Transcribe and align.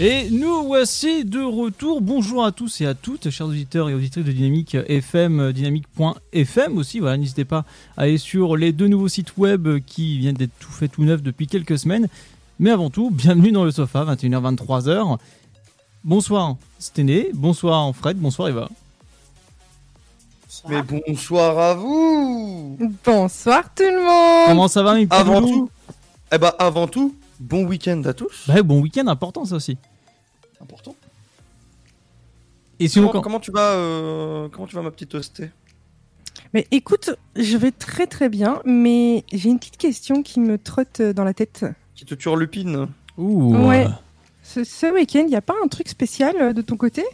Et 0.00 0.30
nous 0.30 0.62
voici 0.62 1.24
de 1.24 1.42
retour. 1.42 2.00
Bonjour 2.00 2.44
à 2.44 2.52
tous 2.52 2.80
et 2.82 2.86
à 2.86 2.94
toutes, 2.94 3.30
chers 3.30 3.48
auditeurs 3.48 3.90
et 3.90 3.94
auditrices 3.94 4.24
de 4.24 4.30
Dynamique 4.30 4.76
FM, 4.76 5.50
dynamique.fm 5.50 6.78
aussi. 6.78 7.00
Voilà, 7.00 7.16
n'hésitez 7.16 7.44
pas 7.44 7.64
à 7.96 8.02
aller 8.02 8.16
sur 8.16 8.56
les 8.56 8.70
deux 8.70 8.86
nouveaux 8.86 9.08
sites 9.08 9.36
web 9.38 9.80
qui 9.86 10.20
viennent 10.20 10.36
d'être 10.36 10.56
tout 10.60 10.70
fait 10.70 10.86
tout 10.86 11.02
neuf 11.02 11.20
depuis 11.20 11.48
quelques 11.48 11.80
semaines. 11.80 12.06
Mais 12.60 12.70
avant 12.70 12.90
tout, 12.90 13.10
bienvenue 13.10 13.50
dans 13.50 13.64
le 13.64 13.72
sofa, 13.72 14.04
21h, 14.04 14.56
23h. 14.56 15.18
Bonsoir 16.04 16.54
Sténé, 16.78 17.30
bonsoir 17.34 17.92
Fred, 17.92 18.18
bonsoir 18.18 18.50
Eva. 18.50 18.68
Mais 20.68 20.82
bonsoir 20.82 21.58
à 21.58 21.74
vous 21.74 22.78
Bonsoir 23.04 23.64
tout 23.74 23.82
le 23.82 24.04
monde 24.04 24.46
Comment 24.46 24.68
ça 24.68 24.84
va 24.84 24.94
mes 24.94 25.08
petits 25.08 25.20
Avant 25.20 25.42
tout, 25.42 25.68
eh 26.30 26.38
ben 26.38 26.52
avant 26.60 26.86
tout, 26.86 27.16
bon 27.40 27.64
week-end 27.64 28.00
à 28.04 28.12
tous. 28.12 28.44
Bah, 28.46 28.62
bon 28.62 28.80
week-end 28.80 29.08
important 29.08 29.44
ça 29.44 29.56
aussi. 29.56 29.76
Important. 30.60 30.94
Et 32.80 32.88
sinon, 32.88 33.08
Comment, 33.08 33.12
quand- 33.12 33.22
comment 33.24 33.40
tu 33.40 33.50
vas, 33.50 33.72
euh, 33.74 34.48
comment 34.50 34.66
tu 34.66 34.76
vas 34.76 34.82
ma 34.82 34.90
petite 34.90 35.14
hosté 35.14 35.50
Mais 36.54 36.66
écoute, 36.70 37.10
je 37.36 37.56
vais 37.56 37.72
très 37.72 38.06
très 38.06 38.28
bien, 38.28 38.62
mais 38.64 39.24
j'ai 39.32 39.50
une 39.50 39.58
petite 39.58 39.76
question 39.78 40.22
qui 40.22 40.38
me 40.40 40.58
trotte 40.58 41.02
dans 41.02 41.24
la 41.24 41.34
tête. 41.34 41.64
Qui 41.94 42.04
te 42.04 42.14
turlupine 42.14 42.88
Ouh. 43.16 43.56
Ouais. 43.66 43.86
Ce, 44.44 44.62
ce 44.64 44.86
week-end, 44.94 45.20
il 45.20 45.26
n'y 45.26 45.36
a 45.36 45.42
pas 45.42 45.54
un 45.64 45.68
truc 45.68 45.88
spécial 45.88 46.34
euh, 46.40 46.52
de 46.52 46.62
ton 46.62 46.76
côté? 46.76 47.04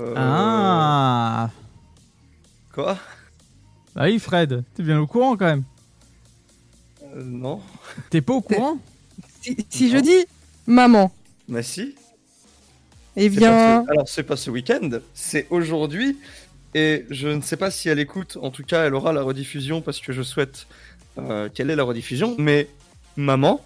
Euh, 0.00 0.14
Ah. 0.16 1.50
Quoi? 2.72 2.98
Bah 3.94 4.04
oui 4.06 4.18
Fred, 4.18 4.64
t'es 4.74 4.82
bien 4.82 4.98
au 4.98 5.06
courant 5.06 5.36
quand 5.36 5.44
même. 5.44 5.62
Euh, 7.14 7.22
Non. 7.22 7.60
T'es 8.10 8.20
pas 8.20 8.32
au 8.34 8.40
courant? 8.40 8.78
Si, 9.42 9.56
si 9.70 9.90
je 9.90 9.98
dis 9.98 10.26
maman, 10.66 11.12
Mais 11.48 11.62
si. 11.62 11.94
eh 13.16 13.28
bien, 13.28 13.84
ce- 13.86 13.90
Alors 13.90 14.08
c'est 14.08 14.22
pas 14.22 14.36
ce 14.36 14.50
week-end, 14.50 14.90
c'est 15.14 15.46
aujourd'hui. 15.50 16.18
Et 16.74 17.04
je 17.10 17.28
ne 17.28 17.40
sais 17.40 17.56
pas 17.56 17.70
si 17.70 17.88
elle 17.88 18.00
écoute. 18.00 18.36
En 18.42 18.50
tout 18.50 18.64
cas, 18.64 18.84
elle 18.86 18.94
aura 18.94 19.12
la 19.12 19.22
rediffusion 19.22 19.80
parce 19.80 20.00
que 20.00 20.12
je 20.12 20.22
souhaite 20.22 20.66
euh, 21.18 21.48
qu'elle 21.48 21.70
ait 21.70 21.76
la 21.76 21.84
rediffusion. 21.84 22.34
Mais 22.38 22.68
maman, 23.16 23.64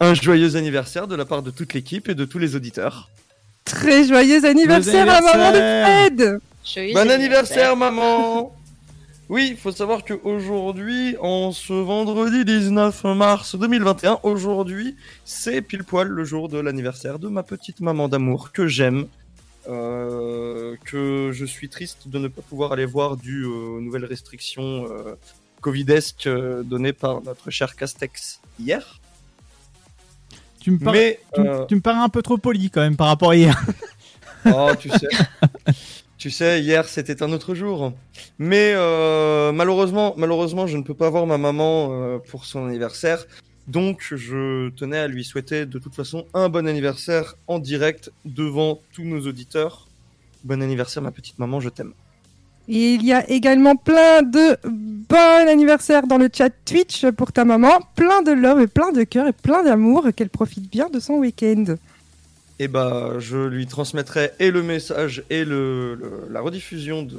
un 0.00 0.14
joyeux 0.14 0.56
anniversaire 0.56 1.06
de 1.06 1.14
la 1.16 1.26
part 1.26 1.42
de 1.42 1.50
toute 1.50 1.74
l'équipe 1.74 2.08
et 2.08 2.14
de 2.14 2.24
tous 2.24 2.38
les 2.38 2.56
auditeurs. 2.56 3.10
très 3.66 4.06
joyeux 4.08 4.44
anniversaire, 4.46 5.02
à 5.10 5.20
maman 5.20 5.52
de 5.52 5.58
Fred 5.58 6.38
Joyeux 6.64 6.94
Bon 6.94 7.10
anniversaire, 7.10 7.76
maman 7.76 8.56
Oui, 9.30 9.48
il 9.52 9.56
faut 9.56 9.72
savoir 9.72 10.04
qu'aujourd'hui, 10.04 11.16
en 11.20 11.50
ce 11.52 11.72
vendredi 11.72 12.44
19 12.44 13.04
mars 13.16 13.56
2021, 13.56 14.18
aujourd'hui, 14.22 14.96
c'est 15.24 15.62
pile 15.62 15.82
poil 15.82 16.08
le 16.08 16.24
jour 16.24 16.48
de 16.50 16.58
l'anniversaire 16.58 17.18
de 17.18 17.28
ma 17.28 17.42
petite 17.42 17.80
maman 17.80 18.08
d'amour 18.08 18.52
que 18.52 18.66
j'aime, 18.68 19.06
euh, 19.66 20.76
que 20.84 21.30
je 21.32 21.44
suis 21.46 21.70
triste 21.70 22.06
de 22.08 22.18
ne 22.18 22.28
pas 22.28 22.42
pouvoir 22.42 22.72
aller 22.72 22.84
voir 22.84 23.16
dû 23.16 23.44
aux 23.46 23.80
nouvelles 23.80 24.04
restrictions 24.04 24.86
euh, 24.90 25.14
covidesques 25.62 26.26
euh, 26.26 26.62
données 26.62 26.92
par 26.92 27.22
notre 27.22 27.50
cher 27.50 27.76
Castex 27.76 28.40
hier. 28.60 29.00
Tu 30.60 30.70
me, 30.72 30.78
parais- 30.78 30.98
Mais, 30.98 31.20
tu, 31.34 31.40
me- 31.40 31.48
euh, 31.48 31.64
tu 31.64 31.74
me 31.76 31.80
parais 31.80 32.00
un 32.00 32.10
peu 32.10 32.20
trop 32.20 32.36
poli 32.36 32.68
quand 32.70 32.82
même 32.82 32.96
par 32.96 33.06
rapport 33.08 33.30
à 33.30 33.36
hier. 33.36 33.58
Oh, 34.46 34.72
tu 34.78 34.90
sais. 34.90 35.08
tu 36.24 36.30
sais, 36.30 36.62
hier 36.62 36.88
c'était 36.88 37.22
un 37.22 37.32
autre 37.32 37.54
jour. 37.54 37.92
Mais 38.38 38.72
euh, 38.74 39.52
malheureusement, 39.52 40.14
malheureusement, 40.16 40.66
je 40.66 40.78
ne 40.78 40.82
peux 40.82 40.94
pas 40.94 41.10
voir 41.10 41.26
ma 41.26 41.36
maman 41.36 41.90
euh, 41.90 42.18
pour 42.18 42.46
son 42.46 42.66
anniversaire. 42.66 43.26
Donc, 43.68 44.06
je 44.10 44.70
tenais 44.70 44.96
à 44.96 45.06
lui 45.06 45.22
souhaiter 45.22 45.66
de 45.66 45.78
toute 45.78 45.94
façon 45.94 46.24
un 46.32 46.48
bon 46.48 46.66
anniversaire 46.66 47.34
en 47.46 47.58
direct 47.58 48.10
devant 48.24 48.80
tous 48.94 49.02
nos 49.02 49.20
auditeurs. 49.26 49.86
Bon 50.44 50.62
anniversaire, 50.62 51.02
ma 51.02 51.10
petite 51.10 51.38
maman, 51.38 51.60
je 51.60 51.68
t'aime. 51.68 51.92
Il 52.68 53.04
y 53.04 53.12
a 53.12 53.28
également 53.28 53.76
plein 53.76 54.22
de 54.22 54.56
bon 54.64 55.46
anniversaire 55.46 56.06
dans 56.06 56.16
le 56.16 56.30
chat 56.32 56.48
Twitch 56.64 57.04
pour 57.18 57.32
ta 57.32 57.44
maman, 57.44 57.80
plein 57.96 58.22
de 58.22 58.32
love 58.32 58.62
et 58.62 58.66
plein 58.66 58.92
de 58.92 59.02
cœur 59.04 59.26
et 59.26 59.34
plein 59.34 59.62
d'amour, 59.62 60.08
qu'elle 60.16 60.30
profite 60.30 60.70
bien 60.70 60.88
de 60.88 61.00
son 61.00 61.16
week-end. 61.16 61.76
Et 62.60 62.68
bah, 62.68 63.14
je 63.18 63.36
lui 63.36 63.66
transmettrai 63.66 64.30
et 64.38 64.52
le 64.52 64.62
message 64.62 65.24
et 65.28 65.44
le, 65.44 65.96
le- 65.96 66.28
la 66.30 66.40
rediffusion 66.40 67.02
de, 67.02 67.16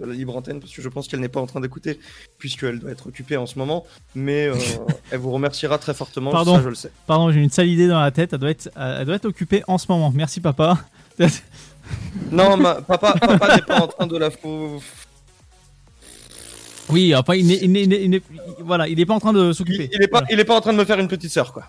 de 0.00 0.04
la 0.04 0.12
libre 0.12 0.36
antenne 0.36 0.58
parce 0.58 0.72
que 0.72 0.82
je 0.82 0.88
pense 0.88 1.06
qu'elle 1.06 1.20
n'est 1.20 1.28
pas 1.28 1.40
en 1.40 1.46
train 1.46 1.60
d'écouter 1.60 2.00
puisqu'elle 2.38 2.80
doit 2.80 2.90
être 2.90 3.06
occupée 3.06 3.36
en 3.36 3.46
ce 3.46 3.56
moment. 3.56 3.86
Mais 4.16 4.48
euh, 4.48 4.54
elle 5.12 5.18
vous 5.20 5.30
remerciera 5.30 5.78
très 5.78 5.94
fortement. 5.94 6.32
Pardon. 6.32 6.56
Ça, 6.56 6.62
je 6.62 6.68
le 6.70 6.74
sais. 6.74 6.90
Pardon, 7.06 7.30
j'ai 7.30 7.40
une 7.40 7.50
sale 7.50 7.68
idée 7.68 7.86
dans 7.86 8.00
la 8.00 8.10
tête. 8.10 8.32
Elle 8.32 8.40
doit 8.40 8.50
être, 8.50 8.68
elle 8.74 9.06
doit 9.06 9.14
être 9.14 9.26
occupée 9.26 9.62
en 9.68 9.78
ce 9.78 9.86
moment. 9.88 10.10
Merci 10.14 10.40
papa. 10.40 10.78
Non, 12.32 12.56
ma, 12.56 12.76
papa, 12.76 13.12
papa 13.20 13.56
n'est 13.56 13.62
pas 13.62 13.80
en 13.82 13.86
train 13.86 14.06
de 14.06 14.16
la. 14.16 14.30
Oui, 16.88 17.14
enfin, 17.14 17.34
il 17.34 17.46
n'est, 17.46 17.58
il 17.62 17.70
n'est- 17.72 17.82
il 17.82 17.88
n'est- 17.90 18.02
il 18.04 18.10
n'est- 18.10 18.22
voilà, 18.60 18.88
il 18.88 18.96
n'est 18.96 19.06
pas 19.06 19.14
en 19.14 19.20
train 19.20 19.32
de 19.34 19.52
s'occuper. 19.52 19.90
il 19.92 20.02
est 20.02 20.08
pas, 20.08 20.22
Voilà. 20.28 20.44
pas 20.44 20.56
en 20.56 20.60
train 20.62 20.72
de 20.72 20.78
me 20.78 20.84
faire 20.84 20.98
une 20.98 21.08
petite 21.08 21.30
sœur, 21.30 21.52
quoi. 21.52 21.64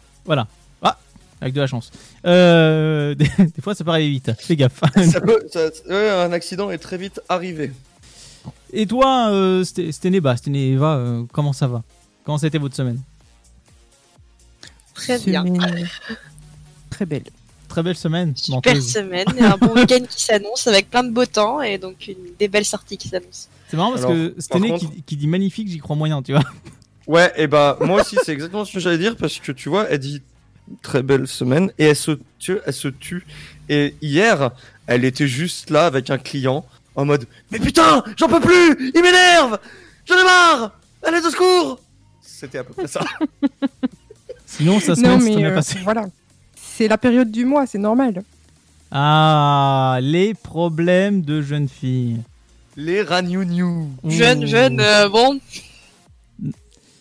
Avec 1.41 1.53
de 1.53 1.61
la 1.61 1.67
chance. 1.67 1.91
Euh, 2.25 3.13
des, 3.15 3.27
des 3.37 3.61
fois, 3.61 3.75
ça 3.75 3.83
peut 3.83 3.91
aller 3.91 4.09
vite. 4.09 4.31
Fais 4.39 4.55
gaffe. 4.55 4.81
Ça 5.11 5.21
peut, 5.25 5.39
ça- 5.51 5.69
ouais, 5.89 6.09
un 6.09 6.31
accident 6.31 6.71
est 6.71 6.77
très 6.77 6.97
vite 6.97 7.21
arrivé. 7.29 7.71
Et 8.73 8.85
toi, 8.87 9.29
euh, 9.31 9.63
Sté- 9.63 9.91
Sténéba, 9.91 10.35
Sténéva, 10.37 10.95
euh, 10.97 11.23
comment 11.31 11.53
ça 11.53 11.67
va? 11.67 11.83
Comment 12.23 12.37
ça 12.37 12.45
a 12.45 12.47
été 12.47 12.57
votre 12.57 12.75
semaine? 12.75 12.99
Très 14.93 15.19
bien. 15.19 15.43
Semaine 15.45 15.87
Très 16.89 17.05
belle. 17.05 17.23
Très 17.67 17.83
belle 17.83 17.95
semaine. 17.97 18.33
Super 18.37 18.81
semaine 18.81 19.27
et 19.37 19.41
un 19.41 19.57
bon 19.57 19.73
week-end 19.73 20.03
qui 20.09 20.23
s'annonce 20.23 20.65
avec 20.67 20.89
plein 20.89 21.03
de 21.03 21.09
beau 21.11 21.25
temps 21.25 21.61
et 21.61 21.77
donc 21.77 22.07
une, 22.07 22.15
des 22.39 22.47
belles 22.47 22.63
sorties 22.65 22.97
qui 22.97 23.09
s'annoncent. 23.09 23.49
C'est 23.67 23.75
marrant 23.75 23.91
parce 23.91 24.03
Alors, 24.05 24.15
que 24.15 24.35
Sténé 24.39 24.69
par 24.69 24.79
qui, 24.79 25.01
qui 25.05 25.17
dit 25.17 25.27
magnifique, 25.27 25.67
j'y 25.67 25.79
crois 25.79 25.95
moyen, 25.95 26.21
tu 26.21 26.31
vois. 26.31 26.43
Ouais, 27.07 27.33
et 27.35 27.47
bah, 27.47 27.77
moi 27.81 28.01
aussi, 28.01 28.15
c'est 28.23 28.31
exactement 28.31 28.63
ce 28.63 28.71
que 28.73 28.79
j'allais 28.79 28.97
dire 28.97 29.17
parce 29.17 29.39
que 29.39 29.51
tu 29.51 29.67
vois, 29.69 29.87
elle 29.89 29.99
dit 29.99 30.21
très 30.81 31.03
belle 31.03 31.27
semaine 31.27 31.71
et 31.77 31.85
elle 31.85 31.95
se 31.95 32.19
tue, 32.39 32.59
elle 32.65 32.73
se 32.73 32.87
tue. 32.87 33.25
Et 33.69 33.95
hier, 34.01 34.51
elle 34.87 35.05
était 35.05 35.27
juste 35.27 35.69
là 35.69 35.85
avec 35.85 36.09
un 36.09 36.17
client 36.17 36.65
en 36.95 37.05
mode 37.05 37.25
Mais 37.51 37.59
putain, 37.59 38.03
j'en 38.17 38.27
peux 38.27 38.39
plus, 38.39 38.91
il 38.93 39.01
m'énerve, 39.01 39.59
j'en 40.05 40.15
ai 40.15 40.23
marre, 40.23 40.71
allez 41.03 41.19
au 41.19 41.29
secours. 41.29 41.79
C'était 42.21 42.59
à 42.59 42.63
peu 42.63 42.73
près 42.73 42.87
ça. 42.87 43.01
Sinon, 44.45 44.73
non 44.73 44.79
s'est 44.79 44.93
mais 45.01 45.35
bien 45.35 45.51
euh, 45.51 45.61
voilà. 45.83 46.05
C'est 46.55 46.87
la 46.87 46.97
période 46.97 47.31
du 47.31 47.45
mois, 47.45 47.65
c'est 47.65 47.77
normal. 47.77 48.23
Ah, 48.91 49.97
les 50.01 50.33
problèmes 50.33 51.21
de 51.21 51.41
jeunes 51.41 51.67
filles. 51.69 52.21
Les 52.77 53.01
ragnouniou. 53.01 53.89
Jeune, 54.05 54.45
jeune, 54.45 54.79
euh, 54.79 55.09
bon, 55.09 55.39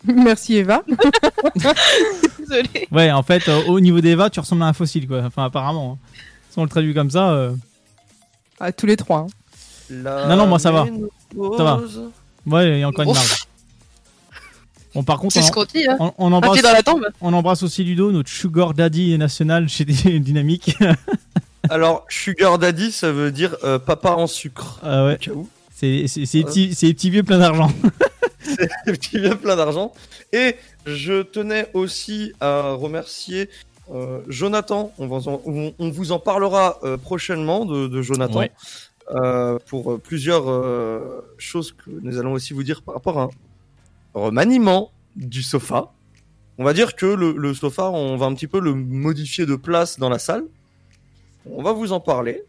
Merci 0.15 0.57
Eva. 0.57 0.83
désolé. 2.39 2.89
Ouais, 2.91 3.11
en 3.11 3.23
fait, 3.23 3.49
euh, 3.49 3.65
au 3.67 3.81
niveau 3.81 4.01
d'Eva, 4.01 4.31
tu 4.31 4.41
ressembles 4.41 4.63
à 4.63 4.67
un 4.67 4.73
fossile, 4.73 5.07
quoi. 5.09 5.23
Enfin, 5.25 5.45
apparemment. 5.45 5.99
hein. 6.03 6.09
Si 6.51 6.59
on 6.59 6.63
le 6.63 6.69
traduit 6.69 6.95
comme 6.95 7.11
ça. 7.11 7.31
euh, 7.31 7.53
À 8.61 8.73
tous 8.73 8.87
les 8.87 8.97
trois. 8.97 9.21
hein. 9.21 9.27
Non, 9.91 10.37
non, 10.37 10.47
moi, 10.47 10.59
ça 10.59 10.71
va. 10.73 10.87
Ça 11.57 11.65
va. 11.65 11.81
Ouais, 12.47 12.77
il 12.77 12.81
y 12.81 12.83
a 12.83 12.89
encore 12.89 13.05
une 13.05 13.11
Ouf. 13.11 13.17
marge. 13.17 13.45
Bon, 14.95 15.03
par 15.03 15.19
contre, 15.19 15.35
C'est 15.35 15.43
ce 15.43 15.49
on, 15.51 15.55
qu'on 15.55 15.65
dit, 15.65 15.87
hein. 15.89 15.97
on, 15.99 16.13
on 16.19 16.29
Un 16.29 16.33
embrasse, 16.35 16.53
pied 16.53 16.63
dans 16.63 16.73
la 16.73 16.83
tombe. 16.83 17.07
on 17.21 17.33
embrasse 17.33 17.63
aussi 17.65 17.83
Ludo, 17.83 18.13
notre 18.13 18.29
sugar 18.31 18.75
daddy 18.75 19.19
national 19.19 19.69
chez 19.69 19.85
Dynamique. 20.21 20.77
Alors, 21.69 22.05
sugar 22.09 22.59
daddy, 22.59 22.93
ça 22.93 23.11
veut 23.11 23.33
dire 23.33 23.57
euh, 23.65 23.79
papa 23.81 24.11
en 24.11 24.27
sucre. 24.29 24.79
Ah 24.85 25.07
ouais, 25.07 25.15
Au 25.15 25.17
cas 25.17 25.31
où. 25.33 25.49
C'est 26.09 26.21
les 26.39 26.45
petits- 26.45 26.75
c'est 26.75 26.87
les 26.87 26.95
petits 26.95 27.11
vieux 27.11 27.23
pleins 27.23 27.39
d'argent. 27.39 27.71
d'argent. 29.57 29.93
Et 30.33 30.57
je 30.87 31.23
tenais 31.23 31.69
aussi 31.75 32.33
à 32.41 32.73
remercier 32.73 33.49
euh, 33.93 34.21
Jonathan. 34.29 34.93
On, 34.99 35.07
va 35.07 35.17
en- 35.31 35.41
on- 35.47 35.75
on 35.79 35.91
vous 35.91 36.13
en 36.13 36.19
parlera 36.19 36.79
euh, 36.85 36.97
prochainement 36.97 37.65
de, 37.65 37.87
de 37.89 38.03
Jonathan 38.03 38.41
Ouais. 38.41 38.53
euh, 39.15 39.59
pour 39.67 39.93
euh, 39.93 39.99
plusieurs 39.99 40.49
euh, 40.51 41.21
choses 41.39 41.73
que 41.73 41.91
nous 42.03 42.19
allons 42.19 42.33
aussi 42.33 42.53
vous 42.55 42.63
dire 42.63 42.83
par 42.83 42.95
rapport 42.95 43.19
à 43.19 43.23
un 43.25 43.31
remaniement 44.15 44.91
du 45.17 45.43
sofa. 45.43 45.93
On 46.59 46.65
va 46.65 46.73
dire 46.73 46.95
que 46.95 47.07
le, 47.07 47.33
le 47.33 47.53
sofa, 47.55 47.91
on 47.91 48.17
va 48.17 48.27
un 48.27 48.35
petit 48.35 48.47
peu 48.47 48.61
le 48.61 48.75
modifier 48.75 49.45
de 49.47 49.57
place 49.57 49.99
dans 49.99 50.09
la 50.09 50.19
salle. 50.19 50.45
On 51.51 51.63
va 51.63 51.73
vous 51.73 51.93
en 51.93 52.01
parler. 52.01 52.45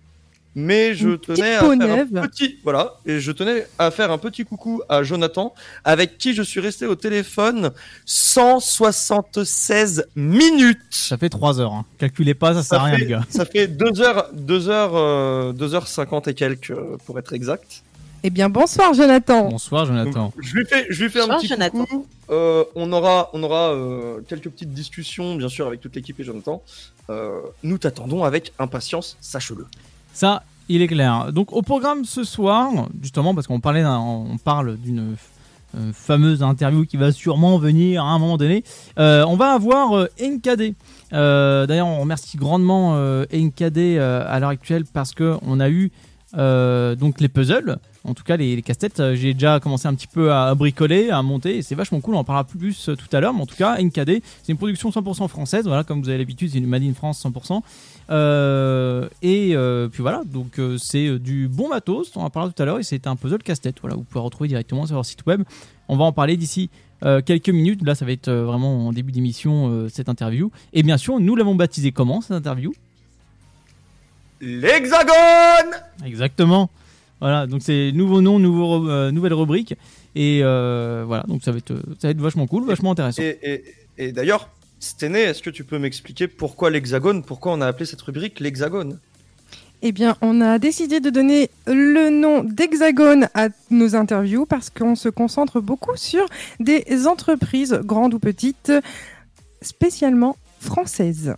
Mais 0.56 0.96
je 0.96 1.10
Une 1.10 1.18
tenais 1.18 1.56
à 1.56 1.60
faire 1.60 2.06
un 2.16 2.28
petit, 2.28 2.58
voilà, 2.64 2.96
et 3.06 3.20
je 3.20 3.32
tenais 3.32 3.68
à 3.78 3.92
faire 3.92 4.12
un 4.12 4.18
petit 4.18 4.46
coucou 4.46 4.82
à 4.88 5.04
Jonathan, 5.04 5.54
avec 5.84 6.18
qui 6.18 6.34
je 6.34 6.42
suis 6.42 6.62
resté 6.62 6.86
au 6.86 6.96
téléphone 6.96 7.72
176 8.06 10.08
minutes. 10.16 10.80
Ça 10.92 11.18
fait 11.18 11.30
3 11.30 11.60
heures. 11.60 11.74
Hein. 11.74 11.86
Calculez 11.98 12.34
pas, 12.34 12.54
ça 12.54 12.64
sert 12.64 12.82
à 12.82 12.86
rien, 12.86 12.96
fait, 12.96 13.02
les 13.02 13.08
gars. 13.08 13.24
Ça 13.30 13.46
fait 13.46 13.68
2 13.68 14.02
heures, 14.02 14.30
2 14.34 14.70
heures, 14.70 14.96
euh, 14.96 15.52
2 15.52 15.76
heures 15.76 15.88
50 15.88 16.30
et 16.30 16.34
quelques, 16.34 16.72
euh, 16.72 16.98
pour 17.06 17.20
être 17.20 17.34
exact. 17.34 17.84
Eh 18.28 18.32
bien, 18.32 18.50
bonsoir, 18.50 18.92
Jonathan. 18.96 19.50
Bonsoir, 19.50 19.86
Jonathan. 19.86 20.26
Donc, 20.26 20.34
je 20.42 20.56
lui 20.56 20.66
fais, 20.66 20.88
je 20.90 21.04
lui 21.04 21.12
fais 21.12 21.22
un 21.22 21.38
petit 21.38 21.48
Jonathan. 21.48 21.86
coucou. 21.86 22.08
Euh, 22.32 22.64
on 22.74 22.92
aura, 22.92 23.30
on 23.34 23.44
aura 23.44 23.72
euh, 23.72 24.20
quelques 24.28 24.50
petites 24.50 24.74
discussions, 24.74 25.36
bien 25.36 25.48
sûr, 25.48 25.68
avec 25.68 25.80
toute 25.80 25.96
l'équipe 25.96 26.20
et 26.20 26.24
Jonathan. 26.24 26.64
Euh, 27.12 27.42
nous 27.62 27.78
t'attendons 27.78 28.24
avec 28.24 28.52
impatience, 28.58 29.16
sache-le. 29.22 29.68
Ça, 30.16 30.44
il 30.70 30.82
est 30.82 30.88
clair. 30.88 31.34
Donc 31.34 31.52
au 31.52 31.62
programme 31.62 32.06
ce 32.06 32.24
soir, 32.24 32.72
justement 33.02 33.36
parce 33.36 33.48
qu'on 33.48 33.60
parlait, 33.60 33.84
on 33.86 34.38
parle 34.44 34.78
d'une 34.78 35.16
euh, 35.76 35.92
fameuse 35.94 36.42
interview 36.42 36.86
qui 36.86 36.96
va 36.96 37.12
sûrement 37.12 37.58
venir 37.58 38.02
à 38.02 38.12
un 38.12 38.20
moment 38.20 38.38
donné. 38.38 38.64
euh, 38.98 39.26
on 39.28 39.36
va 39.36 39.52
avoir 39.52 39.92
euh, 39.98 40.08
NKD. 40.22 40.74
Euh, 41.12 41.66
D'ailleurs, 41.68 41.88
on 41.88 42.00
remercie 42.00 42.38
grandement 42.38 42.96
NKD 43.32 43.98
à 44.00 44.40
l'heure 44.40 44.50
actuelle 44.50 44.86
parce 44.86 45.14
que 45.14 45.36
on 45.42 45.60
a 45.60 45.70
eu 45.70 45.92
donc 46.34 47.20
les 47.20 47.28
puzzles. 47.28 47.78
En 48.06 48.14
tout 48.14 48.24
cas, 48.24 48.38
les, 48.38 48.56
les 48.56 48.62
casse-têtes, 48.62 49.00
euh, 49.00 49.16
j'ai 49.16 49.34
déjà 49.34 49.60
commencé 49.60 49.88
un 49.88 49.96
petit 49.96 50.08
peu 50.08 50.32
à 50.32 50.54
bricoler, 50.56 51.10
à 51.10 51.22
monter, 51.22 51.58
et 51.58 51.62
c'est 51.62 51.76
vachement 51.76 52.00
cool. 52.02 52.16
On 52.16 52.20
en 52.20 52.24
parlera 52.24 52.44
plus 52.44 52.90
euh, 52.90 52.96
tout 52.96 53.08
à 53.16 53.20
l'heure, 53.20 53.34
mais 53.34 53.42
en 53.42 53.46
tout 53.46 53.56
cas, 53.56 53.82
NKD, 53.82 54.22
c'est 54.44 54.52
une 54.52 54.58
production 54.58 54.90
100% 54.90 55.28
française. 55.28 55.66
Voilà, 55.66 55.84
comme 55.84 56.02
vous 56.02 56.10
avez 56.10 56.20
l'habitude, 56.20 56.52
c'est 56.52 56.60
une 56.60 56.68
Made 56.68 56.84
in 56.84 56.94
France 56.94 57.26
100%. 57.26 57.62
Euh, 58.12 59.10
et 59.22 59.56
euh, 59.56 59.88
puis 59.88 60.04
voilà, 60.04 60.22
donc 60.26 60.60
euh, 60.60 60.78
c'est 60.78 61.18
du 61.18 61.48
bon 61.48 61.70
matos, 61.70 62.12
on 62.16 62.22
en 62.22 62.30
parlera 62.30 62.54
tout 62.54 62.62
à 62.62 62.66
l'heure, 62.66 62.80
et 62.80 62.84
c'est 62.84 63.08
un 63.08 63.16
puzzle 63.16 63.42
casse-tête. 63.42 63.78
Voilà, 63.82 63.96
vous 63.96 64.04
pouvez 64.04 64.24
retrouver 64.24 64.48
directement 64.48 64.86
sur 64.86 64.96
leur 64.96 65.06
site 65.06 65.26
web. 65.26 65.44
On 65.88 65.98
va 65.98 66.06
en 66.06 66.12
parler 66.12 66.38
d'ici 66.38 66.70
quelques 67.26 67.50
minutes. 67.50 67.84
Là, 67.84 67.94
ça 67.94 68.04
va 68.04 68.12
être 68.12 68.32
vraiment 68.32 68.88
en 68.88 68.92
début 68.92 69.12
d'émission 69.12 69.88
cette 69.90 70.10
interview. 70.10 70.50
Et 70.74 70.82
bien 70.82 70.98
sûr, 70.98 71.20
nous 71.20 71.36
l'avons 71.36 71.54
baptisé 71.54 71.92
comment 71.92 72.22
cette 72.22 72.32
interview? 72.32 72.74
L'hexagone 74.42 75.06
Exactement. 76.04 76.72
Voilà, 77.26 77.48
donc 77.48 77.64
c'est 77.64 77.92
nouveau 77.92 78.22
nom, 78.22 78.38
nouveau, 78.38 78.88
euh, 78.88 79.10
nouvelle 79.10 79.34
rubrique. 79.34 79.74
Et 80.14 80.42
euh, 80.44 81.06
voilà, 81.08 81.24
donc 81.24 81.42
ça 81.42 81.52
va, 81.52 81.58
être, 81.58 81.74
ça 81.98 82.08
va 82.08 82.10
être 82.12 82.22
vachement 82.22 82.46
cool, 82.46 82.68
vachement 82.68 82.92
intéressant. 82.92 83.24
Et, 83.24 83.40
et, 83.42 83.64
et 83.98 84.12
d'ailleurs, 84.12 84.52
Stené, 84.80 85.22
est-ce 85.22 85.42
que 85.42 85.50
tu 85.50 85.64
peux 85.64 85.80
m'expliquer 85.80 86.28
pourquoi 86.28 86.70
l'hexagone 86.70 87.24
Pourquoi 87.24 87.54
on 87.54 87.62
a 87.62 87.66
appelé 87.66 87.88
cette 87.88 88.04
rubrique 88.04 88.40
l'hexagone? 88.40 89.00
Eh 89.82 89.92
bien, 89.92 90.18
on 90.22 90.40
a 90.40 90.60
décidé 90.60 91.00
de 91.00 91.10
donner 91.10 91.50
le 91.66 92.12
nom 92.12 92.44
d'Hexagone 92.44 93.28
à 93.34 93.48
nos 93.72 93.96
interviews 93.96 94.46
parce 94.46 94.70
qu'on 94.70 94.96
se 94.96 95.10
concentre 95.10 95.62
beaucoup 95.62 95.96
sur 95.96 96.28
des 96.60 97.08
entreprises, 97.08 97.74
grandes 97.84 98.14
ou 98.14 98.20
petites, 98.20 98.72
spécialement 99.64 100.38
françaises. 100.60 101.34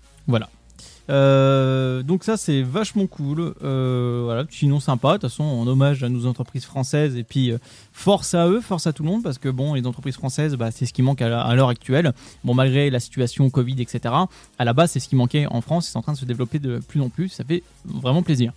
Euh, 1.09 2.04
donc 2.04 2.24
ça 2.24 2.38
c'est 2.38 2.62
vachement 2.62 3.07
cool. 3.07 3.54
Euh, 3.63 4.21
voilà, 4.25 4.44
petit 4.45 4.68
nom 4.68 4.80
sympa. 4.80 5.09
De 5.09 5.13
toute 5.13 5.30
façon, 5.30 5.44
en 5.44 5.65
hommage 5.68 6.04
à 6.04 6.09
nos 6.09 6.25
entreprises 6.25 6.65
françaises 6.65 7.15
et 7.15 7.24
puis 7.24 7.51
euh, 7.51 7.57
force 7.94 8.33
à 8.33 8.48
eux, 8.48 8.62
force 8.62 8.88
à 8.88 8.94
tout 8.94 9.04
le 9.04 9.09
monde 9.09 9.24
parce 9.24 9.38
que 9.38 9.50
bon, 9.50 9.74
les 9.74 9.86
entreprises 9.88 10.15
françaises, 10.15 10.56
bah, 10.56 10.71
c'est 10.71 10.86
ce 10.86 10.94
qui 10.94 11.01
manque 11.01 11.21
à 11.21 11.56
l'heure 11.56 11.69
actuelle. 11.69 12.13
Bon, 12.44 12.54
malgré 12.54 12.89
la 12.89 13.00
situation 13.00 13.50
Covid, 13.50 13.81
etc. 13.81 14.13
À 14.59 14.65
la 14.65 14.74
base, 14.74 14.92
c'est 14.92 15.00
ce 15.00 15.07
qui 15.07 15.15
manquait 15.15 15.48
en 15.48 15.62
France. 15.62 15.88
C'est 15.88 15.98
en 15.98 16.01
train 16.01 16.13
de 16.13 16.18
se 16.18 16.25
développer 16.25 16.59
de 16.59 16.80
plus 16.80 17.01
en 17.01 17.09
plus. 17.09 17.30
Ça 17.30 17.44
fait 17.44 17.63
vraiment 17.86 18.24
plaisir. 18.24 18.54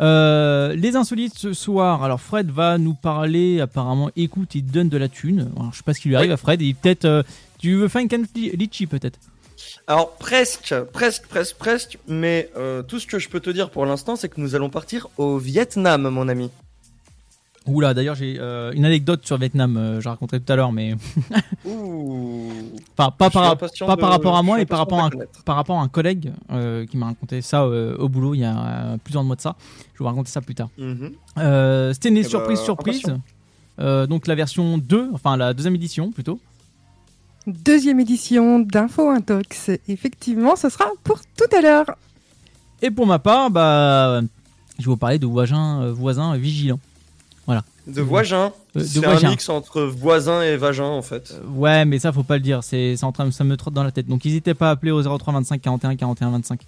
Euh, 0.00 0.74
les 0.74 0.96
insolites 0.96 1.36
ce 1.36 1.52
soir. 1.52 2.02
Alors 2.02 2.20
Fred 2.20 2.50
va 2.50 2.78
nous 2.78 2.94
parler. 2.94 3.60
Apparemment, 3.60 4.10
écoute, 4.16 4.54
il 4.54 4.64
donne 4.64 4.88
de 4.88 4.96
la 4.96 5.08
thune. 5.08 5.50
Alors, 5.56 5.72
je 5.72 5.78
sais 5.78 5.82
pas 5.84 5.94
ce 5.94 6.00
qui 6.00 6.08
lui 6.08 6.16
arrive 6.16 6.32
à 6.32 6.36
Fred. 6.36 6.62
Et 6.62 6.74
peut-être, 6.74 7.04
euh, 7.04 7.22
tu 7.58 7.74
veux 7.74 7.88
faire 7.88 8.00
une 8.00 8.08
canne 8.08 8.26
litchi 8.34 8.86
peut-être? 8.86 9.18
Alors 9.86 10.12
presque, 10.16 10.74
presque, 10.92 11.26
presque, 11.26 11.56
presque, 11.56 11.98
mais 12.08 12.48
euh, 12.56 12.82
tout 12.82 12.98
ce 13.00 13.06
que 13.06 13.18
je 13.18 13.28
peux 13.28 13.40
te 13.40 13.50
dire 13.50 13.70
pour 13.70 13.84
l'instant, 13.86 14.16
c'est 14.16 14.28
que 14.28 14.40
nous 14.40 14.54
allons 14.54 14.70
partir 14.70 15.08
au 15.18 15.38
Vietnam, 15.38 16.08
mon 16.08 16.28
ami. 16.28 16.50
Oula, 17.66 17.92
d'ailleurs 17.92 18.14
j'ai 18.14 18.36
euh, 18.40 18.72
une 18.72 18.86
anecdote 18.86 19.24
sur 19.26 19.36
Vietnam, 19.36 19.76
euh, 19.76 20.00
je 20.00 20.08
raconterai 20.08 20.40
tout 20.40 20.50
à 20.50 20.56
l'heure, 20.56 20.72
mais 20.72 20.94
Ouh. 21.66 22.50
pas, 22.96 23.10
par, 23.10 23.30
pas 23.30 23.54
de- 23.54 23.96
par 24.00 24.08
rapport 24.10 24.36
à 24.36 24.42
moi 24.42 24.60
et 24.60 24.66
par 24.66 24.78
rapport 24.78 25.04
à, 25.04 25.10
connaître. 25.10 25.42
par 25.44 25.56
rapport 25.56 25.78
à 25.78 25.82
un 25.82 25.88
collègue 25.88 26.32
euh, 26.50 26.86
qui 26.86 26.96
m'a 26.96 27.06
raconté 27.06 27.42
ça 27.42 27.66
au 27.66 28.08
boulot 28.08 28.34
il 28.34 28.40
y 28.40 28.44
a 28.44 28.96
plusieurs 29.04 29.24
mois 29.24 29.36
de 29.36 29.42
ça. 29.42 29.56
Je 29.92 29.98
vais 29.98 29.98
vous 30.00 30.04
raconter 30.06 30.30
ça 30.30 30.40
plus 30.40 30.54
tard. 30.54 30.68
Euh, 31.38 31.92
C'était 31.92 32.08
une 32.08 32.16
Eh 32.16 32.22
surprise, 32.24 32.58
bah, 32.58 32.64
surprise. 32.64 33.02
donc 34.08 34.26
la 34.26 34.34
version 34.34 34.78
2, 34.78 35.10
enfin 35.12 35.36
la 35.36 35.52
deuxième 35.52 35.74
édition 35.74 36.10
plutôt. 36.12 36.40
Deuxième 37.46 38.00
édition 38.00 38.60
d'Info 38.60 39.08
Intox. 39.08 39.70
Effectivement, 39.88 40.56
ce 40.56 40.68
sera 40.68 40.86
pour 41.04 41.20
tout 41.36 41.56
à 41.56 41.60
l'heure. 41.60 41.86
Et 42.82 42.90
pour 42.90 43.06
ma 43.06 43.18
part, 43.18 43.50
bah, 43.50 44.20
je 44.78 44.84
vais 44.84 44.90
vous 44.90 44.96
parler 44.96 45.18
de 45.18 45.26
voisins, 45.26 45.82
euh, 45.82 45.92
voisins 45.92 46.36
vigilants. 46.36 46.80
De 47.86 48.02
voisin. 48.02 48.52
Euh, 48.76 48.80
de 48.80 48.84
c'est 48.84 49.04
un 49.04 49.30
mix 49.30 49.48
entre 49.48 49.82
voisin 49.82 50.42
et 50.42 50.56
vagin, 50.56 50.84
en 50.84 51.02
fait. 51.02 51.32
Euh, 51.32 51.48
Ouais, 51.48 51.84
mais 51.84 51.98
ça 51.98 52.12
faut 52.12 52.22
pas 52.22 52.36
le 52.36 52.42
dire, 52.42 52.62
c'est 52.62 52.96
c'est 52.96 53.04
en 53.04 53.12
train, 53.12 53.30
ça 53.30 53.44
me 53.44 53.56
trotte 53.56 53.74
dans 53.74 53.82
la 53.82 53.90
tête. 53.90 54.06
Donc 54.06 54.24
n'hésitez 54.24 54.54
pas 54.54 54.68
à 54.68 54.72
appeler 54.72 54.92
au 54.92 55.02
03 55.02 55.34
25 55.34 55.60
41 55.60 55.96
41 55.96 56.30
25 56.30 56.60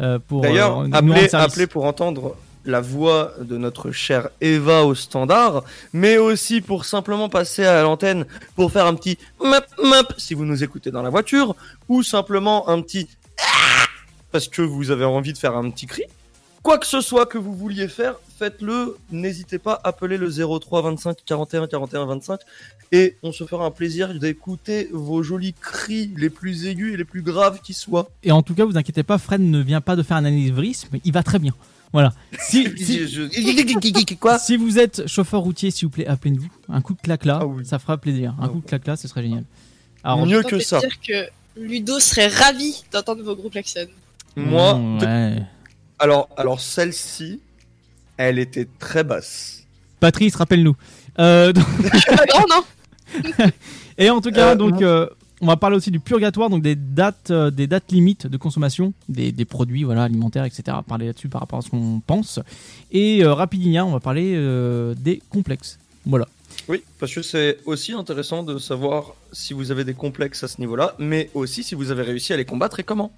euh, 0.00 0.18
pour 0.26 0.40
D'ailleurs, 0.40 0.80
euh, 0.80 0.88
appelez, 0.92 1.34
appelez 1.34 1.66
pour 1.66 1.84
entendre 1.84 2.34
la 2.64 2.80
voix 2.80 3.32
de 3.40 3.56
notre 3.56 3.90
chère 3.90 4.28
Eva 4.40 4.84
au 4.84 4.94
standard, 4.94 5.64
mais 5.92 6.18
aussi 6.18 6.60
pour 6.60 6.84
simplement 6.84 7.28
passer 7.28 7.64
à 7.64 7.82
l'antenne 7.82 8.26
pour 8.56 8.72
faire 8.72 8.86
un 8.86 8.94
petit 8.94 9.18
map 9.42 9.64
map 9.82 10.04
si 10.16 10.34
vous 10.34 10.44
nous 10.44 10.62
écoutez 10.64 10.90
dans 10.90 11.02
la 11.02 11.10
voiture, 11.10 11.56
ou 11.88 12.02
simplement 12.02 12.68
un 12.68 12.80
petit 12.82 13.08
parce 14.32 14.48
que 14.48 14.62
vous 14.62 14.90
avez 14.90 15.04
envie 15.04 15.32
de 15.32 15.38
faire 15.38 15.56
un 15.56 15.70
petit 15.70 15.86
cri. 15.86 16.04
Quoi 16.62 16.78
que 16.78 16.86
ce 16.86 17.02
soit 17.02 17.26
que 17.26 17.36
vous 17.36 17.54
vouliez 17.54 17.88
faire, 17.88 18.14
faites-le. 18.38 18.96
N'hésitez 19.10 19.58
pas, 19.58 19.78
appelez 19.84 20.16
le 20.16 20.30
03 20.30 20.80
25 20.80 21.18
41 21.26 21.66
41 21.66 22.06
25 22.06 22.40
et 22.90 23.16
on 23.22 23.32
se 23.32 23.44
fera 23.44 23.66
un 23.66 23.70
plaisir 23.70 24.14
d'écouter 24.14 24.88
vos 24.92 25.22
jolis 25.22 25.52
cris 25.52 26.10
les 26.16 26.30
plus 26.30 26.66
aigus 26.66 26.94
et 26.94 26.96
les 26.96 27.04
plus 27.04 27.20
graves 27.20 27.60
qui 27.60 27.74
soient. 27.74 28.08
Et 28.22 28.32
en 28.32 28.42
tout 28.42 28.54
cas, 28.54 28.64
vous 28.64 28.78
inquiétez 28.78 29.02
pas, 29.02 29.18
Fred 29.18 29.42
ne 29.42 29.60
vient 29.60 29.80
pas 29.80 29.94
de 29.94 30.02
faire 30.02 30.16
un 30.16 30.24
anévrisme, 30.24 30.96
il 31.04 31.12
va 31.12 31.22
très 31.22 31.38
bien. 31.38 31.54
Voilà. 31.92 32.12
Si, 32.40 32.68
si, 32.76 33.06
Je- 33.08 34.14
Quoi 34.16 34.38
si 34.38 34.56
vous 34.56 34.78
êtes 34.78 35.06
chauffeur 35.06 35.40
routier, 35.40 35.70
s'il 35.70 35.86
vous 35.86 35.92
plaît, 35.92 36.06
appelez-nous. 36.06 36.48
Un 36.68 36.80
coup 36.80 36.94
de 36.94 37.00
claque 37.00 37.24
là, 37.24 37.38
Ah 37.42 37.46
oui. 37.46 37.64
ça 37.64 37.78
fera 37.78 37.96
plaisir. 37.98 38.34
Un 38.40 38.44
Ah 38.44 38.48
coup 38.48 38.60
de 38.60 38.66
claque 38.66 38.86
là, 38.86 38.96
ce 38.96 39.06
serait 39.08 39.22
génial. 39.22 39.44
Alors, 40.02 40.26
Mieux 40.26 40.42
que 40.42 40.58
ça. 40.58 40.80
dire 40.80 41.00
que 41.00 41.28
Ludo 41.60 41.98
serait 42.00 42.26
ravi 42.28 42.82
d'entendre 42.92 43.22
vos 43.22 43.36
groupes 43.36 43.52
klaxons. 43.52 43.86
Moi, 44.36 44.74
mm, 44.74 44.98
ouais. 45.02 45.42
alors, 45.98 46.28
alors 46.36 46.60
celle-ci, 46.60 47.40
elle 48.16 48.38
était 48.38 48.68
très 48.78 49.04
basse. 49.04 49.62
Patrice, 50.00 50.34
rappelle-nous. 50.36 50.76
Euh, 51.20 51.52
donc- 51.52 51.64
non, 52.34 52.44
non. 52.50 53.44
et 53.98 54.10
en 54.10 54.20
tout 54.20 54.32
cas, 54.32 54.50
Euh, 54.50 54.54
donc, 54.56 54.82
euh, 54.82 55.08
on 55.44 55.46
va 55.46 55.56
parler 55.56 55.76
aussi 55.76 55.90
du 55.90 56.00
purgatoire, 56.00 56.48
donc 56.48 56.62
des 56.62 56.74
dates, 56.74 57.30
euh, 57.30 57.50
des 57.50 57.66
dates 57.66 57.92
limites 57.92 58.26
de 58.26 58.36
consommation 58.38 58.94
des, 59.10 59.30
des 59.30 59.44
produits, 59.44 59.84
voilà, 59.84 60.04
alimentaires, 60.04 60.46
etc. 60.46 60.78
Parler 60.88 61.06
là-dessus 61.06 61.28
par 61.28 61.42
rapport 61.42 61.58
à 61.58 61.62
ce 61.62 61.68
qu'on 61.68 62.00
pense. 62.00 62.40
Et 62.90 63.22
euh, 63.22 63.34
rapidinia, 63.34 63.84
on 63.84 63.92
va 63.92 64.00
parler 64.00 64.32
euh, 64.36 64.94
des 64.96 65.20
complexes. 65.28 65.78
Voilà. 66.06 66.26
Oui, 66.66 66.82
parce 66.98 67.14
que 67.14 67.20
c'est 67.20 67.58
aussi 67.66 67.92
intéressant 67.92 68.42
de 68.42 68.56
savoir 68.58 69.14
si 69.32 69.52
vous 69.52 69.70
avez 69.70 69.84
des 69.84 69.92
complexes 69.92 70.42
à 70.44 70.48
ce 70.48 70.62
niveau-là, 70.62 70.94
mais 70.98 71.28
aussi 71.34 71.62
si 71.62 71.74
vous 71.74 71.90
avez 71.90 72.02
réussi 72.02 72.32
à 72.32 72.38
les 72.38 72.46
combattre 72.46 72.80
et 72.80 72.84
comment. 72.84 73.12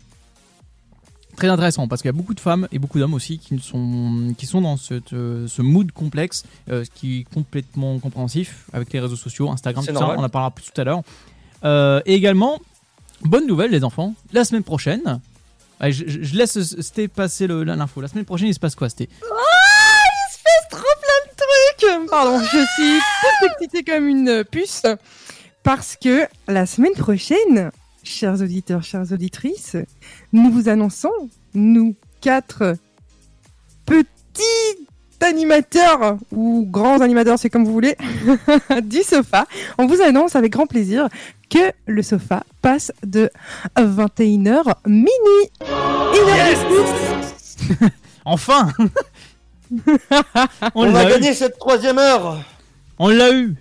Très 1.37 1.49
intéressant 1.49 1.87
parce 1.87 2.01
qu'il 2.01 2.09
y 2.09 2.15
a 2.15 2.17
beaucoup 2.17 2.33
de 2.33 2.41
femmes 2.41 2.67
et 2.73 2.79
beaucoup 2.79 2.99
d'hommes 2.99 3.13
aussi 3.13 3.39
qui 3.39 3.59
sont, 3.59 4.33
qui 4.39 4.47
sont 4.47 4.63
dans 4.63 4.79
cette, 4.79 5.11
ce 5.11 5.63
mood 5.63 5.93
complexe, 5.93 6.45
euh, 6.71 6.83
ce 6.83 6.91
qui 6.91 7.21
est 7.21 7.35
complètement 7.35 7.99
compréhensif 7.99 8.65
avec 8.73 8.91
les 8.95 9.01
réseaux 9.01 9.17
sociaux, 9.17 9.51
Instagram, 9.51 9.85
tout 9.85 9.93
normal. 9.93 10.17
ça. 10.17 10.23
On 10.23 10.25
en 10.25 10.29
parlera 10.31 10.51
plus 10.51 10.65
tout 10.73 10.81
à 10.81 10.85
l'heure. 10.85 11.03
Euh, 11.65 12.01
et 12.07 12.15
également, 12.15 12.61
bonne 13.23 13.47
nouvelle 13.47 13.71
les 13.71 13.85
enfants, 13.85 14.15
la 14.33 14.45
semaine 14.45 14.65
prochaine. 14.65 15.21
Allez, 15.81 15.93
je, 15.93 16.37
laisse 16.37 16.59
Sté 16.81 17.09
passer 17.09 17.47
l'info. 17.47 18.01
La 18.01 18.09
semaine 18.09 18.25
prochaine, 18.25 18.49
il 18.49 18.55
se 18.55 18.61
passe 18.61 18.75
quoi, 18.75 18.89
Sté? 18.89 19.09
Trop 20.71 20.81
plein 20.81 21.31
de 21.31 21.97
trucs. 21.97 22.11
Pardon, 22.11 22.39
je 22.41 22.47
suis 22.47 22.99
toute 23.21 23.51
excitée 23.51 23.85
comme 23.85 24.09
une 24.09 24.45
puce 24.45 24.83
parce 25.63 25.97
que 25.97 26.27
la 26.47 26.65
semaine 26.65 26.93
prochaine, 26.93 27.71
chers 28.05 28.41
auditeurs, 28.41 28.83
chères 28.83 29.11
auditrices, 29.11 29.77
nous 30.33 30.51
vous 30.51 30.69
annonçons, 30.69 31.11
nous 31.55 31.95
quatre 32.21 32.77
petits 33.85 34.87
animateurs 35.21 36.19
ou 36.31 36.67
grands 36.71 37.01
animateurs, 37.01 37.39
c'est 37.39 37.51
comme 37.51 37.65
vous 37.65 37.73
voulez, 37.73 37.97
du 38.83 39.03
sofa, 39.03 39.47
on 39.79 39.87
vous 39.87 40.01
annonce 40.03 40.37
avec 40.37 40.53
grand 40.53 40.67
plaisir 40.67 41.09
que 41.49 41.73
le 41.87 42.03
sofa 42.03 42.43
passe 42.63 42.93
de 43.05 43.31
21h 43.77 44.65
minuit. 44.87 45.11
Une 45.61 46.29
heure 46.29 46.49
de 46.49 47.75
plus. 47.75 47.87
Enfin 48.25 48.69
On, 50.75 50.87
On, 50.91 50.95
a 50.95 51.05
eu. 51.05 51.09
gagné 51.09 51.35
cette 51.35 51.59
troisième 51.59 51.99
heure. 51.99 52.39
On 52.99 53.09
l'a 53.09 53.33
eu. 53.33 53.55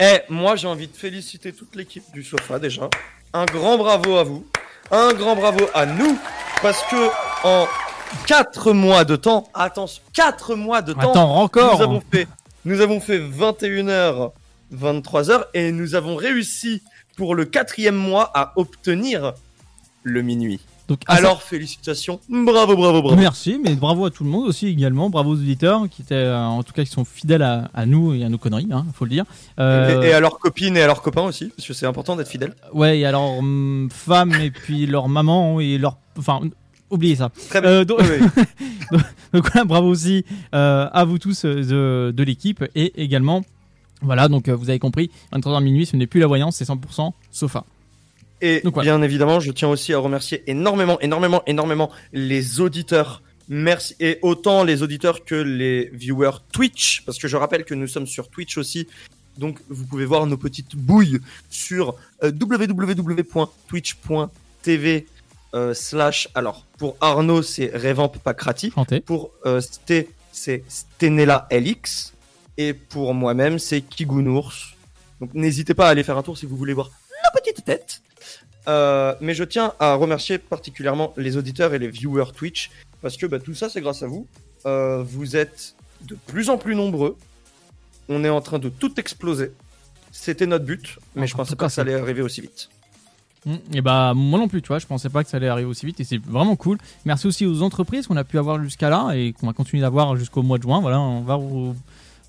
Eh, 0.00 0.20
moi 0.28 0.56
j'ai 0.56 0.68
envie 0.68 0.88
de 0.88 0.96
féliciter 0.96 1.52
toute 1.52 1.74
l'équipe 1.76 2.04
du 2.12 2.22
sofa 2.22 2.58
déjà. 2.58 2.88
Un 3.32 3.44
grand 3.46 3.78
bravo 3.78 4.16
à 4.16 4.24
vous. 4.24 4.44
Un 4.90 5.12
grand 5.14 5.36
bravo 5.36 5.64
à 5.74 5.86
nous. 5.86 6.18
Parce 6.62 6.82
que 6.84 7.08
en 7.46 7.66
4 8.26 8.72
mois 8.72 9.04
de 9.04 9.16
temps, 9.16 9.48
attention, 9.54 10.02
4 10.14 10.54
mois 10.54 10.80
de 10.82 10.92
temps, 10.92 11.10
Attends, 11.10 11.36
encore. 11.40 11.76
nous 11.78 11.82
avons 11.82 12.02
fait, 12.12 12.28
nous 12.64 12.80
avons 12.80 13.00
fait 13.00 13.18
21h, 13.18 14.30
23h 14.74 15.44
et 15.54 15.72
nous 15.72 15.94
avons 15.94 16.16
réussi 16.16 16.82
pour 17.16 17.34
le 17.34 17.44
quatrième 17.44 17.96
mois 17.96 18.30
à 18.34 18.52
obtenir 18.56 19.32
le 20.02 20.22
minuit. 20.22 20.60
Donc, 20.88 21.00
à 21.08 21.14
Alors 21.14 21.42
félicitations, 21.42 22.20
bravo, 22.28 22.76
bravo, 22.76 23.02
bravo. 23.02 23.16
Merci, 23.16 23.60
mais 23.60 23.74
bravo 23.74 24.04
à 24.04 24.10
tout 24.12 24.22
le 24.22 24.30
monde 24.30 24.46
aussi 24.46 24.68
également. 24.68 25.10
Bravo 25.10 25.30
aux 25.30 25.34
auditeurs 25.34 25.88
qui 25.90 26.02
étaient, 26.02 26.14
euh, 26.14 26.38
en 26.38 26.62
tout 26.62 26.72
cas, 26.72 26.84
qui 26.84 26.90
sont 26.92 27.04
fidèles 27.04 27.42
à, 27.42 27.70
à 27.74 27.86
nous 27.86 28.14
et 28.14 28.22
à 28.22 28.28
nos 28.28 28.38
conneries, 28.38 28.68
hein, 28.70 28.86
faut 28.94 29.04
le 29.04 29.10
dire. 29.10 29.24
Euh, 29.58 30.02
Et, 30.02 30.08
et 30.10 30.12
à 30.12 30.20
leurs 30.20 30.38
copines 30.38 30.76
et 30.76 30.82
à 30.82 30.86
leurs 30.86 31.02
copains 31.02 31.22
aussi, 31.24 31.46
parce 31.56 31.66
que 31.66 31.74
c'est 31.74 31.86
important 31.86 32.14
d'être 32.14 32.28
fidèle. 32.28 32.54
Ouais, 32.72 33.00
et 33.00 33.04
alors 33.06 33.38
hum, 33.38 33.88
femmes 33.92 34.34
et 34.34 34.52
puis 34.52 34.86
leur 34.86 35.08
maman 35.08 35.58
et 35.58 35.76
leur, 35.76 35.96
enfin, 36.16 36.40
oubliez 36.90 37.16
ça. 37.16 37.30
Très 37.48 37.60
bien. 37.60 37.70
Euh, 37.70 37.84
donc, 37.84 37.98
Oui, 38.02 38.98
donc 39.32 39.50
voilà, 39.50 39.64
bravo 39.64 39.88
aussi 39.88 40.24
euh, 40.54 40.88
à 40.92 41.04
vous 41.04 41.18
tous 41.18 41.44
euh, 41.44 41.64
de, 41.64 42.12
de 42.12 42.22
l'équipe 42.22 42.64
et 42.76 43.02
également, 43.02 43.42
voilà, 44.06 44.28
donc 44.28 44.48
euh, 44.48 44.56
vous 44.56 44.70
avez 44.70 44.78
compris, 44.78 45.10
23h 45.32 45.62
minuit, 45.62 45.86
ce 45.86 45.96
n'est 45.96 46.06
plus 46.06 46.20
la 46.20 46.26
voyance, 46.26 46.56
c'est 46.56 46.66
100% 46.66 47.12
sofa. 47.30 47.64
Et 48.40 48.60
Donc 48.62 48.74
voilà. 48.74 48.96
bien 48.96 49.02
évidemment, 49.02 49.40
je 49.40 49.50
tiens 49.52 49.68
aussi 49.68 49.92
à 49.92 49.98
remercier 49.98 50.42
énormément, 50.46 50.98
énormément, 51.00 51.42
énormément 51.46 51.90
les 52.12 52.60
auditeurs. 52.60 53.22
Merci. 53.48 53.94
Et 54.00 54.18
autant 54.22 54.64
les 54.64 54.82
auditeurs 54.82 55.24
que 55.24 55.34
les 55.34 55.90
viewers 55.92 56.38
Twitch, 56.52 57.02
parce 57.06 57.18
que 57.18 57.28
je 57.28 57.36
rappelle 57.36 57.64
que 57.64 57.74
nous 57.74 57.86
sommes 57.86 58.06
sur 58.06 58.28
Twitch 58.28 58.58
aussi. 58.58 58.86
Donc 59.38 59.60
vous 59.68 59.84
pouvez 59.84 60.06
voir 60.06 60.26
nos 60.26 60.36
petites 60.36 60.76
bouilles 60.76 61.20
sur 61.50 61.94
euh, 62.22 62.30
www.twitch.tv 62.32 65.06
euh, 65.54 65.74
slash. 65.74 66.28
Alors 66.34 66.64
pour 66.78 66.96
Arnaud, 67.00 67.42
c'est 67.42 67.70
Revamp 67.74 68.08
Pacrati. 68.08 68.72
Pour 69.04 69.30
euh, 69.44 69.60
Sté, 69.60 70.08
c'est 70.32 70.64
Stenella 70.68 71.46
LX. 71.50 72.14
Et 72.58 72.72
pour 72.72 73.14
moi-même, 73.14 73.58
c'est 73.58 73.82
Kigounours. 73.82 74.74
Donc 75.20 75.34
n'hésitez 75.34 75.74
pas 75.74 75.86
à 75.88 75.90
aller 75.90 76.02
faire 76.02 76.18
un 76.18 76.22
tour 76.22 76.36
si 76.36 76.46
vous 76.46 76.56
voulez 76.56 76.74
voir 76.74 76.90
nos 77.24 77.40
petites 77.40 77.64
têtes. 77.64 78.02
Euh, 78.68 79.14
mais 79.20 79.34
je 79.34 79.44
tiens 79.44 79.74
à 79.78 79.94
remercier 79.94 80.38
particulièrement 80.38 81.14
les 81.16 81.36
auditeurs 81.36 81.72
et 81.74 81.78
les 81.78 81.88
viewers 81.88 82.32
Twitch 82.34 82.70
parce 83.00 83.16
que 83.16 83.26
bah, 83.26 83.38
tout 83.38 83.54
ça 83.54 83.68
c'est 83.68 83.80
grâce 83.80 84.02
à 84.02 84.06
vous. 84.06 84.26
Euh, 84.66 85.02
vous 85.02 85.36
êtes 85.36 85.74
de 86.02 86.16
plus 86.26 86.50
en 86.50 86.58
plus 86.58 86.74
nombreux. 86.74 87.16
On 88.08 88.24
est 88.24 88.28
en 88.28 88.40
train 88.40 88.58
de 88.58 88.68
tout 88.68 88.98
exploser. 88.98 89.52
C'était 90.10 90.46
notre 90.46 90.64
but, 90.64 90.98
mais 91.14 91.22
En 91.22 91.26
je 91.26 91.34
pensais 91.34 91.56
pas 91.56 91.66
que 91.66 91.72
ça 91.72 91.82
allait 91.82 91.94
arriver 91.94 92.22
aussi 92.22 92.40
vite. 92.40 92.68
Et 93.72 93.80
bah 93.80 94.12
moi 94.14 94.40
non 94.40 94.48
plus, 94.48 94.60
tu 94.60 94.68
vois, 94.68 94.80
je 94.80 94.86
pensais 94.86 95.08
pas 95.08 95.22
que 95.22 95.30
ça 95.30 95.36
allait 95.36 95.48
arriver 95.48 95.68
aussi 95.68 95.86
vite 95.86 96.00
et 96.00 96.04
c'est 96.04 96.18
vraiment 96.18 96.56
cool. 96.56 96.78
Merci 97.04 97.28
aussi 97.28 97.46
aux 97.46 97.62
entreprises 97.62 98.08
qu'on 98.08 98.16
a 98.16 98.24
pu 98.24 98.38
avoir 98.38 98.60
jusqu'à 98.60 98.90
là 98.90 99.12
et 99.14 99.32
qu'on 99.32 99.46
va 99.46 99.52
continuer 99.52 99.82
d'avoir 99.82 100.16
jusqu'au 100.16 100.42
mois 100.42 100.58
de 100.58 100.64
juin. 100.64 100.80
Voilà, 100.80 100.98
on 100.98 101.20
va 101.20 101.36
vous 101.36 101.76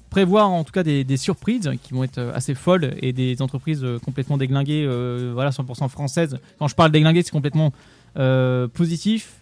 prévoir 0.09 0.49
en 0.49 0.63
tout 0.63 0.71
cas 0.71 0.83
des, 0.83 1.03
des 1.03 1.17
surprises 1.17 1.71
qui 1.83 1.93
vont 1.93 2.03
être 2.03 2.19
assez 2.33 2.55
folles 2.55 2.95
et 3.01 3.13
des 3.13 3.41
entreprises 3.41 3.83
euh, 3.83 3.99
complètement 3.99 4.37
déglinguées, 4.37 4.85
euh, 4.87 5.31
voilà, 5.33 5.51
100% 5.51 5.89
françaises. 5.89 6.39
Quand 6.59 6.67
je 6.67 6.75
parle 6.75 6.91
déglinguées, 6.91 7.23
c'est 7.23 7.31
complètement 7.31 7.73
euh, 8.17 8.67
positif 8.67 9.35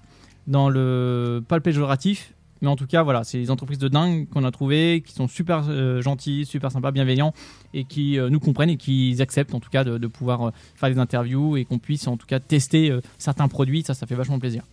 dans 0.48 0.70
le 0.70 1.44
pas 1.48 1.56
le 1.56 1.62
péjoratif. 1.62 2.34
Mais 2.62 2.70
en 2.70 2.76
tout 2.76 2.88
cas, 2.88 3.04
voilà, 3.04 3.24
c'est 3.24 3.38
des 3.38 3.52
entreprises 3.52 3.80
de 3.80 3.90
dingue 3.90 4.28
qu'on 4.30 4.44
a 4.44 4.52
trouvées, 4.52 5.04
qui 5.06 5.14
sont 5.14 5.28
super 5.28 5.66
euh, 5.70 6.02
gentilles, 6.02 6.46
super 6.46 6.72
sympas, 6.72 6.92
bienveillants, 6.92 7.34
et 7.74 7.84
qui 7.84 8.18
euh, 8.18 8.30
nous 8.30 8.40
comprennent 8.40 8.70
et 8.70 8.78
qui 8.78 9.16
acceptent 9.20 9.54
en 9.54 9.60
tout 9.60 9.70
cas 9.70 9.84
de, 9.84 9.98
de 9.98 10.08
pouvoir 10.08 10.42
euh, 10.42 10.52
faire 10.76 10.90
des 10.90 10.98
interviews 10.98 11.58
et 11.58 11.66
qu'on 11.66 11.80
puisse 11.80 12.08
en 12.08 12.18
tout 12.18 12.26
cas 12.26 12.40
tester 12.40 12.90
euh, 12.90 13.02
certains 13.18 13.48
produits. 13.50 13.84
Ça, 13.84 13.94
ça 13.94 14.08
fait 14.08 14.16
vachement 14.16 14.40
plaisir. 14.40 14.64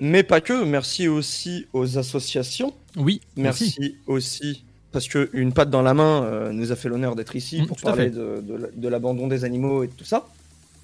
Mais 0.00 0.24
pas 0.24 0.40
que. 0.40 0.64
Merci 0.64 1.08
aussi 1.08 1.66
aux 1.72 1.96
associations. 1.96 2.74
Oui, 2.96 3.20
Merci 3.36 3.96
aussi 4.06 4.64
parce 4.92 5.08
que 5.08 5.28
une 5.32 5.52
patte 5.52 5.70
dans 5.70 5.82
la 5.82 5.94
main 5.94 6.22
euh, 6.24 6.52
nous 6.52 6.72
a 6.72 6.76
fait 6.76 6.88
l'honneur 6.88 7.14
d'être 7.16 7.36
ici 7.36 7.62
Mm, 7.62 7.66
pour 7.66 7.76
parler 7.78 8.10
de, 8.10 8.40
de 8.42 8.54
la- 8.54 8.68
de 8.74 8.88
l'abandon 8.88 9.26
des 9.26 9.44
animaux 9.44 9.82
et 9.84 9.88
tout 9.88 10.04
ça. 10.04 10.26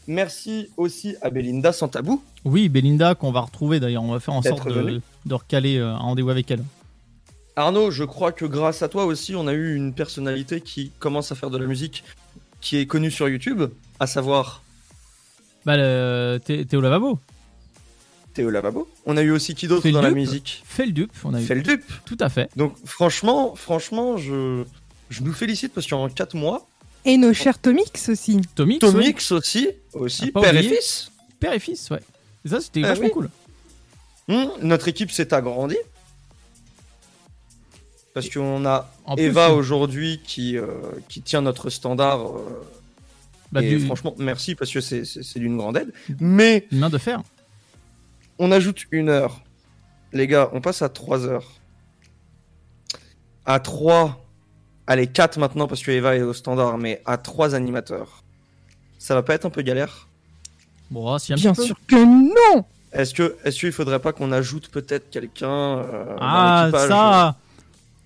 Merci 0.09 0.69
aussi 0.77 1.15
à 1.23 1.31
Belinda 1.31 1.73
sans 1.73 1.89
tabou. 1.89 2.23
Oui, 2.45 2.69
Belinda, 2.69 3.15
qu'on 3.15 3.31
va 3.31 3.41
retrouver 3.41 3.79
d'ailleurs. 3.81 4.03
On 4.03 4.13
va 4.13 4.19
faire 4.21 4.35
en 4.35 4.43
sorte 4.43 4.67
de, 4.69 5.01
de 5.27 5.35
recaler 5.35 5.77
euh, 5.79 5.91
un 5.93 5.97
rendez-vous 5.99 6.31
avec 6.31 6.51
elle. 6.51 6.65
Arnaud, 7.55 7.91
je 7.91 8.03
crois 8.05 8.33
que 8.33 8.45
grâce 8.47 8.83
à 8.83 8.89
toi 8.89 9.05
aussi, 9.05 9.37
on 9.37 9.47
a 9.47 9.53
eu 9.53 9.75
une 9.77 9.93
personnalité 9.93 10.61
qui 10.61 10.91
commence 10.99 11.31
à 11.31 11.35
faire 11.35 11.51
de 11.51 11.59
la 11.59 11.67
musique 11.67 12.03
qui 12.61 12.79
est 12.79 12.87
connue 12.87 13.11
sur 13.11 13.29
YouTube, 13.29 13.63
à 14.01 14.07
savoir 14.07 14.63
Bah, 15.67 15.77
le- 15.77 16.39
Thé- 16.45 16.65
Théo 16.65 16.81
Lavabo. 16.81 17.19
Théo 18.33 18.51
Lavabo. 18.51 18.89
On 19.07 19.17
a 19.17 19.23
eu 19.23 19.31
aussi 19.31 19.55
qui 19.55 19.67
d'autre 19.69 19.89
dans 19.91 20.03
la 20.03 20.11
musique? 20.11 20.63
Fait 20.67 20.87
le 20.87 20.93
dupe. 20.93 21.13
On 21.25 21.35
a 21.35 21.41
eu. 21.41 21.45
Feldup. 21.45 21.83
Tout 22.05 22.17
à 22.21 22.29
fait. 22.29 22.49
Donc 22.57 22.75
franchement, 22.85 23.55
franchement, 23.55 24.17
je, 24.17 24.65
je 25.11 25.23
nous 25.23 25.33
félicite 25.33 25.73
parce 25.73 25.87
qu'en 25.87 26.09
4 26.09 26.35
mois, 26.35 26.67
Et 27.05 27.17
nos 27.17 27.33
chers 27.35 27.59
Tomix 27.59 28.09
aussi. 28.09 28.41
Tomix. 28.55 28.79
Tomix 28.79 29.33
aussi, 29.33 29.69
aussi, 29.93 30.31
Ah, 30.35 30.41
père 30.41 30.57
et 30.57 30.63
fils. 30.63 31.11
père 31.41 31.53
et 31.53 31.59
fils, 31.59 31.91
ouais. 31.91 32.01
Et 32.45 32.49
ça, 32.49 32.61
c'était 32.61 32.83
Ah 32.85 32.89
vachement 32.89 33.07
oui. 33.07 33.11
cool. 33.13 33.31
Hmm, 34.29 34.47
notre 34.63 34.89
équipe 34.89 35.11
s'est 35.11 35.35
agrandie. 35.35 35.77
Parce 38.15 38.29
qu'on 38.29 38.65
a 38.67 38.91
En 39.07 39.17
Eva 39.17 39.53
aujourd'hui 39.53 40.21
qui, 40.25 40.57
euh, 40.59 40.67
qui 41.09 41.23
tient 41.23 41.41
notre 41.41 41.71
standard. 41.71 42.27
euh, 42.37 42.63
bah, 43.53 43.63
et 43.63 43.69
du- 43.71 43.81
franchement, 43.81 44.15
merci 44.19 44.55
parce 44.55 44.71
que 44.71 44.81
c'est- 44.81 45.05
c'est 45.05 45.23
c'est 45.23 45.39
d'une 45.41 45.57
grande 45.57 45.77
aide. 45.77 45.93
Mais 46.21 46.67
une 46.73 46.79
main 46.79 46.91
de 46.91 46.99
fer. 46.99 47.23
On 48.39 48.53
ajoute 48.53 48.85
une 48.91 49.09
heure. 49.09 49.41
Les 50.13 50.27
gars, 50.27 50.51
on 50.53 50.61
passe 50.61 50.83
à 50.83 50.89
3 50.89 51.27
heures. 51.27 51.47
À 53.47 53.61
3. 53.61 54.25
Allez, 54.87 55.07
4 55.07 55.39
maintenant 55.39 55.67
parce 55.67 55.83
que 55.83 55.91
Eva 55.91 56.17
est 56.17 56.23
au 56.23 56.33
standard, 56.33 56.77
mais 56.79 57.01
à 57.07 57.17
3 57.17 57.55
animateurs. 57.55 58.23
Ça 58.99 59.15
va 59.15 59.23
pas 59.23 59.35
être 59.35 59.47
un 59.47 59.51
peu 59.51 59.63
galère? 59.63 60.09
Bon, 60.91 61.19
si 61.19 61.33
un 61.33 61.37
Bien 61.37 61.53
petit 61.53 61.61
peu. 61.61 61.67
sûr 61.67 61.77
que 61.87 61.97
non 62.57 62.65
Est-ce 62.93 63.15
que 63.15 63.37
est-ce 63.45 63.59
qu'il 63.61 63.73
faudrait 63.73 63.99
pas 63.99 64.13
qu'on 64.13 64.31
ajoute 64.31 64.69
peut-être 64.69 65.11
quelqu'un 65.11 65.49
euh, 65.79 66.17
Ah, 66.21 66.69
ça, 66.71 67.37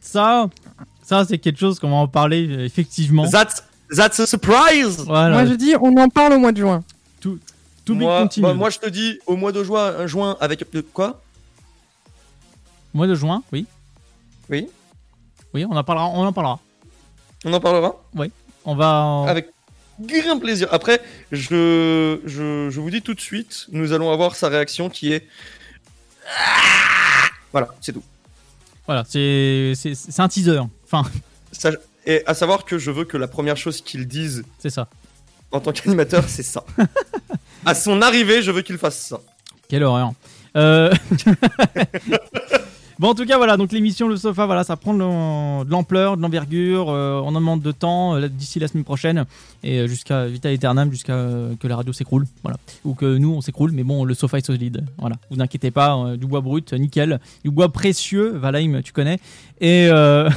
ça, 0.01 0.49
ça, 1.03 1.25
c'est 1.25 1.39
quelque 1.39 1.59
chose 1.59 1.81
qu'on 1.81 1.91
va 1.91 1.97
en 1.97 2.09
parler 2.09 2.47
euh, 2.49 2.65
effectivement. 2.65 3.29
That's, 3.29 3.65
that's 3.91 4.21
a 4.21 4.27
surprise 4.27 4.99
Voilà. 5.05 5.35
Moi 5.35 5.47
je 5.47 5.55
dis, 5.55 5.75
on 5.81 5.97
en 5.97 6.09
parle 6.09 6.35
au 6.35 6.39
mois 6.39 6.53
de 6.53 6.59
juin. 6.59 6.85
To 7.87 7.95
be 7.95 7.99
moi, 8.01 8.23
continued. 8.23 8.49
bah, 8.51 8.55
moi, 8.55 8.69
je 8.71 8.79
te 8.79 8.89
dis, 8.89 9.19
au 9.27 9.37
mois 9.37 9.53
de 9.53 9.63
juin, 9.65 9.95
un 9.99 10.07
juin 10.07 10.37
avec 10.41 10.71
de 10.73 10.81
quoi? 10.83 11.23
Mois 12.95 13.07
de 13.07 13.15
juin, 13.15 13.43
oui, 13.53 13.67
Oui, 14.51 14.69
oui, 15.55 15.65
on 15.69 15.77
en 15.77 15.85
parlera, 15.85 16.09
on 16.09 16.27
en 16.27 16.33
parlera. 16.33 16.59
on 17.45 17.53
en 17.53 17.61
parlera? 17.61 17.95
On 18.65 18.75
va. 18.75 19.03
en- 19.05 19.27
avec 19.27 19.49
grand 20.01 20.39
plaisir. 20.39 20.69
Après, 20.73 21.01
je, 21.33 22.19
je, 22.25 22.69
je 22.71 22.81
vous 22.81 22.91
dis 22.91 23.03
tout 23.03 23.15
de 23.15 23.21
suite, 23.21 23.67
nous 23.71 23.93
allons 23.93 24.13
avoir 24.13 24.35
sa 24.35 24.49
réaction 24.49 24.89
qui 24.91 25.13
est. 25.13 25.27
Voilà, 27.53 27.69
c'est 27.81 27.93
tout. 27.93 28.03
Voilà, 28.87 29.05
c'est 29.09 29.73
c'est 29.77 29.95
c'est 29.95 30.21
un 30.21 30.29
teaser. 30.29 30.61
Enfin, 30.85 31.05
Ça- 31.53 31.71
et 32.05 32.23
à 32.27 32.35
savoir 32.35 32.65
que 32.65 32.79
je 32.79 32.91
veux 32.91 33.05
que 33.05 33.17
la 33.17 33.29
première 33.29 33.57
chose 33.57 33.81
qu'il 33.81 34.07
dise 34.07 34.45
c'est 34.59 34.71
ça. 34.71 34.89
en 35.53 35.61
tant 35.61 35.73
qu'animateur, 35.73 36.25
c'est 36.29 36.43
ça. 36.43 36.65
à 37.67 37.75
son 37.75 38.01
arrivée, 38.01 38.41
je 38.43 38.51
veux 38.51 38.63
qu'il 38.63 38.79
fasse 38.79 38.99
ça. 38.99 39.21
Quelle 39.69 39.83
horreur. 39.83 40.13
Euh... 40.57 40.91
bon, 42.99 43.09
en 43.09 43.15
tout 43.15 43.27
cas, 43.27 43.37
voilà. 43.37 43.57
Donc 43.57 43.73
l'émission 43.73 44.09
Le 44.09 44.17
Sofa, 44.17 44.47
voilà, 44.47 44.65
ça 44.65 44.77
prend 44.77 44.95
de 44.95 45.01
l'am- 45.01 45.65
de 45.67 45.71
l'ampleur, 45.71 46.17
de 46.17 46.23
l'envergure. 46.23 46.89
euh, 46.89 47.21
on 47.25 47.29
en 47.35 47.41
demande 47.41 47.61
de 47.61 47.73
temps 47.73 48.15
euh, 48.17 48.29
d'ici 48.29 48.59
la 48.59 48.69
semaine 48.69 48.85
prochaine 48.85 49.25
et 49.63 49.87
jusqu'à 49.89 50.27
Vita 50.27 50.51
Aeternam, 50.51 50.91
jusqu'à 50.91 51.13
euh, 51.15 51.55
que 51.61 51.67
la 51.69 51.77
radio 51.77 51.93
s'écroule, 51.93 52.27
voilà, 52.43 52.57
ou 52.85 52.95
que 52.95 53.17
nous 53.19 53.33
on 53.35 53.41
s'écroule. 53.41 53.73
Mais 53.73 53.83
bon, 53.83 54.05
le 54.05 54.15
Sofa 54.15 54.39
est 54.39 54.47
solide. 54.47 54.85
Voilà, 54.99 55.17
vous 55.31 55.41
inquiétez 55.43 55.71
pas. 55.71 55.97
euh, 55.97 56.17
du 56.17 56.27
bois 56.27 56.41
brut, 56.41 56.73
nickel. 56.73 57.21
Du 57.45 57.51
bois 57.51 57.69
précieux, 57.71 58.31
Valheim, 58.37 58.81
tu 58.83 58.93
connais. 58.93 59.19
Et, 59.61 59.89
euh... 59.91 60.31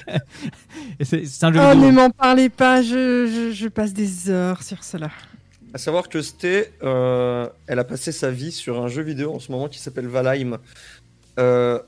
et 0.98 1.04
c'est 1.04 1.44
un 1.44 1.52
jeu 1.52 1.60
Oh, 1.62 1.74
ne 1.74 1.90
m'en 1.90 2.10
parlez 2.10 2.48
pas, 2.48 2.82
je, 2.82 3.26
je, 3.26 3.52
je 3.54 3.68
passe 3.68 3.92
des 3.92 4.30
heures 4.30 4.62
sur 4.62 4.82
cela. 4.82 5.10
À 5.72 5.78
savoir 5.78 6.08
que 6.08 6.20
Sté, 6.20 6.72
euh, 6.82 7.48
elle 7.66 7.78
a 7.78 7.84
passé 7.84 8.10
sa 8.12 8.30
vie 8.30 8.50
sur 8.52 8.82
un 8.82 8.88
jeu 8.88 9.02
vidéo 9.02 9.34
en 9.34 9.38
ce 9.38 9.52
moment 9.52 9.68
qui 9.68 9.78
s'appelle 9.78 10.08
Valheim. 10.08 10.58
Euh, 11.38 11.78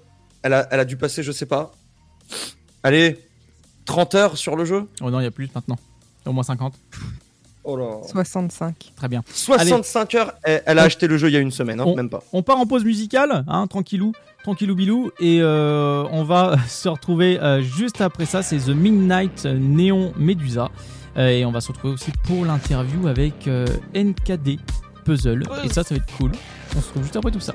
elle, 0.43 0.53
a, 0.53 0.69
elle 0.71 0.81
a 0.81 0.85
dû 0.85 0.97
passer, 0.97 1.23
je 1.23 1.33
sais 1.33 1.47
pas, 1.47 1.73
allez, 2.83 3.19
30 3.85 4.15
heures 4.15 4.39
sur 4.39 4.55
le 4.57 4.65
jeu. 4.65 4.87
Oh 5.01 5.11
non, 5.11 5.19
il 5.21 5.25
y 5.25 5.27
a 5.27 5.31
plus 5.33 5.49
maintenant. 5.55 5.79
Au 6.25 6.33
moins 6.33 6.45
50. 6.45 6.75
Oh 7.65 7.77
là. 7.77 7.99
65. 8.09 8.93
Très 8.97 9.09
bien. 9.09 9.23
65 9.33 10.15
heures. 10.15 10.33
Elle, 10.43 10.63
elle 10.67 10.79
a 10.79 10.83
On- 10.83 10.87
acheté 10.87 11.07
le 11.09 11.17
jeu 11.17 11.29
il 11.29 11.33
y 11.33 11.37
a 11.37 11.41
une 11.41 11.51
semaine, 11.51 11.81
hein, 11.81 11.85
on- 11.87 11.97
même 11.97 12.11
pas. 12.11 12.23
On 12.33 12.43
part 12.43 12.59
en 12.59 12.67
pause 12.67 12.85
musicale, 12.85 13.45
hein, 13.49 13.67
tranquillou, 13.67 14.13
tranquillou 14.43 14.75
bilou, 14.75 15.11
et 15.21 15.41
euh, 15.41 16.05
on 16.11 16.25
va 16.25 16.57
se 16.69 16.89
retrouver 16.89 17.41
euh, 17.41 17.63
juste 17.63 18.01
après 18.01 18.27
ça. 18.27 18.43
C'est 18.43 18.59
The 18.59 18.69
Midnight 18.69 19.45
Neon 19.47 20.13
Medusa, 20.17 20.71
Euh, 21.19 21.29
et 21.29 21.45
on 21.45 21.53
va 21.53 21.61
se 21.61 21.69
retrouver 21.69 21.93
aussi 21.93 22.11
pour 22.25 22.47
l'interview 22.47 23.07
avec 23.07 23.47
NKD 23.95 24.59
Puzzle, 25.05 25.43
et 25.63 25.69
ça, 25.69 25.83
ça 25.85 25.95
va 25.95 26.01
être 26.01 26.17
cool. 26.17 26.33
On 26.75 26.81
se 26.81 26.87
retrouve 26.87 27.03
juste 27.03 27.17
après 27.17 27.31
tout 27.31 27.41
ça. 27.41 27.55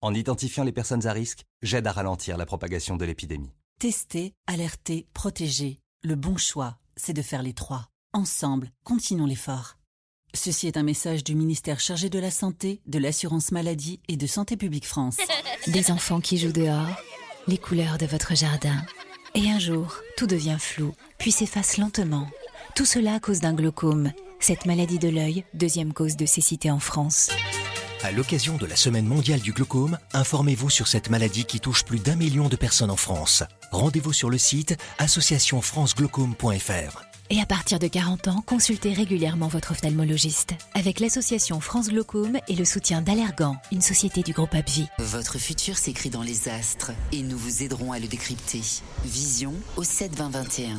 en 0.00 0.14
identifiant 0.14 0.64
les 0.64 0.72
personnes 0.72 1.06
à 1.06 1.12
risque, 1.12 1.44
j'aide 1.62 1.86
à 1.86 1.92
ralentir 1.92 2.36
la 2.36 2.46
propagation 2.46 2.96
de 2.96 3.04
l'épidémie. 3.04 3.52
Tester, 3.78 4.34
alerter, 4.46 5.06
protéger. 5.14 5.78
Le 6.02 6.14
bon 6.14 6.36
choix, 6.36 6.78
c'est 6.96 7.12
de 7.12 7.22
faire 7.22 7.42
les 7.42 7.52
trois. 7.54 7.88
Ensemble, 8.12 8.70
continuons 8.84 9.26
l'effort. 9.26 9.76
Ceci 10.34 10.66
est 10.66 10.76
un 10.76 10.82
message 10.82 11.24
du 11.24 11.34
ministère 11.34 11.80
chargé 11.80 12.10
de 12.10 12.18
la 12.18 12.30
Santé, 12.30 12.80
de 12.86 12.98
l'Assurance 12.98 13.50
Maladie 13.50 14.00
et 14.08 14.16
de 14.16 14.26
Santé 14.26 14.56
Publique 14.56 14.86
France. 14.86 15.16
Des 15.66 15.90
enfants 15.90 16.20
qui 16.20 16.38
jouent 16.38 16.52
dehors, 16.52 16.88
les 17.46 17.58
couleurs 17.58 17.98
de 17.98 18.06
votre 18.06 18.36
jardin. 18.36 18.84
Et 19.34 19.50
un 19.50 19.58
jour, 19.58 19.96
tout 20.16 20.26
devient 20.26 20.58
flou, 20.58 20.94
puis 21.18 21.32
s'efface 21.32 21.76
lentement. 21.76 22.28
Tout 22.74 22.86
cela 22.86 23.14
à 23.14 23.20
cause 23.20 23.40
d'un 23.40 23.54
glaucome, 23.54 24.12
cette 24.40 24.66
maladie 24.66 24.98
de 24.98 25.08
l'œil, 25.08 25.44
deuxième 25.54 25.92
cause 25.92 26.16
de 26.16 26.26
cécité 26.26 26.70
en 26.70 26.78
France. 26.78 27.30
À 28.04 28.12
l'occasion 28.12 28.56
de 28.56 28.66
la 28.66 28.76
Semaine 28.76 29.06
mondiale 29.06 29.40
du 29.40 29.52
glaucome, 29.52 29.98
informez-vous 30.12 30.70
sur 30.70 30.86
cette 30.86 31.10
maladie 31.10 31.44
qui 31.44 31.58
touche 31.58 31.84
plus 31.84 31.98
d'un 31.98 32.14
million 32.14 32.48
de 32.48 32.54
personnes 32.54 32.92
en 32.92 32.96
France. 32.96 33.42
Rendez-vous 33.72 34.12
sur 34.12 34.30
le 34.30 34.38
site 34.38 34.76
associationfranceglaucome.fr. 34.98 37.02
Et 37.30 37.40
à 37.40 37.46
partir 37.46 37.80
de 37.80 37.88
40 37.88 38.28
ans, 38.28 38.44
consultez 38.46 38.92
régulièrement 38.92 39.48
votre 39.48 39.72
ophtalmologiste. 39.72 40.54
Avec 40.74 41.00
l'association 41.00 41.58
France 41.60 41.88
Glaucome 41.88 42.38
et 42.46 42.54
le 42.54 42.64
soutien 42.64 43.02
d'Allergan, 43.02 43.56
une 43.72 43.82
société 43.82 44.22
du 44.22 44.32
groupe 44.32 44.54
Abvi. 44.54 44.86
Votre 44.98 45.38
futur 45.38 45.76
s'écrit 45.76 46.10
dans 46.10 46.22
les 46.22 46.48
astres 46.48 46.92
et 47.12 47.22
nous 47.22 47.36
vous 47.36 47.64
aiderons 47.64 47.90
à 47.92 47.98
le 47.98 48.06
décrypter. 48.06 48.62
Vision 49.04 49.54
au 49.76 49.82
7 49.82 50.14
20 50.14 50.30
21. 50.30 50.78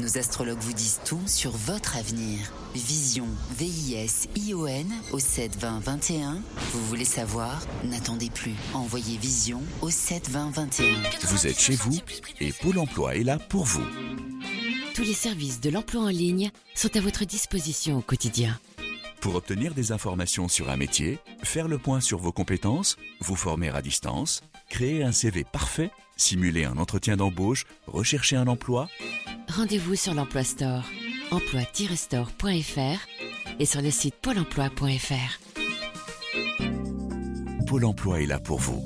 Nos 0.00 0.16
astrologues 0.16 0.60
vous 0.60 0.72
disent 0.72 1.00
tout 1.04 1.20
sur 1.26 1.50
votre 1.50 1.96
avenir. 1.96 2.38
Vision, 2.72 3.26
V-I-S-I-O-N 3.58 4.86
au 5.10 5.18
7 5.18 5.56
20 5.58 5.80
21. 5.80 6.40
Vous 6.72 6.86
voulez 6.86 7.04
savoir? 7.04 7.60
N'attendez 7.82 8.30
plus. 8.30 8.54
Envoyez 8.74 9.18
Vision 9.18 9.60
au 9.82 9.90
7 9.90 10.30
20 10.30 10.50
21. 10.50 10.94
Vous 11.22 11.48
êtes 11.48 11.58
chez 11.58 11.74
vous 11.74 11.98
et 12.40 12.52
Pôle 12.52 12.78
emploi 12.78 13.16
est 13.16 13.24
là 13.24 13.38
pour 13.38 13.64
vous. 13.64 13.84
Tous 14.94 15.02
les 15.02 15.14
services 15.14 15.60
de 15.60 15.70
l'emploi 15.70 16.02
en 16.02 16.08
ligne 16.08 16.52
sont 16.76 16.96
à 16.96 17.00
votre 17.00 17.24
disposition 17.24 17.98
au 17.98 18.02
quotidien. 18.02 18.56
Pour 19.20 19.34
obtenir 19.34 19.74
des 19.74 19.90
informations 19.90 20.46
sur 20.46 20.70
un 20.70 20.76
métier, 20.76 21.18
faire 21.42 21.66
le 21.66 21.78
point 21.78 22.00
sur 22.00 22.18
vos 22.18 22.30
compétences, 22.30 22.96
vous 23.20 23.34
former 23.34 23.70
à 23.70 23.82
distance, 23.82 24.42
créer 24.70 25.02
un 25.02 25.10
CV 25.10 25.42
parfait, 25.42 25.90
simuler 26.16 26.64
un 26.64 26.78
entretien 26.78 27.16
d'embauche, 27.16 27.64
rechercher 27.88 28.36
un 28.36 28.46
emploi, 28.46 28.88
Rendez-vous 29.48 29.94
sur 29.94 30.14
l'Emploi 30.14 30.44
Store, 30.44 30.84
emploi-store.fr 31.30 33.08
et 33.58 33.66
sur 33.66 33.82
le 33.82 33.90
site 33.90 34.14
pôle 34.14 34.38
emploi.fr. 34.38 35.40
Pôle 37.66 37.84
emploi 37.84 38.22
est 38.22 38.26
là 38.26 38.38
pour 38.38 38.58
vous. 38.58 38.82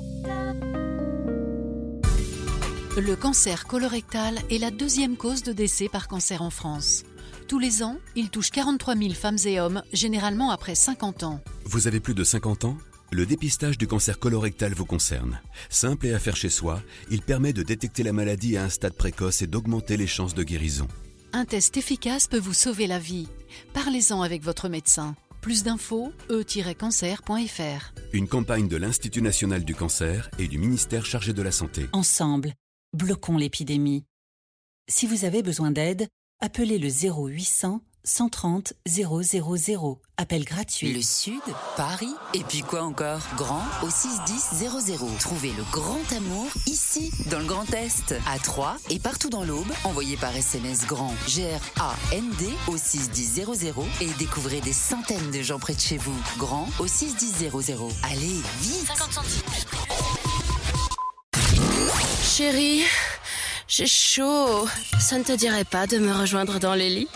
Le 2.95 3.15
cancer 3.15 3.65
colorectal 3.65 4.39
est 4.49 4.57
la 4.57 4.71
deuxième 4.71 5.17
cause 5.17 5.43
de 5.43 5.51
décès 5.51 5.89
par 5.89 6.07
cancer 6.07 6.41
en 6.41 6.49
France. 6.49 7.03
Tous 7.47 7.59
les 7.59 7.83
ans, 7.83 7.97
il 8.15 8.29
touche 8.29 8.51
43 8.51 8.95
000 8.95 9.13
femmes 9.13 9.37
et 9.45 9.59
hommes, 9.59 9.83
généralement 9.91 10.51
après 10.51 10.75
50 10.75 11.23
ans. 11.23 11.41
Vous 11.65 11.87
avez 11.87 11.99
plus 11.99 12.13
de 12.13 12.23
50 12.23 12.65
ans 12.65 12.77
Le 13.13 13.27
dépistage 13.27 13.77
du 13.77 13.85
cancer 13.85 14.17
colorectal 14.17 14.73
vous 14.73 14.87
concerne. 14.87 15.39
Simple 15.69 16.07
et 16.07 16.15
à 16.15 16.19
faire 16.19 16.35
chez 16.35 16.49
soi, 16.49 16.81
il 17.11 17.21
permet 17.21 17.53
de 17.53 17.61
détecter 17.61 18.01
la 18.01 18.11
maladie 18.11 18.57
à 18.57 18.63
un 18.63 18.69
stade 18.69 18.95
précoce 18.95 19.43
et 19.43 19.47
d'augmenter 19.47 19.97
les 19.97 20.07
chances 20.07 20.33
de 20.33 20.41
guérison. 20.41 20.87
Un 21.31 21.45
test 21.45 21.77
efficace 21.77 22.25
peut 22.25 22.39
vous 22.39 22.55
sauver 22.55 22.87
la 22.87 22.97
vie. 22.97 23.27
Parlez-en 23.73 24.23
avec 24.23 24.41
votre 24.41 24.67
médecin. 24.67 25.15
Plus 25.41 25.61
d'infos, 25.61 26.11
e-cancer.fr. 26.31 27.93
Une 28.13 28.27
campagne 28.27 28.67
de 28.67 28.77
l'Institut 28.77 29.21
national 29.21 29.63
du 29.63 29.75
cancer 29.75 30.31
et 30.39 30.47
du 30.47 30.57
ministère 30.57 31.05
chargé 31.05 31.33
de 31.33 31.41
la 31.43 31.51
santé. 31.51 31.85
Ensemble, 31.93 32.55
bloquons 32.93 33.37
l'épidémie. 33.37 34.05
Si 34.89 35.05
vous 35.05 35.23
avez 35.23 35.43
besoin 35.43 35.69
d'aide, 35.69 36.07
appelez 36.41 36.79
le 36.79 36.89
0800 36.89 37.79
130 38.05 38.73
000. 38.85 39.21
Appel 40.17 40.43
gratuit. 40.43 40.93
Le 40.93 41.01
Sud, 41.01 41.41
Paris, 41.77 42.13
et 42.33 42.43
puis 42.43 42.61
quoi 42.61 42.83
encore? 42.83 43.21
Grand 43.37 43.63
au 43.81 43.89
61000. 43.89 45.07
Trouvez 45.19 45.51
le 45.53 45.63
grand 45.71 46.01
amour 46.15 46.47
ici, 46.67 47.11
dans 47.31 47.39
le 47.39 47.45
Grand 47.45 47.71
Est, 47.73 48.13
à 48.27 48.39
Troyes 48.39 48.75
et 48.89 48.99
partout 48.99 49.29
dans 49.29 49.45
l'Aube. 49.45 49.71
Envoyez 49.85 50.17
par 50.17 50.35
SMS 50.35 50.85
grand 50.85 51.13
G-R-A-N-D 51.27 52.49
au 52.67 52.75
61000 52.77 53.73
et 54.01 54.09
découvrez 54.19 54.59
des 54.59 54.73
centaines 54.73 55.31
de 55.31 55.41
gens 55.41 55.59
près 55.59 55.73
de 55.73 55.79
chez 55.79 55.97
vous. 55.97 56.15
Grand 56.37 56.67
au 56.79 56.87
61000. 56.87 57.51
Allez, 58.03 58.41
vite 58.59 58.87
50 58.87 59.13
centimes. 59.13 59.41
Chérie, 62.21 62.83
j'ai 63.67 63.87
chaud. 63.87 64.67
Ça 64.99 65.17
ne 65.17 65.23
te 65.23 65.31
dirait 65.31 65.63
pas 65.63 65.87
de 65.87 65.99
me 65.99 66.11
rejoindre 66.11 66.59
dans 66.59 66.73
les 66.73 66.89
lits? 66.89 67.07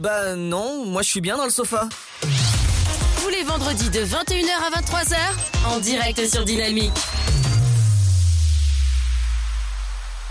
Bah 0.00 0.34
non, 0.34 0.86
moi 0.86 1.02
je 1.02 1.10
suis 1.10 1.20
bien 1.20 1.36
dans 1.36 1.44
le 1.44 1.50
sofa. 1.50 1.86
Tous 3.22 3.28
les 3.28 3.42
vendredis 3.42 3.90
de 3.90 4.00
21h 4.00 4.48
à 4.48 4.80
23h, 4.80 5.16
en 5.66 5.78
direct 5.78 6.26
sur 6.26 6.42
Dynamique. 6.46 6.90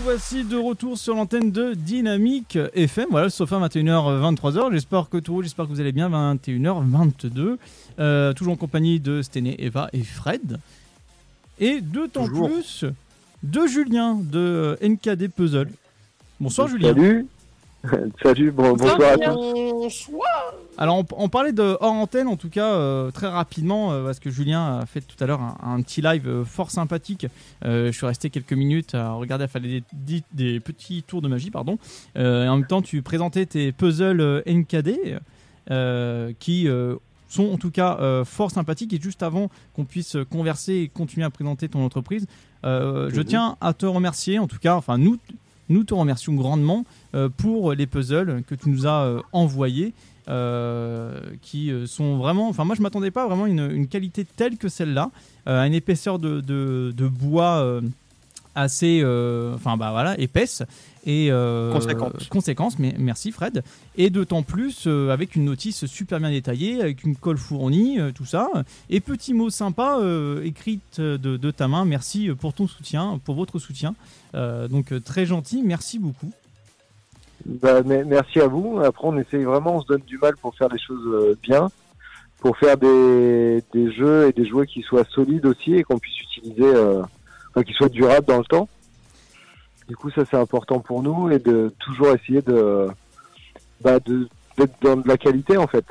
Voici 0.00 0.42
de 0.42 0.56
retour 0.56 0.98
sur 0.98 1.14
l'antenne 1.14 1.52
de 1.52 1.74
Dynamique 1.74 2.58
FM. 2.74 3.06
Voilà, 3.12 3.26
le 3.26 3.30
sofa 3.30 3.60
21h 3.60 4.34
23h. 4.34 4.72
J'espère 4.72 5.08
que 5.08 5.18
tout, 5.18 5.40
j'espère 5.42 5.66
que 5.66 5.70
vous 5.70 5.80
allez 5.80 5.92
bien. 5.92 6.10
21h 6.10 6.82
22. 6.88 7.56
Euh, 8.00 8.32
toujours 8.32 8.54
en 8.54 8.56
compagnie 8.56 8.98
de 8.98 9.22
Stené, 9.22 9.54
Eva 9.62 9.88
et 9.92 10.02
Fred. 10.02 10.58
Et 11.60 11.80
d'autant 11.80 12.26
plus 12.26 12.86
de 13.44 13.66
Julien 13.68 14.16
de 14.20 14.76
NKD 14.82 15.28
Puzzle. 15.28 15.70
Bonsoir 16.40 16.66
Julien. 16.66 16.88
Salut. 16.88 17.28
Salut, 18.22 18.50
bon, 18.50 18.74
bonsoir 18.74 19.12
à 19.12 19.16
tous. 19.16 19.34
Bonsoir. 19.72 20.54
Alors 20.76 20.98
on, 20.98 21.06
on 21.16 21.28
parlait 21.28 21.52
de 21.52 21.76
hors 21.80 21.92
antenne 21.92 22.26
en 22.28 22.36
tout 22.36 22.50
cas 22.50 22.72
euh, 22.74 23.10
très 23.10 23.26
rapidement 23.28 23.92
euh, 23.92 24.04
parce 24.04 24.18
que 24.20 24.30
Julien 24.30 24.78
a 24.80 24.86
fait 24.86 25.00
tout 25.00 25.22
à 25.22 25.26
l'heure 25.26 25.40
un, 25.40 25.56
un 25.62 25.80
petit 25.82 26.02
live 26.02 26.28
euh, 26.28 26.44
fort 26.44 26.70
sympathique. 26.70 27.26
Euh, 27.64 27.86
je 27.86 27.96
suis 27.96 28.06
resté 28.06 28.28
quelques 28.30 28.52
minutes 28.52 28.94
à 28.94 29.12
regarder 29.12 29.44
à 29.44 29.48
faire 29.48 29.62
des, 29.62 29.82
des- 29.92 30.22
des 30.32 30.60
petits 30.60 31.02
tours 31.02 31.22
de 31.22 31.28
magie 31.28 31.50
pardon. 31.50 31.78
Euh, 32.16 32.44
et 32.44 32.48
en 32.48 32.56
même 32.58 32.66
temps 32.66 32.82
tu 32.82 33.00
présentais 33.02 33.46
tes 33.46 33.72
puzzles 33.72 34.20
euh, 34.20 34.42
NKD 34.46 35.18
euh, 35.70 36.32
qui 36.38 36.68
euh, 36.68 36.96
sont 37.28 37.50
en 37.50 37.56
tout 37.56 37.70
cas 37.70 37.96
euh, 38.00 38.24
fort 38.26 38.50
sympathiques 38.50 38.92
et 38.92 39.00
juste 39.00 39.22
avant 39.22 39.50
qu'on 39.74 39.84
puisse 39.84 40.16
converser 40.30 40.74
et 40.74 40.88
continuer 40.88 41.24
à 41.24 41.30
présenter 41.30 41.68
ton 41.68 41.82
entreprise, 41.84 42.26
euh, 42.64 43.08
je 43.12 43.22
tiens 43.22 43.56
à 43.62 43.72
te 43.72 43.86
remercier 43.86 44.38
en 44.38 44.46
tout 44.46 44.58
cas 44.58 44.74
enfin 44.76 44.98
nous 44.98 45.16
nous 45.70 45.84
te 45.84 45.94
remercions 45.94 46.34
grandement 46.34 46.84
euh, 47.14 47.28
pour 47.34 47.72
les 47.72 47.86
puzzles 47.86 48.42
que 48.46 48.54
tu 48.54 48.68
nous 48.68 48.86
as 48.86 49.04
euh, 49.04 49.20
envoyés, 49.32 49.94
euh, 50.28 51.18
qui 51.40 51.72
sont 51.86 52.18
vraiment. 52.18 52.48
Enfin, 52.48 52.64
moi, 52.64 52.74
je 52.76 52.82
m'attendais 52.82 53.10
pas 53.10 53.26
vraiment 53.26 53.46
une, 53.46 53.70
une 53.70 53.86
qualité 53.86 54.24
telle 54.24 54.58
que 54.58 54.68
celle-là, 54.68 55.10
à 55.46 55.66
une 55.66 55.74
épaisseur 55.74 56.18
de, 56.18 57.08
bois 57.08 57.80
assez, 58.54 59.02
enfin, 59.54 59.76
bah 59.76 59.90
voilà, 59.90 60.18
épaisse 60.20 60.62
et 61.06 61.28
euh, 61.30 61.72
Conséquente. 61.72 62.28
conséquence, 62.28 62.78
mais 62.78 62.94
merci 62.98 63.32
Fred. 63.32 63.62
Et 63.96 64.10
d'autant 64.10 64.42
plus 64.42 64.84
euh, 64.86 65.10
avec 65.10 65.34
une 65.34 65.44
notice 65.46 65.86
super 65.86 66.20
bien 66.20 66.30
détaillée, 66.30 66.80
avec 66.80 67.04
une 67.04 67.16
colle 67.16 67.38
fournie, 67.38 67.98
euh, 67.98 68.10
tout 68.14 68.26
ça. 68.26 68.48
Et 68.90 69.00
petit 69.00 69.32
mot 69.32 69.48
sympa 69.50 69.98
euh, 70.00 70.42
écrite 70.44 71.00
de, 71.00 71.16
de 71.16 71.50
ta 71.50 71.68
main. 71.68 71.84
Merci 71.84 72.30
pour 72.38 72.52
ton 72.52 72.66
soutien, 72.66 73.18
pour 73.24 73.34
votre 73.34 73.58
soutien. 73.58 73.94
Euh, 74.34 74.68
donc 74.68 74.92
très 75.04 75.24
gentil, 75.26 75.62
merci 75.64 75.98
beaucoup. 75.98 76.30
Bah, 77.46 77.82
mais- 77.84 78.04
merci 78.04 78.38
à 78.40 78.46
vous. 78.46 78.80
Après, 78.84 79.06
on 79.08 79.16
essaye 79.18 79.44
vraiment, 79.44 79.76
on 79.76 79.80
se 79.82 79.86
donne 79.86 80.02
du 80.06 80.18
mal 80.18 80.36
pour 80.36 80.54
faire 80.54 80.68
les 80.68 80.78
choses 80.78 81.36
bien, 81.42 81.70
pour 82.38 82.56
faire 82.58 82.76
des, 82.76 83.62
des 83.72 83.90
jeux 83.92 84.28
et 84.28 84.32
des 84.32 84.46
jouets 84.46 84.66
qui 84.66 84.82
soient 84.82 85.04
solides 85.14 85.46
aussi 85.46 85.74
et 85.74 85.82
qu'on 85.82 85.98
puisse 85.98 86.20
utiliser, 86.20 86.62
euh, 86.64 87.02
enfin, 87.50 87.62
qui 87.62 87.72
soient 87.72 87.88
durables 87.88 88.26
dans 88.26 88.38
le 88.38 88.44
temps. 88.44 88.68
Du 89.90 89.96
coup, 89.96 90.08
ça 90.08 90.22
c'est 90.24 90.36
important 90.36 90.78
pour 90.78 91.02
nous 91.02 91.32
et 91.32 91.40
de 91.40 91.74
toujours 91.80 92.14
essayer 92.14 92.42
de, 92.42 92.86
bah, 93.80 93.98
d'être 93.98 94.72
dans 94.80 94.96
de 94.96 95.08
la 95.08 95.16
qualité 95.16 95.56
en 95.56 95.66
fait. 95.66 95.84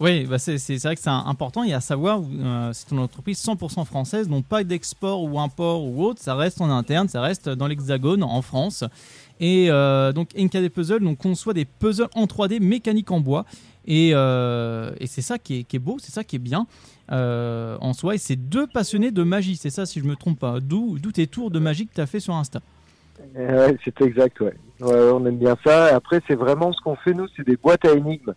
Oui, 0.00 0.24
bah 0.24 0.40
c'est 0.40 0.56
vrai 0.56 0.96
que 0.96 1.00
c'est 1.00 1.08
important. 1.08 1.62
Et 1.62 1.72
à 1.72 1.80
savoir, 1.80 2.20
euh, 2.20 2.70
c'est 2.72 2.90
une 2.90 2.98
entreprise 2.98 3.40
100% 3.40 3.84
française, 3.84 4.28
donc 4.28 4.44
pas 4.44 4.64
d'export 4.64 5.22
ou 5.22 5.38
import 5.38 5.84
ou 5.84 6.02
autre. 6.04 6.20
Ça 6.20 6.34
reste 6.34 6.60
en 6.60 6.68
interne, 6.68 7.08
ça 7.08 7.20
reste 7.20 7.48
dans 7.48 7.68
l'Hexagone, 7.68 8.24
en 8.24 8.42
France. 8.42 8.82
Et 9.38 9.70
euh, 9.70 10.12
donc 10.12 10.34
NKD 10.36 10.68
Puzzle 10.68 11.04
donc 11.04 11.18
conçoit 11.18 11.54
des 11.54 11.64
puzzles 11.64 12.08
en 12.16 12.24
3D 12.24 12.58
mécaniques 12.58 13.12
en 13.12 13.20
bois. 13.20 13.46
Et, 13.86 14.10
euh, 14.14 14.90
c'est 15.06 15.22
ça 15.22 15.38
qui 15.38 15.64
est, 15.72 15.78
beau, 15.78 15.98
c'est 16.00 16.12
ça 16.12 16.24
qui 16.24 16.36
est 16.36 16.40
bien 16.40 16.66
euh, 17.12 17.76
en 17.80 17.92
soi. 17.92 18.16
Et 18.16 18.18
c'est 18.18 18.34
deux 18.34 18.66
passionnés 18.66 19.12
de 19.12 19.22
magie, 19.22 19.54
c'est 19.54 19.70
ça 19.70 19.86
si 19.86 20.00
je 20.00 20.04
me 20.04 20.16
trompe 20.16 20.40
pas. 20.40 20.58
D'où 20.58 20.98
tes 21.12 21.28
tours 21.28 21.52
de 21.52 21.60
magie 21.60 21.86
que 21.86 21.94
tu 21.94 22.00
as 22.00 22.06
fait 22.06 22.20
sur 22.20 22.34
Insta. 22.34 22.60
Ouais, 23.34 23.76
c'est 23.84 24.00
exact, 24.02 24.40
ouais. 24.40 24.54
Ouais, 24.80 25.10
on 25.12 25.24
aime 25.26 25.38
bien 25.38 25.56
ça. 25.64 25.94
Après, 25.94 26.20
c'est 26.26 26.34
vraiment 26.34 26.72
ce 26.72 26.80
qu'on 26.80 26.96
fait, 26.96 27.14
nous, 27.14 27.26
c'est 27.36 27.46
des 27.46 27.56
boîtes 27.56 27.84
à 27.84 27.92
énigmes. 27.92 28.34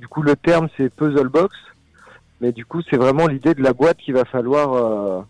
Du 0.00 0.08
coup, 0.08 0.22
le 0.22 0.36
terme, 0.36 0.68
c'est 0.76 0.92
puzzle 0.94 1.28
box. 1.28 1.54
Mais 2.40 2.52
du 2.52 2.64
coup, 2.64 2.82
c'est 2.82 2.96
vraiment 2.96 3.26
l'idée 3.26 3.54
de 3.54 3.62
la 3.62 3.72
boîte 3.72 3.98
qu'il 3.98 4.14
va 4.14 4.24
falloir, 4.24 4.72
euh, 4.72 5.22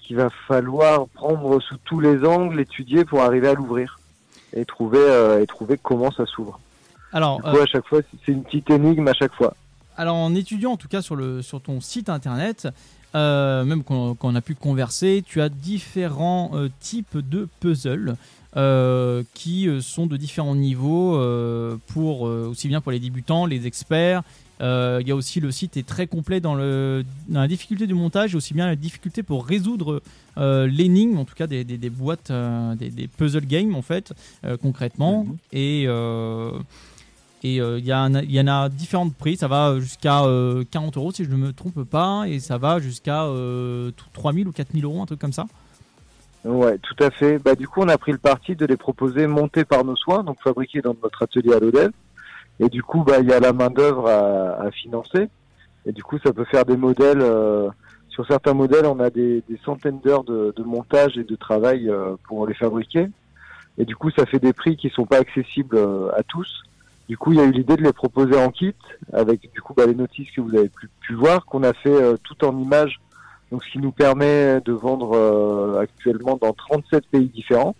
qu'il 0.00 0.16
va 0.16 0.28
falloir 0.46 1.08
prendre 1.08 1.60
sous 1.60 1.76
tous 1.84 2.00
les 2.00 2.24
angles, 2.24 2.60
étudier 2.60 3.04
pour 3.04 3.22
arriver 3.22 3.48
à 3.48 3.54
l'ouvrir. 3.54 3.98
Et 4.54 4.64
trouver, 4.64 4.98
euh, 5.00 5.42
et 5.42 5.46
trouver 5.46 5.78
comment 5.82 6.10
ça 6.10 6.24
s'ouvre. 6.26 6.58
Alors, 7.12 7.36
Du 7.36 7.42
coup, 7.42 7.56
euh, 7.56 7.62
à 7.62 7.66
chaque 7.66 7.86
fois, 7.86 8.00
c'est 8.24 8.32
une 8.32 8.42
petite 8.42 8.70
énigme 8.70 9.06
à 9.08 9.14
chaque 9.14 9.34
fois. 9.34 9.54
Alors 9.98 10.14
en 10.14 10.32
étudiant 10.36 10.70
en 10.70 10.76
tout 10.76 10.86
cas 10.86 11.02
sur, 11.02 11.16
le, 11.16 11.42
sur 11.42 11.60
ton 11.60 11.80
site 11.80 12.08
internet, 12.08 12.68
euh, 13.14 13.64
même 13.64 13.82
qu'on 13.84 14.14
qu'on 14.14 14.34
a 14.34 14.40
pu 14.40 14.54
converser, 14.54 15.22
tu 15.26 15.40
as 15.40 15.48
différents 15.48 16.50
euh, 16.54 16.68
types 16.80 17.16
de 17.18 17.48
puzzles 17.60 18.16
euh, 18.56 19.22
qui 19.34 19.68
sont 19.80 20.06
de 20.06 20.16
différents 20.16 20.54
niveaux 20.56 21.18
pour 21.88 22.22
aussi 22.22 22.68
bien 22.68 22.80
pour 22.80 22.92
les 22.92 23.00
débutants, 23.00 23.46
les 23.46 23.66
experts. 23.66 24.22
Il 24.60 25.06
y 25.06 25.10
a 25.12 25.14
aussi 25.14 25.38
le 25.40 25.52
site 25.52 25.76
est 25.76 25.86
très 25.86 26.06
complet 26.08 26.40
dans, 26.40 26.56
le, 26.56 27.04
dans 27.28 27.40
la 27.40 27.46
difficulté 27.46 27.86
du 27.86 27.94
montage, 27.94 28.34
aussi 28.34 28.54
bien 28.54 28.66
la 28.66 28.74
difficulté 28.74 29.22
pour 29.22 29.46
résoudre 29.46 30.02
l'énigme, 30.36 31.18
en 31.18 31.24
tout 31.24 31.34
cas 31.36 31.46
des, 31.46 31.62
des- 31.62 31.78
des 31.78 31.90
boîtes, 31.90 32.32
des, 32.76 32.90
des 32.90 33.06
puzzle 33.06 33.46
games 33.46 33.74
en 33.76 33.82
fait, 33.82 34.12
concrètement. 34.60 35.26
Et 35.52 35.86
euh, 37.44 37.48
et 37.48 37.60
euh, 37.60 37.78
il 37.78 37.86
y, 37.86 38.40
en 38.40 38.48
a 38.48 38.68
différents 38.68 39.08
prix, 39.08 39.36
ça 39.36 39.48
va 39.48 39.78
jusqu'à 39.78 40.24
euh, 40.24 40.64
40 40.70 40.96
euros 40.96 41.12
si 41.12 41.24
je 41.24 41.30
ne 41.30 41.36
me 41.36 41.52
trompe 41.52 41.84
pas, 41.84 42.24
et 42.26 42.40
ça 42.40 42.58
va 42.58 42.78
jusqu'à 42.78 43.24
euh, 43.24 43.90
3000 44.12 44.48
ou 44.48 44.52
4000 44.52 44.84
euros, 44.84 45.02
un 45.02 45.06
truc 45.06 45.20
comme 45.20 45.32
ça. 45.32 45.46
Ouais, 46.44 46.78
tout 46.78 46.96
à 47.02 47.10
fait. 47.10 47.38
Bah, 47.38 47.54
du 47.54 47.66
coup, 47.68 47.80
on 47.80 47.88
a 47.88 47.98
pris 47.98 48.12
le 48.12 48.18
parti 48.18 48.56
de 48.56 48.64
les 48.64 48.76
proposer 48.76 49.26
montés 49.26 49.64
par 49.64 49.84
nos 49.84 49.96
soins, 49.96 50.22
donc 50.22 50.40
fabriqués 50.42 50.80
dans 50.80 50.94
notre 51.02 51.22
atelier 51.22 51.52
à 51.52 51.60
l'ODEV. 51.60 51.90
Et 52.60 52.68
du 52.68 52.82
coup, 52.82 53.04
bah, 53.04 53.18
il 53.20 53.28
y 53.28 53.32
a 53.32 53.40
la 53.40 53.52
main-d'œuvre 53.52 54.08
à, 54.08 54.66
à 54.66 54.70
financer. 54.70 55.28
Et 55.86 55.92
du 55.92 56.02
coup, 56.02 56.18
ça 56.24 56.32
peut 56.32 56.44
faire 56.44 56.64
des 56.64 56.76
modèles. 56.76 57.20
euh, 57.20 57.68
sur 58.18 58.26
certains 58.26 58.52
modèles, 58.52 58.84
on 58.84 58.98
a 58.98 59.10
des, 59.10 59.44
centaines 59.64 60.00
d'heures 60.00 60.24
de, 60.24 60.52
de 60.56 60.62
montage 60.64 61.16
et 61.16 61.22
de 61.22 61.36
travail 61.36 61.88
euh, 61.88 62.16
pour 62.26 62.48
les 62.48 62.54
fabriquer. 62.54 63.06
Et 63.78 63.84
du 63.84 63.94
coup, 63.94 64.10
ça 64.10 64.26
fait 64.26 64.40
des 64.40 64.52
prix 64.52 64.76
qui 64.76 64.90
sont 64.90 65.06
pas 65.06 65.18
accessibles 65.18 65.76
euh, 65.76 66.10
à 66.16 66.24
tous. 66.24 66.64
Du 67.08 67.16
coup, 67.16 67.32
il 67.32 67.38
y 67.38 67.40
a 67.40 67.44
eu 67.44 67.52
l'idée 67.52 67.76
de 67.76 67.82
les 67.82 67.92
proposer 67.92 68.36
en 68.36 68.50
kit, 68.50 68.74
avec 69.12 69.50
du 69.52 69.60
coup 69.62 69.74
bah, 69.74 69.86
les 69.86 69.94
notices 69.94 70.30
que 70.30 70.40
vous 70.40 70.54
avez 70.54 70.68
pu, 70.68 70.88
pu 71.00 71.14
voir, 71.14 71.46
qu'on 71.46 71.62
a 71.62 71.72
fait 71.72 71.88
euh, 71.88 72.16
tout 72.22 72.44
en 72.44 72.58
images 72.58 73.00
donc, 73.50 73.64
ce 73.64 73.70
qui 73.72 73.78
nous 73.78 73.92
permet 73.92 74.60
de 74.60 74.72
vendre 74.72 75.16
euh, 75.16 75.80
actuellement 75.80 76.38
dans 76.40 76.52
37 76.52 77.06
pays 77.06 77.28
différents, 77.28 77.74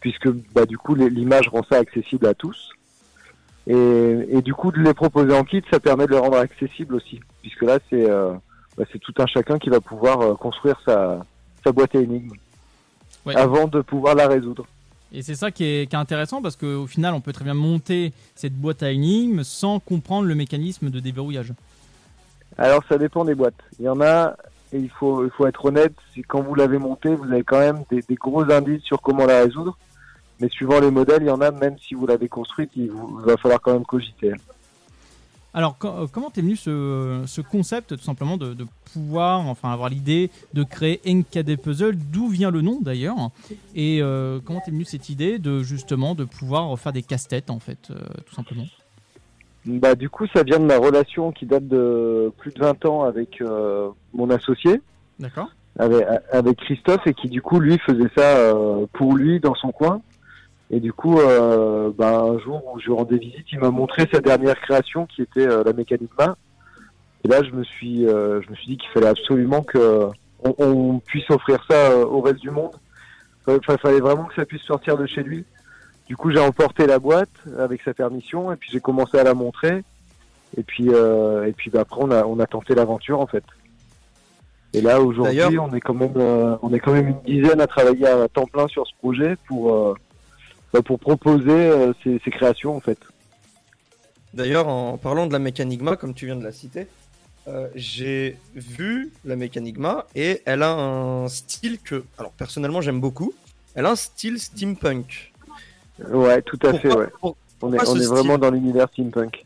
puisque 0.00 0.30
bah, 0.54 0.64
du 0.64 0.78
coup 0.78 0.94
l'image 0.94 1.48
rend 1.48 1.62
ça 1.70 1.76
accessible 1.78 2.26
à 2.26 2.34
tous. 2.34 2.70
Et, 3.66 4.26
et 4.30 4.40
du 4.40 4.54
coup 4.54 4.72
de 4.72 4.80
les 4.80 4.94
proposer 4.94 5.34
en 5.34 5.44
kit, 5.44 5.62
ça 5.70 5.80
permet 5.80 6.06
de 6.06 6.12
les 6.12 6.18
rendre 6.18 6.38
accessibles 6.38 6.94
aussi, 6.94 7.20
puisque 7.42 7.62
là 7.62 7.78
c'est 7.90 8.08
euh, 8.10 8.32
bah, 8.78 8.84
c'est 8.90 8.98
tout 8.98 9.12
un 9.18 9.26
chacun 9.26 9.58
qui 9.58 9.68
va 9.68 9.80
pouvoir 9.80 10.20
euh, 10.22 10.34
construire 10.34 10.80
sa, 10.86 11.20
sa 11.62 11.72
boîte 11.72 11.94
à 11.94 12.00
énigmes 12.00 12.32
Ouais. 13.26 13.36
avant 13.36 13.68
de 13.68 13.82
pouvoir 13.82 14.14
la 14.14 14.26
résoudre. 14.26 14.64
Et 15.12 15.22
c'est 15.22 15.34
ça 15.34 15.50
qui 15.50 15.64
est, 15.64 15.94
intéressant 15.94 16.40
parce 16.40 16.56
qu'au 16.56 16.86
final, 16.86 17.14
on 17.14 17.20
peut 17.20 17.32
très 17.32 17.44
bien 17.44 17.54
monter 17.54 18.12
cette 18.34 18.54
boîte 18.54 18.82
à 18.82 18.90
énigmes 18.90 19.42
sans 19.42 19.80
comprendre 19.80 20.28
le 20.28 20.34
mécanisme 20.34 20.90
de 20.90 21.00
déverrouillage. 21.00 21.52
Alors 22.58 22.82
ça 22.88 22.96
dépend 22.96 23.24
des 23.24 23.34
boîtes. 23.34 23.62
Il 23.78 23.86
y 23.86 23.88
en 23.88 24.00
a, 24.00 24.36
et 24.72 24.78
il 24.78 24.90
faut, 24.90 25.28
être 25.46 25.64
honnête, 25.64 25.94
quand 26.28 26.42
vous 26.42 26.54
l'avez 26.54 26.78
montée, 26.78 27.14
vous 27.14 27.30
avez 27.32 27.42
quand 27.42 27.58
même 27.58 27.82
des, 27.90 28.02
gros 28.14 28.48
indices 28.50 28.82
sur 28.82 29.02
comment 29.02 29.26
la 29.26 29.42
résoudre. 29.42 29.76
Mais 30.40 30.48
suivant 30.48 30.80
les 30.80 30.90
modèles, 30.90 31.22
il 31.22 31.26
y 31.26 31.30
en 31.30 31.40
a, 31.40 31.50
même 31.50 31.76
si 31.78 31.94
vous 31.94 32.06
l'avez 32.06 32.28
construite, 32.28 32.70
vous- 32.76 33.20
il 33.20 33.26
va 33.26 33.36
falloir 33.36 33.60
quand 33.60 33.72
même 33.72 33.84
cogiter. 33.84 34.32
Alors, 35.52 35.76
euh, 35.84 36.06
comment 36.10 36.30
t'es 36.30 36.42
venu 36.42 36.56
ce, 36.56 37.22
ce 37.26 37.40
concept 37.40 37.96
tout 37.96 38.04
simplement 38.04 38.36
de, 38.36 38.54
de 38.54 38.64
pouvoir, 38.92 39.46
enfin 39.48 39.72
avoir 39.72 39.88
l'idée 39.88 40.30
de 40.54 40.62
créer 40.62 41.00
NKD 41.06 41.56
Puzzle 41.56 41.96
D'où 41.96 42.28
vient 42.28 42.50
le 42.50 42.60
nom 42.60 42.78
d'ailleurs 42.80 43.16
Et 43.74 44.00
euh, 44.00 44.38
comment 44.44 44.60
t'es 44.64 44.70
venu 44.70 44.84
cette 44.84 45.08
idée 45.08 45.38
de 45.38 45.62
justement 45.62 46.14
de 46.14 46.24
pouvoir 46.24 46.78
faire 46.78 46.92
des 46.92 47.02
casse-têtes 47.02 47.50
en 47.50 47.58
fait, 47.58 47.90
euh, 47.90 47.96
tout 48.26 48.34
simplement? 48.34 48.64
Bah, 49.66 49.94
du 49.94 50.08
coup, 50.08 50.26
ça 50.34 50.42
vient 50.42 50.58
de 50.58 50.64
ma 50.64 50.78
relation 50.78 51.32
qui 51.32 51.46
date 51.46 51.68
de 51.68 52.32
plus 52.38 52.52
de 52.52 52.60
20 52.60 52.84
ans 52.86 53.02
avec 53.02 53.40
euh, 53.40 53.90
mon 54.12 54.30
associé, 54.30 54.80
D'accord. 55.18 55.48
Avec, 55.78 56.04
avec 56.32 56.56
Christophe, 56.58 57.06
et 57.06 57.14
qui 57.14 57.28
du 57.28 57.42
coup, 57.42 57.60
lui, 57.60 57.78
faisait 57.78 58.10
ça 58.16 58.54
pour 58.92 59.14
lui 59.14 59.38
dans 59.38 59.54
son 59.54 59.70
coin. 59.70 60.00
Et 60.70 60.78
du 60.78 60.92
coup, 60.92 61.18
euh, 61.18 61.90
bah, 61.96 62.20
un 62.20 62.38
jour 62.38 62.62
où 62.72 62.78
je 62.78 62.90
rendais 62.90 63.18
visite, 63.18 63.46
il 63.52 63.58
m'a 63.58 63.70
montré 63.70 64.08
sa 64.12 64.20
dernière 64.20 64.58
création 64.60 65.06
qui 65.06 65.22
était 65.22 65.46
euh, 65.46 65.64
la 65.64 65.72
Mécanicma. 65.72 66.36
Et 67.24 67.28
là, 67.28 67.42
je 67.42 67.50
me 67.50 67.64
suis, 67.64 68.06
euh, 68.06 68.40
je 68.42 68.50
me 68.50 68.54
suis 68.54 68.68
dit 68.68 68.76
qu'il 68.76 68.88
fallait 68.90 69.08
absolument 69.08 69.62
que 69.62 70.08
on, 70.44 70.54
on 70.58 70.98
puisse 71.00 71.28
offrir 71.30 71.64
ça 71.68 71.90
euh, 71.90 72.04
au 72.04 72.20
reste 72.20 72.40
du 72.40 72.50
monde. 72.50 72.72
Enfin, 73.46 73.74
il 73.74 73.78
fallait 73.80 74.00
vraiment 74.00 74.24
que 74.24 74.34
ça 74.34 74.44
puisse 74.44 74.62
sortir 74.62 74.96
de 74.96 75.06
chez 75.06 75.22
lui. 75.22 75.44
Du 76.06 76.16
coup, 76.16 76.30
j'ai 76.30 76.38
emporté 76.38 76.86
la 76.86 76.98
boîte 76.98 77.30
avec 77.58 77.82
sa 77.82 77.92
permission 77.92 78.52
et 78.52 78.56
puis 78.56 78.70
j'ai 78.72 78.80
commencé 78.80 79.18
à 79.18 79.24
la 79.24 79.34
montrer. 79.34 79.82
Et 80.56 80.62
puis, 80.62 80.88
euh, 80.88 81.46
et 81.46 81.52
puis 81.52 81.70
bah, 81.70 81.80
après, 81.80 82.00
on 82.00 82.10
a, 82.12 82.24
on 82.24 82.38
a 82.38 82.46
tenté 82.46 82.74
l'aventure 82.74 83.20
en 83.20 83.26
fait. 83.26 83.44
Et 84.72 84.80
là, 84.80 85.00
aujourd'hui, 85.00 85.58
on 85.58 85.74
est 85.74 85.80
quand 85.80 85.94
même, 85.94 86.14
euh, 86.16 86.56
on 86.62 86.72
est 86.72 86.78
quand 86.78 86.92
même 86.92 87.08
une 87.08 87.20
dizaine 87.22 87.60
à 87.60 87.66
travailler 87.66 88.06
à 88.06 88.28
temps 88.28 88.46
plein 88.46 88.68
sur 88.68 88.86
ce 88.86 88.92
projet 89.00 89.34
pour, 89.48 89.74
euh, 89.74 89.94
bah, 90.72 90.82
pour 90.82 90.98
proposer 90.98 91.50
euh, 91.50 91.92
ces, 92.04 92.20
ces 92.24 92.30
créations 92.30 92.76
en 92.76 92.80
fait. 92.80 92.98
D'ailleurs, 94.34 94.68
en 94.68 94.96
parlant 94.96 95.26
de 95.26 95.32
la 95.32 95.38
Mécanigma, 95.40 95.96
comme 95.96 96.14
tu 96.14 96.26
viens 96.26 96.36
de 96.36 96.44
la 96.44 96.52
citer, 96.52 96.86
euh, 97.48 97.68
j'ai 97.74 98.36
vu 98.54 99.10
la 99.24 99.34
Mécanigma 99.34 100.06
et 100.14 100.42
elle 100.44 100.62
a 100.62 100.72
un 100.72 101.26
style 101.28 101.80
que, 101.80 102.04
alors 102.18 102.30
personnellement, 102.32 102.80
j'aime 102.80 103.00
beaucoup. 103.00 103.32
Elle 103.74 103.86
a 103.86 103.90
un 103.92 103.96
style 103.96 104.38
steampunk. 104.38 105.32
Ouais, 106.08 106.42
tout 106.42 106.58
à 106.62 106.70
Pourquoi- 106.70 106.80
fait, 106.80 106.96
ouais. 106.96 107.06
pour- 107.20 107.36
on 107.62 107.72
est, 107.72 107.88
on 107.88 107.96
est 107.96 108.06
vraiment 108.06 108.38
dans 108.38 108.50
l'univers 108.50 108.88
steampunk. 108.92 109.44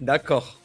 D'accord. 0.00 0.59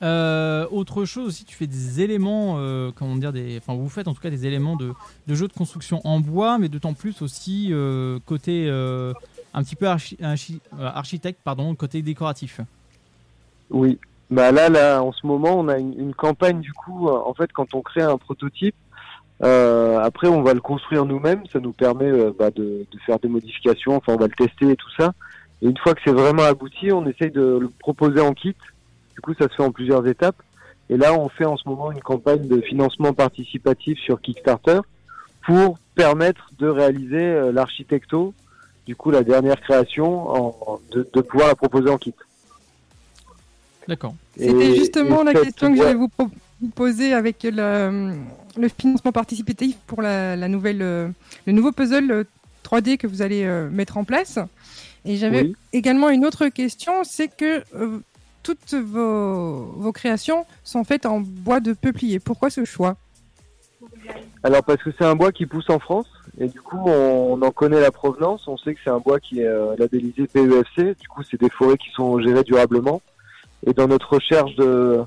Euh, 0.00 0.66
autre 0.70 1.04
chose 1.04 1.26
aussi, 1.28 1.44
tu 1.44 1.56
fais 1.56 1.66
des 1.66 2.00
éléments, 2.00 2.56
euh, 2.58 2.92
comment 2.94 3.16
dire, 3.16 3.32
des, 3.32 3.58
enfin 3.58 3.74
vous 3.74 3.88
faites 3.88 4.06
en 4.06 4.14
tout 4.14 4.20
cas 4.20 4.30
des 4.30 4.46
éléments 4.46 4.76
de, 4.76 4.94
jeux 5.28 5.48
de 5.48 5.52
construction 5.52 6.00
en 6.04 6.20
bois, 6.20 6.58
mais 6.58 6.68
d'autant 6.68 6.94
plus 6.94 7.20
aussi 7.20 7.70
euh, 7.72 8.18
côté 8.24 8.68
un 9.54 9.62
petit 9.62 9.76
peu 9.76 9.86
archi- 9.86 10.18
archi- 10.22 10.60
architecte, 10.78 11.40
pardon, 11.42 11.74
côté 11.74 12.02
décoratif. 12.02 12.60
Oui. 13.70 13.98
Bah 14.30 14.52
là, 14.52 14.68
là, 14.68 15.02
en 15.02 15.10
ce 15.10 15.26
moment, 15.26 15.58
on 15.58 15.68
a 15.68 15.78
une, 15.78 16.14
campagne 16.14 16.60
du 16.60 16.72
coup. 16.72 17.08
en 17.08 17.32
fait, 17.34 17.50
quand 17.52 17.74
on 17.74 17.80
crée 17.80 18.02
un 18.02 18.18
prototype, 18.18 18.76
après, 19.40 20.28
on 20.28 20.42
va 20.42 20.54
le 20.54 20.60
construire 20.60 21.06
nous-mêmes. 21.06 21.42
Ça 21.52 21.60
nous 21.60 21.72
permet 21.72 22.10
bah, 22.38 22.50
de, 22.50 22.86
de 22.90 22.98
faire 23.06 23.18
des 23.18 23.28
modifications. 23.28 23.96
Enfin, 23.96 24.12
on 24.12 24.18
va 24.18 24.26
le 24.26 24.46
tester 24.46 24.70
et 24.70 24.76
tout 24.76 24.90
ça. 24.98 25.12
Et 25.62 25.66
une 25.66 25.76
fois 25.78 25.94
que 25.94 26.00
c'est 26.04 26.12
vraiment 26.12 26.44
abouti, 26.44 26.92
on 26.92 27.06
essaye 27.06 27.30
de 27.30 27.58
le 27.58 27.68
proposer 27.80 28.20
en 28.20 28.32
kit. 28.34 28.54
Du 29.18 29.22
coup, 29.22 29.34
ça 29.34 29.48
se 29.48 29.54
fait 29.56 29.64
en 29.64 29.72
plusieurs 29.72 30.06
étapes. 30.06 30.40
Et 30.90 30.96
là, 30.96 31.12
on 31.12 31.28
fait 31.28 31.44
en 31.44 31.56
ce 31.56 31.68
moment 31.68 31.90
une 31.90 31.98
campagne 32.00 32.46
de 32.46 32.60
financement 32.60 33.12
participatif 33.12 33.98
sur 33.98 34.20
Kickstarter 34.20 34.78
pour 35.44 35.76
permettre 35.96 36.52
de 36.56 36.68
réaliser 36.68 37.16
euh, 37.24 37.50
l'architecto, 37.50 38.32
du 38.86 38.94
coup, 38.94 39.10
la 39.10 39.24
dernière 39.24 39.60
création, 39.60 40.28
en- 40.30 40.80
de, 40.92 41.08
de 41.12 41.20
pouvoir 41.20 41.48
la 41.48 41.56
proposer 41.56 41.90
en 41.90 41.98
kit. 41.98 42.14
D'accord. 43.88 44.14
C'était 44.38 44.76
justement 44.76 45.24
la 45.24 45.34
question 45.34 45.72
que 45.72 45.78
j'allais 45.78 45.94
vous, 45.94 46.10
poser 46.76 47.12
avec 47.12 47.42
le, 47.42 48.12
le 48.56 48.68
financement 48.68 49.10
participatif 49.10 49.76
pour 49.88 50.00
la, 50.00 50.36
la 50.36 50.46
nouvelle, 50.46 50.82
euh, 50.82 51.08
le 51.46 51.52
nouveau 51.52 51.72
puzzle 51.72 52.10
euh, 52.12 52.24
3D 52.64 52.98
que 52.98 53.08
vous 53.08 53.20
allez 53.20 53.42
euh, 53.44 53.68
mettre 53.68 53.96
en 53.96 54.04
place. 54.04 54.38
Et 55.04 55.16
j'avais 55.16 55.42
Oui. 55.42 55.56
également 55.72 56.10
une 56.10 56.24
autre 56.26 56.48
question, 56.48 56.92
c'est 57.02 57.28
que 57.34 57.62
euh, 57.74 57.98
toutes 58.54 58.74
vos, 58.74 59.72
vos 59.76 59.92
créations 59.92 60.46
sont 60.64 60.84
faites 60.84 61.06
en 61.06 61.20
bois 61.20 61.60
de 61.60 61.72
peuplier. 61.72 62.18
Pourquoi 62.18 62.50
ce 62.50 62.64
choix? 62.64 62.96
Alors 64.42 64.62
parce 64.64 64.82
que 64.82 64.90
c'est 64.96 65.04
un 65.04 65.16
bois 65.16 65.32
qui 65.32 65.46
pousse 65.46 65.68
en 65.68 65.78
France 65.78 66.06
et 66.38 66.48
du 66.48 66.60
coup 66.60 66.78
on, 66.86 67.40
en 67.42 67.50
connaît 67.50 67.80
la 67.80 67.90
provenance, 67.90 68.46
on 68.48 68.56
sait 68.56 68.74
que 68.74 68.80
c'est 68.82 68.90
un 68.90 69.00
bois 69.00 69.20
qui 69.20 69.40
est 69.40 69.46
euh, 69.46 69.74
labellisé 69.76 70.26
PEFC, 70.26 70.98
du 70.98 71.08
coup 71.08 71.22
c'est 71.28 71.40
des 71.40 71.50
forêts 71.50 71.76
qui 71.76 71.90
sont 71.90 72.20
gérées 72.20 72.44
durablement. 72.44 73.02
Et 73.66 73.72
dans 73.72 73.88
notre 73.88 74.14
recherche 74.14 74.54
de 74.56 75.00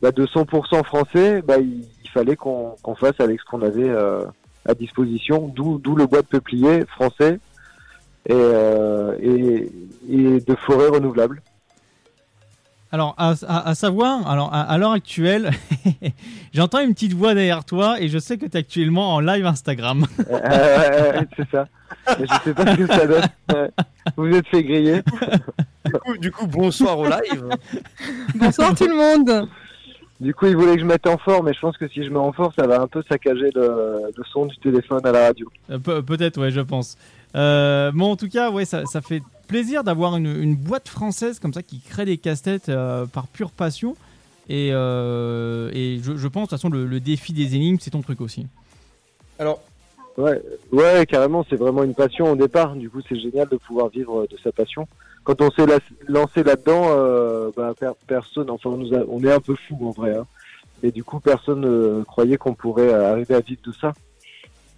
bah, 0.00 0.10
de 0.10 0.26
100% 0.26 0.84
français, 0.84 1.42
bah, 1.42 1.58
il, 1.58 1.86
fallait 2.10 2.36
qu'on 2.36 2.76
fasse 2.98 3.18
avec 3.20 3.40
ce 3.40 3.44
qu'on 3.46 3.62
avait 3.62 3.88
euh, 3.88 4.24
à 4.66 4.74
disposition, 4.74 5.48
d'où 5.48 5.78
d'où 5.78 5.96
le 5.96 6.06
bois 6.06 6.20
de 6.20 6.26
peuplier 6.26 6.84
français 6.84 7.38
et, 8.26 8.32
euh, 8.32 9.16
et, 9.18 9.72
et 10.10 10.40
de 10.40 10.54
forêts 10.56 10.88
renouvelables. 10.88 11.40
Alors, 12.94 13.14
à, 13.16 13.32
à- 13.48 13.68
à 13.70 13.74
savoir, 13.74 14.28
alors 14.30 14.52
à, 14.52 14.60
à 14.62 14.76
l'heure 14.76 14.92
actuelle, 14.92 15.50
j'entends 16.52 16.80
une 16.80 16.92
petite 16.92 17.14
voix 17.14 17.32
derrière 17.34 17.64
toi 17.64 17.98
et 18.00 18.08
je 18.08 18.18
sais 18.18 18.36
que 18.36 18.44
tu 18.44 18.52
es 18.52 18.56
actuellement 18.60 19.14
en 19.14 19.20
live 19.20 19.46
Instagram. 19.46 20.06
Euh, 20.30 21.22
c'est 21.36 21.48
ça. 21.50 21.66
Je 22.18 22.26
sais 22.44 22.54
pas 22.54 22.72
ce 22.72 22.76
que 22.76 22.86
ça 22.86 23.06
donne. 23.06 23.28
Vous 24.16 24.26
êtes 24.28 24.46
fait 24.48 24.62
griller. 24.62 25.02
Du 25.86 25.92
coup, 25.92 26.18
du 26.18 26.30
coup, 26.32 26.46
bonsoir 26.46 26.98
au 26.98 27.04
live. 27.06 27.44
Bonsoir 28.34 28.74
tout 28.74 28.86
le 28.86 28.94
monde 28.96 29.48
Du 30.20 30.34
coup, 30.34 30.46
il 30.46 30.56
voulait 30.56 30.74
que 30.74 30.80
je 30.80 30.86
mette 30.86 31.06
en 31.06 31.18
forme, 31.18 31.46
mais 31.46 31.54
je 31.54 31.60
pense 31.60 31.76
que 31.76 31.88
si 31.88 32.04
je 32.04 32.10
mets 32.10 32.18
en 32.18 32.32
forme, 32.32 32.52
ça 32.58 32.66
va 32.66 32.80
un 32.80 32.86
peu 32.88 33.02
saccager 33.10 33.50
le, 33.54 34.10
le 34.16 34.24
son 34.32 34.46
du 34.46 34.56
téléphone 34.58 35.00
à 35.04 35.12
la 35.12 35.26
radio. 35.28 35.50
Euh, 35.70 35.78
pe- 35.78 36.00
Peut-être, 36.02 36.40
ouais, 36.40 36.50
je 36.50 36.60
pense. 36.60 36.96
Euh, 37.36 37.90
bon, 37.92 38.12
en 38.12 38.16
tout 38.16 38.28
cas, 38.28 38.50
ouais, 38.50 38.64
ça, 38.64 38.84
ça 38.86 39.00
fait 39.00 39.22
plaisir 39.52 39.84
d'avoir 39.84 40.16
une, 40.16 40.26
une 40.26 40.56
boîte 40.56 40.88
française 40.88 41.38
comme 41.38 41.52
ça 41.52 41.62
qui 41.62 41.80
crée 41.80 42.06
des 42.06 42.16
casse-têtes 42.16 42.70
euh, 42.70 43.04
par 43.04 43.26
pure 43.26 43.50
passion. 43.50 43.96
Et, 44.48 44.70
euh, 44.72 45.70
et 45.74 46.00
je, 46.02 46.16
je 46.16 46.28
pense, 46.28 46.44
de 46.44 46.48
toute 46.48 46.58
façon, 46.58 46.70
le, 46.70 46.86
le 46.86 47.00
défi 47.00 47.32
des 47.34 47.54
énigmes, 47.54 47.76
c'est 47.80 47.90
ton 47.90 48.00
truc 48.02 48.20
aussi. 48.20 48.46
Alors, 49.38 49.60
Ouais, 50.18 50.42
ouais, 50.72 51.06
carrément, 51.06 51.42
c'est 51.48 51.56
vraiment 51.56 51.82
une 51.84 51.94
passion 51.94 52.32
au 52.32 52.36
départ. 52.36 52.74
Du 52.76 52.90
coup, 52.90 53.00
c'est 53.08 53.18
génial 53.18 53.48
de 53.48 53.56
pouvoir 53.56 53.88
vivre 53.88 54.26
de 54.30 54.36
sa 54.44 54.52
passion. 54.52 54.86
Quand 55.24 55.40
on 55.40 55.50
s'est 55.50 55.64
la- 55.64 55.78
lancé 56.06 56.42
là-dedans, 56.42 56.84
euh, 56.90 57.50
bah, 57.56 57.72
per- 57.78 57.92
personne, 58.06 58.50
enfin, 58.50 58.68
on, 58.70 58.76
nous 58.76 58.92
a- 58.94 59.04
on 59.08 59.22
est 59.24 59.32
un 59.32 59.40
peu 59.40 59.54
fou 59.54 59.78
en 59.86 59.90
vrai. 59.90 60.14
Hein. 60.14 60.26
Et 60.82 60.90
du 60.92 61.02
coup, 61.02 61.18
personne 61.18 61.60
ne 61.62 62.02
croyait 62.04 62.36
qu'on 62.36 62.52
pourrait 62.52 62.92
euh, 62.92 63.10
arriver 63.12 63.34
à 63.34 63.40
vivre 63.40 63.62
de 63.64 63.72
ça. 63.72 63.94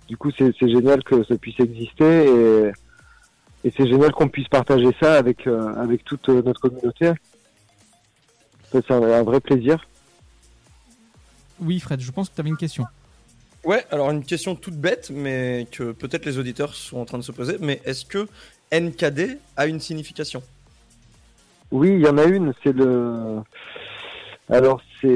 Du 0.07 0.17
coup, 0.17 0.31
c'est 0.39 0.55
c'est 0.61 0.71
génial 0.71 1.03
que 1.03 1.25
ça 1.25 1.37
puisse 1.37 1.59
exister 1.59 2.27
et, 2.27 2.71
et 3.65 3.73
c'est 3.77 3.87
génial 3.89 4.13
qu'on 4.13 4.29
puisse 4.29 4.49
partager 4.49 4.91
ça 5.01 5.15
avec 5.15 5.47
euh, 5.47 5.75
avec 5.77 6.05
toute 6.05 6.29
euh, 6.29 6.43
notre 6.43 6.61
communauté. 6.61 7.07
Ça, 8.71 8.81
C'est 8.87 8.91
un, 8.93 9.03
un 9.03 9.23
vrai 9.23 9.41
plaisir. 9.41 9.85
Oui, 11.61 11.81
Fred, 11.81 12.01
je 12.01 12.11
pense 12.13 12.29
que 12.29 12.35
tu 12.35 12.41
avais 12.41 12.51
une 12.51 12.57
question. 12.57 12.85
Ouais, 13.65 13.85
alors 13.91 14.11
une 14.11 14.25
question 14.25 14.55
toute 14.55 14.75
bête, 14.77 15.11
mais 15.15 15.67
que 15.73 15.93
peut-être 15.93 16.27
les 16.27 16.39
auditeurs 16.39 16.75
sont 16.75 16.99
en 16.99 17.05
train 17.07 17.17
de 17.19 17.23
se 17.23 17.33
poser, 17.33 17.57
mais 17.61 17.81
est-ce 17.87 18.05
que 18.05 18.29
NKD 18.73 19.39
a 19.57 19.67
une 19.67 19.81
signification? 19.81 20.43
Oui, 21.71 21.91
il 21.95 22.01
y 22.01 22.07
en 22.07 22.19
a 22.19 22.25
une, 22.25 22.53
c'est 22.63 22.73
le. 22.75 23.41
Alors, 24.51 24.83
c'est 25.01 25.07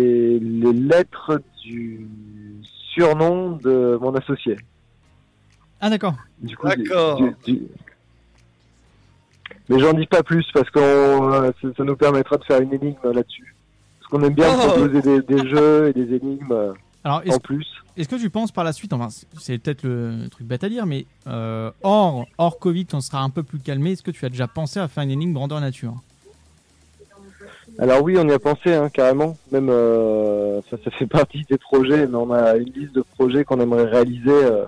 les 0.40 0.72
lettres 0.72 1.42
du 1.62 2.06
surnom 2.94 3.56
de 3.56 3.98
mon 4.00 4.14
associé. 4.14 4.56
Ah, 5.80 5.90
d'accord. 5.90 6.14
Du 6.38 6.56
coup, 6.56 6.66
D'accord. 6.66 7.20
du- 7.44 7.52
du- 7.52 7.62
Mais 9.68 9.78
j'en 9.78 9.92
dis 9.92 10.06
pas 10.06 10.22
plus 10.22 10.46
parce 10.54 10.70
que 10.70 10.80
ça, 10.80 11.68
ça 11.76 11.84
nous 11.84 11.96
permettra 11.96 12.37
de 12.38 12.44
faire 12.44 12.61
une 12.61 12.72
énigme 12.72 12.96
là-dessus. 13.12 13.54
Parce 14.00 14.11
qu'on 14.11 14.22
aime 14.26 14.34
bien 14.34 14.48
Oh. 14.54 14.68
proposer 14.68 15.02
des, 15.02 15.22
des 15.22 15.48
jeux 15.50 15.88
et 15.88 15.92
des 15.92 16.16
énigmes 16.16 16.52
euh, 16.52 16.72
Alors, 17.04 17.22
en 17.28 17.38
plus. 17.38 17.66
Est-ce 17.96 18.08
que 18.08 18.16
tu 18.16 18.30
penses 18.30 18.52
par 18.52 18.62
la 18.64 18.72
suite, 18.72 18.92
enfin 18.92 19.08
c'est- 19.11 19.26
c'est 19.40 19.58
peut-être 19.58 19.82
le 19.82 20.28
truc 20.30 20.46
bête 20.46 20.62
à 20.62 20.68
dire, 20.68 20.87
mais 20.87 21.04
euh, 21.26 21.70
hors, 21.82 22.26
hors 22.38 22.58
Covid, 22.61 22.87
on 22.92 23.00
sera 23.00 23.20
un 23.22 23.30
peu 23.30 23.42
plus 23.42 23.58
calmé, 23.58 23.92
est-ce 23.92 24.02
que 24.04 24.12
tu 24.12 24.24
as 24.24 24.28
déjà 24.28 24.46
pensé 24.46 24.78
à 24.78 24.87
faire 24.88 25.02
une 25.02 25.11
énigme 25.11 25.32
grandeur 25.32 25.61
nature? 25.61 25.94
Alors 27.78 28.02
oui, 28.02 28.16
on 28.18 28.26
y 28.28 28.32
a 28.32 28.38
pensé 28.38 28.74
hein, 28.74 28.88
carrément. 28.88 29.37
Même 29.52 29.68
euh, 29.70 30.61
ça, 30.70 30.76
ça 30.84 30.90
fait 30.92 31.06
partie 31.06 31.44
des 31.48 31.58
projets, 31.58 32.06
mais 32.06 32.16
on 32.16 32.32
a 32.32 32.56
une 32.56 32.72
liste 32.72 32.94
de 32.94 33.02
projets 33.16 33.44
qu'on 33.44 33.61
aimerait 33.61 33.84
réaliser, 33.84 34.30
euh, 34.30 34.64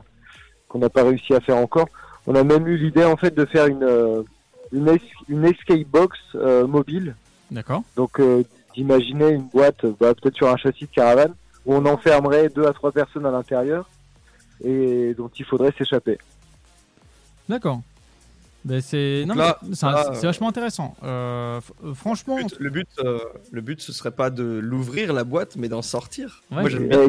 qu'on 0.68 0.78
n'a 0.78 0.90
pas 0.90 1.02
réussi 1.04 1.34
à 1.34 1.40
faire 1.40 1.56
encore. 1.56 1.88
On 2.26 2.34
a 2.34 2.44
même 2.44 2.66
eu 2.68 2.76
l'idée 2.76 3.04
en 3.04 3.16
fait 3.16 3.34
de 3.34 3.44
faire 3.46 3.66
une 3.66 3.82
euh, 3.82 4.22
une, 4.72 4.88
es- 4.88 5.00
une 5.28 5.44
escape 5.44 5.86
box 5.86 6.18
euh, 6.34 6.66
mobile. 6.66 7.14
D'accord. 7.50 7.82
Donc 7.96 8.20
euh, 8.20 8.42
d'imaginer 8.74 9.30
une 9.30 9.48
boîte, 9.48 9.84
bah, 9.98 10.14
peut-être 10.14 10.36
sur 10.36 10.48
un 10.48 10.56
châssis 10.56 10.84
de 10.86 10.90
caravane, 10.90 11.34
où 11.66 11.74
on 11.74 11.84
enfermerait 11.86 12.48
deux 12.48 12.66
à 12.66 12.72
trois 12.72 12.92
personnes 12.92 13.26
à 13.26 13.30
l'intérieur 13.30 13.88
et 14.64 15.14
dont 15.14 15.30
il 15.38 15.44
faudrait 15.44 15.72
s'échapper. 15.76 16.18
D'accord. 17.48 17.80
Ben 18.64 18.80
c'est 18.82 19.24
vachement 20.22 20.48
intéressant. 20.48 20.94
Euh, 21.02 21.60
euh, 21.82 21.94
franchement, 21.94 22.36
Le 22.58 22.68
but, 22.70 22.86
euh, 23.02 23.18
le 23.50 23.60
but, 23.62 23.80
ce 23.80 23.90
serait 23.92 24.10
pas 24.10 24.28
de 24.28 24.44
l'ouvrir 24.44 25.14
la 25.14 25.24
boîte, 25.24 25.56
mais 25.56 25.68
d'en 25.68 25.80
sortir. 25.80 26.42
Ouais, 26.50 26.60
Moi, 26.60 26.68
bien. 26.68 27.08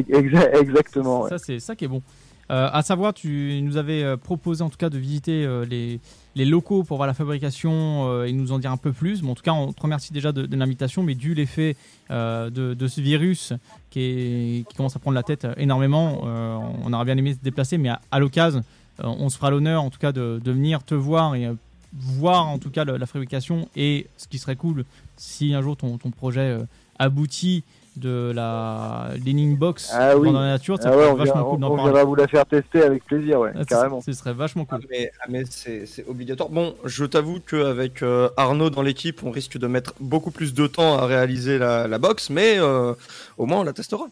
Exactement. 0.58 1.22
ouais. 1.22 1.28
ça 1.28 1.36
c'est 1.38 1.60
ça 1.60 1.76
qui 1.76 1.84
est 1.84 1.88
bon. 1.88 2.02
Euh, 2.50 2.68
à 2.72 2.82
savoir, 2.82 3.12
tu 3.12 3.60
nous 3.62 3.76
avais 3.76 4.16
proposé 4.16 4.62
en 4.64 4.70
tout 4.70 4.78
cas 4.78 4.88
de 4.88 4.96
visiter 4.98 5.44
euh, 5.44 5.64
les, 5.66 6.00
les 6.34 6.44
locaux 6.44 6.82
pour 6.82 6.96
voir 6.96 7.06
la 7.06 7.14
fabrication 7.14 8.08
euh, 8.08 8.24
et 8.24 8.32
nous 8.32 8.52
en 8.52 8.58
dire 8.58 8.72
un 8.72 8.76
peu 8.76 8.92
plus. 8.92 9.22
Bon, 9.22 9.32
en 9.32 9.34
tout 9.34 9.42
cas, 9.42 9.52
on 9.52 9.72
te 9.72 9.82
remercie 9.82 10.12
déjà 10.12 10.32
de, 10.32 10.56
l'invitation, 10.56 11.02
mais 11.02 11.14
dû 11.14 11.34
l'effet 11.34 11.76
euh, 12.10 12.50
de, 12.50 12.86
ce 12.86 13.00
virus 13.00 13.52
qui, 13.90 14.64
commence 14.76 14.96
à 14.96 14.98
prendre 14.98 15.14
la 15.14 15.22
tête 15.22 15.44
euh, 15.44 15.54
énormément, 15.56 16.22
euh, 16.24 16.58
on 16.84 16.92
aurait 16.92 17.04
bien 17.04 17.16
aimé 17.16 17.34
se 17.34 17.38
déplacer, 17.40 17.78
mais 17.78 17.90
à, 18.10 18.18
l'occasion, 18.18 18.64
euh, 19.00 19.04
on 19.06 19.28
se 19.28 19.36
fera 19.36 19.50
l'honneur 19.50 19.82
en 19.82 19.90
tout 19.90 19.98
cas 19.98 20.12
de, 20.12 20.40
venir 20.44 20.82
te 20.82 20.94
voir 20.94 21.34
et 21.34 21.46
euh, 21.46 21.54
voir 21.94 22.48
en 22.48 22.58
tout 22.58 22.70
cas 22.70 22.84
la 22.84 23.06
fabrication 23.06 23.68
et 23.76 24.06
ce 24.16 24.26
qui 24.28 24.38
serait 24.38 24.56
cool 24.56 24.84
si 25.16 25.54
un 25.54 25.62
jour 25.62 25.76
ton, 25.76 25.98
projet 25.98 26.40
euh, 26.40 26.64
aboutit 26.98 27.64
de 27.96 28.32
la 28.34 29.08
l'Ening 29.24 29.56
Box 29.56 29.90
Ah 29.94 30.16
oui. 30.16 30.32
dans 30.32 30.40
la 30.40 30.46
nature, 30.52 30.76
ça 30.80 30.88
Ah 30.92 30.96
ouais, 30.96 31.02
serait 31.02 31.12
on, 31.12 31.16
vachement 31.16 31.34
vient- 31.34 31.42
cool 31.44 31.54
on- 31.54 31.58
d'en 31.58 31.70
on 31.72 31.76
viendra 31.84 32.04
vous 32.04 32.14
la 32.14 32.26
faire 32.28 32.46
tester 32.46 32.82
avec 32.82 33.04
plaisir, 33.04 33.40
ouais, 33.40 33.52
Ah, 33.54 33.60
ce- 33.60 33.64
carrément. 33.66 34.00
Ce 34.00 34.12
serait 34.12 34.32
vachement 34.32 34.64
cool. 34.64 34.78
Ah, 34.82 34.86
mais, 34.90 35.12
ah, 35.20 35.24
mais 35.28 35.42
c'est 35.48 35.86
c'est 35.86 36.06
obligatoire. 36.08 36.48
Bon, 36.48 36.74
je 36.84 37.04
t'avoue 37.04 37.40
qu'avec 37.40 38.02
euh, 38.02 38.28
Arnaud 38.36 38.70
dans 38.70 38.82
l'équipe, 38.82 39.22
on 39.24 39.30
risque 39.30 39.58
de 39.58 39.66
mettre 39.66 39.94
beaucoup 40.00 40.30
plus 40.30 40.54
de 40.54 40.66
temps 40.66 40.96
à 40.98 41.06
réaliser 41.06 41.58
la, 41.58 41.86
la 41.88 41.98
box, 41.98 42.30
mais 42.30 42.54
euh, 42.58 42.94
au 43.38 43.46
moins 43.46 43.60
on 43.60 43.64
la 43.64 43.72
testera. 43.72 44.06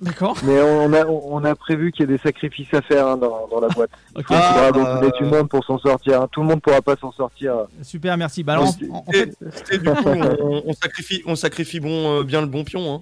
D'accord. 0.00 0.36
Mais 0.44 0.60
on 0.62 0.92
a, 0.92 1.04
on 1.06 1.42
a 1.44 1.54
prévu 1.56 1.90
qu'il 1.90 2.02
y 2.02 2.04
ait 2.04 2.16
des 2.16 2.22
sacrifices 2.22 2.72
à 2.72 2.82
faire 2.82 3.06
hein, 3.08 3.16
dans, 3.16 3.48
dans 3.48 3.60
la 3.60 3.66
boîte. 3.68 3.90
Il 4.16 4.22
faudra 4.22 4.66
Ah, 4.68 4.70
donc 4.72 4.86
aider 5.02 5.12
du 5.18 5.24
monde 5.24 5.48
pour 5.48 5.64
s'en 5.64 5.78
sortir. 5.78 6.22
hein. 6.22 6.28
Tout 6.30 6.40
le 6.42 6.46
monde 6.46 6.62
pourra 6.62 6.80
pas 6.82 6.94
s'en 6.96 7.10
sortir. 7.10 7.54
Super, 7.82 8.16
merci. 8.16 8.44
Alors, 8.46 8.68
en, 8.90 9.04
en 9.08 9.12
fait, 9.12 9.36
Et 9.72 9.78
du 9.78 9.90
coup, 9.90 9.96
on, 10.06 10.62
on 10.66 10.72
sacrifie, 10.72 11.22
on 11.26 11.34
sacrifie 11.34 11.80
bon, 11.80 12.20
euh, 12.20 12.22
bien 12.22 12.40
le 12.40 12.46
bon 12.46 12.62
pion. 12.62 12.94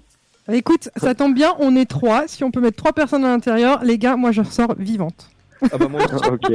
Hein. 0.49 0.53
Écoute, 0.55 0.89
ça 0.97 1.15
tombe 1.15 1.35
bien, 1.35 1.55
on 1.59 1.77
est 1.77 1.85
trois. 1.91 2.29
Si 2.29 2.45
on 2.45 2.51
peut 2.51 2.61
mettre 2.61 2.77
trois 2.79 2.93
personnes 2.95 3.25
à 3.25 3.29
l'intérieur, 3.29 3.85
les 3.85 3.99
gars, 3.99 4.17
moi 4.17 4.33
je 4.33 4.41
ressors 4.41 4.75
vivante. 4.79 5.29
Ah 5.73 5.77
bah 5.79 5.89
moi, 5.89 6.01
ok. 6.33 6.53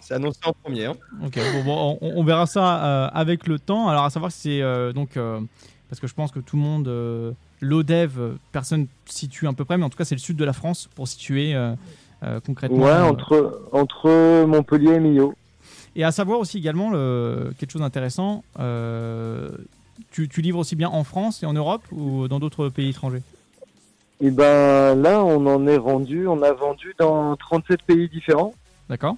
C'est 0.00 0.14
annoncé 0.14 0.38
en 0.46 0.52
premier. 0.52 0.86
Hein. 0.86 0.94
Ok, 1.24 1.38
bon, 1.54 1.64
bon, 1.64 1.98
on, 2.00 2.12
on 2.16 2.24
verra 2.24 2.46
ça 2.46 2.84
euh, 2.84 3.08
avec 3.12 3.46
le 3.46 3.58
temps. 3.58 3.88
Alors, 3.88 4.04
à 4.04 4.10
savoir 4.10 4.32
si 4.32 4.40
c'est 4.40 4.62
euh, 4.62 4.92
donc. 4.92 5.16
euh, 5.16 5.40
parce 5.90 6.00
que 6.00 6.06
je 6.06 6.14
pense 6.14 6.32
que 6.32 6.40
tout 6.40 6.56
le 6.56 6.62
monde. 6.62 7.34
L'ODEV, 7.60 8.18
euh, 8.18 8.34
personne 8.52 8.86
situe 9.06 9.46
à 9.48 9.52
peu 9.52 9.64
près, 9.64 9.78
mais 9.78 9.84
en 9.84 9.90
tout 9.90 9.96
cas, 9.98 10.04
c'est 10.04 10.14
le 10.14 10.20
sud 10.20 10.36
de 10.36 10.44
la 10.44 10.52
France 10.52 10.88
pour 10.94 11.08
situer 11.08 11.54
euh, 11.54 11.74
euh, 12.22 12.40
concrètement. 12.44 12.84
Ouais, 12.84 12.92
entre, 12.92 13.62
entre 13.72 14.44
Montpellier 14.46 14.94
et 14.94 15.00
Millau. 15.00 15.34
Et 15.96 16.04
à 16.04 16.10
savoir 16.12 16.40
aussi 16.40 16.58
également 16.58 16.90
le, 16.90 17.52
quelque 17.58 17.70
chose 17.70 17.82
d'intéressant. 17.82 18.42
euh, 18.58 19.50
tu, 20.10 20.28
tu 20.28 20.42
livres 20.42 20.58
aussi 20.58 20.74
bien 20.74 20.88
en 20.88 21.04
France 21.04 21.42
et 21.42 21.46
en 21.46 21.52
Europe 21.52 21.82
ou 21.92 22.26
dans 22.26 22.40
d'autres 22.40 22.68
pays 22.68 22.90
étrangers? 22.90 23.22
Et 24.20 24.30
ben 24.30 24.94
là, 24.96 25.24
on 25.24 25.46
en 25.46 25.66
est 25.66 25.76
rendu, 25.76 26.26
on 26.26 26.42
a 26.42 26.52
vendu 26.52 26.94
dans 26.98 27.36
37 27.36 27.82
pays 27.82 28.08
différents. 28.08 28.54
D'accord. 28.88 29.16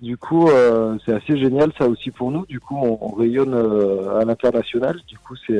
Du 0.00 0.16
coup, 0.16 0.48
euh, 0.48 0.96
c'est 1.04 1.12
assez 1.14 1.36
génial 1.38 1.72
ça 1.78 1.88
aussi 1.88 2.10
pour 2.10 2.30
nous. 2.30 2.44
Du 2.46 2.60
coup, 2.60 2.76
on, 2.76 2.98
on 3.00 3.14
rayonne 3.14 3.54
euh, 3.54 4.20
à 4.20 4.24
l'international. 4.24 5.00
Du 5.08 5.18
coup, 5.18 5.34
c'est 5.46 5.58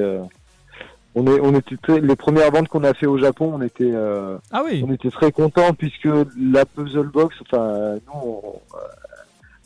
on 1.15 1.27
est 1.27 1.41
on 1.41 1.55
était 1.55 1.77
très- 1.77 2.01
les 2.01 2.17
premières 2.17 2.51
ventes 2.51 2.69
qu'on 2.69 2.85
a 2.85 2.95
fait 2.95 3.07
au 3.07 3.19
Japon, 3.19 3.53
on 3.55 3.63
était 3.63 3.91
euh, 3.93 4.37
Ah 4.51 4.63
oui. 4.65 4.85
on 4.87 4.93
était 4.93 5.11
très 5.11 5.31
contents 5.33 5.73
puisque 5.75 6.09
la 6.39 6.65
puzzle 6.67 7.09
box, 7.09 7.37
enfin 7.43 7.95
nous 8.07 8.21
on, 8.23 8.61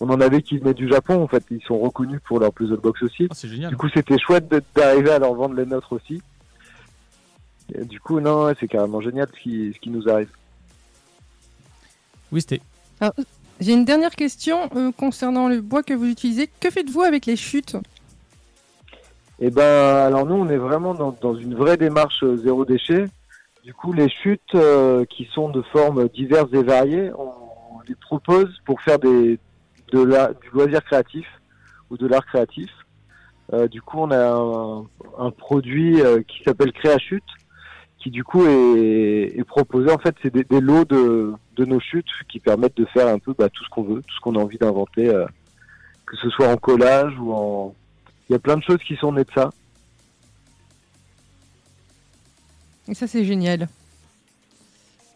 on 0.00 0.11
en 0.11 0.20
avait 0.20 0.42
qui 0.42 0.58
venaient 0.58 0.74
du 0.74 0.88
Japon 0.88 1.22
en 1.22 1.26
fait, 1.28 1.42
ils 1.50 1.62
sont 1.62 1.78
reconnus 1.78 2.20
pour 2.26 2.38
leur 2.40 2.52
puzzle 2.52 2.76
box 2.76 3.02
aussi. 3.02 3.28
Ah, 3.30 3.34
génial. 3.46 3.70
Du 3.70 3.76
coup, 3.76 3.88
c'était 3.92 4.18
chouette 4.18 4.48
d'arriver 4.76 5.11
à 5.11 5.18
leur 5.18 5.34
vendre 5.34 5.54
les 5.54 5.66
nôtres 5.66 5.92
aussi. 5.92 6.22
Et 7.74 7.84
du 7.84 7.98
coup, 8.00 8.20
non, 8.20 8.44
ouais, 8.44 8.54
c'est 8.61 8.68
carrément 8.68 9.00
génial 9.00 9.28
ce 9.34 9.40
qui, 9.42 9.72
ce 9.74 9.78
qui 9.80 9.90
nous 9.90 10.08
arrive. 10.08 10.30
Oui, 12.32 12.40
c'était. 12.40 12.61
Alors, 13.00 13.12
J'ai 13.61 13.72
une 13.72 13.84
dernière 13.84 14.14
question 14.14 14.70
euh, 14.76 14.92
concernant 14.92 15.48
le 15.48 15.61
bois 15.61 15.82
que 15.82 15.92
vous 15.94 16.06
utilisez. 16.06 16.48
Que 16.61 16.70
faites-vous 16.70 17.02
avec 17.02 17.26
les 17.26 17.37
chutes? 17.37 17.76
Et 19.40 19.51
ben, 19.51 19.62
alors 19.62 20.27
nous, 20.27 20.35
on 20.35 20.48
est 20.48 20.57
vraiment 20.57 20.94
dans, 20.94 21.35
une 21.35 21.55
vraie 21.55 21.77
démarche 21.77 22.24
euh, 22.24 22.37
zéro 22.37 22.64
déchet. 22.64 23.05
Du 23.62 23.72
coup, 23.72 23.92
les 23.92 24.09
chutes 24.09 24.55
euh, 24.57 25.05
qui 25.05 25.29
sont 25.33 25.48
de 25.48 25.62
formes 25.62 26.09
diverses 26.09 26.53
et 26.53 26.62
variées, 26.62 27.12
on, 27.16 27.35
les 27.88 27.94
propose 27.94 28.55
pour 28.66 28.81
faire 28.83 28.98
des, 28.98 29.38
du 29.92 30.51
loisir 30.53 30.85
créatif 30.85 31.27
ou 31.88 31.96
de 31.96 32.07
l'art 32.07 32.27
créatif. 32.27 32.68
Euh, 33.55 33.66
du 33.66 33.81
coup, 33.81 33.98
on 34.01 34.11
a 34.11 34.85
un, 35.18 35.31
produit 35.31 35.98
qui 36.27 36.42
s'appelle 36.42 36.72
Créachute, 36.72 37.24
qui 37.98 38.11
du 38.11 38.24
coup 38.24 38.44
est, 38.44 39.42
proposé. 39.46 39.90
En 39.90 39.96
fait, 39.96 40.14
c'est 40.22 40.35
des, 40.35 40.44
des 40.44 40.61
lots 40.61 40.85
de, 40.85 41.33
de 41.57 41.64
nos 41.64 41.81
chutes 41.81 42.11
qui 42.29 42.40
permettent 42.40 42.77
de 42.77 42.85
faire 42.87 43.07
un 43.07 43.18
peu 43.18 43.33
bah, 43.38 43.48
tout 43.48 43.64
ce 43.64 43.70
qu'on 43.70 43.85
veut, 43.85 44.03
tout 44.03 44.14
ce 44.14 44.20
qu'on 44.20 44.35
a 44.35 44.38
envie 44.38 44.59
d'inventer, 44.59 45.11
que 46.05 46.16
ce 46.16 46.29
soit 46.29 46.48
en 46.48 46.57
collage 46.57 47.14
ou 47.18 47.33
en. 47.33 47.74
Il 48.28 48.32
y 48.32 48.36
a 48.36 48.38
plein 48.38 48.56
de 48.56 48.62
choses 48.62 48.81
qui 48.87 48.96
sont 48.96 49.12
nées 49.12 49.24
de 49.24 49.31
ça. 49.35 49.50
Et 52.88 52.94
ça, 52.94 53.06
c'est 53.06 53.24
génial. 53.24 53.68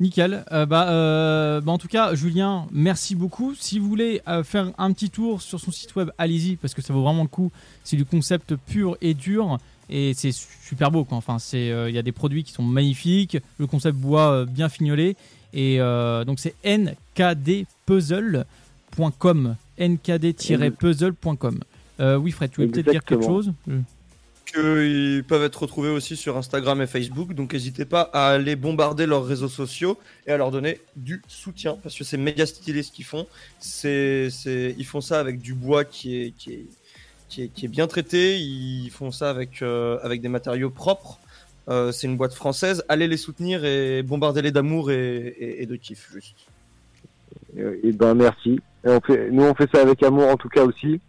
Nickel. 0.00 0.44
Euh, 0.50 0.66
bah, 0.66 0.88
euh, 0.88 1.60
bah, 1.60 1.72
en 1.72 1.78
tout 1.78 1.88
cas, 1.88 2.14
Julien, 2.14 2.66
merci 2.72 3.14
beaucoup. 3.14 3.54
Si 3.54 3.78
vous 3.78 3.88
voulez 3.88 4.20
euh, 4.28 4.42
faire 4.42 4.72
un 4.78 4.92
petit 4.92 5.10
tour 5.10 5.42
sur 5.42 5.60
son 5.60 5.70
site 5.70 5.94
web, 5.94 6.10
allez-y 6.18 6.56
parce 6.56 6.74
que 6.74 6.82
ça 6.82 6.92
vaut 6.92 7.02
vraiment 7.02 7.22
le 7.22 7.28
coup. 7.28 7.52
C'est 7.84 7.96
du 7.96 8.04
concept 8.04 8.56
pur 8.56 8.96
et 9.00 9.14
dur 9.14 9.58
et 9.92 10.14
c'est 10.14 10.32
super 10.32 10.90
beau. 10.90 11.04
Quoi. 11.04 11.18
Enfin, 11.18 11.38
c'est 11.38 11.70
euh, 11.70 11.90
il 11.90 11.94
y 11.94 11.98
a 11.98 12.02
des 12.02 12.12
produits 12.12 12.44
qui 12.44 12.52
sont 12.52 12.62
magnifiques. 12.62 13.36
Le 13.58 13.66
concept 13.66 13.98
bois 13.98 14.30
euh, 14.32 14.46
bien 14.46 14.68
fignolé 14.68 15.16
et 15.52 15.80
euh, 15.80 16.24
donc 16.24 16.38
c'est 16.40 16.54
nkdpuzzle.com 16.64 19.56
nkd-puzzle.com. 19.78 21.60
Euh, 22.01 22.16
oui, 22.16 22.30
Fred, 22.30 22.51
tu 22.51 22.57
voulais 22.57 22.68
peut-être 22.68 22.90
dire 22.90 23.05
quelque 23.05 23.24
chose 23.24 23.53
Euh, 23.68 23.80
qu'ils 24.45 25.24
peuvent 25.24 25.45
être 25.45 25.62
retrouvés 25.62 25.88
aussi 25.88 26.16
sur 26.16 26.36
Instagram 26.36 26.82
et 26.82 26.86
Facebook. 26.86 27.32
Donc 27.34 27.53
n'hésitez 27.53 27.84
pas 27.84 28.11
à 28.12 28.28
aller 28.28 28.57
bombarder 28.57 29.07
leurs 29.07 29.24
réseaux 29.24 29.49
sociaux 29.49 29.99
et 30.26 30.32
à 30.32 30.36
leur 30.36 30.51
donner 30.51 30.80
du 30.97 31.22
soutien 31.28 31.78
parce 31.82 31.97
que 31.97 32.05
c'est 32.05 32.16
méga 32.16 32.45
stylé 32.45 32.82
ce 32.82 32.90
qu'ils 32.90 33.05
font. 33.05 33.26
C'est, 33.61 34.28
c'est, 34.30 34.74
ils 34.76 34.84
font 34.84 35.01
ça 35.01 35.20
avec 35.20 35.40
du 35.40 35.55
bois 35.55 35.84
qui 35.84 36.16
est, 36.16 36.30
qui 36.32 36.53
est, 36.53 36.66
qui 37.28 37.43
est, 37.45 37.49
qui 37.49 37.64
est 37.66 37.68
bien 37.68 37.86
traité. 37.86 38.38
Ils 38.38 38.90
font 38.90 39.11
ça 39.11 39.30
avec, 39.30 39.62
euh, 39.62 39.99
avec 40.03 40.20
des 40.20 40.28
matériaux 40.28 40.70
propres. 40.70 41.18
Euh, 41.68 41.93
c'est 41.93 42.09
une 42.09 42.16
boîte 42.16 42.34
française. 42.34 42.84
Allez 42.88 43.09
les 43.09 43.16
soutenir 43.16 43.64
et 43.64 44.03
bombarder 44.03 44.43
les 44.43 44.51
d'amour 44.51 44.90
et, 44.90 45.28
et, 45.38 45.62
et 45.62 45.66
de 45.66 45.76
kiff 45.76 46.11
juste. 46.12 46.36
Et, 47.57 47.88
et 47.88 47.93
ben 47.93 48.14
merci. 48.14 48.61
Et 48.84 48.88
on 48.88 49.01
fait, 49.01 49.30
nous 49.30 49.45
on 49.45 49.55
fait 49.55 49.70
ça 49.72 49.80
avec 49.80 50.03
amour 50.03 50.28
en 50.28 50.36
tout 50.36 50.49
cas 50.49 50.64
aussi. 50.64 51.01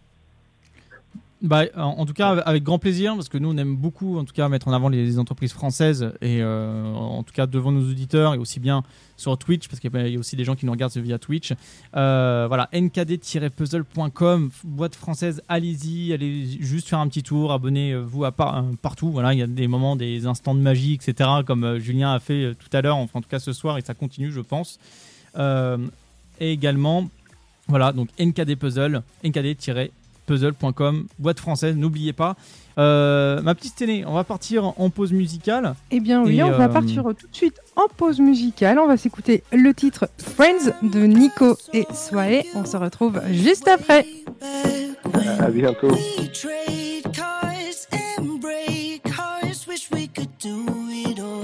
Bah, 1.44 1.64
en, 1.76 2.06
tout 2.06 2.14
cas, 2.14 2.38
avec 2.38 2.62
grand 2.62 2.78
plaisir, 2.78 3.14
parce 3.16 3.28
que 3.28 3.36
nous, 3.36 3.52
on 3.52 3.56
aime 3.58 3.76
beaucoup, 3.76 4.16
en 4.16 4.24
tout 4.24 4.32
cas, 4.32 4.48
mettre 4.48 4.66
en 4.66 4.72
avant 4.72 4.88
les, 4.88 5.18
entreprises 5.18 5.52
françaises 5.52 6.10
et 6.22 6.40
euh, 6.40 6.94
en 6.94 7.22
tout 7.22 7.34
cas 7.34 7.46
devant 7.46 7.70
nos 7.70 7.82
auditeurs 7.82 8.32
et 8.32 8.38
aussi 8.38 8.60
bien 8.60 8.82
sur 9.18 9.36
Twitch, 9.36 9.68
parce 9.68 9.78
qu'il 9.78 9.94
y 9.94 10.16
a- 10.16 10.18
aussi 10.18 10.36
des 10.36 10.44
gens 10.44 10.54
qui 10.54 10.64
nous 10.64 10.72
regardent 10.72 10.96
via 10.96 11.18
Twitch. 11.18 11.52
Euh, 11.96 12.46
voilà, 12.48 12.70
nkd-puzzle.com, 12.72 14.50
boîte 14.64 14.94
française, 14.94 15.42
allez-y, 15.46 16.14
allez 16.14 16.46
juste 16.60 16.88
faire 16.88 17.00
un 17.00 17.08
petit 17.08 17.22
tour, 17.22 17.52
abonnez-vous 17.52 18.24
euh, 18.24 18.30
partout. 18.80 19.10
Voilà, 19.10 19.34
il 19.34 19.38
y 19.38 19.42
a 19.42 19.46
des 19.46 19.68
moments, 19.68 19.96
des 19.96 20.24
instants 20.24 20.54
de 20.54 20.60
magie, 20.60 20.94
etc., 20.94 21.28
comme 21.46 21.76
Julien 21.78 22.14
a 22.14 22.20
fait 22.20 22.54
tout 22.54 22.74
à 22.74 22.80
l'heure, 22.80 22.96
enfin, 22.96 23.18
en 23.18 23.22
tout 23.22 23.28
cas 23.28 23.38
ce 23.38 23.52
soir, 23.52 23.76
et 23.76 23.82
ça 23.82 23.92
continue, 23.92 24.32
je 24.32 24.40
pense. 24.40 24.78
Et 25.36 26.52
également, 26.52 27.10
voilà, 27.68 27.92
donc 27.92 28.08
NKD 28.18 28.56
Puzzle, 28.56 29.02
nkd-puzzle.com, 30.28 31.06
boîte 31.18 31.40
française, 31.40 31.76
n'oubliez 31.76 32.12
pas. 32.12 32.36
Euh, 32.76 33.40
ma 33.42 33.54
petite 33.54 33.76
télé, 33.76 34.04
on 34.06 34.14
va 34.14 34.24
partir 34.24 34.72
en 34.80 34.90
pause 34.90 35.12
musicale. 35.12 35.74
Eh 35.90 36.00
bien 36.00 36.22
oui, 36.22 36.38
Et, 36.38 36.42
on 36.42 36.50
va 36.50 36.64
euh, 36.64 36.68
partir 36.68 37.04
tout 37.04 37.28
de 37.28 37.34
suite 37.36 37.60
en 37.76 37.86
pause 37.96 38.20
musicale. 38.20 38.78
On 38.78 38.88
va 38.88 38.96
s'écouter 38.96 39.44
le 39.52 39.72
titre 39.72 40.08
Friends 40.18 40.72
de 40.82 41.00
Nico 41.00 41.56
et 41.72 41.86
Swae. 41.92 42.42
On 42.54 42.64
se 42.64 42.76
retrouve 42.76 43.20
juste 43.30 43.68
après. 43.68 44.06
À 45.38 45.50
bientôt. 45.50 45.96
do 50.44 50.90
it 50.90 51.18
all 51.20 51.43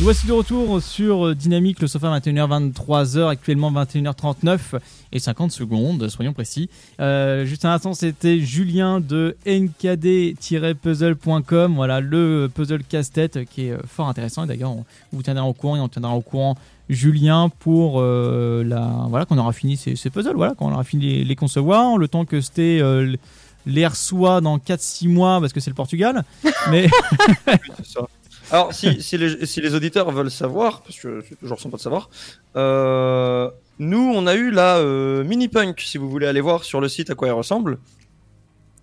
Nous 0.00 0.06
voici 0.06 0.26
de 0.26 0.32
retour 0.32 0.82
sur 0.82 1.26
euh, 1.26 1.36
Dynamique, 1.36 1.80
le 1.80 1.86
sofa 1.86 2.08
21h, 2.18 2.72
23h, 2.72 3.28
actuellement 3.28 3.70
21h39 3.70 4.58
et 5.12 5.20
50 5.20 5.52
secondes, 5.52 6.08
soyons 6.08 6.32
précis. 6.32 6.68
Euh, 7.00 7.44
juste 7.44 7.64
un 7.64 7.70
instant, 7.70 7.94
c'était 7.94 8.40
Julien 8.40 8.98
de 9.00 9.36
nkd-puzzle.com, 9.46 11.74
voilà 11.76 12.00
le 12.00 12.50
puzzle 12.52 12.82
casse-tête 12.82 13.48
qui 13.48 13.66
est 13.66 13.70
euh, 13.70 13.78
fort 13.86 14.08
intéressant. 14.08 14.42
Et 14.44 14.48
d'ailleurs, 14.48 14.72
on 14.72 14.84
vous 15.12 15.22
tiendra 15.22 15.44
au 15.44 15.52
courant 15.52 15.76
et 15.76 15.80
on 15.80 15.88
tiendra 15.88 16.12
au 16.14 16.22
courant 16.22 16.56
Julien 16.88 17.48
pour 17.60 18.00
euh, 18.00 18.64
la 18.64 19.06
voilà 19.08 19.26
qu'on 19.26 19.38
aura 19.38 19.52
fini 19.52 19.76
ces, 19.76 19.94
ces 19.94 20.10
puzzles, 20.10 20.34
voilà 20.34 20.54
qu'on 20.54 20.72
aura 20.72 20.82
fini 20.82 21.04
les, 21.04 21.24
les 21.24 21.36
concevoir, 21.36 21.98
le 21.98 22.08
temps 22.08 22.24
que 22.24 22.40
c'était 22.40 22.80
euh, 22.82 23.14
les 23.64 23.86
reçoit 23.86 24.40
dans 24.40 24.58
4-6 24.58 25.08
mois 25.08 25.38
parce 25.40 25.52
que 25.52 25.60
c'est 25.60 25.70
le 25.70 25.76
Portugal. 25.76 26.24
Mais 26.70 26.88
C'est 27.76 27.86
ça. 27.86 28.08
Alors, 28.54 28.72
si, 28.72 29.02
si, 29.02 29.18
les, 29.18 29.46
si 29.46 29.60
les 29.60 29.74
auditeurs 29.74 30.08
veulent 30.12 30.30
savoir, 30.30 30.82
parce 30.82 30.96
que 31.00 31.24
c'est 31.28 31.34
toujours 31.34 31.58
sympa 31.60 31.76
de 31.76 31.82
savoir, 31.82 32.08
euh, 32.54 33.50
nous, 33.80 34.12
on 34.14 34.28
a 34.28 34.34
eu 34.36 34.52
la 34.52 34.76
euh, 34.76 35.24
mini 35.24 35.48
punk, 35.48 35.80
si 35.80 35.98
vous 35.98 36.08
voulez 36.08 36.28
aller 36.28 36.40
voir 36.40 36.62
sur 36.62 36.80
le 36.80 36.88
site 36.88 37.10
à 37.10 37.16
quoi 37.16 37.26
elle 37.26 37.34
ressemble. 37.34 37.78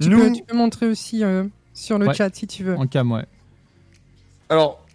Tu, 0.02 0.10
nous, 0.10 0.20
peux, 0.20 0.32
tu 0.34 0.44
peux 0.44 0.58
montrer 0.58 0.88
aussi 0.88 1.24
euh, 1.24 1.46
sur 1.74 1.98
le 1.98 2.08
Ouais. 2.08 2.14
chat 2.14 2.36
si 2.36 2.48
tu 2.48 2.66
veux. 2.66 2.76
en 2.76 2.86
cam, 2.86 3.10
ouais. 3.14 3.24
alors, 4.50 4.86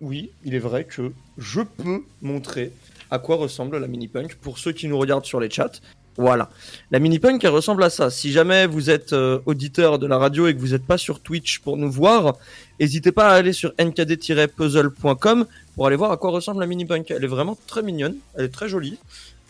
oui, 0.00 0.30
il 0.46 0.54
est 0.54 0.58
vrai 0.60 0.84
que 0.84 1.12
je 1.36 1.60
peux 1.60 2.02
montrer 2.22 2.72
à 3.10 3.18
quoi 3.18 3.36
ressemble 3.36 3.76
la 3.76 3.86
mini 3.86 4.08
punk 4.08 4.36
pour 4.36 4.56
ceux 4.56 4.72
qui 4.72 4.88
nous 4.88 4.96
regardent 4.96 5.26
sur 5.26 5.40
les 5.40 5.50
chats. 5.50 5.72
Voilà. 6.18 6.50
La 6.90 6.98
mini 6.98 7.18
punk, 7.18 7.42
elle 7.42 7.50
ressemble 7.50 7.82
à 7.82 7.90
ça. 7.90 8.10
Si 8.10 8.32
jamais 8.32 8.66
vous 8.66 8.90
êtes 8.90 9.12
euh, 9.14 9.38
auditeur 9.46 9.98
de 9.98 10.06
la 10.06 10.18
radio 10.18 10.46
et 10.46 10.54
que 10.54 10.60
vous 10.60 10.68
n'êtes 10.72 10.84
pas 10.86 10.98
sur 10.98 11.20
Twitch 11.20 11.60
pour 11.60 11.76
nous 11.78 11.90
voir, 11.90 12.34
n'hésitez 12.78 13.12
pas 13.12 13.30
à 13.30 13.34
aller 13.34 13.52
sur 13.54 13.72
nkd-puzzle.com 13.78 15.46
pour 15.74 15.86
aller 15.86 15.96
voir 15.96 16.12
à 16.12 16.16
quoi 16.16 16.30
ressemble 16.30 16.60
la 16.60 16.66
mini 16.66 16.84
punk. 16.84 17.10
Elle 17.10 17.24
est 17.24 17.28
vraiment 17.28 17.56
très 17.66 17.82
mignonne, 17.82 18.16
elle 18.36 18.44
est 18.44 18.48
très 18.48 18.68
jolie, 18.68 18.98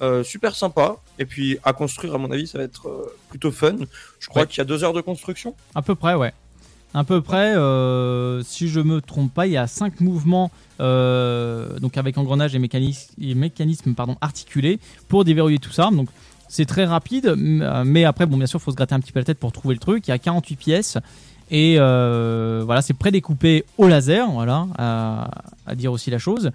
euh, 0.02 0.22
super 0.22 0.54
sympa. 0.54 0.96
Et 1.18 1.26
puis 1.26 1.58
à 1.64 1.72
construire, 1.72 2.14
à 2.14 2.18
mon 2.18 2.30
avis, 2.30 2.46
ça 2.46 2.58
va 2.58 2.64
être 2.64 2.88
euh, 2.88 3.12
plutôt 3.28 3.50
fun. 3.50 3.76
Je 4.20 4.28
crois 4.28 4.42
Ouais. 4.42 4.48
qu'il 4.48 4.58
y 4.58 4.60
a 4.60 4.64
deux 4.64 4.84
heures 4.84 4.92
de 4.92 5.00
construction. 5.00 5.54
À 5.74 5.82
peu 5.82 5.94
près, 5.94 6.14
ouais. 6.14 6.32
À 6.94 7.04
peu 7.04 7.22
près, 7.22 7.54
si 8.44 8.68
je 8.68 8.78
me 8.80 9.00
trompe 9.00 9.32
pas, 9.32 9.46
il 9.46 9.52
y 9.54 9.56
a 9.56 9.66
cinq 9.66 10.00
mouvements, 10.02 10.50
donc 10.78 11.96
avec 11.96 12.18
engrenage 12.18 12.54
et 12.54 12.58
mécanisme, 12.58 13.14
et 13.18 13.34
mécanisme 13.34 13.94
pardon, 13.94 14.16
articulés 14.20 14.78
pour 15.08 15.24
déverrouiller 15.24 15.58
tout 15.58 15.72
ça. 15.72 15.88
Donc 15.90 16.10
c'est 16.54 16.66
très 16.66 16.84
rapide, 16.84 17.26
euh, 17.36 17.82
mais 17.86 18.04
après, 18.04 18.26
bon, 18.26 18.36
bien 18.36 18.46
sûr, 18.46 18.58
il 18.60 18.62
faut 18.62 18.70
se 18.72 18.76
gratter 18.76 18.94
un 18.94 19.00
petit 19.00 19.10
peu 19.12 19.20
la 19.20 19.24
tête 19.24 19.38
pour 19.38 19.52
trouver 19.52 19.74
le 19.74 19.80
truc. 19.80 20.06
Il 20.06 20.10
y 20.10 20.14
a 20.14 20.18
48 20.18 20.56
pièces 20.56 20.98
et 21.50 21.76
euh, 21.78 22.62
voilà, 22.64 22.82
c'est 22.82 22.92
prédécoupé 22.92 23.64
au 23.78 23.88
laser, 23.88 24.30
voilà, 24.30 24.66
à, 24.76 25.30
à 25.66 25.74
dire 25.74 25.92
aussi 25.92 26.10
la 26.10 26.18
chose. 26.18 26.50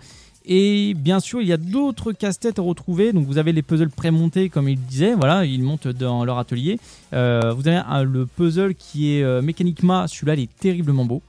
Et 0.46 0.94
bien 0.94 1.20
sûr, 1.20 1.42
il 1.42 1.48
y 1.48 1.52
a 1.52 1.58
d'autres 1.58 2.12
casse-têtes 2.14 2.60
à 2.60 2.62
retrouver. 2.62 3.12
Donc, 3.12 3.26
vous 3.26 3.38
avez 3.40 3.52
les 3.54 3.62
puzzles 3.64 3.90
prémontés, 3.90 4.50
comme 4.50 4.70
il 4.70 4.80
disait. 4.80 5.14
Voilà, 5.16 5.44
ils 5.46 5.62
montent 5.62 5.88
dans 5.90 6.24
leur 6.24 6.38
atelier. 6.38 6.80
Euh, 7.14 7.52
vous 7.54 7.68
avez 7.68 7.78
un- 7.78 8.04
le 8.04 8.26
puzzle 8.28 8.74
qui 8.76 9.12
est 9.14 9.24
euh, 9.24 9.42
mécaniquement, 9.42 10.08
celui-là, 10.08 10.36
il 10.36 10.44
est 10.44 10.56
terriblement 10.60 11.04
beau. 11.06 11.22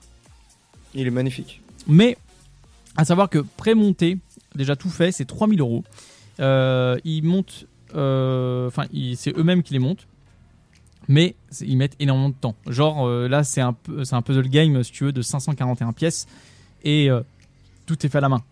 Il 0.95 1.07
est 1.07 1.11
magnifique. 1.11 1.61
Mais 1.89 2.17
à 2.97 3.05
savoir 3.05 3.29
que 3.29 3.39
prémonté, 3.57 4.19
déjà 4.55 4.77
tout 4.77 4.91
fait, 4.91 5.11
c'est 5.11 5.25
3000 5.25 5.61
euros. 5.61 5.83
Montent, 6.39 6.45
euh, 6.45 6.97
enfin, 7.93 8.85
ils- 8.93 9.17
c'est 9.17 9.37
eux-mêmes 9.37 9.63
qui 9.63 9.73
les 9.73 9.79
montent. 9.79 10.07
Mais 11.11 11.35
ils 11.63 11.77
mettent 11.79 11.97
énormément 12.01 12.29
de 12.29 12.35
temps. 12.35 12.55
Genre 12.67 13.07
euh, 13.09 13.29
là, 13.29 13.43
c'est 13.43 13.63
un, 13.63 13.73
peu- 13.73 14.05
c'est 14.05 14.15
un 14.15 14.21
puzzle 14.21 14.49
game, 14.49 14.83
si 14.85 14.93
tu 14.93 15.05
veux, 15.05 15.13
de 15.13 15.23
541 15.23 15.93
pièces. 15.95 16.27
Et 16.85 17.11
euh, 17.11 17.21
tout 17.87 18.05
est 18.05 18.11
fait 18.11 18.19
à 18.19 18.21
la 18.21 18.29
main. 18.29 18.43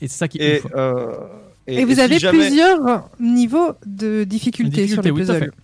Et 0.00 0.08
c'est 0.08 0.16
ça 0.18 0.26
qui 0.28 0.38
est 0.38 0.56
Et, 0.56 0.62
euh, 0.74 1.84
vous 1.86 2.00
avez 2.00 2.18
jamais- 2.18 2.38
plusieurs 2.46 3.08
niveaux 3.20 3.72
de 3.86 4.24
difficulté, 4.24 4.88
sur 4.88 5.02
les 5.02 5.10
oui, 5.12 5.24
tout 5.24 5.30
à 5.30 5.34
puzzles. 5.34 5.44
fait. 5.50 5.56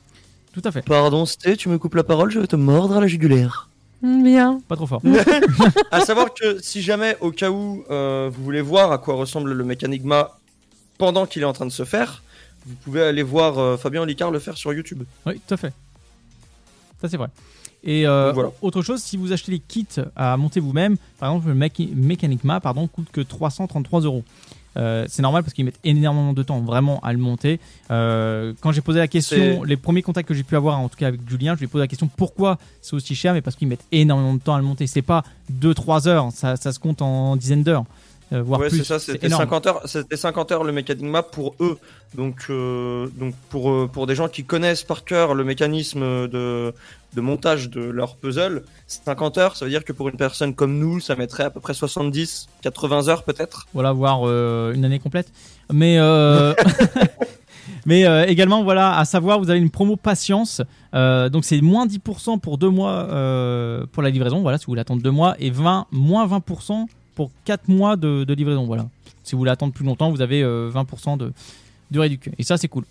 Tout 0.52 0.62
à 0.64 0.70
fait. 0.72 0.82
Pardon, 0.82 1.26
Sté, 1.26 1.56
tu 1.56 1.68
me 1.68 1.78
coupes 1.78 1.94
la 1.96 2.04
parole, 2.04 2.30
je 2.30 2.38
vais 2.38 2.46
te 2.46 2.56
mordre 2.56 2.96
à 2.96 3.00
la 3.00 3.06
jugulaire. 3.08 3.68
Mm, 4.02 4.22
Bien. 4.22 4.60
Pas 4.68 4.76
trop 4.76 4.86
fort. 4.86 5.02
à 5.90 6.00
savoir 6.00 6.32
que 6.32 6.58
si 6.62 6.80
jamais, 6.80 7.16
au 7.20 7.32
cas 7.32 7.50
où, 7.50 7.84
euh, 7.90 8.30
vous 8.32 8.44
voulez 8.44 8.60
voir 8.62 8.92
à 8.92 8.98
quoi 8.98 9.14
ressemble 9.16 9.52
le 9.52 9.64
Mécanigma 9.64 10.38
pendant 10.96 11.26
qu'il 11.26 11.42
est 11.42 11.46
en 11.46 11.52
train 11.52 11.66
de 11.66 11.70
se 11.72 11.84
faire, 11.84 12.22
vous 12.66 12.74
pouvez 12.84 13.02
aller 13.02 13.22
voir 13.22 13.58
euh, 13.58 13.76
Fabien 13.76 14.02
Olicard 14.02 14.30
le 14.30 14.38
faire 14.38 14.56
sur 14.56 14.72
YouTube. 14.72 15.02
Oui, 15.26 15.40
tout 15.46 15.54
à 15.54 15.56
fait. 15.56 15.72
Ça, 17.00 17.08
c'est 17.08 17.16
vrai. 17.16 17.28
Et 17.82 18.06
euh, 18.06 18.32
voilà. 18.32 18.50
autre 18.60 18.82
chose, 18.82 19.00
si 19.02 19.16
vous 19.16 19.32
achetez 19.32 19.52
les 19.52 19.58
kits 19.58 19.86
à 20.14 20.36
monter 20.36 20.60
vous-même, 20.60 20.96
par 21.18 21.30
exemple, 21.30 21.48
le 21.48 21.54
Mec- 21.54 21.90
Mechanicma 21.94 22.60
pardon, 22.60 22.86
coûte 22.86 23.08
que 23.10 23.22
333 23.22 24.02
euros. 24.02 24.22
Euh, 24.76 25.04
c'est 25.08 25.22
normal 25.22 25.42
parce 25.42 25.52
qu'ils 25.54 25.64
mettent 25.64 25.80
énormément 25.82 26.32
de 26.32 26.42
temps 26.44 26.60
vraiment 26.60 27.00
à 27.00 27.12
le 27.12 27.18
monter. 27.18 27.58
Euh, 27.90 28.52
quand 28.60 28.70
j'ai 28.70 28.82
posé 28.82 28.98
la 29.00 29.08
question, 29.08 29.64
les 29.64 29.76
premiers 29.76 30.02
contacts 30.02 30.28
que 30.28 30.34
j'ai 30.34 30.44
pu 30.44 30.54
avoir, 30.54 30.78
en 30.78 30.88
tout 30.88 30.96
cas 30.96 31.08
avec 31.08 31.28
Julien, 31.28 31.54
je 31.54 31.60
lui 31.60 31.64
ai 31.64 31.68
posé 31.68 31.82
la 31.82 31.88
question 31.88 32.08
pourquoi 32.16 32.58
c'est 32.82 32.94
aussi 32.94 33.14
cher, 33.16 33.32
mais 33.32 33.40
parce 33.40 33.56
qu'ils 33.56 33.66
mettent 33.66 33.84
énormément 33.90 34.34
de 34.34 34.38
temps 34.40 34.54
à 34.54 34.58
le 34.58 34.64
monter. 34.64 34.86
C'est 34.86 35.02
pas 35.02 35.24
2-3 35.60 36.06
heures, 36.06 36.30
ça, 36.32 36.56
ça 36.56 36.72
se 36.72 36.78
compte 36.78 37.02
en 37.02 37.34
dizaines 37.34 37.64
d'heures, 37.64 37.84
euh, 38.32 38.42
voire 38.42 38.60
ouais, 38.60 38.68
plus. 38.68 38.78
c'est 38.78 38.84
ça, 38.84 38.98
C'est 38.98 39.12
c'était 39.12 39.26
énorme. 39.26 39.42
50 39.42 39.66
heures, 39.66 39.82
c'était 39.86 40.16
50 40.16 40.52
heures 40.52 40.64
le 40.64 40.72
Mécanigma 40.72 41.22
pour 41.22 41.54
eux. 41.60 41.78
Donc, 42.14 42.46
euh, 42.50 43.08
donc 43.16 43.34
pour, 43.48 43.70
euh, 43.70 43.88
pour 43.92 44.06
des 44.06 44.14
gens 44.14 44.28
qui 44.28 44.44
connaissent 44.44 44.82
par 44.82 45.04
cœur 45.04 45.34
le 45.34 45.44
mécanisme 45.44 46.00
de, 46.28 46.72
de 47.14 47.20
montage 47.20 47.70
de 47.70 47.80
leur 47.80 48.16
puzzle, 48.16 48.62
50 48.86 49.38
heures, 49.38 49.56
ça 49.56 49.64
veut 49.64 49.70
dire 49.70 49.84
que 49.84 49.92
pour 49.92 50.08
une 50.08 50.16
personne 50.16 50.54
comme 50.54 50.78
nous, 50.78 51.00
ça 51.00 51.16
mettrait 51.16 51.44
à 51.44 51.50
peu 51.50 51.60
près 51.60 51.74
70, 51.74 52.48
80 52.62 53.08
heures 53.08 53.22
peut-être. 53.22 53.66
voilà, 53.74 53.92
voire 53.92 54.20
euh, 54.24 54.72
une 54.72 54.84
année 54.84 54.98
complète. 54.98 55.32
Mais, 55.72 55.98
mais 57.86 58.06
euh, 58.06 58.26
également, 58.26 58.62
voilà, 58.62 58.98
à 58.98 59.04
savoir, 59.04 59.38
vous 59.38 59.50
avez 59.50 59.58
une 59.58 59.70
promo 59.70 59.96
patience. 59.96 60.62
Euh, 60.94 61.28
donc 61.28 61.44
c'est 61.44 61.60
moins 61.60 61.86
10% 61.86 62.40
pour 62.40 62.58
deux 62.58 62.70
mois 62.70 63.06
euh, 63.10 63.86
pour 63.92 64.02
la 64.02 64.10
livraison, 64.10 64.40
voilà, 64.40 64.58
si 64.58 64.66
vous 64.66 64.72
voulez 64.72 64.80
attendre 64.80 65.02
deux 65.02 65.10
mois, 65.10 65.36
et 65.38 65.50
20, 65.50 65.86
moins 65.90 66.26
20% 66.26 66.86
pour 67.14 67.30
4 67.44 67.68
mois 67.68 67.96
de, 67.96 68.24
de 68.24 68.34
livraison, 68.34 68.66
voilà. 68.66 68.86
Si 69.24 69.32
vous 69.32 69.38
voulez 69.38 69.50
attendre 69.50 69.72
plus 69.72 69.84
longtemps, 69.84 70.10
vous 70.10 70.20
avez 70.22 70.42
euh, 70.42 70.70
20% 70.72 71.16
de, 71.18 71.32
de 71.90 71.98
réduction. 72.00 72.32
Et 72.38 72.42
ça, 72.42 72.56
c'est 72.56 72.68
cool. 72.68 72.84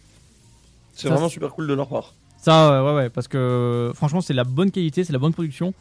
C'est 0.94 1.08
Ça, 1.08 1.14
vraiment 1.14 1.30
super 1.30 1.52
cool 1.52 1.68
de 1.68 1.74
leur 1.74 1.88
part. 1.88 2.14
Ça, 2.42 2.72
euh, 2.72 2.86
ouais, 2.86 2.96
ouais, 2.96 3.10
parce 3.10 3.28
que 3.28 3.92
franchement, 3.96 4.22
c'est 4.22 4.34
la 4.34 4.44
bonne 4.44 4.72
qualité, 4.72 5.04
c'est 5.04 5.14
la 5.14 5.20
bonne 5.20 5.34
production. 5.34 5.74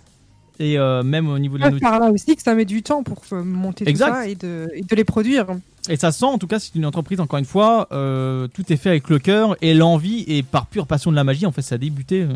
Et 0.61 0.77
euh, 0.77 1.05
même 1.05 1.29
au 1.29 1.39
niveau 1.39 1.57
de 1.57 1.63
la 1.63 1.69
Ah, 1.69 1.81
par 1.81 2.01
là 2.01 2.11
aussi 2.11 2.35
que 2.35 2.43
ça 2.43 2.53
met 2.55 2.65
du 2.65 2.83
temps 2.83 3.05
pour 3.05 3.23
euh, 3.33 3.45
monter 3.45 3.89
Exact. 3.89 4.09
tout 4.09 4.15
ça 4.15 4.29
et 4.29 4.35
de, 4.35 4.69
et 4.75 4.83
de 4.83 4.97
les 4.97 5.05
produire. 5.05 5.47
Et 5.89 5.97
ça 5.97 6.11
sent, 6.11 6.25
en 6.25 6.37
tout 6.39 6.49
cas, 6.49 6.59
c'est 6.59 6.75
une 6.75 6.85
entreprise, 6.85 7.21
encore 7.21 7.39
une 7.39 7.45
fois, 7.45 7.87
euh, 7.93 8.49
tout 8.49 8.71
est 8.73 8.77
fait 8.77 8.91
avec 8.91 9.09
le 9.09 9.21
cœur 9.21 9.57
et 9.63 9.73
l'envie 9.73 10.25
et 10.27 10.43
par 10.43 10.67
pure 10.67 10.87
passion 10.89 11.11
de 11.13 11.17
la 11.17 11.23
magie, 11.25 11.47
en 11.47 11.53
fait, 11.53 11.63
ça 11.63 11.77
a 11.77 11.79
débuté 11.79 12.23
euh, 12.23 12.33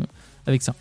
avec 0.47 0.61
ça. 0.61 0.73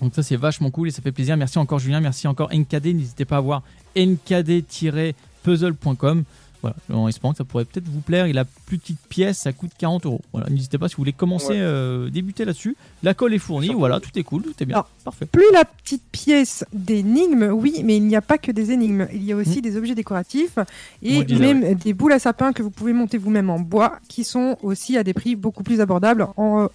Donc 0.00 0.14
ça, 0.14 0.22
c'est 0.22 0.36
vachement 0.36 0.70
cool 0.70 0.88
et 0.88 0.90
ça 0.90 1.02
fait 1.02 1.12
plaisir. 1.12 1.36
Merci 1.36 1.58
encore 1.58 1.78
Julien, 1.78 2.00
merci 2.00 2.26
encore 2.26 2.48
NKD. 2.52 2.94
N'hésitez 2.94 3.24
pas 3.24 3.36
à 3.36 3.40
voir 3.40 3.62
nkd-puzzle.com. 3.96 6.24
Voilà, 6.62 6.76
en 6.92 7.08
espérant 7.08 7.32
que 7.32 7.38
ça 7.38 7.44
pourrait 7.44 7.64
peut-être 7.64 7.88
vous 7.88 8.00
plaire. 8.00 8.26
Et 8.26 8.32
la 8.32 8.44
plus 8.44 8.78
petite 8.78 8.98
pièce, 9.08 9.38
ça 9.38 9.52
coûte 9.52 9.70
40 9.78 10.04
euros. 10.06 10.20
Voilà, 10.32 10.48
n'hésitez 10.50 10.76
pas 10.78 10.88
si 10.88 10.94
vous 10.96 11.00
voulez 11.00 11.12
commencer, 11.12 11.48
Ouais. 11.54 11.58
euh, 11.60 12.10
débuter 12.10 12.44
là-dessus. 12.44 12.76
La 13.02 13.14
colle 13.14 13.32
est 13.34 13.38
fournie, 13.38 13.72
voilà, 13.72 13.98
tout 14.00 14.10
est 14.16 14.22
cool, 14.22 14.42
tout 14.42 14.54
est 14.60 14.66
bien. 14.66 14.76
Alors, 14.76 14.88
Parfait. 15.04 15.24
Plus 15.26 15.50
la 15.54 15.64
petite 15.64 16.02
pièce 16.12 16.64
d'énigmes, 16.74 17.44
oui, 17.52 17.80
mais 17.84 17.96
il 17.96 18.04
n'y 18.06 18.16
a 18.16 18.20
pas 18.20 18.36
que 18.36 18.52
des 18.52 18.70
énigmes. 18.72 19.06
Il 19.14 19.24
y 19.24 19.32
a 19.32 19.36
aussi 19.36 19.62
des 19.62 19.76
objets 19.78 19.94
décoratifs 19.94 20.58
et 21.02 21.24
disais, 21.24 21.40
même 21.54 21.74
des 21.74 21.94
boules 21.94 22.12
à 22.12 22.18
sapin 22.18 22.52
que 22.52 22.62
vous 22.62 22.70
pouvez 22.70 22.92
monter 22.92 23.16
vous-même 23.16 23.48
en 23.48 23.58
bois, 23.58 23.98
qui 24.08 24.24
sont 24.24 24.58
aussi 24.62 24.98
à 24.98 25.02
des 25.04 25.14
prix 25.14 25.36
beaucoup 25.36 25.62
plus 25.62 25.80
abordables. 25.80 26.26
En, 26.36 26.64
euh, 26.64 26.66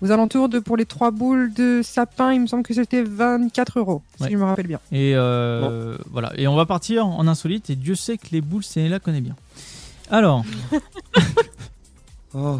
aux 0.00 0.10
alentours 0.10 0.48
de 0.48 0.58
pour 0.58 0.76
les 0.78 0.86
trois 0.86 1.10
boules 1.10 1.52
de 1.52 1.80
sapin, 1.84 2.32
il 2.32 2.40
me 2.40 2.46
semble 2.46 2.62
que 2.62 2.72
c'était 2.72 3.02
24 3.02 3.78
euros, 3.78 4.02
si 4.16 4.22
Ouais. 4.24 4.30
je 4.30 4.36
me 4.36 4.44
rappelle 4.44 4.66
bien. 4.68 4.80
Et 4.92 5.12
euh, 5.14 5.96
voilà. 6.10 6.32
Et 6.36 6.48
on 6.48 6.54
va 6.56 6.64
partir 6.66 7.06
en 7.06 7.26
insolite. 7.26 7.68
Et 7.70 7.76
Dieu 7.76 7.94
sait 7.94 8.16
que 8.16 8.28
les 8.32 8.40
boules, 8.40 8.64
c'est 8.64 8.88
là 8.88 8.98
connaît 9.00 9.20
bien. 9.20 9.25
Alors, 10.10 10.44
Oh. 12.34 12.58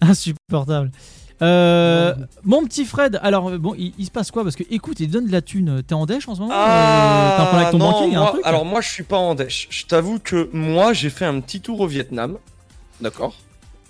insupportable. 0.00 0.90
Euh, 1.42 2.14
mon 2.44 2.64
petit 2.64 2.84
Fred, 2.84 3.18
alors 3.20 3.48
euh, 3.48 3.58
bon, 3.58 3.74
il, 3.76 3.92
il 3.98 4.06
se 4.06 4.12
passe 4.12 4.30
quoi? 4.30 4.44
Parce 4.44 4.54
que 4.54 4.62
écoute, 4.70 5.00
il 5.00 5.10
donne 5.10 5.26
de 5.26 5.32
la 5.32 5.42
thune. 5.42 5.82
T'es 5.82 5.94
en 5.94 6.06
dèche 6.06 6.28
en 6.28 6.36
ce 6.36 6.40
moment? 6.40 6.52
Euh, 6.54 6.56
T'as 7.36 7.42
un 7.42 7.46
problème 7.46 7.66
avec 7.66 7.72
ton 7.72 7.78
Ah, 7.78 7.84
non, 7.84 7.90
banquier 8.00 8.14
un 8.16 8.26
truc? 8.26 8.40
Alors 8.44 8.64
moi 8.64 8.80
je 8.80 8.88
suis 8.88 9.02
pas 9.02 9.16
en 9.16 9.34
dèche. 9.34 9.66
Je 9.70 9.84
t'avoue 9.86 10.20
que 10.20 10.48
moi 10.52 10.92
j'ai 10.92 11.10
fait 11.10 11.24
un 11.24 11.40
petit 11.40 11.60
tour 11.60 11.80
au 11.80 11.88
Vietnam. 11.88 12.38
D'accord. 13.00 13.34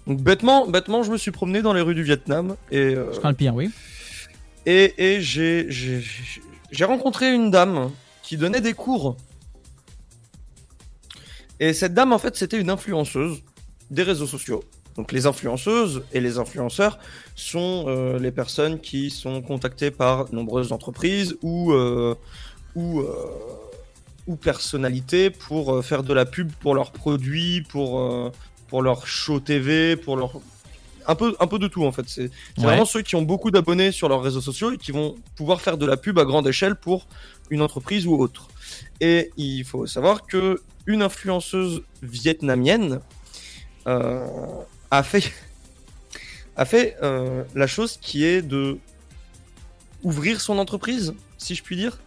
Donc 0.07 0.21
bêtement, 0.23 0.67
bêtement 0.67 1.03
je 1.03 1.13
me 1.13 1.19
suis 1.19 1.31
promené 1.31 1.61
dans 1.61 1.75
les 1.75 1.83
rues 1.83 1.95
du 1.95 2.03
Vietnam 2.05 2.57
et 2.71 2.79
euh, 2.95 3.13
Je 3.13 3.19
crains 3.19 3.31
le 3.31 3.37
pire, 3.37 3.55
oui. 3.55 3.71
et, 4.65 5.17
et 5.17 5.21
j'ai 5.21 6.85
rencontré 6.85 7.35
une 7.35 7.51
dame 7.51 7.91
qui 8.23 8.39
donnait 8.39 8.63
des 8.63 8.73
cours. 8.73 9.17
Et 11.63 11.73
cette 11.75 11.95
dame 11.95 12.13
en 12.13 12.19
fait 12.19 12.35
c'était 12.37 12.59
une 12.61 12.71
influenceuse 12.71 13.35
des 13.91 14.03
réseaux 14.03 14.27
sociaux. 14.27 14.65
Donc 14.97 15.13
les 15.13 15.27
influenceuses 15.27 16.03
et 16.13 16.21
les 16.21 16.37
influenceurs 16.39 16.99
sont 17.37 17.85
euh, 17.87 18.19
les 18.19 18.33
personnes 18.33 18.81
qui 18.81 19.11
sont 19.11 19.41
contactées 19.43 19.93
par 19.93 20.15
nombreuses 20.35 20.73
entreprises 20.73 21.37
ou 21.41 21.73
euh, 21.73 22.17
ou 22.75 23.01
euh, 23.01 23.07
ou 24.27 24.35
personnalités 24.35 25.31
pour 25.31 25.85
faire 25.85 26.03
de 26.03 26.13
la 26.13 26.25
pub 26.27 26.51
pour 26.63 26.75
leurs 26.75 26.91
produits, 26.91 27.63
pour 27.73 27.89
pour 28.69 28.83
leur 28.83 29.07
show 29.07 29.39
TV, 29.39 29.97
pour 29.97 30.17
leur 30.17 30.33
un 31.07 31.15
peu 31.15 31.35
un 31.39 31.47
peu 31.47 31.59
de 31.61 31.69
tout 31.69 31.85
en 31.85 31.93
fait. 31.93 32.07
C'est 32.09 32.29
c'est 32.57 32.61
Ouais. 32.63 32.67
vraiment 32.67 32.85
ceux 32.85 33.03
qui 33.03 33.15
ont 33.15 33.23
beaucoup 33.23 33.51
d'abonnés 33.53 33.93
sur 33.93 34.09
leurs 34.09 34.23
réseaux 34.23 34.41
sociaux 34.41 34.73
et 34.73 34.79
qui 34.79 34.91
vont 34.91 35.15
pouvoir 35.37 35.61
faire 35.61 35.79
de 35.79 35.87
la 35.87 35.97
pub 35.97 36.19
à 36.19 36.25
grande 36.25 36.47
échelle 36.49 36.75
pour 36.75 37.07
une 37.51 37.63
entreprise 37.63 38.05
ou 38.07 38.15
autre. 38.21 38.49
Et 39.01 39.31
il 39.37 39.65
faut 39.65 39.87
savoir 39.87 40.27
que 40.27 40.61
une 40.87 41.03
influenceuse 41.03 41.83
vietnamienne 42.03 43.01
euh, 43.87 44.27
a 44.91 45.03
fait, 45.03 46.97
euh, 47.03 47.45
la 47.55 47.67
chose 47.67 47.99
qui 48.01 48.25
est 48.25 48.43
de 48.43 48.79
ouvrir 50.03 50.41
son 50.41 50.59
entreprise, 50.59 51.15
si 51.39 51.55
je 51.55 51.63
puis 51.63 51.77
dire. 51.77 51.99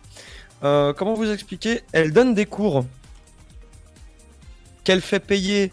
Euh, 0.64 0.94
comment 0.94 1.14
vous 1.14 1.32
expliquer? 1.32 1.82
Elle 1.92 2.12
donne 2.12 2.34
des 2.34 2.46
cours 2.46 2.86
qu'elle 4.84 5.02
fait 5.02 5.20
payer 5.20 5.72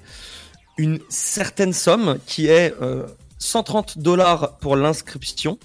une 0.79 1.01
certaine 1.11 1.73
somme 1.73 2.19
qui 2.27 2.47
est 2.47 2.75
euh, 2.81 3.07
130 3.39 3.99
dollars 3.99 4.57
pour 4.59 4.77
l'inscription 4.77 5.59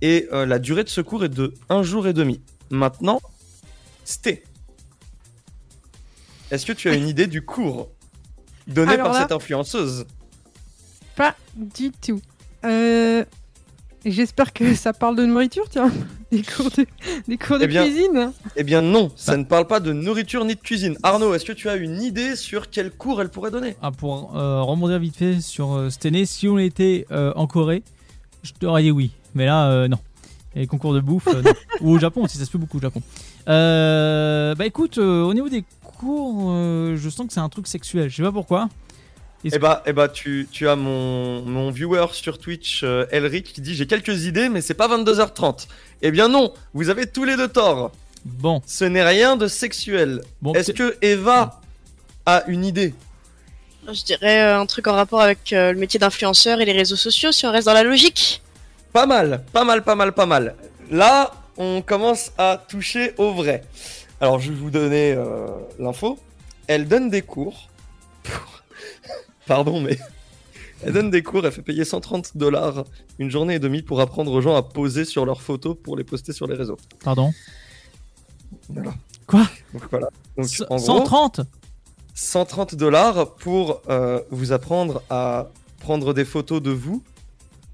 et 0.00 0.28
la 0.30 0.60
durée 0.60 0.84
de 0.84 0.88
ce 0.88 1.00
cours 1.00 1.24
est 1.24 1.28
de 1.28 1.52
un 1.68 1.82
jour 1.82 2.06
et 2.06 2.12
demi. 2.12 2.40
Maintenant, 2.70 3.20
Sté, 4.04 4.44
est-ce 6.50 6.66
que 6.66 6.72
tu 6.72 6.88
as 6.88 6.94
une 6.94 7.08
idée 7.08 7.26
du 7.26 7.42
cours 7.42 7.88
donné 8.66 8.92
Alors 8.94 9.06
par 9.06 9.12
là- 9.14 9.20
cette 9.22 9.32
influenceuse? 9.32 10.06
Pas 11.16 11.34
du 11.56 11.90
tout. 11.90 12.20
Euh, 12.64 13.24
J'espère 14.04 14.52
que 14.52 14.74
ça 14.76 14.92
parle 14.92 15.16
de 15.16 15.24
nourriture, 15.26 15.68
tiens. 15.68 15.90
Des 16.30 16.42
cours 16.42 16.70
de, 16.70 16.86
des 17.26 17.36
cours 17.38 17.58
de 17.58 17.64
Eh 17.64 17.66
bien- 17.66 17.82
cuisine. 17.84 18.32
Eh 18.54 18.62
bien 18.62 18.80
non, 18.82 19.10
ça 19.16 19.36
ne 19.36 19.44
parle 19.44 19.66
pas 19.66 19.80
de 19.80 19.92
nourriture 19.92 20.44
ni 20.44 20.54
de 20.54 20.60
cuisine. 20.60 20.96
Arnaud, 21.02 21.34
est-ce 21.34 21.44
que 21.44 21.52
tu 21.52 21.68
as 21.68 21.74
une 21.76 22.00
idée 22.02 22.36
sur 22.36 22.70
quel 22.70 22.90
cours 22.92 23.20
elle 23.22 23.28
pourrait 23.30 23.50
donner? 23.50 23.76
Ah, 23.82 23.90
pour 23.90 24.36
euh, 24.36 24.62
rebondir 24.62 24.98
vite 25.00 25.16
fait 25.16 25.40
sur 25.40 25.72
euh, 25.74 25.90
cette 25.90 26.04
année, 26.06 26.26
si 26.26 26.46
on 26.48 26.58
était 26.58 27.06
euh, 27.10 27.32
en 27.34 27.46
Corée, 27.46 27.82
je 28.42 28.52
t'aurais 28.52 28.82
dit 28.82 28.90
oui. 28.90 29.10
Mais 29.34 29.46
là, 29.46 29.68
euh, 29.70 29.88
non. 29.88 29.98
Et 30.54 30.60
les 30.60 30.66
concours 30.66 30.92
de 30.94 31.00
bouffe, 31.00 31.26
euh, 31.28 31.42
non. 31.42 31.52
ou 31.80 31.90
au 31.94 31.98
Japon 31.98 32.22
aussi, 32.24 32.36
ça 32.38 32.44
se 32.44 32.50
fait 32.50 32.58
beaucoup 32.58 32.76
au 32.76 32.82
Japon. 32.82 33.00
Euh, 33.48 34.54
bah 34.54 34.66
écoute, 34.66 34.98
euh, 34.98 35.22
au 35.24 35.32
niveau 35.34 35.48
des 35.48 35.64
euh, 36.04 36.96
je 36.96 37.08
sens 37.08 37.26
que 37.26 37.32
c'est 37.32 37.40
un 37.40 37.48
truc 37.48 37.66
sexuel. 37.66 38.08
Je 38.08 38.16
sais 38.16 38.22
pas 38.22 38.32
pourquoi. 38.32 38.68
Eh 39.44 39.58
bah, 39.58 39.82
eh 39.86 39.92
bah 39.92 40.08
tu, 40.08 40.48
tu 40.50 40.68
as 40.68 40.74
mon, 40.74 41.42
mon 41.42 41.70
viewer 41.70 42.06
sur 42.12 42.38
Twitch, 42.38 42.80
euh, 42.82 43.06
Elric, 43.12 43.52
qui 43.52 43.60
dit 43.60 43.74
j'ai 43.74 43.86
quelques 43.86 44.24
idées, 44.24 44.48
mais 44.48 44.60
c'est 44.60 44.74
pas 44.74 44.88
22h30. 44.88 45.68
Eh 46.02 46.10
bien 46.10 46.28
non, 46.28 46.52
vous 46.74 46.90
avez 46.90 47.06
tous 47.06 47.24
les 47.24 47.36
deux 47.36 47.48
tort. 47.48 47.92
Bon. 48.24 48.60
Ce 48.66 48.84
n'est 48.84 49.04
rien 49.04 49.36
de 49.36 49.46
sexuel. 49.46 50.22
Bon, 50.42 50.54
Est-ce 50.54 50.72
que 50.72 50.96
Eva 51.02 51.60
a 52.26 52.42
une 52.48 52.64
idée? 52.64 52.94
Je 53.90 54.02
dirais 54.04 54.40
euh, 54.42 54.60
un 54.60 54.66
truc 54.66 54.86
en 54.86 54.92
rapport 54.92 55.20
avec 55.20 55.52
euh, 55.52 55.72
le 55.72 55.78
métier 55.78 55.98
d'influenceur 55.98 56.60
et 56.60 56.64
les 56.64 56.72
réseaux 56.72 56.96
sociaux, 56.96 57.32
si 57.32 57.46
on 57.46 57.52
reste 57.52 57.66
dans 57.66 57.72
la 57.74 57.84
logique. 57.84 58.42
Pas 58.92 59.06
mal, 59.06 59.44
pas 59.52 59.64
mal, 59.64 59.82
pas 59.82 59.94
mal, 59.94 60.12
pas 60.12 60.26
mal. 60.26 60.56
Là, 60.90 61.30
on 61.56 61.80
commence 61.80 62.32
à 62.36 62.62
toucher 62.68 63.14
au 63.16 63.32
vrai. 63.32 63.62
Alors, 64.20 64.40
je 64.40 64.50
vais 64.52 64.58
vous 64.58 64.70
donner 64.70 65.12
euh, 65.12 65.46
l'info. 65.78 66.18
Elle 66.66 66.88
donne 66.88 67.08
des 67.10 67.22
cours. 67.22 67.68
pour- 68.22 68.62
Pardon, 69.46 69.80
mais. 69.80 69.96
Elle 70.84 70.92
donne 70.92 71.10
des 71.10 71.24
cours, 71.24 71.44
elle 71.44 71.50
fait 71.50 71.60
payer 71.62 71.84
130 71.84 72.36
dollars 72.36 72.84
une 73.18 73.32
journée 73.32 73.54
et 73.56 73.58
demie 73.58 73.82
pour 73.82 74.00
apprendre 74.00 74.30
aux 74.30 74.40
gens 74.40 74.54
à 74.54 74.62
poser 74.62 75.04
sur 75.04 75.26
leurs 75.26 75.42
photos 75.42 75.76
pour 75.82 75.96
les 75.96 76.04
poster 76.04 76.32
sur 76.32 76.46
les 76.46 76.54
réseaux. 76.54 76.76
Pardon? 77.02 77.32
Voilà. 78.68 78.94
Quoi? 79.26 79.44
Donc 79.72 79.82
voilà. 79.90 80.08
Donc, 80.36 80.46
en 80.70 80.76
gros, 80.76 80.86
130 80.98 81.40
130 82.14 82.76
dollars 82.76 83.34
pour 83.34 83.82
euh, 83.88 84.20
vous 84.30 84.52
apprendre 84.52 85.02
à 85.10 85.48
prendre 85.80 86.14
des 86.14 86.24
photos 86.24 86.62
de 86.62 86.70
vous 86.70 87.02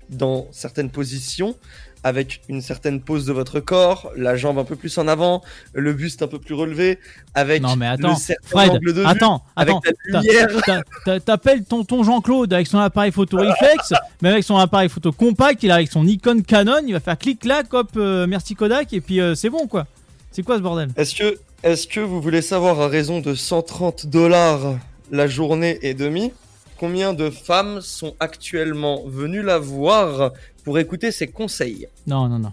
dans 0.08 0.48
certaines 0.50 0.88
positions 0.88 1.56
avec 2.04 2.42
une 2.48 2.60
certaine 2.60 3.00
pose 3.00 3.24
de 3.26 3.32
votre 3.32 3.58
corps, 3.60 4.12
la 4.14 4.36
jambe 4.36 4.58
un 4.58 4.64
peu 4.64 4.76
plus 4.76 4.96
en 4.98 5.08
avant, 5.08 5.42
le 5.72 5.92
buste 5.94 6.22
un 6.22 6.26
peu 6.28 6.38
plus 6.38 6.54
relevé, 6.54 6.98
avec 7.34 7.62
Non 7.62 7.74
mais 7.76 7.86
attends, 7.86 8.10
le 8.28 8.34
Fred, 8.46 8.70
angle 8.70 8.92
de 8.92 9.00
vue, 9.00 9.06
attends, 9.06 9.42
avec 9.56 9.74
attends, 10.12 10.80
t'as- 11.04 11.20
t'appelles 11.20 11.64
tonton 11.64 12.04
Jean-Claude 12.04 12.52
avec 12.52 12.66
son 12.66 12.78
appareil 12.78 13.10
photo 13.10 13.38
reflex, 13.38 13.92
mais 14.22 14.28
avec 14.28 14.44
son 14.44 14.56
appareil 14.56 14.88
photo 14.90 15.10
compact, 15.12 15.62
il 15.62 15.70
est 15.70 15.72
avec 15.72 15.90
son 15.90 16.04
Nikon 16.04 16.42
Canon, 16.46 16.82
il 16.86 16.92
va 16.92 17.00
faire 17.00 17.18
clic-clac, 17.18 17.72
hop, 17.72 17.88
euh, 17.96 18.26
merci 18.26 18.54
Kodak, 18.54 18.92
et 18.92 19.00
puis 19.00 19.20
euh, 19.20 19.34
c'est 19.34 19.50
bon 19.50 19.66
quoi. 19.66 19.86
C'est 20.30 20.42
quoi 20.42 20.56
ce 20.58 20.62
bordel? 20.62 20.90
Est-ce 20.96 21.14
que, 21.14 21.38
est-ce 21.62 21.86
que 21.86 22.00
vous 22.00 22.20
voulez 22.20 22.42
savoir 22.42 22.80
à 22.80 22.88
raison 22.88 23.20
de 23.20 23.34
130 23.34 24.06
dollars 24.08 24.74
la 25.10 25.26
journée 25.26 25.78
et 25.82 25.94
demie? 25.94 26.32
Combien 26.78 27.12
de 27.14 27.30
femmes 27.30 27.80
sont 27.80 28.14
actuellement 28.20 29.02
venues 29.06 29.42
la 29.42 29.58
voir 29.58 30.32
pour 30.64 30.78
écouter 30.78 31.12
ses 31.12 31.26
conseils 31.28 31.86
Non, 32.06 32.28
non, 32.28 32.38
non. 32.38 32.52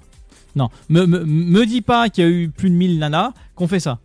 Non, 0.56 0.70
me, 0.90 1.06
me, 1.06 1.20
me 1.24 1.66
dis 1.66 1.82
pas 1.82 2.10
qu'il 2.10 2.24
y 2.24 2.28
a 2.28 2.30
eu 2.30 2.50
plus 2.50 2.70
de 2.70 2.76
1000 2.76 3.00
nanas 3.00 3.32
qu'on 3.56 3.68
fait 3.70 3.80
ça. 3.80 4.00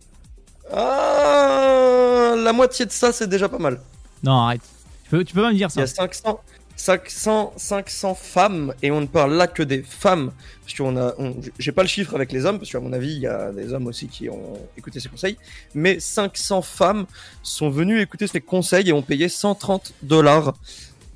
Ah, 0.71 2.35
la 2.37 2.53
moitié 2.53 2.85
de 2.85 2.91
ça, 2.91 3.11
c'est 3.11 3.27
déjà 3.27 3.49
pas 3.49 3.57
mal. 3.57 3.79
Non, 4.23 4.33
arrête. 4.33 4.61
Tu 5.03 5.09
peux, 5.09 5.23
tu 5.23 5.33
peux 5.33 5.41
pas 5.41 5.49
me 5.51 5.55
dire 5.55 5.67
Il 5.69 5.73
ça. 5.73 5.81
y 5.81 5.83
a 5.83 5.87
500, 5.87 6.39
500, 6.77 7.53
500 7.57 8.15
femmes, 8.15 8.73
et 8.81 8.91
on 8.91 9.01
ne 9.01 9.07
parle 9.07 9.33
là 9.33 9.47
que 9.47 9.63
des 9.63 9.81
femmes, 9.81 10.31
parce 10.61 10.75
qu'on 10.75 10.95
a, 10.95 11.13
j'ai 11.59 11.71
pas 11.71 11.81
le 11.81 11.87
chiffre 11.87 12.15
avec 12.15 12.31
les 12.31 12.45
hommes, 12.45 12.59
parce 12.59 12.71
qu'à 12.71 12.79
mon 12.79 12.93
avis, 12.93 13.13
il 13.13 13.21
y 13.21 13.27
a 13.27 13.51
des 13.51 13.73
hommes 13.73 13.87
aussi 13.87 14.07
qui 14.07 14.29
ont 14.29 14.53
écouté 14.77 14.99
ses 14.99 15.09
conseils, 15.09 15.37
mais 15.73 15.99
500 15.99 16.61
femmes 16.61 17.05
sont 17.43 17.69
venues 17.69 17.99
écouter 17.99 18.27
ses 18.27 18.41
conseils 18.41 18.89
et 18.89 18.93
ont 18.93 19.01
payé 19.01 19.27
130 19.27 19.93
dollars 20.03 20.53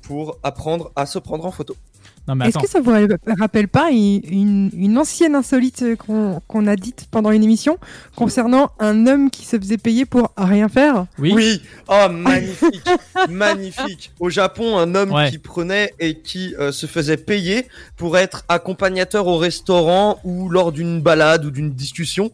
pour 0.02 0.36
apprendre 0.42 0.90
à 0.96 1.06
se 1.06 1.18
prendre 1.18 1.46
en 1.46 1.52
photo. 1.52 1.76
Est-ce 2.44 2.58
que 2.58 2.68
ça 2.68 2.80
vous 2.80 2.92
rappelle 3.38 3.66
pas 3.66 3.90
une, 3.90 4.70
une 4.76 4.96
ancienne 4.96 5.34
insolite 5.34 5.84
qu'on 5.98 6.66
a 6.68 6.76
dite 6.76 7.06
pendant 7.10 7.32
une 7.32 7.42
émission 7.42 7.78
concernant 8.14 8.70
un 8.78 9.08
homme 9.08 9.28
qui 9.30 9.44
se 9.44 9.58
faisait 9.58 9.76
payer 9.76 10.04
pour 10.04 10.32
rien 10.36 10.68
faire? 10.68 11.06
Oui. 11.18 11.60
Oh, 11.88 12.06
magnifique, 12.10 12.88
magnifique. 13.28 14.12
Au 14.20 14.30
Japon, 14.30 14.78
un 14.78 14.94
homme 14.94 15.10
Ouais. 15.12 15.30
qui 15.30 15.38
prenait 15.38 15.94
et 15.98 16.18
qui 16.20 16.54
euh, 16.58 16.70
se 16.72 16.86
faisait 16.86 17.16
payer 17.16 17.66
pour 17.96 18.16
être 18.16 18.44
accompagnateur 18.48 19.26
au 19.26 19.36
restaurant 19.36 20.20
ou 20.24 20.48
lors 20.48 20.70
d'une 20.72 21.00
balade 21.00 21.44
ou 21.44 21.50
d'une 21.50 21.72
discussion, 21.72 22.30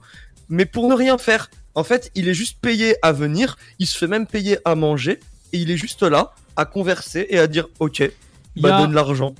mais 0.48 0.66
pour 0.66 0.88
ne 0.88 0.94
rien 0.94 1.16
faire. 1.18 1.50
En 1.74 1.84
fait, 1.84 2.10
il 2.14 2.28
est 2.28 2.34
juste 2.34 2.58
payé 2.60 2.96
à 3.02 3.12
venir, 3.12 3.56
il 3.78 3.86
se 3.86 3.96
fait 3.96 4.06
même 4.06 4.26
payer 4.26 4.58
à 4.64 4.74
manger, 4.74 5.20
et 5.52 5.58
il 5.58 5.70
est 5.70 5.76
juste 5.76 6.02
là 6.02 6.32
à 6.56 6.64
converser 6.66 7.26
et 7.30 7.38
à 7.38 7.46
dire 7.46 7.68
ok, 7.78 8.10
bah 8.56 8.76
a- 8.76 8.80
donne 8.82 8.92
l'argent. 8.94 9.34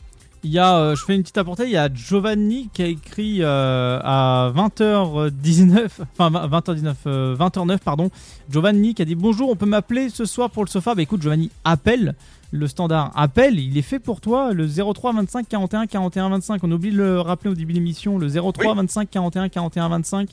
Il 0.45 0.51
y 0.51 0.59
a, 0.59 0.77
euh, 0.79 0.95
je 0.95 1.05
fais 1.05 1.17
une 1.17 1.23
petite 1.23 1.39
aparté, 1.39 1.65
il 1.65 1.71
y 1.71 1.77
a 1.77 1.93
Giovanni 1.93 2.71
qui 2.73 2.83
a 2.83 2.87
écrit 2.87 3.39
euh, 3.41 3.99
à 4.05 4.53
20h19, 4.55 5.89
enfin 6.17 6.31
20h19, 6.31 6.95
euh, 7.07 7.37
20h09 7.37 7.79
pardon, 7.79 8.11
Giovanni 8.49 8.95
qui 8.95 9.03
a 9.03 9.05
dit 9.05 9.17
bonjour, 9.17 9.51
on 9.51 9.57
peut 9.57 9.67
m'appeler 9.67 10.11
ce 10.11 10.25
soir 10.25 10.51
pour 10.51 10.65
le 10.65 10.71
sofa. 10.71 10.95
Bah 10.95 11.03
écoute 11.03 11.23
Giovanni, 11.23 11.51
appelle 11.65 12.15
le 12.53 12.67
standard, 12.69 13.11
appelle, 13.17 13.59
il 13.59 13.77
est 13.77 13.83
fait 13.83 13.99
pour 13.99 14.21
toi, 14.21 14.53
le 14.53 14.69
03 14.69 15.13
25 15.13 15.49
41 15.49 15.87
41 15.87 16.29
25. 16.31 16.63
On 16.63 16.71
oublie 16.71 16.93
de 16.93 16.99
le 16.99 17.21
rappeler 17.21 17.51
au 17.51 17.55
début 17.55 17.73
de 17.73 17.79
l'émission, 17.79 18.17
le 18.17 18.29
03 18.29 18.75
25 18.75 19.11
41 19.11 19.49
41 19.49 19.89
25. 19.89 20.29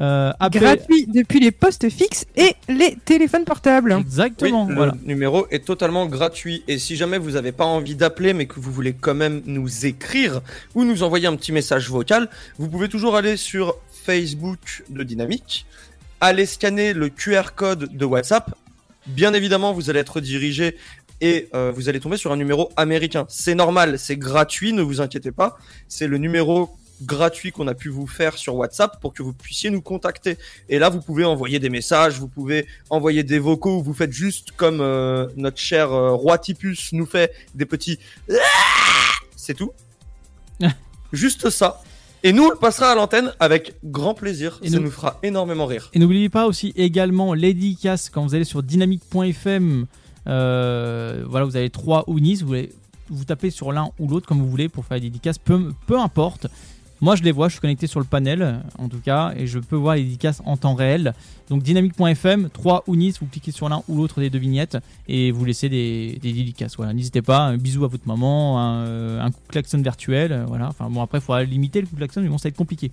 Euh, 0.00 0.32
appelle- 0.40 0.62
Gratuit 0.62 1.06
depuis 1.08 1.40
les 1.40 1.50
postes 1.50 1.90
fixes 1.90 2.24
et 2.34 2.54
les 2.68 2.96
téléphones 3.04 3.44
portables. 3.44 3.92
Exactement, 4.00 4.62
Oui, 4.64 4.70
le 4.70 4.74
voilà. 4.76 4.94
numéro 5.04 5.46
est 5.50 5.64
totalement 5.64 6.06
gratuit 6.06 6.62
et 6.68 6.78
si 6.78 6.96
jamais 6.96 7.18
vous 7.18 7.32
n'avez 7.32 7.52
pas 7.52 7.66
envie 7.66 7.96
d'appeler 7.96 8.32
mais 8.32 8.46
que 8.46 8.58
vous 8.60 8.72
voulez 8.72 8.94
quand 8.94 9.14
même 9.14 9.42
nous 9.44 9.84
écrire 9.84 10.40
ou 10.74 10.84
nous 10.84 11.02
envoyer 11.02 11.26
un 11.26 11.36
petit 11.36 11.52
message 11.52 11.90
vocal, 11.90 12.28
vous 12.58 12.68
pouvez 12.68 12.88
toujours 12.88 13.14
aller 13.14 13.36
sur 13.36 13.76
Facebook 13.90 14.84
de 14.88 15.02
Dynamique, 15.02 15.66
aller 16.22 16.46
scanner 16.46 16.94
le 16.94 17.10
QR 17.10 17.50
code 17.54 17.94
de 17.94 18.04
WhatsApp. 18.06 18.54
Bien 19.06 19.34
évidemment, 19.34 19.72
vous 19.74 19.90
allez 19.90 20.00
être 20.00 20.20
dirigé 20.20 20.76
et 21.20 21.48
euh, 21.54 21.70
vous 21.74 21.90
allez 21.90 22.00
tomber 22.00 22.16
sur 22.16 22.32
un 22.32 22.36
numéro 22.36 22.70
américain. 22.76 23.26
C'est 23.28 23.54
normal, 23.54 23.98
c'est 23.98 24.16
gratuit, 24.16 24.72
ne 24.72 24.80
vous 24.80 25.02
inquiétez 25.02 25.32
pas. 25.32 25.58
C'est 25.88 26.06
le 26.06 26.16
numéro 26.16 26.70
gratuit 27.02 27.52
qu'on 27.52 27.66
a 27.68 27.74
pu 27.74 27.88
vous 27.88 28.06
faire 28.06 28.36
sur 28.38 28.54
WhatsApp 28.56 29.00
pour 29.00 29.12
que 29.14 29.22
vous 29.22 29.32
puissiez 29.32 29.70
nous 29.70 29.80
contacter. 29.82 30.36
Et 30.68 30.78
là, 30.78 30.88
vous 30.90 31.00
pouvez 31.00 31.24
envoyer 31.24 31.58
des 31.58 31.70
messages, 31.70 32.18
vous 32.18 32.28
pouvez 32.28 32.66
envoyer 32.90 33.22
des 33.22 33.38
vocaux, 33.38 33.82
vous 33.82 33.94
faites 33.94 34.12
juste 34.12 34.50
comme 34.56 34.80
euh, 34.80 35.26
notre 35.36 35.58
cher 35.58 35.92
euh, 35.92 36.12
roi 36.12 36.38
Tipus 36.38 36.92
nous 36.92 37.06
fait 37.06 37.32
des 37.54 37.66
petits. 37.66 37.98
C'est 39.36 39.54
tout. 39.54 39.72
juste 41.12 41.50
ça. 41.50 41.82
Et 42.22 42.32
nous, 42.34 42.44
on 42.44 42.50
le 42.50 42.56
passera 42.56 42.92
à 42.92 42.94
l'antenne 42.94 43.32
avec 43.40 43.74
grand 43.82 44.12
plaisir. 44.12 44.60
Et 44.62 44.68
Ça 44.68 44.76
nous- 44.76 44.82
nous 44.84 44.90
fera 44.90 45.18
énormément 45.22 45.64
rire. 45.64 45.88
Et 45.94 45.98
n'oubliez 45.98 46.28
pas 46.28 46.46
aussi 46.46 46.72
également 46.76 47.32
Lady 47.32 47.76
Cass 47.80 48.10
quand 48.10 48.22
vous 48.22 48.34
allez 48.34 48.44
sur 48.44 48.62
dynamique.fm. 48.62 49.86
euh, 50.26 51.24
voilà, 51.26 51.46
vous 51.46 51.56
avez 51.56 51.70
trois 51.70 52.04
Unis. 52.08 52.36
Vous, 52.42 52.48
voulez- 52.48 52.72
vous 53.08 53.24
tapez 53.24 53.48
sur 53.50 53.72
l'un 53.72 53.90
ou 53.98 54.06
l'autre 54.06 54.26
comme 54.28 54.38
vous 54.38 54.50
voulez 54.50 54.68
pour 54.68 54.84
faire 54.84 54.96
les 54.96 55.00
dédicaces, 55.04 55.38
peu, 55.38 55.72
peu 55.86 55.98
importe. 55.98 56.46
Moi, 57.00 57.16
je 57.16 57.22
les 57.22 57.32
vois, 57.32 57.48
je 57.48 57.52
suis 57.52 57.60
connecté 57.60 57.86
sur 57.86 57.98
le 58.00 58.06
panel 58.06 58.60
en 58.78 58.88
tout 58.88 59.00
cas, 59.00 59.32
et 59.36 59.46
je 59.46 59.58
peux 59.58 59.76
voir 59.76 59.94
les 59.94 60.02
dédicaces 60.02 60.42
en 60.44 60.56
temps 60.56 60.74
réel. 60.74 61.14
Donc 61.48 61.62
dynamique.fm, 61.62 62.50
3 62.52 62.84
Unis, 62.88 63.14
vous 63.20 63.26
cliquez 63.26 63.52
sur 63.52 63.68
l'un 63.68 63.82
ou 63.88 63.96
l'autre 63.96 64.20
des 64.20 64.28
deux 64.30 64.38
vignettes 64.38 64.76
et 65.08 65.32
vous 65.32 65.44
laissez 65.44 65.68
des, 65.68 66.18
des 66.20 66.32
dédicaces. 66.32 66.76
Voilà, 66.76 66.92
n'hésitez 66.92 67.22
pas, 67.22 67.38
un 67.38 67.56
bisou 67.56 67.84
à 67.84 67.88
votre 67.88 68.06
maman, 68.06 68.58
un, 68.60 68.84
euh, 68.86 69.24
coup 69.30 69.40
de 69.48 69.52
klaxon 69.52 69.78
virtuel. 69.82 70.32
euh, 70.32 70.44
Voilà, 70.46 70.68
enfin 70.68 70.88
bon, 70.90 71.00
après, 71.02 71.18
il 71.18 71.22
faudra 71.22 71.42
limiter 71.42 71.80
le 71.80 71.86
coup 71.86 71.94
de 71.94 72.00
klaxon, 72.00 72.20
mais 72.20 72.28
bon, 72.28 72.38
ça 72.38 72.44
va 72.44 72.50
être 72.50 72.56
compliqué. 72.56 72.90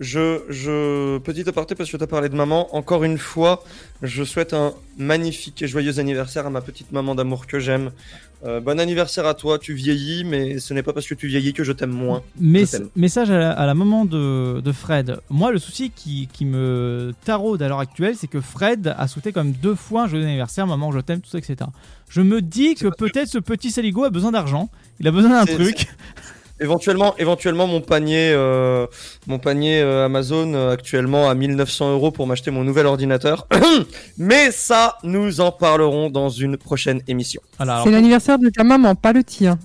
je, 0.00 0.42
je, 0.48 1.18
petit 1.18 1.48
aparté 1.48 1.74
parce 1.74 1.90
que 1.90 1.96
tu 1.96 2.02
as 2.02 2.06
parlé 2.06 2.28
de 2.28 2.36
maman, 2.36 2.74
encore 2.76 3.02
une 3.04 3.18
fois, 3.18 3.64
je 4.02 4.22
souhaite 4.24 4.54
un 4.54 4.72
magnifique 4.96 5.62
et 5.62 5.68
joyeux 5.68 5.98
anniversaire 5.98 6.46
à 6.46 6.50
ma 6.50 6.60
petite 6.60 6.92
maman 6.92 7.14
d'amour 7.14 7.46
que 7.46 7.58
j'aime. 7.58 7.90
Euh, 8.44 8.60
bon 8.60 8.78
anniversaire 8.78 9.26
à 9.26 9.34
toi, 9.34 9.58
tu 9.58 9.74
vieillis, 9.74 10.22
mais 10.22 10.60
ce 10.60 10.72
n'est 10.72 10.84
pas 10.84 10.92
parce 10.92 11.06
que 11.06 11.14
tu 11.14 11.26
vieillis 11.26 11.52
que 11.52 11.64
je 11.64 11.72
t'aime 11.72 11.90
moins. 11.90 12.22
Mais 12.38 12.64
message 12.94 13.30
à 13.30 13.38
la, 13.38 13.50
à 13.50 13.66
la 13.66 13.74
maman 13.74 14.04
de, 14.04 14.60
de 14.60 14.72
Fred. 14.72 15.18
Moi, 15.28 15.50
le 15.50 15.58
souci 15.58 15.90
qui, 15.90 16.28
qui 16.32 16.44
me 16.44 17.12
taraude 17.24 17.60
à 17.62 17.68
l'heure 17.68 17.80
actuelle, 17.80 18.14
c'est 18.16 18.28
que 18.28 18.40
Fred 18.40 18.94
a 18.96 19.08
souhaité 19.08 19.32
comme 19.32 19.52
deux 19.52 19.74
fois 19.74 20.04
un 20.04 20.08
joyeux 20.08 20.24
anniversaire, 20.24 20.66
maman, 20.68 20.92
je 20.92 21.00
t'aime, 21.00 21.20
tout 21.20 21.30
ça, 21.30 21.38
etc. 21.38 21.56
Je 22.08 22.20
me 22.20 22.40
dis 22.40 22.74
que 22.76 22.88
peut-être 22.88 23.28
ce 23.28 23.38
petit 23.38 23.70
saligo 23.72 24.04
a 24.04 24.10
besoin 24.10 24.30
d'argent. 24.30 24.70
Il 25.00 25.08
a 25.08 25.10
besoin 25.10 25.30
d'un 25.30 25.44
truc. 25.44 25.88
Éventuellement, 26.60 27.14
éventuellement 27.18 27.66
mon 27.66 27.80
panier, 27.80 28.32
euh, 28.32 28.86
mon 29.26 29.38
panier 29.38 29.80
euh, 29.80 30.06
Amazon 30.06 30.54
euh, 30.54 30.72
actuellement 30.72 31.28
à 31.28 31.34
1900 31.34 31.92
euros 31.92 32.10
pour 32.10 32.26
m'acheter 32.26 32.50
mon 32.50 32.64
nouvel 32.64 32.86
ordinateur. 32.86 33.46
Mais 34.18 34.50
ça, 34.50 34.98
nous 35.04 35.40
en 35.40 35.52
parlerons 35.52 36.10
dans 36.10 36.30
une 36.30 36.56
prochaine 36.56 37.00
émission. 37.06 37.40
C'est 37.58 37.90
l'anniversaire 37.90 38.38
de 38.38 38.48
ta 38.48 38.64
maman, 38.64 38.94
pas 38.94 39.12
le 39.12 39.22
tien. 39.22 39.58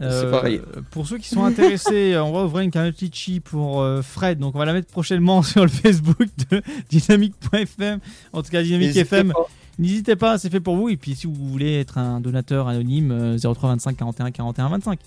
Euh, 0.00 0.22
C'est 0.22 0.30
pareil. 0.30 0.60
Pour 0.90 1.06
ceux 1.06 1.18
qui 1.18 1.28
sont 1.28 1.44
intéressés, 1.44 2.16
on 2.22 2.32
va 2.32 2.44
ouvrir 2.44 2.64
une 2.64 2.70
cagnotte 2.70 3.00
Litchi 3.00 3.40
pour 3.40 3.82
euh, 3.82 4.02
Fred. 4.02 4.38
Donc 4.38 4.54
on 4.54 4.58
va 4.58 4.64
la 4.64 4.72
mettre 4.72 4.88
prochainement 4.88 5.42
sur 5.42 5.62
le 5.62 5.68
Facebook 5.68 6.28
de 6.50 6.62
dynamique.fm. 6.88 8.00
En 8.32 8.42
tout 8.42 8.50
cas, 8.50 8.62
Dynamique 8.62 8.88
N'hésitez 8.88 9.00
FM. 9.16 9.32
pas. 9.32 9.46
N'hésitez 9.78 10.16
pas, 10.16 10.38
c'est 10.38 10.50
fait 10.50 10.60
pour 10.60 10.76
vous. 10.76 10.88
Et 10.88 10.96
puis 10.96 11.14
si 11.14 11.26
vous 11.26 11.34
voulez 11.34 11.78
être 11.80 11.98
un 11.98 12.20
donateur 12.20 12.68
anonyme, 12.68 13.10
euh, 13.12 13.38
03 13.38 13.70
25 13.70 13.96
41 13.96 14.30
41 14.30 14.68
25. 14.68 14.98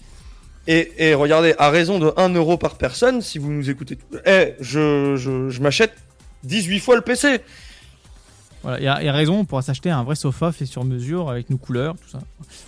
Et, 0.67 0.91
et 1.09 1.13
regardez, 1.13 1.53
à 1.59 1.69
raison 1.69 1.99
de 1.99 2.11
1 2.17 2.29
euro 2.29 2.57
par 2.57 2.75
personne, 2.75 3.21
si 3.21 3.37
vous 3.37 3.51
nous 3.51 3.69
écoutez, 3.69 3.97
eh, 4.25 4.55
je, 4.59 5.15
je, 5.15 5.49
je 5.49 5.61
m'achète 5.61 5.93
18 6.43 6.79
fois 6.79 6.95
le 6.95 7.01
PC. 7.01 7.39
Voilà, 8.63 8.79
il 8.79 8.83
y, 8.83 8.87
a- 8.87 8.99
il 9.01 9.05
y 9.05 9.09
a 9.09 9.13
raison, 9.13 9.39
on 9.39 9.45
pourra 9.45 9.61
s'acheter 9.61 9.91
un 9.91 10.03
vrai 10.03 10.15
sofa 10.15 10.51
fait 10.51 10.65
sur 10.65 10.83
mesure 10.83 11.29
avec 11.29 11.51
nos 11.51 11.57
couleurs, 11.57 11.93
tout 12.01 12.09
ça. 12.09 12.19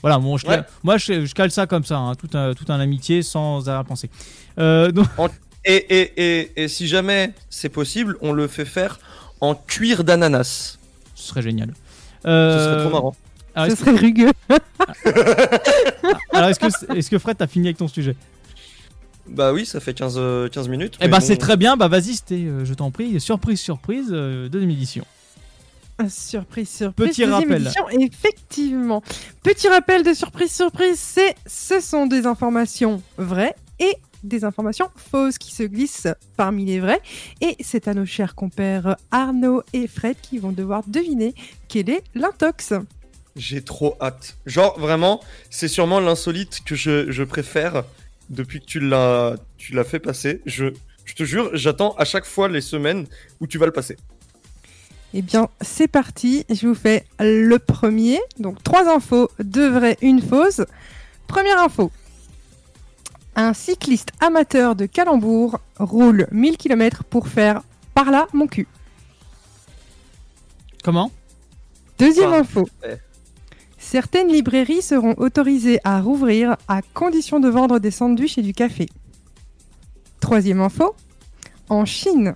Voilà, 0.04 0.20
bon, 0.20 0.38
je 0.38 0.46
Ouais. 0.46 0.58
cale- 0.58 0.68
moi 0.84 0.98
je, 0.98 1.26
je 1.26 1.34
cale 1.34 1.50
ça 1.50 1.66
comme 1.66 1.84
ça, 1.86 1.98
hein, 1.98 2.14
tout, 2.14 2.30
un, 2.38 2.54
tout 2.54 2.66
un 2.72 2.80
amitié 2.80 3.24
sans 3.24 3.68
arrière-pensée. 3.68 4.12
Euh, 4.60 4.92
donc, 4.92 5.08
et, 5.66 5.76
et, 5.76 6.14
et, 6.42 6.64
et 6.64 6.68
si 6.68 6.88
jamais 6.88 7.34
c'est 7.50 7.70
possible, 7.70 8.16
on 8.22 8.32
le 8.32 8.48
fait 8.48 8.66
faire 8.66 9.00
en 9.42 9.56
cuir 9.56 10.04
d'ananas. 10.04 10.78
ce 11.16 11.30
serait 11.30 11.42
génial. 11.42 11.74
Ce 12.24 12.28
Euh, 12.30 12.74
serait 12.74 12.84
trop 12.84 12.92
marrant. 12.94 13.16
Alors, 13.58 13.68
Ce 13.68 13.74
est-ce 13.74 13.86
serait 13.86 13.98
rugueux. 13.98 14.32
alors, 16.34 16.50
est-ce 16.50 16.60
que, 16.60 16.94
est-ce 16.98 17.10
que 17.10 17.18
Fred, 17.18 17.38
t'as 17.38 17.48
fini 17.48 17.68
avec 17.68 17.78
ton 17.78 17.88
sujet 17.88 18.16
Bah 19.28 19.52
oui, 19.52 19.66
ça 19.66 19.80
fait 19.80 19.94
15, 19.96 20.16
euh, 20.18 20.48
15 20.48 20.70
minutes. 20.70 20.98
Eh 21.02 21.08
bah 21.08 21.18
bon. 21.20 21.26
c'est 21.26 21.38
très 21.38 21.58
bien, 21.58 21.76
bah 21.76 21.88
vas-y, 21.88 22.16
c'était, 22.16 22.36
euh, 22.36 22.66
je 22.66 22.74
t'en 22.76 22.92
prie, 22.92 23.20
surprise, 23.20 23.60
surprise, 23.60 24.10
euh, 24.12 24.48
deuxième 24.48 24.70
édition. 24.70 25.06
Surprise, 26.08 26.70
surprise. 26.70 27.10
Petit 27.10 27.22
deuxième 27.22 27.32
rappel. 27.34 27.62
édition, 27.64 27.90
effectivement. 27.90 29.02
Petit 29.42 29.68
rappel 29.68 30.04
de 30.04 30.14
surprise, 30.14 30.52
surprise, 30.52 31.00
c'est 31.00 31.34
ce 31.48 31.80
sont 31.80 32.06
des 32.06 32.28
informations 32.28 33.02
vraies 33.18 33.56
et 33.80 33.96
des 34.24 34.44
informations 34.44 34.90
fausses 34.96 35.40
qui 35.40 35.54
se 35.56 35.64
glissent 35.64 36.08
parmi 36.36 36.66
les 36.66 36.80
vraies. 36.80 37.02
Et 37.42 37.56
c'est 37.62 37.88
à 37.88 37.96
nos 37.96 38.06
chers 38.06 38.36
compères 38.36 38.98
Arnaud 39.10 39.64
et 39.74 39.88
Fred 39.88 40.18
qui 40.22 40.38
vont 40.38 40.52
devoir 40.52 40.84
deviner 40.88 41.34
quel 41.68 41.90
est 41.90 42.04
l'intox. 42.14 42.74
J'ai 43.38 43.62
trop 43.62 43.96
hâte. 44.02 44.36
Genre, 44.46 44.78
vraiment, 44.80 45.22
c'est 45.50 45.68
sûrement 45.68 46.00
l'insolite 46.00 46.62
que 46.66 46.76
je, 46.76 47.12
je 47.12 47.24
préfère 47.24 47.84
depuis 48.30 48.60
que 48.60 48.66
tu 48.66 48.80
l'as, 48.80 49.36
tu 49.58 49.74
l'as 49.74 49.84
fait 49.84 50.00
passer. 50.00 50.42
Je, 50.46 50.66
je 51.06 51.14
te 51.14 51.24
jure, 51.24 51.52
j'attends 51.54 51.94
à 51.98 52.06
chaque 52.06 52.26
fois 52.26 52.48
les 52.50 52.62
semaines 52.62 53.06
où 53.40 53.48
tu 53.48 53.58
vas 53.58 53.66
le 53.68 53.72
passer. 53.72 53.96
Eh 55.14 55.22
bien, 55.22 55.48
c'est 55.62 55.88
parti. 55.88 56.46
Je 56.50 56.68
vous 56.68 56.76
fais 56.76 57.06
le 57.20 57.58
premier. 57.60 58.20
Donc, 58.40 58.62
trois 58.64 58.90
infos, 58.94 59.30
deux 59.40 59.70
vraies, 59.70 59.98
une 60.02 60.22
fausse. 60.22 60.62
Première 61.28 61.60
info. 61.60 61.92
Un 63.36 63.54
cycliste 63.54 64.10
amateur 64.20 64.76
de 64.76 64.86
Calembourg 64.88 65.60
roule 65.80 66.28
1000 66.32 66.58
km 66.58 67.04
pour 67.04 67.28
faire 67.28 67.62
par 67.94 68.10
là 68.12 68.28
mon 68.34 68.48
cul. 68.48 68.68
Comment? 70.84 71.12
Deuxième 72.00 72.34
Ah, 72.34 72.40
info. 72.40 72.68
ouais. 72.84 73.00
Certaines 73.90 74.28
librairies 74.28 74.82
seront 74.82 75.14
autorisées 75.16 75.80
à 75.86 76.02
rouvrir 76.02 76.58
à 76.68 76.82
condition 76.82 77.40
de 77.40 77.48
vendre 77.48 77.80
des 77.80 77.90
sandwichs 77.90 78.38
et 78.38 78.42
du 78.42 78.54
café. 78.54 78.90
Troisième 80.20 80.60
info. 80.60 80.94
En 81.70 81.86
Chine, 81.86 82.36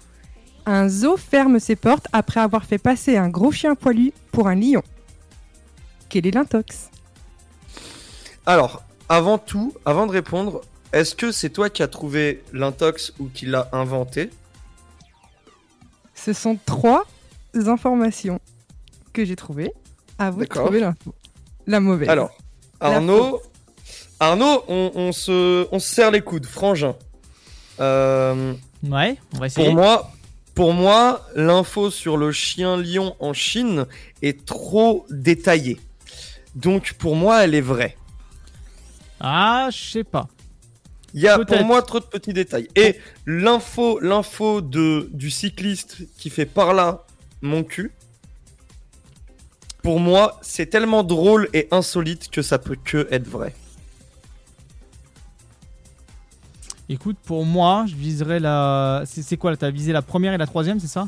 un 0.66 0.88
zoo 0.88 1.18
ferme 1.18 1.60
ses 1.60 1.76
portes 1.76 2.08
après 2.14 2.40
avoir 2.40 2.64
fait 2.64 2.78
passer 2.78 3.18
un 3.18 3.28
gros 3.28 3.52
chien 3.52 3.76
poilu 3.76 4.14
pour 4.32 4.48
un 4.48 4.56
lion. 4.56 4.82
Quel 6.08 6.26
est 6.26 6.32
l'intox? 6.32 6.90
Alors, 8.46 8.86
avant 9.10 9.38
tout, 9.38 9.74
avant 9.84 10.08
de 10.08 10.14
répondre, 10.14 10.62
est-ce 10.94 11.16
que 11.16 11.34
c'est 11.34 11.50
toi 11.50 11.70
qui 11.70 11.84
as 11.84 11.90
trouvé 11.90 12.46
l'intox 12.54 13.12
ou 13.20 13.28
qui 13.28 13.46
l'a 13.46 13.68
inventé? 13.74 14.30
Ce 16.16 16.32
sont 16.32 16.58
trois 16.66 17.04
informations 17.54 18.40
que 19.12 19.26
j'ai 19.26 19.36
trouvées. 19.36 19.74
À 20.18 20.32
vous 20.32 20.40
de 20.40 20.46
trouver 20.46 20.80
l'info. 20.80 21.14
La 21.68 21.80
mauvaise. 21.80 22.10
Alors, 22.10 22.32
Arnaud, 22.80 23.42
Arnaud, 24.20 24.64
on, 24.68 24.92
on 24.96 25.12
se, 25.12 25.68
on 25.72 25.80
se 25.80 25.88
serre 25.96 26.12
les 26.12 26.22
coudes, 26.22 26.46
frangin. 26.46 26.96
Euh, 27.80 28.54
Ouais, 28.84 29.18
on 29.36 29.38
va 29.40 29.46
essayer. 29.46 29.68
pour 29.68 29.76
moi, 29.76 30.12
pour 30.56 30.74
moi, 30.74 31.28
l'info 31.36 31.92
sur 31.92 32.18
le 32.18 32.32
chien 32.32 32.78
lion 32.78 33.16
en 33.20 33.32
Chine 33.34 33.86
est 34.24 34.44
trop 34.46 35.06
détaillée. 35.12 35.80
Donc 36.56 36.94
pour 36.94 37.16
moi, 37.16 37.44
elle 37.44 37.54
est 37.54 37.62
vraie. 37.62 37.96
Ah, 39.20 39.70
je 39.72 39.92
sais 39.92 40.04
pas. 40.04 40.28
Il 41.14 41.22
y 41.22 41.28
a 41.28 41.36
pour 41.38 41.46
Peut-être. 41.46 41.66
moi 41.66 41.82
trop 41.84 42.00
de 42.00 42.06
petits 42.06 42.34
détails. 42.34 42.70
Et 42.76 42.96
l'info, 43.28 44.00
l'info 44.00 44.62
de 44.62 45.10
du 45.14 45.30
cycliste 45.30 45.98
qui 46.18 46.30
fait 46.32 46.46
par 46.48 46.74
là 46.74 47.06
mon 47.42 47.64
cul. 47.64 47.92
Pour 49.82 50.00
moi, 50.00 50.40
c'est 50.42 50.68
tellement 50.68 51.04
drôle 51.04 51.50
et 51.54 51.68
insolite 51.72 52.30
que 52.30 52.42
ça 52.42 52.60
peut 52.60 52.78
que 52.84 53.08
être 53.12 53.28
vrai. 53.28 53.54
Écoute, 56.88 57.18
pour 57.24 57.46
moi, 57.46 57.86
je 57.88 57.96
viserais 57.96 58.40
la. 58.40 59.04
C'est 59.06 59.38
quoi 59.38 59.56
T'as 59.56 59.72
visé 59.72 59.94
la 59.94 60.02
première 60.02 60.34
et 60.34 60.38
la 60.38 60.46
troisième, 60.46 60.80
c'est 60.80 60.88
ça? 60.88 61.08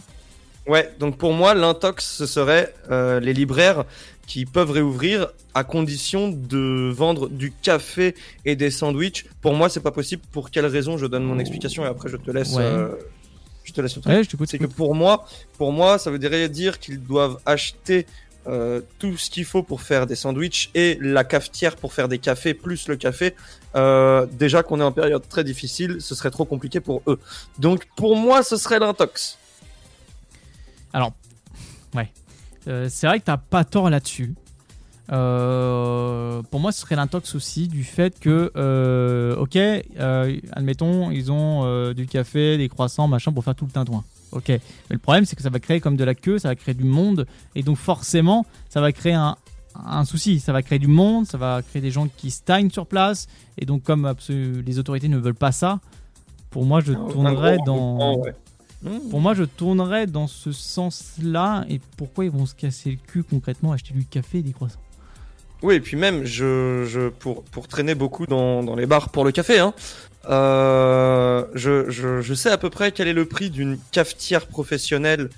Ouais, 0.66 0.90
donc 0.98 1.18
pour 1.18 1.34
moi, 1.34 1.54
l'intox, 1.54 2.06
ce 2.06 2.26
serait 2.26 2.74
euh, 2.90 3.20
les 3.20 3.34
libraires 3.34 3.84
qui 4.26 4.46
peuvent 4.46 4.72
réouvrir 4.72 5.28
à 5.54 5.66
condition 5.66 6.30
de 6.30 6.90
vendre 6.90 7.28
du 7.28 7.52
café 7.52 8.16
et 8.46 8.56
des 8.56 8.72
sandwichs. 8.72 9.26
Pour 9.42 9.54
moi, 9.54 9.68
c'est 9.68 9.82
pas 9.82 9.92
possible. 9.92 10.22
Pour 10.32 10.52
quelle 10.52 10.66
raison? 10.66 10.98
Je 10.98 11.06
donne 11.06 11.26
mon 11.26 11.38
explication 11.38 11.84
et 11.84 11.88
après 11.90 12.08
je 12.08 12.16
te 12.16 12.32
laisse. 12.32 12.54
Ouais. 12.54 12.64
euh, 12.64 12.96
je 13.66 13.74
te 13.74 13.82
laisse 13.82 13.96
le 13.96 14.02
truc. 14.02 14.14
Ouais. 14.14 14.46
C'est 14.46 14.58
que 14.58 14.66
pour 14.66 14.96
moi, 14.96 15.26
pour 15.58 15.74
moi, 15.74 15.98
ça 15.98 16.12
veut 16.12 16.20
dire 16.20 16.80
qu'ils 16.80 17.02
doivent 17.02 17.40
acheter 17.46 18.06
euh, 18.46 18.82
tout 19.00 19.16
ce 19.16 19.30
qu'il 19.30 19.46
faut 19.46 19.64
pour 19.64 19.82
faire 19.82 20.06
des 20.06 20.16
sandwichs 20.16 20.70
et 20.76 20.98
la 21.00 21.24
cafetière 21.24 21.78
pour 21.78 21.94
faire 21.94 22.10
des 22.10 22.20
cafés 22.20 22.54
plus 22.54 22.88
le 22.90 22.98
café. 22.98 23.36
Euh, 23.76 24.26
déjà 24.26 24.64
qu'on 24.64 24.82
est 24.82 24.84
en 24.84 24.92
période 24.92 25.28
très 25.30 25.46
difficile, 25.46 25.98
ce 26.00 26.14
serait 26.14 26.32
trop 26.32 26.44
compliqué 26.44 26.82
pour 26.82 27.02
eux. 27.08 27.20
Donc 27.60 27.88
pour 27.96 28.18
moi, 28.18 28.44
ce 28.44 28.58
serait 28.58 28.80
l'intox. 28.80 29.38
Alors, 30.92 31.14
ouais. 31.96 32.12
Euh, 32.68 32.88
c'est 32.90 33.08
vrai 33.08 33.20
que 33.20 33.26
t'as 33.26 33.38
pas 33.38 33.64
tort 33.64 33.90
là-dessus. 33.90 34.36
Pour 35.08 36.60
moi, 36.60 36.72
ce 36.72 36.82
serait 36.82 36.96
l'intox 36.96 37.36
aussi 37.36 37.68
du 37.68 37.84
fait 37.84 38.20
que, 38.20 39.36
ok, 39.38 39.58
admettons, 40.52 41.12
ils 41.12 41.32
ont 41.32 41.94
du 41.94 42.08
café, 42.08 42.58
des 42.58 42.68
croissants, 42.68 43.08
machin, 43.08 43.32
pour 43.32 43.44
faire 43.44 43.56
tout 43.56 43.66
le 43.66 43.72
tintouin. 43.72 44.04
Ok. 44.34 44.50
Mais 44.50 44.60
le 44.90 44.98
problème, 44.98 45.26
c'est 45.26 45.36
que 45.36 45.42
ça 45.42 45.50
va 45.50 45.60
créer 45.60 45.80
comme 45.80 45.96
de 45.96 46.04
la 46.04 46.16
queue, 46.16 46.38
ça 46.40 46.50
va 46.50 46.56
créer 46.56 46.76
du 46.76 46.84
monde, 46.84 47.26
et 47.56 47.64
donc 47.64 47.78
forcément, 47.78 48.46
ça 48.70 48.82
va 48.82 48.92
créer 48.92 49.14
un, 49.14 49.38
un 49.76 50.06
souci. 50.06 50.40
Ça 50.40 50.52
va 50.52 50.62
créer 50.62 50.80
du 50.80 50.88
monde, 50.88 51.26
ça 51.26 51.38
va 51.38 51.62
créer 51.62 51.82
des 51.82 51.92
gens 51.92 52.08
qui 52.18 52.32
stagnent 52.32 52.70
sur 52.70 52.86
place, 52.86 53.28
et 53.58 53.66
donc 53.66 53.84
comme 53.84 54.14
les 54.30 54.80
autorités 54.80 55.08
ne 55.08 55.18
veulent 55.18 55.34
pas 55.36 55.52
ça, 55.52 55.80
pour 56.50 56.66
moi, 56.66 56.82
je 56.82 56.94
un 56.94 57.08
tournerais 57.10 57.58
dans. 57.66 58.22
Mmh. 58.84 59.10
Pour 59.10 59.22
moi, 59.22 59.34
je 59.34 59.44
tournerais 59.44 60.08
dans 60.08 60.28
ce 60.28 60.52
sens-là. 60.52 61.66
Et 61.70 61.80
pourquoi 61.98 62.26
ils 62.26 62.32
vont 62.32 62.46
se 62.46 62.54
casser 62.54 62.92
le 62.92 62.98
cul 62.98 63.24
concrètement, 63.24 63.72
acheter 63.72 63.94
du 63.94 64.06
café 64.06 64.40
et 64.40 64.42
des 64.44 64.52
croissants? 64.52 64.82
Oui, 65.62 65.76
et 65.76 65.80
puis 65.80 65.96
même, 65.96 66.26
je, 66.26 66.84
je, 66.86 67.08
pour, 67.08 67.44
pour 67.44 67.70
traîner 67.70 67.96
beaucoup 67.96 68.28
dans, 68.28 68.62
dans 68.62 68.76
les 68.76 68.86
bars 68.86 69.08
pour 69.10 69.24
le 69.24 69.32
café, 69.32 69.60
hein, 69.60 69.74
euh, 70.30 71.44
je, 71.54 71.90
je, 71.90 72.22
je 72.22 72.34
sais 72.34 72.50
à 72.50 72.58
peu 72.58 72.70
près 72.70 72.92
quel 72.92 73.08
est 73.08 73.14
le 73.14 73.26
prix 73.26 73.50
d'une 73.50 73.78
cafetière 73.92 74.48
professionnelle 74.48 75.30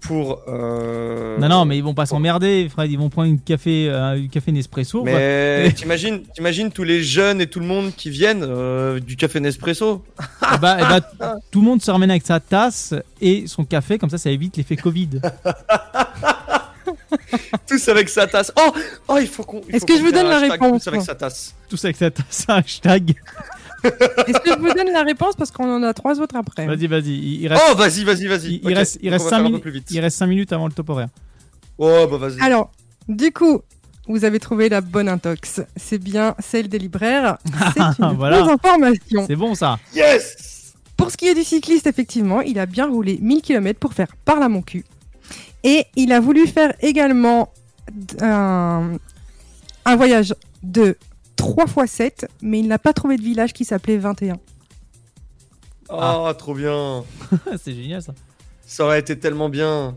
pour. 0.00 0.42
euh, 0.48 1.38
Non, 1.38 1.48
non, 1.48 1.64
mais 1.64 1.78
ils 1.78 1.82
vont 1.84 1.94
pas 1.94 2.04
s'emmerder, 2.06 2.68
Fred. 2.70 2.90
Ils 2.90 2.98
vont 2.98 3.08
prendre 3.08 3.28
une 3.28 3.40
café, 3.40 3.88
euh, 3.88 4.16
un 4.16 4.26
café 4.28 4.52
Nespresso. 4.52 5.02
Mais 5.02 5.72
t'imagines, 5.76 6.22
t'imagines 6.34 6.70
tous 6.70 6.84
les 6.84 7.02
jeunes 7.02 7.40
et 7.40 7.46
tout 7.46 7.60
le 7.60 7.66
monde 7.66 7.92
qui 7.96 8.10
viennent 8.10 8.44
euh, 8.46 9.00
du 9.00 9.16
café 9.16 9.40
Nespresso? 9.40 10.04
bah, 10.60 11.00
tout 11.50 11.60
le 11.60 11.64
monde 11.66 11.80
se 11.82 11.90
ramène 11.90 12.10
avec 12.10 12.26
sa 12.26 12.38
tasse 12.40 12.94
et 13.20 13.46
son 13.46 13.64
café, 13.64 13.98
comme 13.98 14.10
ça, 14.10 14.18
ça 14.18 14.30
évite 14.30 14.56
l'effet 14.58 14.76
Covid. 14.76 15.08
Tous 17.66 17.88
avec 17.88 18.08
sa 18.08 18.26
tasse. 18.26 18.52
Oh, 18.56 18.72
oh 19.08 19.16
il 19.20 19.26
faut 19.26 19.42
qu'on. 19.42 19.62
Est-ce 19.70 19.86
que 19.86 19.96
je 19.96 20.02
vous 20.02 20.12
donne 20.12 20.28
la 20.28 20.38
réponse 20.38 20.84
Tous 20.84 20.88
avec 20.88 21.02
sa 21.02 21.14
tasse. 21.14 21.54
Tous 21.68 21.82
avec 21.84 21.96
sa 21.96 22.10
tasse, 22.10 22.44
hashtag. 22.48 23.14
Est-ce 23.84 24.38
que 24.40 24.50
je 24.50 24.58
vous 24.58 24.72
donne 24.72 24.92
la 24.92 25.02
réponse 25.02 25.34
parce 25.36 25.50
qu'on 25.50 25.68
en 25.72 25.82
a 25.82 25.92
trois 25.94 26.20
autres 26.20 26.36
après 26.36 26.66
Vas-y, 26.66 26.86
vas-y. 26.86 27.40
Il, 27.42 27.48
reste, 27.48 27.62
Oh, 27.70 27.74
vas-y, 27.76 28.04
vas-y, 28.04 28.26
vas-y. 28.26 28.60
il, 28.62 28.74
reste, 28.74 28.98
il 29.02 29.10
reste 29.10 29.26
on 29.26 29.30
va 29.30 29.30
5 29.30 29.36
faire 29.36 29.38
un 29.38 29.42
peu 29.42 29.48
minutes. 29.48 29.62
plus 29.62 29.70
vite. 29.72 29.86
Il 29.90 30.00
reste 30.00 30.18
5 30.18 30.26
minutes 30.26 30.52
avant 30.52 30.66
le 30.66 30.72
top 30.72 30.90
horaire. 30.90 31.08
Oh, 31.78 32.06
bah 32.10 32.16
vas-y. 32.18 32.40
Alors, 32.40 32.70
du 33.08 33.32
coup, 33.32 33.60
vous 34.08 34.24
avez 34.24 34.38
trouvé 34.40 34.68
la 34.68 34.80
bonne 34.80 35.08
intox. 35.08 35.60
C'est 35.76 35.98
bien 35.98 36.34
celle 36.38 36.68
des 36.68 36.78
libraires. 36.78 37.38
C'est 37.74 38.02
une 38.02 38.16
Voilà. 38.16 38.40
bonne 38.42 38.50
information. 38.50 39.24
C'est 39.26 39.36
bon 39.36 39.54
ça. 39.54 39.78
Yes 39.94 40.74
Pour 40.96 41.10
ce 41.10 41.16
qui 41.16 41.26
est 41.26 41.34
du 41.34 41.42
cycliste, 41.44 41.86
effectivement, 41.86 42.40
il 42.40 42.58
a 42.58 42.66
bien 42.66 42.86
roulé 42.86 43.18
1000 43.20 43.42
km 43.42 43.78
pour 43.78 43.92
faire 43.92 44.08
par 44.24 44.38
là 44.40 44.48
mon 44.48 44.62
cul. 44.62 44.84
Et 45.62 45.86
il 45.96 46.12
a 46.12 46.20
voulu 46.20 46.46
faire 46.46 46.74
également 46.80 47.50
un 48.22 49.96
voyage 49.96 50.34
de 50.62 50.96
3 51.44 51.84
x 51.84 51.92
7, 51.92 52.28
mais 52.42 52.60
il 52.60 52.68
n'a 52.68 52.78
pas 52.78 52.92
trouvé 52.92 53.16
de 53.16 53.22
village 53.22 53.52
qui 53.52 53.64
s'appelait 53.64 53.98
21. 53.98 54.38
Oh, 55.90 56.32
trop 56.38 56.54
bien. 56.54 57.04
c'est 57.62 57.74
génial 57.74 58.02
ça. 58.02 58.14
Ça 58.66 58.84
aurait 58.84 59.00
été 59.00 59.18
tellement 59.18 59.50
bien. 59.50 59.94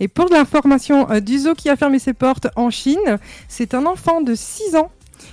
Et 0.00 0.08
pour 0.08 0.28
l'information 0.28 1.08
euh, 1.10 1.20
du 1.20 1.38
zoo 1.38 1.54
qui 1.54 1.68
a 1.68 1.76
fermé 1.76 2.00
ses 2.00 2.12
portes 2.12 2.48
en 2.56 2.70
Chine, 2.70 3.18
c'est 3.48 3.74
un 3.74 3.86
enfant 3.86 4.20
de 4.20 4.34
6 4.34 4.74
ans 4.74 4.90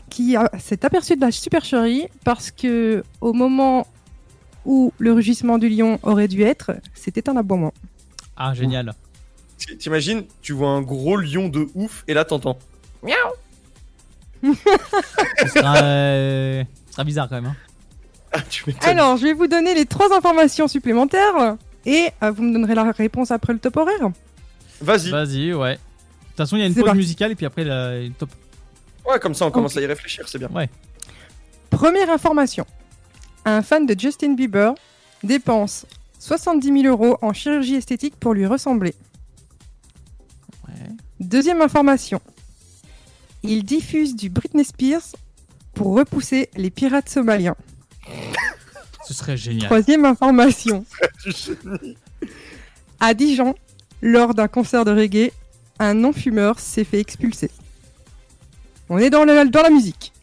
qui 0.10 0.36
s'est 0.60 0.86
aperçu 0.86 1.16
de 1.16 1.22
la 1.22 1.32
supercherie 1.32 2.08
parce 2.24 2.52
que 2.52 3.04
au 3.20 3.34
moment 3.34 3.88
où 4.66 4.94
le 5.00 5.14
rugissement 5.14 5.58
du 5.58 5.70
lion 5.70 5.98
aurait 6.04 6.28
dû 6.28 6.44
être, 6.44 6.74
c'était 6.94 7.30
un 7.30 7.38
aboiement. 7.38 7.74
Ah, 8.36 8.54
génial. 8.54 8.94
T'imagines, 9.80 10.24
tu 10.42 10.54
vois 10.54 10.70
un 10.70 10.82
gros 10.82 11.18
lion 11.18 11.50
de 11.50 11.68
ouf 11.74 12.04
et 12.08 12.14
là 12.14 12.26
t'entends. 12.26 12.60
Miaou 13.02 13.16
Ce 14.44 15.48
sera, 15.50 15.78
euh, 15.78 16.64
ce 16.88 16.94
sera 16.94 17.04
bizarre 17.04 17.30
quand 17.30 17.36
même. 17.36 17.46
hein. 17.48 17.56
Ah, 18.32 18.42
tu. 18.50 18.64
Alors, 18.82 19.18
je 19.18 19.24
vais 19.24 19.34
vous 19.34 19.48
donner 19.48 19.74
les 19.74 19.86
trois 19.86 20.16
informations 20.16 20.68
supplémentaires 20.68 21.56
et 21.86 22.10
euh, 22.24 22.32
vous 22.32 22.44
me 22.44 22.54
donnerez 22.54 22.76
la 22.76 22.92
réponse 22.92 23.32
après 23.32 23.54
le 23.54 23.60
top 23.60 23.78
horaire. 23.78 24.10
Vas-y. 24.82 25.10
Vas-y, 25.10 25.54
ouais. 25.54 25.74
De 25.74 25.78
toute 26.28 26.38
façon, 26.38 26.58
il 26.58 26.60
y 26.60 26.64
a 26.64 26.68
une 26.68 26.76
pause 26.76 26.84
parti. 26.84 26.98
musicale 26.98 27.32
et 27.32 27.36
puis 27.36 27.46
après, 27.46 27.64
la, 27.64 27.98
une 28.00 28.14
top. 28.14 28.30
Ouais, 29.10 29.18
comme 29.20 29.34
ça 29.34 29.46
on 29.46 29.52
commence 29.52 29.78
à 29.78 29.82
y 29.82 29.86
réfléchir, 29.86 30.28
c'est 30.28 30.38
bien. 30.38 30.50
Ouais. 30.50 30.70
Première 31.70 32.10
information. 32.12 32.66
Un 33.46 33.62
fan 33.62 33.86
de 33.86 33.98
Justin 33.98 34.34
Bieber 34.34 34.74
dépense 35.24 35.86
70 36.20 36.82
000 36.82 36.94
euros 36.94 37.18
en 37.22 37.32
chirurgie 37.32 37.76
esthétique 37.76 38.16
pour 38.20 38.34
lui 38.34 38.46
ressembler. 38.46 38.94
Deuxième 41.20 41.62
information. 41.62 42.22
Il 43.48 43.64
diffuse 43.64 44.16
du 44.16 44.30
Britney 44.30 44.66
Spears 44.66 45.16
pour 45.74 45.96
repousser 45.96 46.50
les 46.56 46.70
pirates 46.70 47.08
somaliens. 47.08 47.56
Ce 49.08 49.14
serait 49.14 49.38
génial. 49.38 49.66
Troisième 49.66 50.06
information. 50.06 50.86
À 53.00 53.14
Dijon, 53.14 53.54
lors 54.02 54.34
d'un 54.34 54.48
concert 54.48 54.84
de 54.84 54.92
reggae, 54.92 55.32
un 55.78 55.94
non-fumeur 55.94 56.60
s'est 56.60 56.84
fait 56.84 57.00
expulser. 57.00 57.52
On 58.90 58.98
est 58.98 59.12
dans 59.12 59.24
la, 59.24 59.46
dans 59.46 59.62
la 59.62 59.70
musique. 59.70 60.14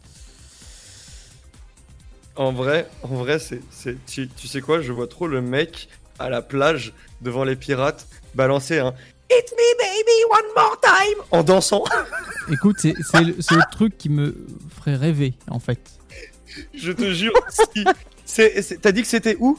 En 2.35 2.51
vrai, 2.51 2.89
en 3.01 3.15
vrai, 3.15 3.39
c'est, 3.39 3.61
c'est, 3.71 3.95
tu, 4.05 4.27
tu 4.27 4.47
sais 4.47 4.59
quoi, 4.59 4.81
je 4.81 4.91
vois 4.91 5.07
trop 5.07 5.25
le 5.25 5.41
mec 5.41 5.87
à 6.19 6.29
la 6.29 6.41
plage 6.41 6.93
devant 7.21 7.45
les 7.45 7.55
pirates 7.55 8.07
balancer 8.35 8.79
un 8.79 8.93
Hit 9.29 9.53
me 9.57 9.77
baby 9.77 10.23
one 10.29 10.53
more 10.55 10.79
time 10.81 11.23
en 11.31 11.43
dansant. 11.43 11.83
Écoute, 12.51 12.77
c'est 12.79 12.93
le, 12.93 13.71
truc 13.71 13.97
qui 13.97 14.09
me 14.09 14.35
ferait 14.69 14.95
rêver 14.95 15.33
en 15.49 15.59
fait. 15.59 15.79
je 16.73 16.91
te 16.91 17.11
jure. 17.11 17.33
si- 18.25 18.77
t'as 18.79 18.91
dit 18.91 19.01
que 19.01 19.07
c'était 19.07 19.35
où? 19.39 19.57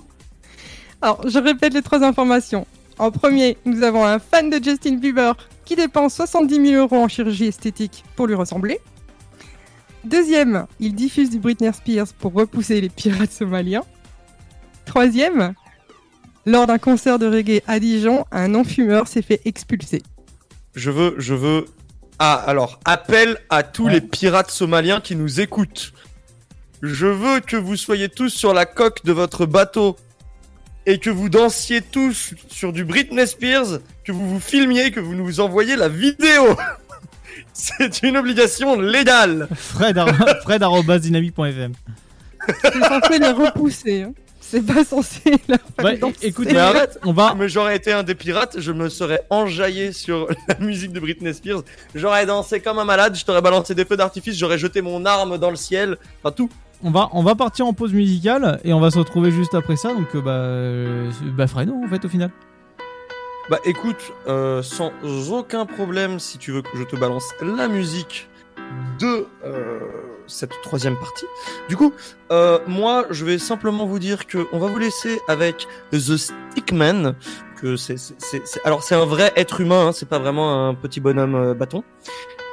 Alors, 1.02 1.28
je 1.28 1.38
répète 1.38 1.74
les 1.74 1.82
trois 1.82 2.02
informations. 2.04 2.66
En 2.98 3.10
premier, 3.10 3.58
nous 3.64 3.82
avons 3.82 4.04
un 4.06 4.18
fan 4.18 4.48
de 4.48 4.62
Justin 4.62 4.96
Bieber 4.96 5.34
qui 5.64 5.76
dépense 5.76 6.14
70 6.14 6.70
000 6.70 6.82
euros 6.82 6.96
en 6.96 7.08
chirurgie 7.08 7.46
esthétique 7.46 8.04
pour 8.14 8.26
lui 8.26 8.34
ressembler. 8.34 8.80
Deuxième, 10.04 10.66
il 10.78 10.94
diffuse 10.94 11.30
du 11.30 11.38
Britney 11.38 11.72
Spears 11.72 12.14
pour 12.18 12.32
repousser 12.32 12.80
les 12.80 12.88
pirates 12.88 13.32
somaliens. 13.32 13.82
Troisième, 14.84 15.54
lors 16.46 16.66
d'un 16.66 16.78
concert 16.78 17.18
de 17.18 17.26
reggae 17.26 17.60
à 17.66 17.78
Dijon, 17.80 18.24
un 18.30 18.48
non-fumeur 18.48 19.08
s'est 19.08 19.22
fait 19.22 19.42
expulser. 19.44 20.02
Je 20.74 20.90
veux, 20.90 21.14
je 21.18 21.34
veux. 21.34 21.66
Ah, 22.18 22.34
alors, 22.46 22.80
appel 22.84 23.36
à 23.50 23.62
tous 23.62 23.88
les 23.88 24.00
pirates 24.00 24.50
somaliens 24.50 25.00
qui 25.00 25.16
nous 25.16 25.40
écoutent. 25.40 25.92
Je 26.82 27.06
veux 27.06 27.40
que 27.40 27.56
vous 27.56 27.76
soyez 27.76 28.08
tous 28.08 28.30
sur 28.30 28.54
la 28.54 28.64
coque 28.64 29.04
de 29.04 29.12
votre 29.12 29.44
bateau 29.44 29.96
et 30.86 30.98
que 30.98 31.10
vous 31.10 31.28
dansiez 31.28 31.82
tous 31.82 32.34
sur 32.48 32.72
du 32.72 32.84
Britney 32.84 33.26
Spears, 33.26 33.80
que 34.04 34.12
vous 34.12 34.28
vous 34.28 34.40
filmiez, 34.40 34.92
que 34.92 35.00
vous 35.00 35.14
nous 35.14 35.40
envoyiez 35.40 35.76
la 35.76 35.88
vidéo. 35.88 36.56
C'est 37.52 38.02
une 38.02 38.16
obligation 38.16 38.80
légale. 38.80 39.48
Fred, 39.54 39.98
Fred. 40.42 40.62
C'est 42.62 42.80
censé 42.84 43.18
les 43.18 43.30
repousser. 43.30 44.02
hein. 44.02 44.12
C'est 44.48 44.64
pas 44.64 44.84
censé 44.84 45.20
Ouais, 45.82 45.98
danser. 45.98 46.18
écoute, 46.22 46.46
Mais 46.50 46.58
arrête, 46.58 46.98
on 47.04 47.12
va. 47.12 47.34
Mais 47.34 47.48
j'aurais 47.48 47.76
été 47.76 47.92
un 47.92 48.02
des 48.04 48.14
pirates, 48.14 48.60
je 48.60 48.70
me 48.72 48.88
serais 48.88 49.22
enjaillé 49.28 49.92
sur 49.92 50.28
la 50.48 50.54
musique 50.60 50.92
de 50.92 51.00
Britney 51.00 51.34
Spears. 51.34 51.62
J'aurais 51.94 52.26
dansé 52.26 52.60
comme 52.60 52.78
un 52.78 52.84
malade, 52.84 53.16
je 53.16 53.24
t'aurais 53.24 53.42
balancé 53.42 53.74
des 53.74 53.84
feux 53.84 53.96
d'artifice, 53.96 54.36
j'aurais 54.36 54.58
jeté 54.58 54.82
mon 54.82 55.04
arme 55.04 55.38
dans 55.38 55.50
le 55.50 55.56
ciel, 55.56 55.96
enfin 56.22 56.32
tout. 56.32 56.48
On 56.84 56.90
va, 56.90 57.08
on 57.12 57.22
va 57.22 57.34
partir 57.34 57.66
en 57.66 57.72
pause 57.72 57.92
musicale 57.92 58.60
et 58.62 58.72
on 58.72 58.80
va 58.80 58.90
se 58.90 58.98
retrouver 58.98 59.30
juste 59.30 59.54
après 59.54 59.76
ça. 59.76 59.94
Donc, 59.94 60.14
euh, 60.14 60.20
bah, 60.20 60.30
euh, 60.32 61.10
bah 61.36 61.46
Fred, 61.46 61.70
en 61.70 61.88
fait, 61.88 62.04
au 62.04 62.08
final. 62.08 62.30
Bah 63.48 63.58
écoute, 63.64 64.12
euh, 64.26 64.60
sans 64.62 64.92
aucun 65.30 65.66
problème, 65.66 66.18
si 66.18 66.36
tu 66.36 66.50
veux 66.52 66.62
que 66.62 66.76
je 66.76 66.82
te 66.82 66.96
balance 66.96 67.24
la 67.40 67.68
musique 67.68 68.28
de 68.98 69.26
euh, 69.44 69.78
cette 70.26 70.52
troisième 70.62 70.96
partie. 70.96 71.26
Du 71.68 71.76
coup, 71.76 71.92
euh, 72.30 72.58
moi, 72.66 73.06
je 73.10 73.24
vais 73.24 73.38
simplement 73.38 73.86
vous 73.86 73.98
dire 73.98 74.26
que 74.26 74.46
on 74.52 74.58
va 74.58 74.66
vous 74.68 74.78
laisser 74.78 75.20
avec 75.28 75.66
The 75.92 76.16
Stickman. 76.16 77.14
Que 77.60 77.76
c'est, 77.76 77.96
alors 78.64 78.82
c'est 78.82 78.94
un 78.94 79.06
vrai 79.06 79.32
être 79.34 79.62
humain, 79.62 79.86
hein, 79.86 79.92
c'est 79.92 80.08
pas 80.08 80.18
vraiment 80.18 80.68
un 80.68 80.74
petit 80.74 81.00
bonhomme 81.00 81.34
euh, 81.34 81.54
bâton, 81.54 81.84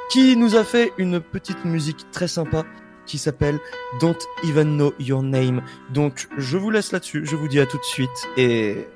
qui 0.08 0.34
nous 0.34 0.56
a 0.56 0.64
fait 0.64 0.94
une 0.96 1.20
petite 1.20 1.66
musique 1.66 2.10
très 2.10 2.26
sympa 2.26 2.64
qui 3.04 3.18
s'appelle 3.18 3.58
Don't 4.00 4.16
Even 4.44 4.76
Know 4.76 4.94
Your 4.98 5.22
Name. 5.22 5.62
Donc 5.92 6.28
je 6.38 6.56
vous 6.56 6.70
laisse 6.70 6.92
là-dessus, 6.92 7.26
je 7.26 7.36
vous 7.36 7.48
dis 7.48 7.60
à 7.60 7.66
tout 7.66 7.76
de 7.76 7.84
suite 7.84 8.28
et 8.38 8.88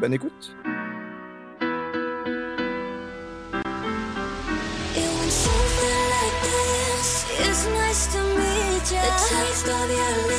bonne 0.00 0.14
écoute. 0.14 0.56
The 8.92 9.10
taste 9.26 9.68
of 9.68 9.90
your 9.90 10.31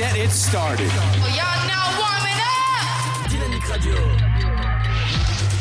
get 0.00 0.16
it 0.16 0.30
started. 0.30 0.90
Dynamique 3.28 3.66
Radio. 3.68 3.94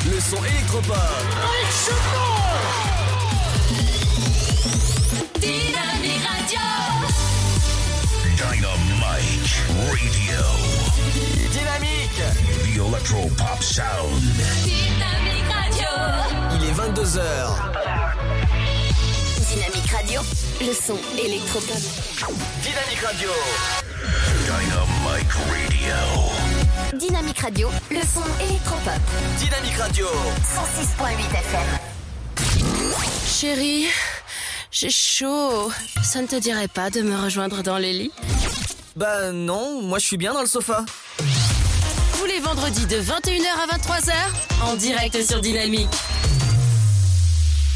Le 0.06 0.20
son 0.22 0.42
électropop. 0.46 0.96
Dynamique 5.42 6.24
Radio. 6.26 6.68
Dynamite 8.24 8.80
Radio. 9.90 10.42
Dynamique. 11.52 12.24
The 12.64 12.80
Electro 12.80 13.28
Pop 13.36 13.62
Sound. 13.62 14.22
Dynamique 14.64 15.52
Radio. 15.52 15.92
Il 16.56 16.64
est 16.64 16.74
22h. 16.74 17.28
Dynamique 19.50 19.92
Radio. 19.92 20.22
Le 20.62 20.74
son 20.74 20.98
électropop. 21.18 21.82
Dynamique 22.64 23.04
Radio. 23.06 23.89
Dynamite 24.20 25.32
Radio. 25.40 25.96
Dynamique 26.94 27.40
Radio. 27.40 27.70
Le 27.90 28.02
son 28.02 28.24
électropop. 28.44 29.00
Dynamique 29.38 29.78
Radio. 29.78 30.08
106.8 30.44 31.40
FM. 31.40 31.68
Chérie, 33.26 33.86
j'ai 34.72 34.90
chaud. 34.90 35.72
Ça 36.04 36.22
ne 36.22 36.28
te 36.28 36.36
dirait 36.36 36.68
pas 36.68 36.90
de 36.90 37.02
me 37.02 37.16
rejoindre 37.16 37.64
dans 37.64 37.78
les 37.78 37.94
lits? 37.94 38.12
Bah 38.96 39.32
non, 39.32 39.82
moi 39.82 40.00
je 40.00 40.06
suis 40.06 40.18
bien 40.18 40.34
dans 40.34 40.42
le 40.42 40.48
sofa. 40.48 40.86
Tous 42.18 42.26
les 42.26 42.40
vendredis 42.40 42.86
de 42.86 42.98
21h 42.98 43.48
à 43.64 43.78
23h, 43.78 44.14
en 44.64 44.76
direct 44.76 45.24
sur 45.24 45.40
Dynamique. 45.40 45.90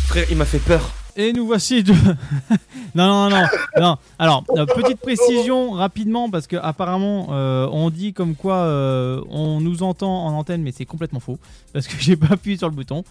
Frère, 0.07 0.25
il 0.29 0.37
m'a 0.37 0.45
fait 0.45 0.59
peur. 0.59 0.91
Et 1.15 1.31
nous 1.31 1.45
voici 1.45 1.83
de. 1.83 1.93
non, 2.95 3.05
non, 3.05 3.29
non, 3.29 3.43
non. 3.79 3.97
Alors, 4.17 4.43
euh, 4.57 4.65
petite 4.65 4.99
précision 4.99 5.71
rapidement, 5.71 6.29
parce 6.29 6.47
que 6.47 6.55
apparemment, 6.55 7.27
euh, 7.31 7.67
on 7.71 7.91
dit 7.91 8.13
comme 8.13 8.35
quoi 8.35 8.55
euh, 8.55 9.21
on 9.29 9.61
nous 9.61 9.83
entend 9.83 10.25
en 10.25 10.33
antenne, 10.33 10.63
mais 10.63 10.71
c'est 10.71 10.85
complètement 10.85 11.19
faux, 11.19 11.37
parce 11.71 11.85
que 11.87 11.93
j'ai 11.99 12.15
pas 12.15 12.33
appuyé 12.33 12.57
sur 12.57 12.67
le 12.67 12.75
bouton. 12.75 13.03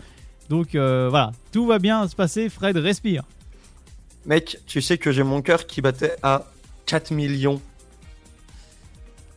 Donc 0.49 0.75
euh, 0.75 1.07
voilà, 1.11 1.31
tout 1.53 1.65
va 1.67 1.79
bien 1.79 2.09
se 2.09 2.17
passer. 2.17 2.49
Fred, 2.49 2.77
respire. 2.77 3.23
Mec, 4.27 4.59
tu 4.67 4.83
sais 4.83 4.99
que 4.99 5.13
j'ai 5.13 5.23
mon 5.23 5.41
cœur 5.41 5.67
qui 5.67 5.81
battait 5.81 6.17
à 6.25 6.45
4 6.87 7.13
millions. 7.13 7.61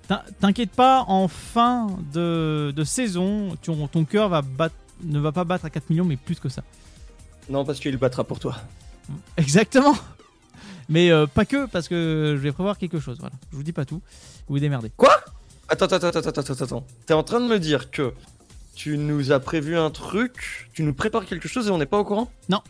T'in- 0.08 0.22
T'inquiète 0.40 0.72
pas, 0.72 1.06
en 1.08 1.28
fin 1.28 1.88
de, 2.14 2.74
de 2.76 2.84
saison, 2.84 3.56
ton, 3.64 3.88
ton 3.88 4.06
cœur 4.06 4.30
va 4.30 4.42
battre, 4.42 4.76
ne 5.04 5.20
va 5.20 5.32
pas 5.32 5.44
battre 5.44 5.66
à 5.66 5.70
4 5.70 5.90
millions, 5.90 6.06
mais 6.06 6.18
plus 6.18 6.40
que 6.40 6.50
ça. 6.50 6.64
Non, 7.50 7.66
parce 7.66 7.80
qu'il 7.80 7.96
battra 7.98 8.24
pour 8.24 8.40
toi. 8.40 8.56
Exactement. 9.38 9.96
Mais 10.90 11.12
euh, 11.12 11.26
pas 11.28 11.46
que, 11.46 11.66
parce 11.68 11.88
que 11.88 12.34
je 12.38 12.42
vais 12.42 12.52
prévoir 12.52 12.78
quelque 12.78 13.00
chose. 13.00 13.18
Voilà, 13.20 13.36
je 13.52 13.58
vous 13.58 13.64
dis 13.64 13.72
pas 13.74 13.86
tout. 13.86 14.02
Vous 14.48 14.56
vous 14.56 14.60
démerdez. 14.60 14.92
Quoi? 14.96 15.16
Attends, 15.68 15.86
attends, 15.86 16.08
attends, 16.08 16.20
attends, 16.20 16.42
attends, 16.42 16.64
attends. 16.64 16.88
T'es 17.06 17.14
en 17.14 17.24
train 17.24 17.40
de 17.40 17.48
me 17.48 17.60
dire 17.60 17.90
que 17.92 18.14
tu 18.76 18.98
nous 18.98 19.32
as 19.32 19.40
prévu 19.40 19.78
un 19.78 19.90
truc, 19.90 20.70
tu 20.74 20.84
nous 20.84 20.94
prépares 20.94 21.26
quelque 21.26 21.48
chose 21.48 21.68
et 21.68 21.72
on 21.72 21.78
n'est 21.78 21.86
pas 21.86 21.98
au 22.00 22.04
courant? 22.04 22.32
Non. 22.50 22.62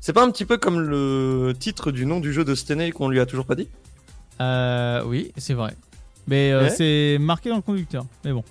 C'est 0.00 0.12
pas 0.14 0.24
un 0.24 0.30
petit 0.30 0.46
peu 0.46 0.56
comme 0.56 0.80
le 0.80 1.52
titre 1.58 1.90
du 1.90 2.06
nom 2.06 2.20
du 2.20 2.32
jeu 2.32 2.44
de 2.44 2.54
Stenay 2.54 2.90
qu'on 2.92 3.08
lui 3.08 3.20
a 3.20 3.26
toujours 3.26 3.44
pas 3.44 3.54
dit? 3.54 3.68
Euh, 4.40 5.02
oui, 5.04 5.32
c'est 5.36 5.52
vrai. 5.52 5.74
Mais 6.26 6.52
euh, 6.52 6.62
Ouais. 6.62 6.70
c'est 6.70 7.18
marqué 7.20 7.50
dans 7.50 7.56
le 7.56 7.62
conducteur. 7.62 8.06
Mais 8.24 8.32
bon. 8.32 8.44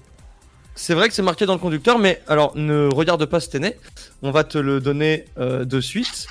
C'est 0.81 0.93
vrai 0.93 1.09
que 1.09 1.13
c'est 1.13 1.21
marqué 1.21 1.45
dans 1.45 1.53
le 1.53 1.59
conducteur, 1.59 1.99
mais 1.99 2.21
alors 2.29 2.53
ne 2.55 2.87
regarde 2.87 3.25
pas 3.25 3.41
Stenay. 3.41 3.77
On 4.21 4.31
va 4.31 4.45
te 4.45 4.57
le 4.57 4.79
donner 4.79 5.25
euh, 5.37 5.65
de 5.65 5.81
suite. 5.81 6.27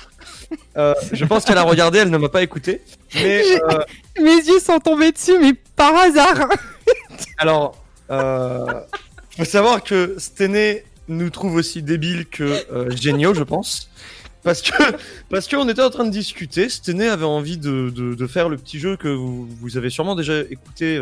Euh, 0.75 0.95
je 1.13 1.23
pense 1.23 1.45
qu'elle 1.45 1.59
a 1.59 1.63
regardé, 1.63 1.99
elle 1.99 2.09
ne 2.09 2.17
m'a 2.17 2.29
pas 2.29 2.41
écouté. 2.41 2.81
Mais 3.13 3.43
euh, 3.71 3.77
Mes 4.19 4.37
yeux 4.37 4.59
sont 4.59 4.79
tombés 4.79 5.11
dessus, 5.11 5.37
mais 5.39 5.53
par 5.75 5.95
hasard. 5.95 6.49
alors, 7.37 7.77
euh, 8.09 8.65
faut 9.37 9.45
savoir 9.45 9.83
que 9.83 10.15
Stenay 10.17 10.83
nous 11.07 11.29
trouve 11.29 11.53
aussi 11.53 11.83
débiles 11.83 12.25
que 12.25 12.65
géniaux, 12.95 13.35
je 13.35 13.43
pense. 13.43 13.91
Parce 14.41 14.63
que 14.63 14.73
parce 15.29 15.47
qu'on 15.47 15.69
était 15.69 15.83
en 15.83 15.91
train 15.91 16.05
de 16.05 16.09
discuter, 16.09 16.69
Stenay 16.69 17.07
avait 17.07 17.23
envie 17.23 17.59
de, 17.59 17.91
de, 17.95 18.15
de 18.15 18.27
faire 18.27 18.49
le 18.49 18.57
petit 18.57 18.79
jeu 18.79 18.97
que 18.97 19.09
vous, 19.09 19.47
vous 19.61 19.77
avez 19.77 19.91
sûrement 19.91 20.15
déjà 20.15 20.39
écouté, 20.39 20.99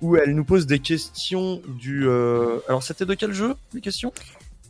où 0.00 0.16
elle 0.16 0.34
nous 0.34 0.44
pose 0.44 0.66
des 0.66 0.78
questions 0.78 1.60
du. 1.68 2.06
euh, 2.06 2.58
Alors 2.68 2.82
c'était 2.82 3.06
de 3.06 3.14
quel 3.14 3.32
jeu 3.32 3.54
les 3.74 3.80
questions? 3.80 4.12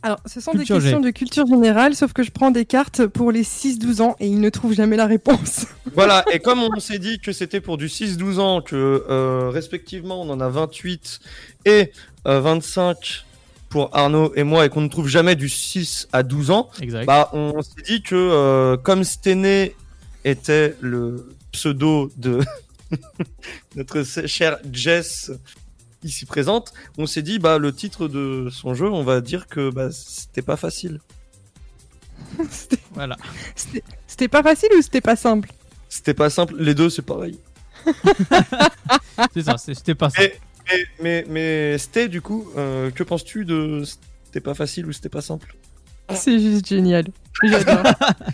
Alors, 0.03 0.19
ce 0.25 0.41
sont 0.41 0.51
Culture 0.53 0.77
des 0.77 0.81
questions 0.81 0.99
G. 0.99 1.05
de 1.05 1.11
culture 1.11 1.45
générale, 1.45 1.93
sauf 1.93 2.11
que 2.11 2.23
je 2.23 2.31
prends 2.31 2.49
des 2.49 2.65
cartes 2.65 3.05
pour 3.05 3.31
les 3.31 3.43
6-12 3.43 4.01
ans 4.01 4.15
et 4.19 4.25
ils 4.25 4.39
ne 4.39 4.49
trouvent 4.49 4.73
jamais 4.73 4.95
la 4.97 5.05
réponse. 5.05 5.67
Voilà, 5.93 6.25
et 6.31 6.39
comme 6.39 6.59
on 6.59 6.79
s'est 6.79 6.97
dit 6.97 7.19
que 7.19 7.31
c'était 7.33 7.61
pour 7.61 7.77
du 7.77 7.87
6-12 7.87 8.39
ans, 8.39 8.61
que 8.61 9.05
euh, 9.09 9.49
respectivement 9.49 10.19
on 10.21 10.29
en 10.31 10.39
a 10.39 10.49
28 10.49 11.19
et 11.65 11.91
euh, 12.27 12.39
25 12.39 13.25
pour 13.69 13.95
Arnaud 13.95 14.31
et 14.35 14.43
moi, 14.43 14.65
et 14.65 14.69
qu'on 14.69 14.81
ne 14.81 14.87
trouve 14.87 15.07
jamais 15.07 15.35
du 15.35 15.49
6 15.49 16.07
à 16.13 16.23
12 16.23 16.49
ans, 16.49 16.69
Exact. 16.81 17.05
bah 17.05 17.29
on 17.33 17.61
s'est 17.61 17.81
dit 17.85 18.01
que 18.01 18.15
euh, 18.15 18.77
comme 18.77 19.03
Stené 19.03 19.75
était 20.25 20.75
le 20.81 21.29
pseudo 21.51 22.09
de 22.17 22.39
notre 23.75 24.03
chère 24.27 24.57
Jess 24.71 25.31
ici 26.03 26.25
présente, 26.25 26.73
on 26.97 27.05
s'est 27.05 27.21
dit 27.21 27.37
bah 27.39 27.57
le 27.59 27.71
titre 27.73 28.07
de 28.07 28.49
son 28.51 28.73
jeu, 28.73 28.89
on 28.89 29.03
va 29.03 29.21
dire 29.21 29.47
que 29.47 29.69
bah, 29.69 29.89
c'était 29.91 30.41
pas 30.41 30.57
facile. 30.57 30.99
Voilà. 32.93 33.15
C'était- 33.55 33.83
C'était 34.07 34.27
pas 34.27 34.43
facile 34.43 34.69
ou 34.77 34.81
c'était 34.81 35.01
pas 35.01 35.15
simple? 35.15 35.49
C'était 35.89 36.13
pas 36.13 36.29
simple, 36.29 36.55
les 36.57 36.73
deux 36.75 36.89
c'est 36.89 37.01
pareil. 37.01 37.39
c'est 39.33 39.43
ça, 39.43 39.57
c'était 39.57 39.95
pas 39.95 40.09
ça. 40.09 40.21
Mais, 40.21 40.33
mais, 40.69 40.85
mais, 41.01 41.25
mais 41.29 41.77
Sté, 41.77 42.07
du 42.07 42.21
coup, 42.21 42.49
euh, 42.57 42.91
que 42.91 43.03
penses-tu 43.03 43.45
de 43.45 43.83
c'était 44.25 44.41
pas 44.41 44.53
facile 44.53 44.85
ou 44.85 44.91
c'était 44.93 45.09
pas 45.09 45.21
simple? 45.21 45.55
C'est 46.13 46.39
juste 46.39 46.67
génial. 46.67 47.05
J'adore. 47.43 47.83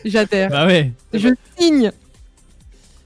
J'adhère. 0.04 0.50
Bah 0.50 0.66
ouais. 0.66 0.92
Je 1.14 1.30
signe. 1.60 1.92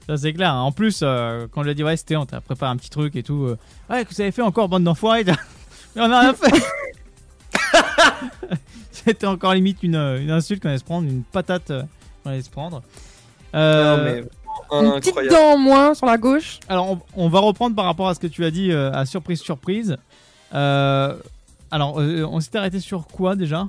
Ça 0.08 0.16
c'est 0.16 0.32
clair. 0.32 0.54
En 0.54 0.72
plus, 0.72 1.00
euh, 1.02 1.46
quand 1.52 1.60
je 1.62 1.66
lui 1.66 1.72
ai 1.72 1.74
dit 1.74 1.84
ouais, 1.84 1.96
c'était, 1.96 2.16
on 2.16 2.26
t'a 2.26 2.40
préparé 2.40 2.72
un 2.72 2.76
petit 2.76 2.90
truc 2.90 3.14
et 3.16 3.22
tout. 3.22 3.44
euh, 3.44 3.56
ouais, 3.90 4.04
que 4.04 4.12
vous 4.14 4.20
avez 4.20 4.32
fait 4.32 4.42
encore 4.42 4.68
bande 4.68 4.84
d'enfoirés. 4.84 5.24
Mais 5.94 6.02
on 6.02 6.10
a 6.10 6.20
rien 6.20 6.34
fait. 6.34 6.62
C'était 8.90 9.26
encore 9.26 9.54
limite 9.54 9.82
une, 9.82 9.96
euh, 9.96 10.20
une 10.20 10.30
insulte 10.30 10.62
qu'on 10.62 10.68
allait 10.68 10.78
se 10.78 10.84
prendre, 10.84 11.08
une 11.08 11.22
patate 11.22 11.72
qu'on 12.22 12.30
allait 12.30 12.42
se 12.42 12.50
prendre. 12.50 12.82
Euh, 13.54 13.96
Non, 13.96 14.04
mais 14.04 14.84
Une 14.94 15.00
petite 15.00 15.30
dent 15.30 15.52
en 15.54 15.58
moins 15.58 15.94
sur 15.94 16.06
la 16.06 16.18
gauche. 16.18 16.60
Alors, 16.68 16.90
on, 16.90 17.00
on 17.16 17.28
va 17.28 17.40
reprendre 17.40 17.74
par 17.76 17.84
rapport 17.84 18.08
à 18.08 18.14
ce 18.14 18.20
que 18.20 18.26
tu 18.26 18.44
as 18.44 18.50
dit 18.50 18.70
euh, 18.70 18.92
à 18.92 19.04
surprise 19.06 19.40
surprise. 19.40 19.96
Euh, 20.54 21.14
alors, 21.70 22.00
euh, 22.00 22.24
on 22.30 22.40
s'était 22.40 22.58
arrêté 22.58 22.80
sur 22.80 23.06
quoi 23.06 23.34
déjà? 23.36 23.68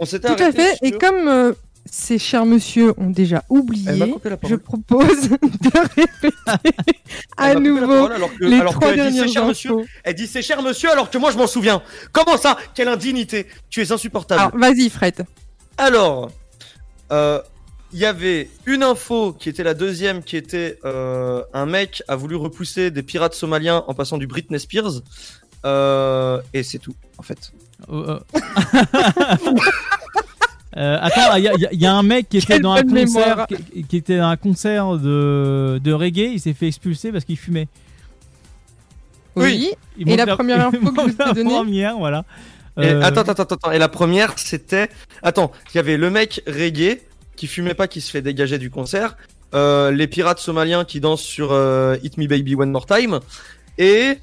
On 0.00 0.04
s'était 0.04 0.34
Tout 0.34 0.42
à 0.42 0.52
fait. 0.52 0.76
Et 0.82 0.92
comme 0.92 1.26
euh, 1.28 1.52
ces 1.90 2.18
chers 2.18 2.46
monsieur 2.46 2.94
ont 2.98 3.10
déjà 3.10 3.44
Elle 3.50 3.56
oublié, 3.56 4.14
je 4.46 4.54
propose 4.54 5.28
de 5.30 5.94
répéter 5.94 6.36
à 7.36 7.52
Elle 7.52 7.58
nouveau 7.58 7.86
parole 7.86 8.12
alors 8.12 8.34
que, 8.34 8.44
les 8.44 8.60
alors 8.60 8.74
trois 8.74 8.94
dit 8.94 9.24
monsieur. 9.46 9.76
Elle 10.04 10.14
dit 10.14 10.26
c'est 10.26 10.42
cher 10.42 10.62
monsieur 10.62 10.90
alors 10.90 11.10
que 11.10 11.18
moi 11.18 11.30
je 11.30 11.38
m'en 11.38 11.46
souviens. 11.46 11.82
Comment 12.12 12.36
ça? 12.36 12.56
Quelle 12.74 12.88
indignité 12.88 13.46
Tu 13.70 13.82
es 13.82 13.92
insupportable. 13.92 14.40
Alors, 14.40 14.56
vas-y, 14.56 14.90
Fred. 14.90 15.24
Alors, 15.76 16.30
euh, 17.12 17.40
il 17.92 17.98
y 17.98 18.04
avait 18.04 18.50
une 18.66 18.82
info 18.82 19.32
qui 19.32 19.48
était 19.48 19.62
la 19.62 19.74
deuxième, 19.74 20.22
qui 20.22 20.36
était 20.36 20.78
euh, 20.84 21.42
un 21.54 21.66
mec 21.66 22.02
a 22.08 22.16
voulu 22.16 22.36
repousser 22.36 22.90
des 22.90 23.02
pirates 23.02 23.34
somaliens 23.34 23.84
en 23.86 23.94
passant 23.94 24.18
du 24.18 24.26
Britney 24.26 24.60
Spears. 24.60 25.02
Euh, 25.64 26.40
et 26.52 26.62
c'est 26.62 26.78
tout, 26.78 26.94
en 27.16 27.22
fait. 27.22 27.52
Euh, 30.76 30.98
attends, 31.00 31.34
il 31.36 31.44
y, 31.44 31.48
a- 31.48 31.54
y 31.54 31.66
a- 31.66 31.72
y 31.72 31.86
a 31.86 31.94
un 31.94 32.02
mec 32.02 32.28
qui 32.28 32.36
était 32.38 32.58
dans 32.60 32.72
un 32.72 32.82
concert, 32.82 33.46
qui, 33.48 33.84
qui 33.84 33.96
était 33.96 34.18
dans 34.18 34.28
un 34.28 34.36
concert 34.36 34.96
de, 34.98 35.80
de 35.82 35.92
reggae. 35.92 36.32
Il 36.34 36.40
s'est 36.40 36.52
fait 36.52 36.66
expulser 36.68 37.10
parce 37.10 37.24
qu'il 37.24 37.38
fumait. 37.38 37.68
Oui. 39.36 39.70
Il 39.96 40.10
Et 40.10 40.16
la 40.16 40.26
première 40.26 40.66
info 40.66 40.78
que 40.78 40.86
je 40.86 41.02
vous 41.02 41.08
ai 41.10 41.14
la 41.18 41.32
donnée 41.32 41.50
première, 41.54 41.96
voilà. 41.98 42.24
Et 42.80 42.86
Euh, 42.86 43.02
attends, 43.02 43.22
attends, 43.22 43.32
attends, 43.42 43.54
attends. 43.56 43.72
Et 43.72 43.78
la 43.78 43.88
première, 43.88 44.38
c'était. 44.38 44.88
Attends, 45.22 45.50
il 45.72 45.76
y 45.76 45.80
avait 45.80 45.96
le 45.96 46.10
mec 46.10 46.42
reggae 46.46 46.98
qui 47.36 47.46
fumait 47.46 47.74
pas, 47.74 47.88
qui 47.88 48.00
se 48.00 48.10
fait 48.10 48.22
dégager 48.22 48.58
du 48.58 48.70
concert. 48.70 49.16
euh, 49.54 49.90
les 49.90 50.06
pirates 50.06 50.40
somaliens 50.40 50.84
qui 50.84 51.00
dansent 51.00 51.22
sur 51.22 51.52
euh, 51.52 51.96
Hit 52.02 52.18
Me 52.18 52.26
Baby 52.26 52.54
One 52.54 52.70
More 52.70 52.86
Time. 52.86 53.20
Et. 53.78 54.18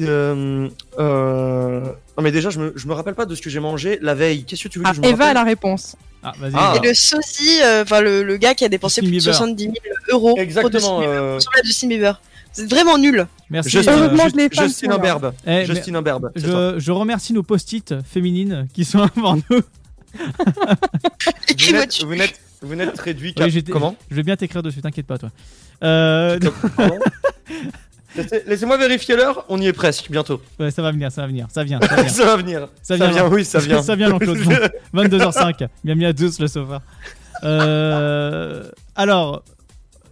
Euh, 0.00 0.68
euh, 0.98 1.92
Non, 2.16 2.22
mais 2.22 2.30
déjà, 2.30 2.50
je 2.50 2.58
me, 2.58 2.72
je 2.76 2.86
me 2.86 2.92
rappelle 2.92 3.14
pas 3.14 3.24
de 3.26 3.34
ce 3.34 3.40
que 3.42 3.48
j'ai 3.50 3.60
mangé 3.60 3.98
la 4.02 4.14
veille. 4.14 4.44
Qu'est-ce 4.44 4.62
que 4.64 4.68
tu 4.68 4.78
veux 4.78 4.84
Ah, 4.86 4.90
que 4.90 4.96
je 4.96 5.00
me 5.00 5.06
Eva 5.06 5.26
a 5.28 5.32
la 5.34 5.44
réponse. 5.44 5.96
Ah, 6.22 6.32
vas-y. 6.38 6.52
Ah. 6.54 6.74
Et 6.82 6.86
le 6.86 6.94
sosie, 6.94 7.60
euh, 7.62 7.82
enfin 7.82 8.00
le, 8.00 8.22
le 8.22 8.36
gars 8.36 8.54
qui 8.54 8.64
a 8.64 8.68
dépensé 8.68 9.00
Justin 9.00 9.10
plus 9.10 9.16
de 9.18 9.22
Bieber. 9.22 9.34
70 9.34 9.64
000 9.64 9.74
euros 10.10 10.34
Exactement, 10.38 10.96
pour 11.00 11.02
euh, 11.08 11.38
pour 11.38 11.52
la 11.56 11.62
Justin 11.64 11.88
Bieber. 11.88 12.20
C'est 12.52 12.68
vraiment 12.70 12.98
nul. 12.98 13.26
Merci. 13.48 13.70
Justin, 13.70 13.92
euh, 13.92 14.04
Heureusement 14.08 14.30
que 14.30 14.36
les 14.36 14.48
femmes 14.50 14.68
Justin 14.68 14.86
sont 14.86 14.90
là. 14.90 14.96
Imberbe. 14.96 15.34
Eh, 15.46 15.64
Justin 15.64 15.92
mais- 15.92 15.98
Imberbe. 15.98 16.30
je, 16.36 16.74
je 16.78 16.92
remercie 16.92 17.32
nos 17.32 17.42
post-it 17.42 17.94
féminines 18.04 18.68
qui 18.74 18.84
sont 18.84 19.00
avant 19.16 19.36
nous. 19.36 19.60
Vous 21.58 21.72
n'êtes- 21.72 22.02
Vous 22.04 22.14
n'êtes, 22.14 22.40
vous 22.60 22.74
n'êtes 22.74 23.00
réduit 23.00 23.32
qu'à. 23.34 23.46
Oui, 23.46 23.64
Comment 23.64 23.96
Je 24.10 24.16
vais 24.16 24.22
bien 24.22 24.36
t'écrire 24.36 24.62
dessus, 24.62 24.82
t'inquiète 24.82 25.06
pas, 25.06 25.16
toi. 25.18 25.30
Euh, 25.82 26.38
Laissez-moi 28.46 28.76
vérifier 28.76 29.16
l'heure, 29.16 29.44
on 29.48 29.60
y 29.60 29.66
est 29.66 29.72
presque, 29.72 30.10
bientôt. 30.10 30.40
Ouais, 30.58 30.70
ça 30.70 30.82
va 30.82 30.92
venir, 30.92 31.10
ça 31.10 31.22
va 31.22 31.28
venir, 31.28 31.46
ça 31.50 31.64
vient. 31.64 31.80
Ça 31.80 31.96
vient, 32.02 32.08
Ça 32.08 32.24
va 32.24 32.36
venir. 32.36 32.68
Ça 32.82 32.96
Ça 32.96 33.06
vient, 33.06 33.10
vient, 33.10 33.28
oui, 33.28 33.44
ça 33.44 33.58
vient. 33.58 33.82
ça 33.82 33.96
vient, 33.96 34.08
Jean-Claude. 34.08 34.38
Bon, 34.92 35.02
22h05. 35.04 35.68
Bienvenue 35.84 36.06
à 36.06 36.14
tous, 36.14 36.38
le 36.38 36.46
sofa. 36.46 36.82
Euh, 37.44 38.70
alors, 38.94 39.42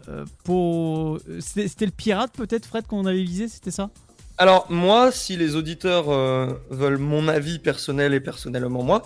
euh, 0.08 0.24
pour. 0.44 1.18
C'était 1.40 1.68
c'était 1.68 1.86
le 1.86 1.92
pirate, 1.92 2.32
peut-être, 2.36 2.66
Fred, 2.66 2.86
qu'on 2.86 3.06
avait 3.06 3.22
visé, 3.22 3.48
c'était 3.48 3.70
ça? 3.70 3.90
Alors, 4.38 4.66
moi, 4.70 5.12
si 5.12 5.36
les 5.36 5.54
auditeurs 5.54 6.08
euh, 6.08 6.54
veulent 6.70 6.96
mon 6.98 7.28
avis 7.28 7.58
personnel 7.58 8.14
et 8.14 8.20
personnellement 8.20 8.82
moi, 8.82 9.02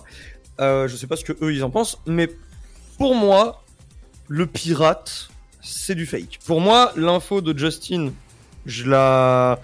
euh, 0.61 0.87
je 0.87 0.95
sais 0.95 1.07
pas 1.07 1.17
ce 1.17 1.25
que 1.25 1.33
eux 1.43 1.53
ils 1.53 1.63
en 1.63 1.69
pensent, 1.69 1.97
mais 2.07 2.29
pour 2.97 3.15
moi, 3.15 3.63
le 4.29 4.47
pirate, 4.47 5.27
c'est 5.61 5.95
du 5.95 6.05
fake. 6.05 6.39
Pour 6.45 6.61
moi, 6.61 6.93
l'info 6.95 7.41
de 7.41 7.57
Justin, 7.57 8.11
je 8.65 8.89
la. 8.89 9.59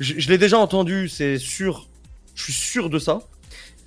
Je, 0.00 0.14
je 0.18 0.28
l'ai 0.28 0.38
déjà 0.38 0.58
entendu, 0.58 1.08
c'est 1.08 1.38
sûr. 1.38 1.86
Je 2.34 2.44
suis 2.44 2.52
sûr 2.52 2.88
de 2.90 2.98
ça. 2.98 3.20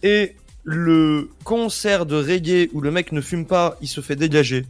Et 0.03 0.35
le 0.63 1.29
concert 1.43 2.05
de 2.05 2.15
reggae 2.15 2.69
où 2.73 2.81
le 2.81 2.91
mec 2.91 3.11
ne 3.13 3.21
fume 3.21 3.45
pas, 3.45 3.77
il 3.81 3.87
se 3.87 4.01
fait 4.01 4.15
dégager. 4.15 4.65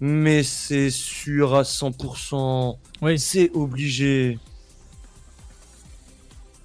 Mais 0.00 0.42
c'est 0.42 0.90
sûr 0.90 1.54
à 1.54 1.62
100%. 1.62 2.76
Oui. 3.02 3.18
C'est 3.18 3.50
obligé. 3.54 4.38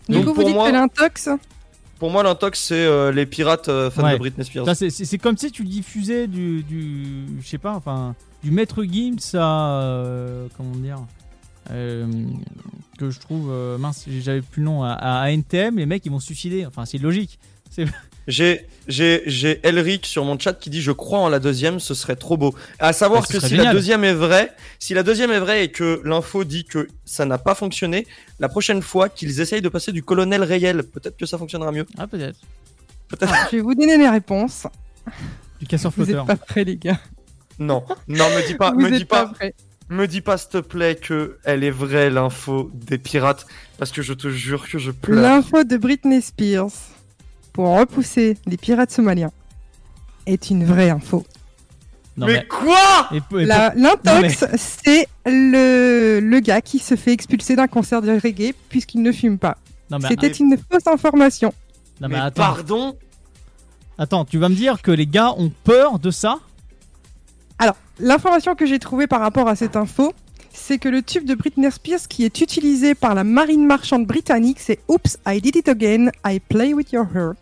Du 0.09 0.15
Donc, 0.15 0.23
coup, 0.25 0.29
vous 0.29 0.35
pour 0.35 0.45
dites 0.45 0.55
moi- 0.55 0.67
que 0.69 0.73
l'intox 0.75 1.29
Pour 1.99 2.09
moi, 2.11 2.23
l'intox, 2.23 2.59
c'est 2.59 2.73
euh, 2.85 3.11
les 3.11 3.25
pirates 3.25 3.69
euh, 3.69 3.89
fans 3.89 4.03
Ouais. 4.03 4.13
de 4.13 4.17
Britney 4.17 4.43
Spears. 4.45 4.65
Ça, 4.65 4.75
c'est- 4.75 4.89
C'est 4.89 5.05
c'est 5.05 5.17
comme 5.17 5.37
si 5.37 5.51
tu 5.51 5.63
diffusais 5.63 6.27
du. 6.27 6.63
du 6.63 7.25
je 7.41 7.47
sais 7.47 7.57
pas, 7.57 7.73
enfin. 7.73 8.15
Du 8.43 8.51
Maître 8.51 8.83
Gims 8.83 9.17
à. 9.35 9.81
euh, 9.83 10.47
comment 10.57 10.75
dire 10.75 10.97
euh, 10.97 11.20
Que 12.97 13.09
je 13.09 13.19
trouve. 13.19 13.49
euh, 13.51 13.77
mince, 13.77 14.05
j'avais 14.07 14.41
plus 14.41 14.61
le 14.61 14.65
nom. 14.65 14.83
À, 14.83 14.91
à 14.93 15.29
NTM, 15.31 15.77
les 15.77 15.85
mecs, 15.85 16.05
ils 16.05 16.11
vont 16.11 16.19
se 16.19 16.27
suicider. 16.27 16.65
Enfin, 16.65 16.85
c'est 16.85 16.97
logique. 16.97 17.39
C'est. 17.69 17.85
J'ai, 18.27 18.67
j'ai, 18.87 19.23
j'ai 19.25 19.59
Elric 19.67 20.05
sur 20.05 20.23
mon 20.23 20.37
chat 20.37 20.53
qui 20.53 20.69
dit 20.69 20.79
je 20.79 20.91
crois 20.91 21.17
en 21.17 21.27
la 21.27 21.39
deuxième, 21.39 21.79
ce 21.79 21.95
serait 21.95 22.15
trop 22.15 22.37
beau. 22.37 22.53
À 22.77 22.93
savoir 22.93 23.25
ce 23.25 23.33
que 23.33 23.39
si 23.39 23.55
la 23.55 23.71
deuxième 23.73 24.03
est 24.03 24.13
vraie, 24.13 24.53
si 24.77 24.93
la 24.93 25.01
deuxième 25.01 25.31
est 25.31 25.39
vraie 25.39 25.63
et 25.65 25.71
que 25.71 25.99
l'info 26.05 26.43
dit 26.43 26.63
que 26.63 26.87
ça 27.03 27.25
n'a 27.25 27.39
pas 27.39 27.55
fonctionné, 27.55 28.05
la 28.39 28.47
prochaine 28.47 28.83
fois 28.83 29.09
qu'ils 29.09 29.41
essayent 29.41 29.63
de 29.63 29.69
passer 29.69 29.91
du 29.91 30.03
colonel 30.03 30.43
réel, 30.43 30.83
peut-être 30.83 31.17
que 31.17 31.25
ça 31.25 31.39
fonctionnera 31.39 31.71
mieux. 31.71 31.87
Ah, 31.97 32.05
peut-être. 32.05 32.37
Peut-être. 33.07 33.33
Je 33.51 33.55
vais 33.55 33.61
vous 33.63 33.73
donner 33.73 33.97
les 33.97 34.07
réponses. 34.07 34.67
Du 35.59 35.65
casseur 35.65 35.91
Vous 35.91 36.05
flotteur. 36.05 36.21
êtes 36.21 36.27
pas 36.27 36.45
prêts, 36.45 36.63
les 36.63 36.77
gars. 36.77 36.99
Non, 37.57 37.83
non, 38.07 38.25
me 38.29 38.47
dis 38.47 38.53
pas, 38.53 38.71
Vous 38.71 38.81
me 38.81 38.87
êtes 38.87 38.93
dis 38.99 39.05
pas, 39.05 39.25
prêts. 39.25 39.55
Me 39.93 40.07
dis 40.07 40.21
pas 40.21 40.37
s'il 40.37 40.49
te 40.49 40.57
plaît 40.59 40.95
que 40.95 41.37
elle 41.43 41.63
est 41.63 41.71
vraie 41.71 42.09
l'info 42.09 42.69
des 42.73 42.97
pirates, 42.97 43.45
parce 43.77 43.91
que 43.91 44.01
je 44.01 44.13
te 44.13 44.29
jure 44.29 44.67
que 44.69 44.77
je 44.79 44.91
pleure. 44.91 45.21
L'info 45.21 45.63
de 45.63 45.77
Britney 45.77 46.21
Spears 46.21 46.71
pour 47.53 47.77
repousser 47.77 48.37
les 48.45 48.57
pirates 48.57 48.91
somaliens 48.91 49.31
est 50.25 50.49
une 50.49 50.63
vraie 50.65 50.89
info. 50.89 51.25
Non, 52.17 52.27
mais, 52.27 52.45
quoi? 52.47 53.09
L'intox, 53.31 54.41
mais- 54.41 54.57
c'est 54.57 55.07
le, 55.25 56.19
le 56.21 56.39
gars 56.41 56.61
qui 56.61 56.79
se 56.79 56.95
fait 56.95 57.13
expulser 57.13 57.55
d'un 57.55 57.67
concert 57.67 58.01
de 58.01 58.11
reggae 58.11 58.53
puisqu'il 58.69 59.01
ne 59.01 59.11
fume 59.11 59.37
pas. 59.37 59.57
Non, 59.89 59.97
mais- 59.99 60.09
C'était 60.09 60.27
une 60.31 60.57
fausse 60.57 60.87
information. 60.87 61.53
Non, 62.01 62.07
mais, 62.09 62.15
Mais 62.15 62.21
attends. 62.21 62.41
pardon? 62.41 62.97
Attends, 63.97 64.25
tu 64.25 64.37
vas 64.39 64.49
me 64.49 64.55
dire 64.55 64.81
que 64.81 64.91
les 64.91 65.05
gars 65.07 65.33
ont 65.37 65.51
peur 65.63 65.99
de 65.99 66.11
ça? 66.11 66.39
Alors, 67.61 67.77
l'information 67.99 68.55
que 68.55 68.65
j'ai 68.65 68.79
trouvée 68.79 69.05
par 69.05 69.19
rapport 69.19 69.47
à 69.47 69.55
cette 69.55 69.75
info, 69.75 70.13
c'est 70.51 70.79
que 70.79 70.89
le 70.89 71.03
tube 71.03 71.25
de 71.25 71.35
Britney 71.35 71.69
Spears 71.69 72.07
qui 72.09 72.25
est 72.25 72.41
utilisé 72.41 72.95
par 72.95 73.13
la 73.13 73.23
marine 73.23 73.67
marchande 73.67 74.07
britannique, 74.07 74.57
c'est 74.59 74.79
Oops, 74.87 75.17
I 75.27 75.39
did 75.39 75.55
it 75.55 75.69
again, 75.69 76.09
I 76.25 76.39
play 76.39 76.73
with 76.73 76.91
your 76.91 77.05
heart. 77.13 77.37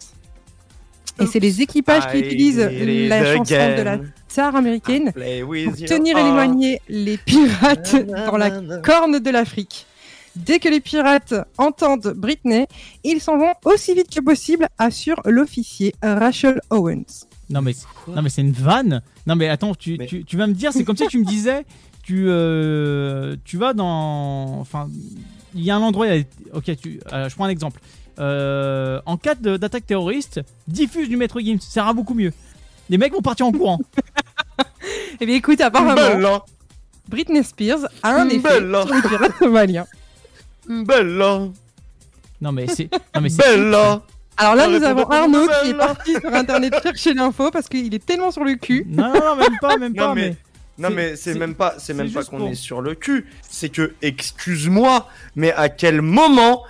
Et 1.21 1.25
c'est 1.25 1.39
les 1.39 1.61
équipages 1.61 2.05
qui 2.11 2.17
I 2.17 2.19
utilisent 2.19 2.59
la 2.59 3.33
chanson 3.33 3.53
de 3.77 3.81
la 3.81 3.99
tsar 4.27 4.57
américaine 4.57 5.13
pour 5.13 5.87
tenir 5.87 6.17
heart. 6.17 6.27
éloignés 6.27 6.81
les 6.89 7.17
pirates 7.17 7.95
dans 8.25 8.35
la 8.35 8.51
corne 8.81 9.19
de 9.19 9.29
l'Afrique. 9.29 9.87
Dès 10.35 10.59
que 10.59 10.67
les 10.67 10.81
pirates 10.81 11.33
entendent 11.57 12.13
Britney, 12.13 12.67
ils 13.05 13.21
s'en 13.21 13.37
vont 13.37 13.53
aussi 13.63 13.93
vite 13.95 14.13
que 14.13 14.19
possible, 14.19 14.67
assure 14.77 15.21
l'officier 15.23 15.95
Rachel 16.03 16.59
Owens. 16.71 17.28
Non 17.49 17.61
mais, 17.61 17.73
non 18.07 18.21
mais 18.21 18.29
c'est 18.29 18.41
une 18.41 18.51
vanne. 18.51 19.01
Non 19.25 19.35
mais 19.35 19.49
attends, 19.49 19.73
tu, 19.75 19.97
tu, 20.07 20.23
tu 20.23 20.37
vas 20.37 20.47
me 20.47 20.53
dire, 20.53 20.71
c'est 20.73 20.83
comme 20.83 20.97
si 20.97 21.07
tu 21.07 21.17
me 21.19 21.25
disais, 21.25 21.65
tu, 22.03 22.25
euh, 22.27 23.35
tu 23.45 23.57
vas 23.57 23.73
dans... 23.73 24.59
Enfin, 24.59 24.87
il 25.55 25.63
y 25.63 25.71
a 25.71 25.75
un 25.75 25.81
endroit, 25.81 26.07
il 26.07 26.19
y 26.19 26.21
a- 26.21 26.55
ok, 26.57 26.75
tu, 26.79 26.99
euh, 27.11 27.27
je 27.27 27.35
prends 27.35 27.45
un 27.45 27.49
exemple. 27.49 27.79
Euh, 28.19 28.99
en 29.05 29.17
cas 29.17 29.33
d'attaque 29.35 29.85
terroriste, 29.87 30.41
diffuse 30.67 31.07
du 31.09 31.17
Maître 31.17 31.39
Gims, 31.39 31.59
ça 31.61 31.81
ira 31.81 31.93
beaucoup 31.93 32.13
mieux. 32.13 32.33
Les 32.89 32.97
mecs 32.97 33.13
vont 33.13 33.21
partir 33.21 33.45
en 33.47 33.51
courant. 33.51 33.79
Eh 35.21 35.25
bien 35.25 35.35
écoute, 35.35 35.59
apparemment, 35.59 35.95
Bella, 35.95 36.43
Britney 37.09 37.43
Spears 37.43 37.79
a 38.03 38.21
un 38.21 38.29
effet 38.29 38.61
Bella. 38.61 38.85
sur 38.85 38.95
les 38.95 39.01
pirates 39.01 39.37
somaliens. 39.37 39.85
Bella, 40.67 41.49
Non 42.41 42.51
mais 42.53 42.67
c'est... 42.67 42.89
Non 43.13 43.21
mais 43.21 43.29
c'est... 43.29 43.41
Bella. 43.43 44.01
Alors 44.41 44.55
là, 44.55 44.67
nous 44.67 44.81
avons 44.83 45.03
Arnaud 45.03 45.47
qui 45.63 45.69
est 45.71 45.73
parti 45.73 46.13
sur 46.13 46.33
internet 46.33 46.73
chercher 46.83 47.13
l'info 47.13 47.51
parce 47.51 47.67
qu'il 47.67 47.93
est 47.93 48.05
tellement 48.05 48.31
sur 48.31 48.43
le 48.45 48.55
cul. 48.55 48.85
Non, 48.87 49.13
non, 49.13 49.19
non, 49.19 49.35
même 49.35 49.57
pas, 49.61 49.77
même 49.77 49.93
Non 49.93 50.07
pas, 50.07 50.15
mais, 50.15 50.29
mais... 50.29 50.35
non 50.89 50.95
mais 50.95 51.15
c'est 51.17 51.33
même 51.33 51.55
pas, 51.55 51.75
c'est 51.77 51.93
même 51.93 52.09
pas 52.11 52.23
qu'on 52.23 52.37
pour- 52.37 52.47
est 52.49 52.55
sur 52.55 52.79
le 52.81 52.95
cul. 52.95 53.27
C'est 53.49 53.67
que, 53.69 53.93
excuse-moi, 54.01 55.07
mais 55.35 55.51
à 55.51 55.67
quel 55.67 56.01
moment, 56.01 56.63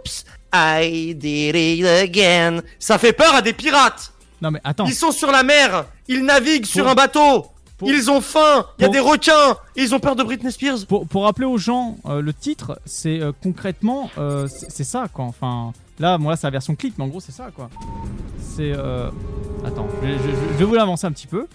oups, 0.00 0.24
I 0.52 1.14
did 1.14 1.54
it 1.54 1.86
again, 1.86 2.60
ça 2.80 2.98
fait 2.98 3.12
peur 3.12 3.34
à 3.34 3.42
des 3.42 3.52
pirates. 3.52 4.12
Non 4.42 4.50
mais 4.50 4.60
attends. 4.64 4.86
Ils 4.86 4.94
sont 4.94 5.12
sur 5.12 5.30
la 5.30 5.42
mer, 5.44 5.86
ils 6.08 6.24
naviguent 6.24 6.66
sur 6.66 6.88
un 6.88 6.94
bateau, 6.94 7.46
pour- 7.78 7.88
ils 7.88 8.10
ont 8.10 8.20
faim, 8.20 8.66
il 8.78 8.82
y 8.82 8.84
a 8.84 8.88
pour- 8.88 8.92
des 8.94 9.00
requins, 9.00 9.56
ils 9.76 9.94
ont 9.94 10.00
peur 10.00 10.16
de 10.16 10.24
Britney 10.24 10.50
Spears. 10.50 10.86
Pour, 10.88 11.06
pour 11.06 11.22
rappeler 11.24 11.46
aux 11.46 11.58
gens, 11.58 11.96
euh, 12.06 12.20
le 12.20 12.32
titre, 12.34 12.80
c'est 12.84 13.20
euh, 13.20 13.30
concrètement, 13.42 14.10
euh, 14.18 14.48
c'est 14.48 14.70
c'est 14.72 14.84
ça 14.84 15.06
quoi. 15.12 15.24
Enfin, 15.24 15.72
là, 15.98 16.18
moi, 16.18 16.36
c'est 16.36 16.46
la 16.46 16.50
version 16.50 16.74
clip, 16.74 16.94
mais 16.98 17.04
en 17.04 17.08
gros, 17.08 17.20
c'est 17.20 17.32
ça 17.32 17.50
quoi. 17.54 17.70
C'est. 18.40 18.72
euh, 18.76 19.10
Attends, 19.64 19.86
je, 20.02 20.06
vais- 20.06 20.14
je- 20.18 20.22
je- 20.22 20.52
je 20.52 20.58
vais 20.58 20.64
vous 20.64 20.74
l'avancer 20.74 21.06
un 21.06 21.12
petit 21.12 21.26
peu. 21.26 21.46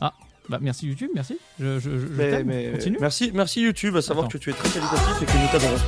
Ah, 0.00 0.12
bah 0.48 0.58
merci 0.60 0.86
YouTube, 0.86 1.10
merci. 1.14 1.38
Je, 1.60 1.88
Mais, 2.16 2.42
mais- 2.44 2.70
Continue. 2.72 2.96
merci, 3.00 3.30
merci 3.34 3.60
YouTube, 3.62 3.96
à 3.96 4.02
savoir 4.02 4.26
Attends. 4.26 4.32
que 4.32 4.38
tu 4.38 4.50
es 4.50 4.52
très 4.54 4.68
qualitatif 4.70 5.22
et 5.22 5.26
que 5.26 5.32
nous 5.32 5.48
t'adorons. 5.52 5.78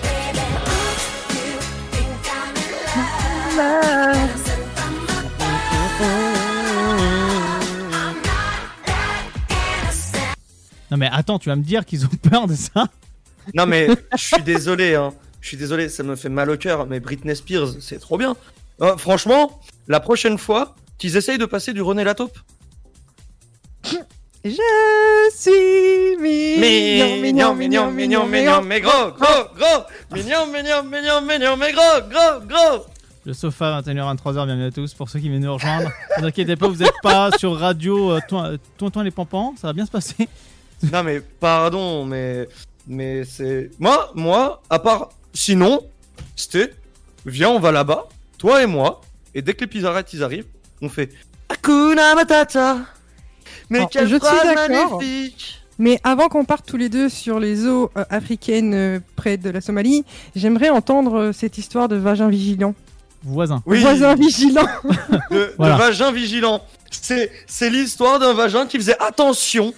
Non 10.90 10.96
mais 10.96 11.08
attends, 11.12 11.38
tu 11.38 11.48
vas 11.48 11.56
me 11.56 11.62
dire 11.62 11.84
qu'ils 11.84 12.04
ont 12.04 12.08
peur 12.08 12.46
de 12.46 12.54
ça? 12.54 12.86
Non 13.54 13.66
mais 13.66 13.88
je 14.12 14.24
suis 14.24 14.42
désolé, 14.42 14.94
hein. 14.94 15.12
Je 15.40 15.48
suis 15.48 15.56
désolé, 15.56 15.88
ça 15.88 16.02
me 16.02 16.16
fait 16.16 16.28
mal 16.28 16.50
au 16.50 16.56
cœur, 16.56 16.86
mais 16.86 17.00
Britney 17.00 17.34
Spears, 17.34 17.68
c'est 17.80 17.98
trop 17.98 18.18
bien. 18.18 18.36
Euh, 18.82 18.96
franchement, 18.96 19.60
la 19.88 20.00
prochaine 20.00 20.38
fois 20.38 20.74
qu'ils 20.98 21.16
essayent 21.16 21.38
de 21.38 21.46
passer 21.46 21.72
du 21.72 21.80
René 21.82 22.04
Lataupe. 22.04 22.38
Je 24.42 25.30
suis 25.34 26.16
mignon, 26.18 27.20
Mignon, 27.20 27.54
mignon, 27.54 27.90
mignon, 27.90 28.26
mignon, 28.26 28.62
mais 28.62 28.80
gros, 28.80 29.10
gros, 29.12 29.44
gros. 29.54 29.84
Mignon, 30.12 30.46
mignon, 30.46 30.82
mignon, 30.82 31.20
mignon, 31.20 31.56
mais 31.58 31.72
gros, 31.72 32.00
gros, 32.08 32.40
gros. 32.46 32.86
Le 33.26 33.34
sofa, 33.34 33.82
21h, 33.82 34.16
23h, 34.16 34.46
bienvenue 34.46 34.64
à 34.64 34.70
tous. 34.70 34.94
Pour 34.94 35.10
ceux 35.10 35.20
qui 35.20 35.28
viennent 35.28 35.42
nous 35.42 35.52
rejoindre, 35.52 35.90
ne 36.16 36.22
vous 36.22 36.28
inquiétez 36.28 36.56
pas, 36.56 36.68
vous 36.68 36.76
n'êtes 36.76 37.00
pas 37.02 37.30
sur 37.38 37.58
radio 37.58 38.12
euh, 38.12 38.58
Tonton 38.78 39.02
les 39.02 39.10
Pampans, 39.10 39.54
ça 39.60 39.66
va 39.66 39.72
bien 39.74 39.84
se 39.84 39.90
passer. 39.90 40.26
Non 40.90 41.02
mais 41.02 41.20
pardon, 41.20 42.06
mais 42.06 42.48
mais 42.86 43.24
c'est 43.24 43.70
moi, 43.78 44.10
moi, 44.14 44.62
à 44.70 44.78
part 44.78 45.10
sinon, 45.32 45.80
c'était 46.36 46.74
viens, 47.26 47.50
on 47.50 47.60
va 47.60 47.72
là-bas, 47.72 48.08
toi 48.38 48.62
et 48.62 48.66
moi, 48.66 49.00
et 49.34 49.42
dès 49.42 49.54
que 49.54 49.64
les 49.64 49.70
ils 50.12 50.22
arrivent, 50.22 50.46
on 50.82 50.88
fait 50.88 51.10
Hakuna 51.48 52.14
Matata. 52.14 52.78
Mais 53.68 53.86
quelle 53.90 54.08
phrase 54.18 54.54
magnifique. 54.54 55.60
Mais 55.78 55.98
avant 56.04 56.28
qu'on 56.28 56.44
parte 56.44 56.66
tous 56.66 56.76
les 56.76 56.90
deux 56.90 57.08
sur 57.08 57.40
les 57.40 57.66
eaux 57.66 57.90
euh, 57.96 58.04
africaines 58.10 58.74
euh, 58.74 59.00
près 59.16 59.38
de 59.38 59.48
la 59.48 59.62
Somalie, 59.62 60.04
j'aimerais 60.36 60.68
entendre 60.68 61.18
euh, 61.18 61.32
cette 61.32 61.56
histoire 61.56 61.88
de 61.88 61.96
vagin 61.96 62.28
vigilant. 62.28 62.74
Voisin. 63.22 63.62
Oui. 63.64 63.80
Voisin 63.80 64.14
vigilant. 64.14 64.66
de, 65.30 65.54
de 65.58 65.76
vagin 65.78 66.12
vigilant. 66.12 66.60
C'est, 66.90 67.30
c'est 67.46 67.70
l'histoire 67.70 68.18
d'un 68.18 68.34
vagin 68.34 68.66
qui 68.66 68.76
faisait 68.76 68.98
attention 69.00 69.72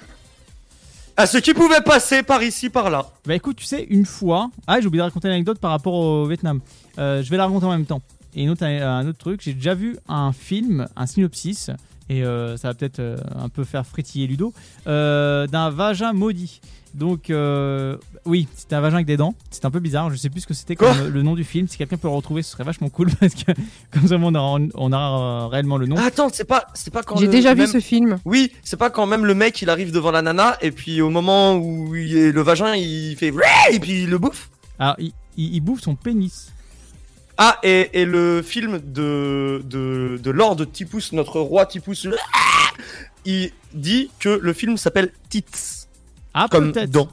à 1.16 1.26
ce 1.26 1.38
qui 1.38 1.54
pouvait 1.54 1.80
passer 1.80 2.22
par 2.22 2.42
ici, 2.42 2.70
par 2.70 2.90
là. 2.90 3.06
Bah 3.26 3.34
écoute, 3.34 3.56
tu 3.56 3.64
sais, 3.64 3.86
une 3.90 4.06
fois. 4.06 4.50
Ah, 4.66 4.80
j'ai 4.80 4.86
oublié 4.86 5.00
de 5.00 5.04
raconter 5.04 5.28
l'anecdote 5.28 5.58
par 5.58 5.70
rapport 5.70 5.94
au 5.94 6.26
Vietnam. 6.26 6.60
Euh, 6.98 7.22
je 7.22 7.30
vais 7.30 7.36
la 7.36 7.46
raconter 7.46 7.66
en 7.66 7.70
même 7.70 7.86
temps. 7.86 8.02
Et 8.34 8.44
une 8.44 8.50
autre, 8.50 8.64
un 8.64 9.06
autre 9.06 9.18
truc, 9.18 9.42
j'ai 9.42 9.52
déjà 9.52 9.74
vu 9.74 9.96
un 10.08 10.32
film, 10.32 10.86
un 10.96 11.06
synopsis. 11.06 11.70
et 12.08 12.24
euh, 12.24 12.56
ça 12.56 12.68
va 12.68 12.74
peut-être 12.74 13.00
euh, 13.00 13.16
un 13.36 13.48
peu 13.48 13.64
faire 13.64 13.86
frétiller 13.86 14.26
Ludo, 14.26 14.54
euh, 14.86 15.46
d'un 15.46 15.70
vagin 15.70 16.12
maudit. 16.12 16.60
Donc, 16.94 17.30
euh, 17.30 17.96
oui, 18.26 18.46
c'était 18.54 18.74
un 18.74 18.80
vagin 18.82 18.96
avec 18.96 19.06
des 19.06 19.16
dents. 19.16 19.34
C'était 19.50 19.66
un 19.66 19.70
peu 19.70 19.80
bizarre. 19.80 20.10
Je 20.10 20.16
sais 20.16 20.28
plus 20.28 20.42
ce 20.42 20.46
que 20.46 20.52
c'était 20.54 20.76
comme 20.76 21.08
le 21.08 21.22
nom 21.22 21.34
du 21.34 21.42
film. 21.44 21.66
Si 21.68 21.78
quelqu'un 21.78 21.96
peut 21.96 22.08
le 22.08 22.14
retrouver, 22.14 22.42
ce 22.42 22.50
serait 22.52 22.64
vachement 22.64 22.90
cool 22.90 23.10
parce 23.20 23.34
que 23.34 23.52
comme 23.90 24.06
ça, 24.08 24.16
on 24.20 24.34
a, 24.34 24.68
on 24.74 24.92
a 24.92 24.98
euh, 24.98 25.46
réellement 25.46 25.78
le 25.78 25.86
nom. 25.86 25.96
Ah, 25.98 26.04
attends, 26.06 26.28
c'est 26.32 26.44
pas, 26.44 26.66
c'est 26.74 26.92
pas 26.92 27.02
quand. 27.02 27.16
J'ai 27.16 27.28
déjà 27.28 27.54
vu 27.54 27.60
même- 27.62 27.70
ce 27.70 27.80
film. 27.80 28.18
Oui, 28.26 28.52
c'est 28.62 28.76
pas 28.76 28.90
quand 28.90 29.06
même 29.06 29.24
le 29.24 29.34
mec 29.34 29.62
il 29.62 29.70
arrive 29.70 29.90
devant 29.92 30.10
la 30.10 30.20
nana 30.22 30.58
et 30.60 30.70
puis 30.70 31.00
au 31.00 31.08
moment 31.10 31.56
où 31.56 31.94
il 31.96 32.16
est, 32.16 32.30
le 32.32 32.42
vagin 32.42 32.74
il 32.74 33.16
fait 33.16 33.32
et 33.72 33.80
puis 33.80 34.02
il 34.02 34.10
le 34.10 34.18
bouffe. 34.18 34.50
Alors, 34.78 34.96
il, 34.98 35.12
il- 35.38 35.54
il 35.54 35.60
bouffe 35.60 35.80
son 35.80 35.94
pénis. 35.94 36.52
Ah, 37.38 37.58
et, 37.62 37.88
et 38.02 38.04
le 38.04 38.42
film 38.42 38.78
de, 38.84 39.62
de, 39.64 40.20
de 40.22 40.30
Lord 40.30 40.58
Tipus, 40.70 41.12
notre 41.12 41.40
roi 41.40 41.64
Tipus, 41.64 42.04
le- 42.04 42.16
il 43.24 43.50
dit 43.72 44.10
que 44.18 44.28
le 44.28 44.52
film 44.52 44.76
s'appelle 44.76 45.10
Tits. 45.30 45.81
Ah, 46.34 46.46
Comme 46.50 46.72
peut-être. 46.72 46.90
dents. 46.90 47.08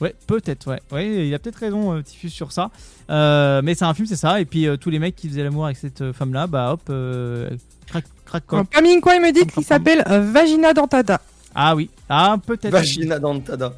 Ouais, 0.00 0.14
peut-être, 0.26 0.66
ouais. 0.68 0.80
Ouais, 0.90 1.28
il 1.28 1.34
a 1.34 1.38
peut-être 1.38 1.56
raison, 1.60 1.92
euh, 1.94 2.02
Tiffus, 2.02 2.30
sur 2.30 2.50
ça. 2.50 2.70
Euh, 3.10 3.62
mais 3.62 3.74
c'est 3.74 3.84
un 3.84 3.94
film, 3.94 4.06
c'est 4.06 4.16
ça. 4.16 4.40
Et 4.40 4.44
puis, 4.44 4.66
euh, 4.66 4.76
tous 4.76 4.90
les 4.90 4.98
mecs 4.98 5.14
qui 5.14 5.28
faisaient 5.28 5.44
l'amour 5.44 5.66
avec 5.66 5.76
cette 5.76 6.00
euh, 6.00 6.12
femme-là, 6.12 6.46
bah 6.48 6.72
hop, 6.72 6.80
euh, 6.90 7.50
crac, 7.86 8.04
crac, 8.24 8.44
coc. 8.46 8.68
Camille 8.70 9.00
Coin 9.00 9.20
me 9.20 9.32
dit 9.32 9.46
qu'il 9.46 9.62
s'appelle 9.64 10.02
euh, 10.10 10.20
Vagina 10.32 10.74
Dentada. 10.74 11.20
Ah 11.54 11.76
oui, 11.76 11.88
ah 12.08 12.36
peut-être. 12.44 12.72
Vagina 12.72 13.18
Dentada. 13.20 13.72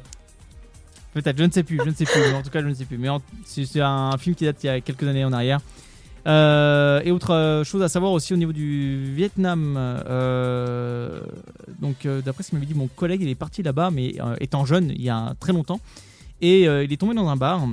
Peut-être, 1.13 1.37
je 1.37 1.43
ne 1.43 1.51
sais 1.51 1.63
plus, 1.63 1.79
je 1.83 1.89
ne 1.89 1.93
sais 1.95 2.05
plus. 2.05 2.33
en 2.33 2.41
tout 2.41 2.49
cas, 2.49 2.61
je 2.61 2.67
ne 2.67 2.73
sais 2.73 2.85
plus. 2.85 2.97
Mais 2.97 3.09
en- 3.09 3.21
c'est 3.45 3.65
c'est 3.65 3.81
un 3.81 4.17
film 4.17 4.35
qui 4.35 4.45
date 4.45 4.57
il 4.63 4.67
y 4.67 4.69
a 4.69 4.81
quelques 4.81 5.03
années 5.03 5.23
en 5.25 5.33
arrière. 5.33 5.59
Euh, 6.27 7.01
et 7.05 7.11
autre 7.11 7.33
euh, 7.33 7.63
chose 7.63 7.81
à 7.81 7.87
savoir 7.87 8.11
aussi 8.11 8.33
au 8.33 8.37
niveau 8.37 8.51
du 8.51 9.13
Vietnam. 9.13 9.75
euh, 9.77 11.21
donc, 11.79 12.07
d'après 12.25 12.43
ce 12.43 12.49
qu'il 12.49 12.59
m'avait 12.59 12.71
dit, 12.71 12.77
mon 12.77 12.87
collègue, 12.87 13.21
il 13.21 13.29
est 13.29 13.35
parti 13.35 13.63
là-bas, 13.63 13.91
mais 13.91 14.15
étant 14.39 14.65
jeune, 14.65 14.91
il 14.91 15.01
y 15.01 15.09
a 15.09 15.35
très 15.39 15.53
longtemps. 15.53 15.79
Et 16.41 16.63
il 16.63 16.91
est 16.91 16.97
tombé 16.97 17.13
dans 17.13 17.29
un 17.29 17.35
bar. 17.35 17.65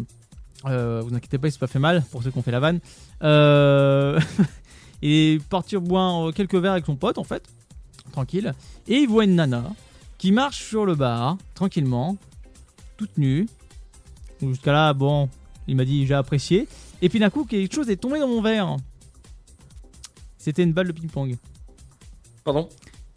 Vous 0.64 1.14
inquiétez 1.14 1.38
pas, 1.38 1.48
il 1.48 1.52
s'est 1.52 1.58
pas 1.58 1.66
fait 1.66 1.78
mal 1.78 2.02
pour 2.10 2.22
ceux 2.22 2.30
qui 2.30 2.38
ont 2.38 2.42
fait 2.42 2.50
la 2.50 2.60
vanne. 2.60 2.80
Il 5.02 5.10
est 5.10 5.44
parti 5.48 5.76
boire 5.76 6.32
quelques 6.32 6.54
verres 6.54 6.72
avec 6.72 6.86
son 6.86 6.96
pote, 6.96 7.18
en 7.18 7.24
fait, 7.24 7.42
tranquille. 8.12 8.54
Et 8.88 9.00
il 9.00 9.08
voit 9.08 9.24
une 9.24 9.34
nana 9.34 9.64
qui 10.16 10.32
marche 10.32 10.64
sur 10.64 10.86
le 10.86 10.94
bar, 10.94 11.36
tranquillement, 11.54 12.16
toute 12.96 13.18
nue. 13.18 13.46
Jusqu'à 14.40 14.72
là, 14.72 14.94
bon, 14.94 15.28
il 15.68 15.76
m'a 15.76 15.84
dit 15.84 16.06
j'ai 16.06 16.14
apprécié. 16.14 16.66
Et 17.04 17.10
puis 17.10 17.18
d'un 17.18 17.28
coup, 17.28 17.44
quelque 17.44 17.74
chose 17.74 17.90
est 17.90 17.96
tombé 17.96 18.18
dans 18.18 18.28
mon 18.28 18.40
verre. 18.40 18.76
C'était 20.38 20.62
une 20.62 20.72
balle 20.72 20.86
de 20.86 20.92
ping-pong. 20.92 21.36
Pardon? 22.44 22.66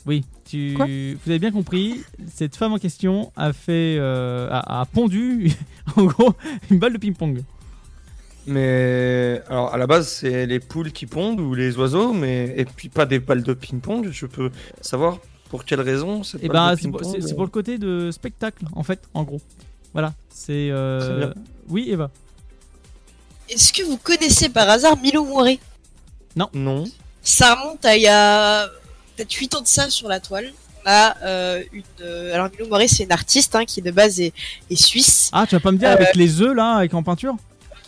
Oui, 0.05 0.26
tu, 0.45 0.73
Quoi? 0.76 0.85
vous 0.88 1.30
avez 1.31 1.39
bien 1.39 1.51
compris. 1.51 2.01
Cette 2.27 2.55
femme 2.57 2.73
en 2.73 2.80
question 2.80 3.31
a 3.38 3.53
fait, 3.53 3.95
euh, 3.97 4.49
a, 4.51 4.81
a 4.81 4.85
pondu, 4.85 5.51
en 5.95 6.03
gros, 6.03 6.34
une 6.69 6.80
balle 6.80 6.93
de 6.93 6.97
ping-pong. 6.97 7.43
Mais 8.45 9.41
alors 9.49 9.73
à 9.73 9.77
la 9.77 9.88
base 9.88 10.07
c'est 10.07 10.45
les 10.45 10.59
poules 10.61 10.91
qui 10.93 11.05
pondent 11.05 11.41
ou 11.41 11.53
les 11.53 11.77
oiseaux, 11.77 12.14
mais 12.14 12.53
et 12.55 12.64
puis 12.65 12.88
pas 12.88 13.05
des 13.05 13.19
balles 13.19 13.43
de 13.43 13.53
ping-pong. 13.53 14.09
Je 14.11 14.26
peux 14.26 14.51
savoir 14.81 15.19
pour 15.49 15.65
quelle 15.65 15.81
raison 15.81 16.23
cette 16.23 16.43
Et 16.43 16.47
balle 16.47 16.55
bah, 16.55 16.76
de 16.76 16.81
c'est 16.81 16.89
pour, 16.89 16.99
ping-pong, 17.01 17.15
c'est- 17.22 17.27
c'est 17.27 17.34
euh, 17.34 17.35
pour 17.35 17.45
le 17.45 17.51
côté 17.51 17.77
de 17.77 18.11
spectacle, 18.11 18.65
en 18.73 18.84
fait, 18.84 19.01
en 19.14 19.23
gros. 19.23 19.41
Voilà, 19.93 20.14
c'est. 20.30 20.69
euh. 20.72 21.34
Oui, 21.69 21.88
Eva. 21.89 22.09
Est-ce 23.49 23.71
que 23.73 23.83
vous 23.83 23.97
connaissez 23.97 24.49
par 24.49 24.69
hasard 24.69 24.97
Milo 24.97 25.23
Moiré 25.25 25.59
Non. 26.35 26.49
Non. 26.53 26.83
Ça 27.23 27.55
remonte 27.55 27.83
à 27.85 27.95
il 27.95 28.03
y 28.03 28.07
a 28.07 28.67
peut-être 29.15 29.31
8 29.33 29.55
ans 29.55 29.61
de 29.61 29.67
ça 29.67 29.89
sur 29.89 30.07
la 30.07 30.19
toile. 30.19 30.51
On 30.85 30.89
a 30.89 31.15
euh, 31.23 31.63
une. 31.73 31.83
euh, 32.01 32.33
alors 32.33 32.49
Milo 32.51 32.67
Moiré, 32.67 32.87
c'est 32.87 33.03
une 33.03 33.11
artiste 33.11 33.55
hein, 33.55 33.65
qui 33.65 33.81
de 33.81 33.91
base 33.91 34.19
est, 34.19 34.33
est 34.69 34.75
suisse. 34.81 35.29
Ah, 35.33 35.45
tu 35.47 35.55
vas 35.55 35.59
pas 35.61 35.71
me 35.71 35.77
dire 35.77 35.89
Euh, 35.89 35.93
avec 35.93 36.15
les 36.15 36.41
œufs 36.41 36.55
là, 36.55 36.75
avec 36.75 36.93
en 36.93 37.03
peinture? 37.03 37.35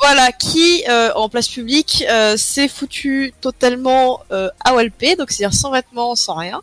Voilà, 0.02 0.32
qui 0.32 0.84
euh, 0.90 1.12
en 1.16 1.28
place 1.28 1.50
publique 1.50 2.06
euh, 2.10 2.38
s'est 2.38 2.70
foutu 2.70 3.34
totalement 3.42 4.22
euh, 4.32 4.50
à 4.64 4.74
Walpé, 4.74 5.18
donc 5.18 5.30
c'est-à-dire 5.30 5.58
sans 5.58 5.72
vêtements, 5.72 6.16
sans 6.16 6.36
rien. 6.36 6.62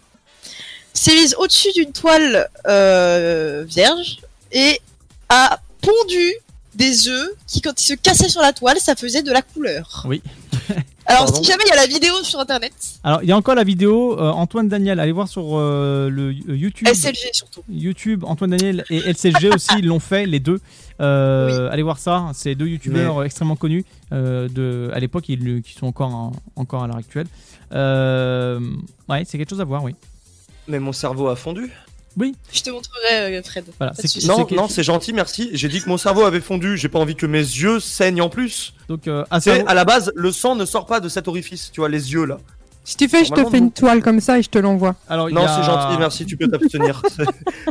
S'est 0.94 1.14
mise 1.14 1.35
au-dessus 1.39 1.70
d'une 1.74 1.93
toile 1.93 2.48
euh, 2.66 3.64
vierge 3.68 4.18
et 4.52 4.81
a 5.28 5.59
pondu 5.82 6.32
des 6.77 7.09
œufs 7.09 7.31
qui, 7.47 7.61
quand 7.61 7.81
ils 7.81 7.85
se 7.86 7.94
cassaient 7.94 8.28
sur 8.28 8.40
la 8.43 8.53
toile, 8.53 8.78
ça 8.78 8.94
faisait 8.94 9.23
de 9.23 9.32
la 9.32 9.43
couleur. 9.43 10.05
Oui. 10.09 10.23
Alors, 11.09 11.27
Pardon 11.27 11.43
si 11.43 11.48
jamais 11.51 11.62
il 11.66 11.69
y 11.69 11.73
a 11.73 11.77
la 11.77 11.86
vidéo 11.86 12.12
sur 12.24 12.40
internet, 12.40 12.73
Alors, 13.05 13.23
il 13.23 13.28
y 13.28 13.32
a 13.32 13.36
encore 13.36 13.55
la 13.55 13.62
vidéo 13.62 14.19
euh, 14.19 14.31
Antoine 14.31 14.69
Daniel. 14.69 14.98
Allez 14.98 15.12
voir 15.12 15.28
sur 15.28 15.57
euh, 15.57 16.09
le 16.11 16.31
euh, 16.48 16.57
YouTube. 16.57 16.89
SLG 16.89 17.31
surtout. 17.32 17.62
YouTube, 17.70 18.24
Antoine 18.24 18.51
Daniel 18.51 18.85
et 18.90 18.98
LCG 18.98 19.51
aussi, 19.55 19.81
l'ont 19.82 20.01
fait, 20.01 20.27
les 20.27 20.40
deux. 20.40 20.59
Euh, 21.01 21.70
Allez 21.70 21.82
voir 21.82 21.98
ça. 21.98 22.31
C'est 22.35 22.55
deux 22.57 22.66
youtubeurs 22.66 23.19
Mais- 23.20 23.27
extrêmement 23.27 23.55
connus 23.57 23.85
euh, 24.12 24.48
de, 24.48 24.90
à 24.93 24.98
l'époque, 24.98 25.28
ils, 25.28 25.62
qui 25.62 25.74
sont 25.74 25.86
encore, 25.86 26.12
en- 26.12 26.32
encore 26.57 26.82
à 26.82 26.86
l'heure 26.89 26.97
actuelle. 26.97 27.27
Euh, 27.73 28.59
ouais, 29.09 29.23
c'est 29.27 29.39
quelque 29.39 29.51
chose 29.51 29.61
à 29.61 29.65
voir, 29.65 29.85
oui. 29.85 29.94
Mais 30.66 30.81
mon 30.81 30.93
cerveau 30.93 31.28
a 31.28 31.36
fondu. 31.36 31.70
Oui. 32.19 32.35
je 32.53 32.63
te 32.63 32.71
montrerai, 32.71 33.37
euh, 33.37 33.43
Fred. 33.43 33.65
Voilà. 33.79 33.93
Non, 34.27 34.47
non, 34.53 34.69
c'est 34.69 34.83
gentil, 34.83 35.13
merci. 35.13 35.51
J'ai 35.53 35.69
dit 35.69 35.83
que 35.83 35.89
mon 35.89 35.99
cerveau 35.99 36.25
avait 36.25 36.41
fondu. 36.41 36.77
J'ai 36.79 36.89
pas 36.89 36.99
envie 36.99 37.15
que 37.15 37.27
mes 37.27 37.39
yeux 37.39 37.79
saignent 37.81 38.23
en 38.23 38.29
plus. 38.31 38.73
Donc, 38.89 39.07
euh, 39.07 39.25
à 39.31 39.75
la 39.75 39.85
base, 39.85 40.13
le 40.15 40.33
sang 40.33 40.55
ne 40.55 40.65
sort 40.65 40.87
pas 40.87 41.01
de 41.01 41.09
cet 41.09 41.29
orifice. 41.29 41.71
Tu 41.73 41.81
vois 41.81 41.89
les 41.91 42.13
yeux 42.13 42.25
là. 42.25 42.39
Si 42.85 42.97
tu 42.97 43.09
fais, 43.09 43.25
je 43.25 43.33
te 43.33 43.45
fais 43.51 43.59
une 43.59 43.73
toile 43.73 44.01
comme 44.01 44.21
ça 44.21 44.39
et 44.39 44.43
je 44.43 44.49
te 44.49 44.59
l'envoie. 44.59 44.95
Alors, 45.09 45.29
Non, 45.29 45.43
y 45.43 45.45
a- 45.45 45.57
c'est 45.57 45.65
gentil, 45.65 45.99
merci, 45.99 46.25
tu 46.25 46.37
peux 46.37 46.47
t'abstenir. 46.47 47.03
C'est 47.17 47.27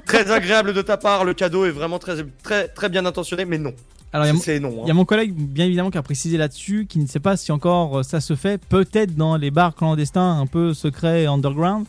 très 0.06 0.30
agréable 0.30 0.74
de 0.74 0.82
ta 0.82 0.98
part, 0.98 1.24
le 1.24 1.34
cadeau 1.34 1.64
est 1.66 1.72
vraiment 1.72 2.00
très, 2.00 2.18
très, 2.44 2.68
très 2.68 2.90
bien 2.90 3.06
intentionné, 3.06 3.46
mais 3.46 3.58
non. 3.58 3.72
Alors, 4.12 4.26
il 4.26 4.28
y 4.28 4.32
a 4.32 4.34
mon- 4.34 4.42
c'est 4.42 4.60
non. 4.60 4.72
Il 4.72 4.80
hein. 4.82 4.84
y 4.88 4.92
a 4.92 4.94
mon 4.94 5.06
collègue, 5.06 5.34
bien 5.34 5.66
évidemment, 5.68 5.90
qui 5.90 5.98
a 5.98 6.02
précisé 6.02 6.38
là-dessus, 6.38 6.86
qui 6.88 7.00
ne 7.00 7.08
sait 7.08 7.22
pas 7.22 7.38
si 7.38 7.54
encore 7.54 8.00
euh, 8.00 8.04
ça 8.04 8.20
se 8.20 8.36
fait, 8.36 8.58
peut-être 8.58 9.16
dans 9.16 9.38
les 9.38 9.52
bars 9.52 9.74
clandestins 9.74 10.38
un 10.38 10.48
peu 10.48 10.74
secrets, 10.74 11.26
underground. 11.28 11.86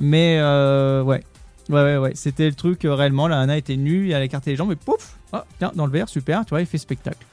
Mais 0.00 0.38
euh, 0.40 1.02
ouais, 1.02 1.22
ouais, 1.70 1.82
ouais, 1.82 1.96
ouais. 1.98 2.12
c'était 2.14 2.46
le 2.48 2.54
truc 2.54 2.84
euh, 2.84 2.94
réellement. 2.94 3.26
La 3.28 3.36
nana 3.38 3.56
était 3.56 3.76
nue, 3.76 4.10
elle 4.10 4.16
a 4.16 4.24
écarté 4.24 4.50
les 4.50 4.56
jambes, 4.56 4.72
et 4.72 4.76
pouf, 4.76 5.16
ah, 5.32 5.44
tiens, 5.58 5.72
dans 5.74 5.86
le 5.86 5.92
verre, 5.92 6.08
super, 6.08 6.44
tu 6.44 6.50
vois, 6.50 6.60
il 6.60 6.66
fait 6.66 6.78
spectacle. 6.78 7.24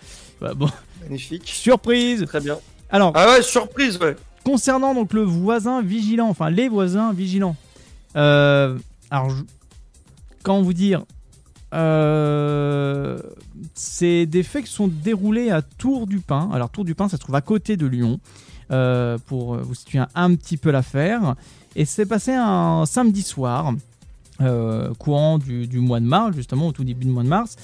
Ouais, 0.42 0.54
bon, 0.56 0.70
Magnifique. 1.04 1.48
surprise 1.48 2.26
Très 2.26 2.40
bien. 2.42 2.58
Alors, 2.90 3.12
Ah 3.16 3.28
ouais, 3.32 3.42
surprise, 3.42 3.98
ouais. 4.00 4.16
concernant 4.46 4.94
donc 4.94 5.14
le 5.14 5.22
voisin 5.24 5.82
vigilant, 5.82 6.30
enfin 6.30 6.50
les 6.50 6.70
voisins 6.70 7.12
vigilants. 7.14 7.56
Euh, 8.16 8.78
alors, 9.12 9.30
je- 9.30 9.44
comment 10.44 10.62
vous 10.62 10.74
dire 10.74 11.04
euh, 11.74 13.18
C'est 13.74 14.26
des 14.26 14.44
faits 14.44 14.66
qui 14.66 14.72
sont 14.72 14.88
déroulés 14.88 15.50
à 15.52 15.62
Tour 15.62 16.08
du 16.08 16.20
Pin. 16.20 16.50
Alors 16.54 16.70
Tour 16.70 16.86
du 16.86 16.96
Pin, 16.96 17.10
ça 17.10 17.18
se 17.18 17.22
trouve 17.22 17.36
à 17.36 17.42
côté 17.42 17.78
de 17.78 17.86
Lyon. 17.88 18.20
euh, 18.72 19.18
pour 19.28 19.56
vous 19.56 19.76
situer 19.76 20.00
un, 20.00 20.08
un 20.14 20.36
petit 20.36 20.58
peu 20.58 20.72
l'affaire. 20.72 21.36
Et 21.78 21.86
c'est 21.86 22.06
passé 22.06 22.34
un 22.34 22.86
samedi 22.86 23.22
soir, 23.22 23.72
courant 24.98 25.38
du, 25.38 25.80
mois 25.80 26.00
de 26.00 26.06
mars, 26.06 26.36
justement 26.36 26.68
au 26.68 26.72
tout 26.72 26.84
début 26.84 27.06
du 27.06 27.12
mois 27.12 27.24
de 27.24 27.30
mars. 27.30 27.56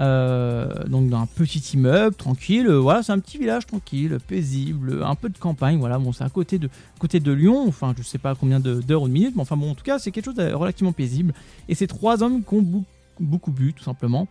Euh, 0.00 0.84
donc 0.88 1.08
dans 1.08 1.20
un 1.20 1.26
petit 1.26 1.60
immeuble 1.74 2.16
tranquille, 2.16 2.66
euh, 2.66 2.80
voilà, 2.80 3.02
c'est 3.02 3.12
un 3.12 3.20
petit 3.20 3.38
village 3.38 3.66
tranquille, 3.66 4.18
paisible, 4.26 5.02
un 5.04 5.14
peu 5.14 5.28
de 5.28 5.38
campagne, 5.38 5.78
voilà, 5.78 5.98
bon, 5.98 6.12
c'est 6.12 6.24
à 6.24 6.28
côté 6.28 6.58
de, 6.58 6.68
côté 6.98 7.20
de 7.20 7.30
Lyon, 7.30 7.64
enfin, 7.68 7.94
je 7.96 8.02
sais 8.02 8.18
pas 8.18 8.34
combien 8.34 8.58
d'heures 8.58 9.02
ou 9.02 9.08
de 9.08 9.12
minutes, 9.12 9.36
mais 9.36 9.42
enfin, 9.42 9.56
bon, 9.56 9.70
en 9.70 9.74
tout 9.74 9.84
cas, 9.84 9.98
c'est 9.98 10.10
quelque 10.10 10.24
chose 10.24 10.34
de 10.34 10.52
relativement 10.52 10.92
paisible. 10.92 11.32
Et 11.68 11.74
c'est 11.74 11.86
trois 11.86 12.22
hommes 12.22 12.42
qui 12.42 12.54
ont 12.54 12.84
beaucoup 13.20 13.52
bu, 13.52 13.72
tout 13.72 13.84
simplement, 13.84 14.26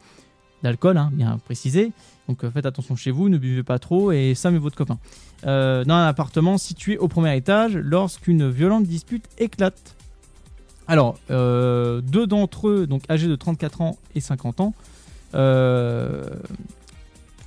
d'alcool, 0.64 0.98
hein, 0.98 1.10
bien 1.14 1.38
précisé. 1.38 1.92
Donc 2.28 2.44
euh, 2.44 2.52
faites 2.52 2.66
attention 2.66 2.96
chez 2.96 3.12
vous, 3.12 3.30
ne 3.30 3.38
buvez 3.38 3.64
pas 3.64 3.80
trop 3.80 4.12
et 4.12 4.34
Sam 4.34 4.56
est 4.56 4.60
votre 4.60 4.78
copain. 4.78 4.98
Euh, 5.46 5.84
dans 5.84 5.96
un 5.96 6.08
appartement 6.08 6.58
situé 6.58 6.98
au 6.98 7.10
premier 7.10 7.36
étage, 7.36 7.76
lorsqu'une 7.76 8.50
violente 8.50 8.86
dispute 8.86 9.26
éclate. 9.38 9.96
Alors, 10.88 11.18
euh, 11.32 12.02
deux 12.02 12.28
d'entre 12.28 12.68
eux, 12.68 12.88
donc 12.88 13.04
âgés 13.10 13.28
de 13.28 13.36
34 13.36 13.82
ans 13.82 13.98
et 14.16 14.20
50 14.20 14.60
ans, 14.60 14.74
euh, 15.34 16.24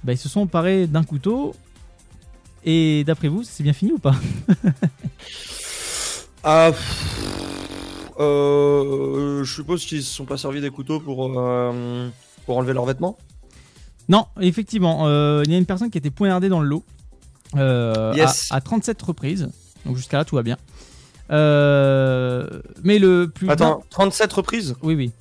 bah, 0.04 0.12
ils 0.12 0.18
se 0.18 0.28
sont 0.28 0.40
emparés 0.40 0.86
d'un 0.86 1.04
couteau. 1.04 1.54
Et 2.64 3.04
d'après 3.04 3.28
vous, 3.28 3.42
c'est 3.44 3.62
bien 3.62 3.72
fini 3.72 3.92
ou 3.92 3.98
pas? 3.98 4.14
Ah, 6.48 6.70
euh, 8.20 9.42
je 9.42 9.52
suppose 9.52 9.84
qu'ils 9.84 10.04
se 10.04 10.14
sont 10.14 10.26
pas 10.26 10.36
servis 10.36 10.60
des 10.60 10.70
couteaux 10.70 11.00
pour, 11.00 11.32
pour 12.46 12.56
enlever 12.56 12.72
leurs 12.72 12.84
vêtements? 12.84 13.18
Non, 14.08 14.26
effectivement, 14.40 15.08
il 15.42 15.50
y 15.50 15.54
a 15.56 15.58
une 15.58 15.66
personne 15.66 15.90
qui 15.90 15.98
a 15.98 16.00
été 16.00 16.10
poignardée 16.10 16.48
dans 16.48 16.60
le 16.60 16.68
lot 16.68 16.84
Yes. 17.56 18.52
à, 18.52 18.56
à 18.56 18.60
37 18.60 19.02
reprises. 19.02 19.48
Donc 19.84 19.96
jusqu'à 19.96 20.18
là, 20.18 20.24
tout 20.24 20.36
va 20.36 20.44
bien. 20.44 20.56
Euh, 21.30 22.48
mais 22.82 22.98
le 22.98 23.28
plus. 23.28 23.48
Attends, 23.50 23.82
37 23.90 24.32
reprises? 24.32 24.74
Oui, 24.82 24.94
oui. 24.94 25.12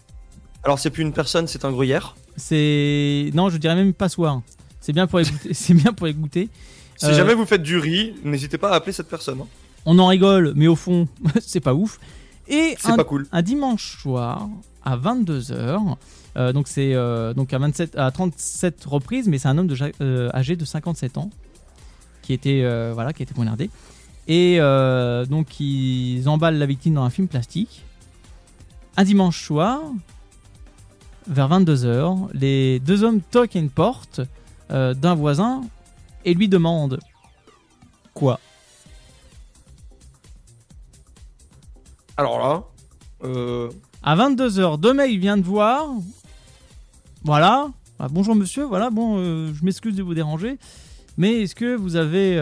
Alors 0.63 0.79
c'est 0.79 0.89
plus 0.89 1.03
une 1.03 1.13
personne, 1.13 1.47
c'est 1.47 1.65
un 1.65 1.71
gruyère? 1.71 2.15
C'est. 2.37 3.31
Non, 3.33 3.49
je 3.49 3.57
dirais 3.57 3.75
même 3.75 3.93
passoire. 3.93 4.41
C'est 4.81 4.93
bien 4.93 5.07
pour 5.07 5.19
goûter. 5.21 5.49
c'est 5.53 5.73
bien 5.73 5.93
pour 5.93 6.07
goûter. 6.09 6.49
Si 6.97 7.07
Euh, 7.07 7.13
jamais 7.13 7.33
vous 7.33 7.45
faites 7.45 7.63
du 7.63 7.77
riz, 7.77 8.13
n'hésitez 8.23 8.57
pas 8.57 8.71
à 8.71 8.75
appeler 8.75 8.93
cette 8.93 9.09
personne. 9.09 9.39
hein. 9.41 9.47
On 9.85 9.99
en 9.99 10.07
rigole, 10.07 10.53
mais 10.55 10.67
au 10.67 10.75
fond, 10.75 11.07
c'est 11.41 11.59
pas 11.59 11.73
ouf. 11.73 11.99
Et 12.47 12.75
C'est 12.79 12.91
un, 12.91 12.95
pas 12.95 13.03
cool. 13.03 13.25
un 13.31 13.41
dimanche 13.41 13.97
soir 14.01 14.47
à 14.83 14.97
22h. 14.97 15.95
donc 16.53 16.67
c'est 16.67 16.93
euh, 16.93 17.33
donc 17.33 17.51
à 17.53 17.57
27 17.57 17.97
à 17.97 18.11
37 18.11 18.85
reprises, 18.85 19.27
mais 19.27 19.39
c'est 19.39 19.47
un 19.47 19.57
homme 19.57 19.67
de, 19.67 19.73
ja- 19.75 19.89
euh, 20.01 20.29
âgé 20.33 20.55
de 20.55 20.63
57 20.65 21.17
ans 21.17 21.29
qui 22.21 22.33
était 22.33 22.61
euh, 22.63 22.91
voilà 22.93 23.13
qui 23.13 23.23
était 23.23 23.33
poignardé. 23.33 23.69
Et 24.27 24.57
euh, 24.59 25.25
donc 25.25 25.59
ils 25.59 26.27
emballent 26.27 26.57
la 26.57 26.65
victime 26.65 26.95
dans 26.95 27.03
un 27.03 27.09
film 27.09 27.27
plastique. 27.27 27.83
Un 28.97 29.03
dimanche 29.03 29.43
soir, 29.43 29.81
vers 31.27 31.49
22h, 31.49 32.29
les 32.33 32.79
deux 32.79 33.03
hommes 33.03 33.21
toquent 33.21 33.55
à 33.55 33.59
une 33.59 33.69
porte 33.69 34.21
euh, 34.71 34.93
d'un 34.93 35.15
voisin 35.15 35.61
et 36.23 36.33
lui 36.33 36.47
demandent 36.47 36.99
quoi? 38.13 38.39
Alors 42.17 42.39
là, 42.39 42.63
euh, 43.23 43.69
À 44.01 44.15
22h, 44.15 44.79
deux 44.79 44.93
mecs 44.93 45.19
viennent 45.19 45.41
de 45.41 45.45
voir. 45.45 45.89
Voilà. 47.23 47.67
Ah, 47.99 48.07
bonjour 48.09 48.35
monsieur, 48.35 48.63
voilà, 48.63 48.89
bon, 48.89 49.17
euh, 49.17 49.51
je 49.53 49.63
m'excuse 49.65 49.95
de 49.95 50.03
vous 50.03 50.13
déranger. 50.13 50.57
Mais 51.17 51.43
est-ce 51.43 51.55
que 51.55 51.75
vous 51.75 51.95
avez 51.95 52.37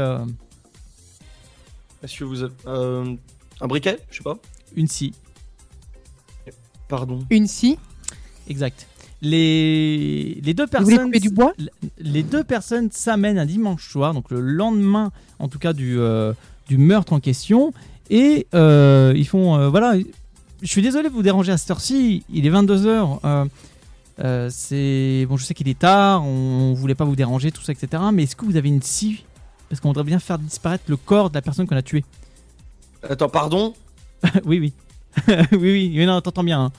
est-ce 2.03 2.19
que 2.19 2.23
vous 2.23 2.43
avez 2.43 2.53
euh, 2.67 3.15
un 3.61 3.67
briquet 3.67 3.99
Je 4.11 4.17
sais 4.17 4.23
pas? 4.23 4.37
une 4.75 4.87
scie 4.87 5.13
Pardon. 6.87 7.25
Une 7.29 7.47
scie. 7.47 7.77
Exact. 8.47 8.87
Les, 9.21 10.39
les 10.43 10.53
deux 10.53 10.65
Vous 10.65 10.83
voulez 10.83 10.95
personnes. 10.97 11.05
couper 11.07 11.19
du 11.19 11.29
bois? 11.29 11.53
Les 11.97 12.23
deux 12.23 12.43
personnes 12.43 12.89
s'amènent 12.91 13.39
un 13.39 13.45
dimanche 13.45 13.89
soir, 13.89 14.13
donc 14.13 14.29
le 14.31 14.41
lendemain, 14.41 15.11
en 15.39 15.47
tout 15.47 15.59
cas, 15.59 15.73
du, 15.73 15.97
euh, 15.97 16.33
du 16.67 16.77
meurtre 16.77 17.13
en 17.13 17.19
question. 17.19 17.73
Et 18.09 18.47
euh, 18.53 19.13
ils 19.15 19.27
font. 19.27 19.55
euh, 19.57 19.69
voilà, 19.69 19.93
je 20.61 20.67
suis 20.67 20.81
désolé 20.81 21.07
de 21.09 21.13
vous 21.13 21.23
déranger 21.23 21.53
à 21.53 21.57
cette 21.57 21.71
heure-ci, 21.71 22.23
il 22.29 22.45
est 22.45 22.51
22h. 22.51 23.19
Euh, 23.23 23.45
euh, 24.19 24.49
c'est 24.51 25.25
bon, 25.27 25.37
je 25.37 25.45
sais 25.45 25.53
qu'il 25.53 25.69
est 25.69 25.79
tard, 25.79 26.23
on 26.25 26.73
voulait 26.73 26.93
pas 26.95 27.05
vous 27.05 27.15
déranger, 27.15 27.51
tout 27.51 27.61
ça, 27.63 27.71
etc. 27.71 28.03
Mais 28.13 28.23
est-ce 28.23 28.35
que 28.35 28.45
vous 28.45 28.57
avez 28.57 28.69
une 28.69 28.81
scie 28.81 29.23
Parce 29.73 29.81
qu'on 29.81 29.87
voudrait 29.87 30.03
bien 30.03 30.19
faire 30.19 30.37
disparaître 30.37 30.83
le 30.87 30.97
corps 30.97 31.31
de 31.31 31.33
la 31.35 31.41
personne 31.41 31.65
qu'on 31.65 31.75
a 31.75 31.81
tuée. 31.81 32.05
Attends, 33.09 33.27
pardon? 33.27 33.73
Oui, 34.45 34.59
oui. 34.59 34.73
oui, 35.51 35.57
oui, 35.59 35.93
mais 35.95 36.05
non, 36.05 36.21
t'entends 36.21 36.43
bien. 36.43 36.65
hein. 36.65 36.71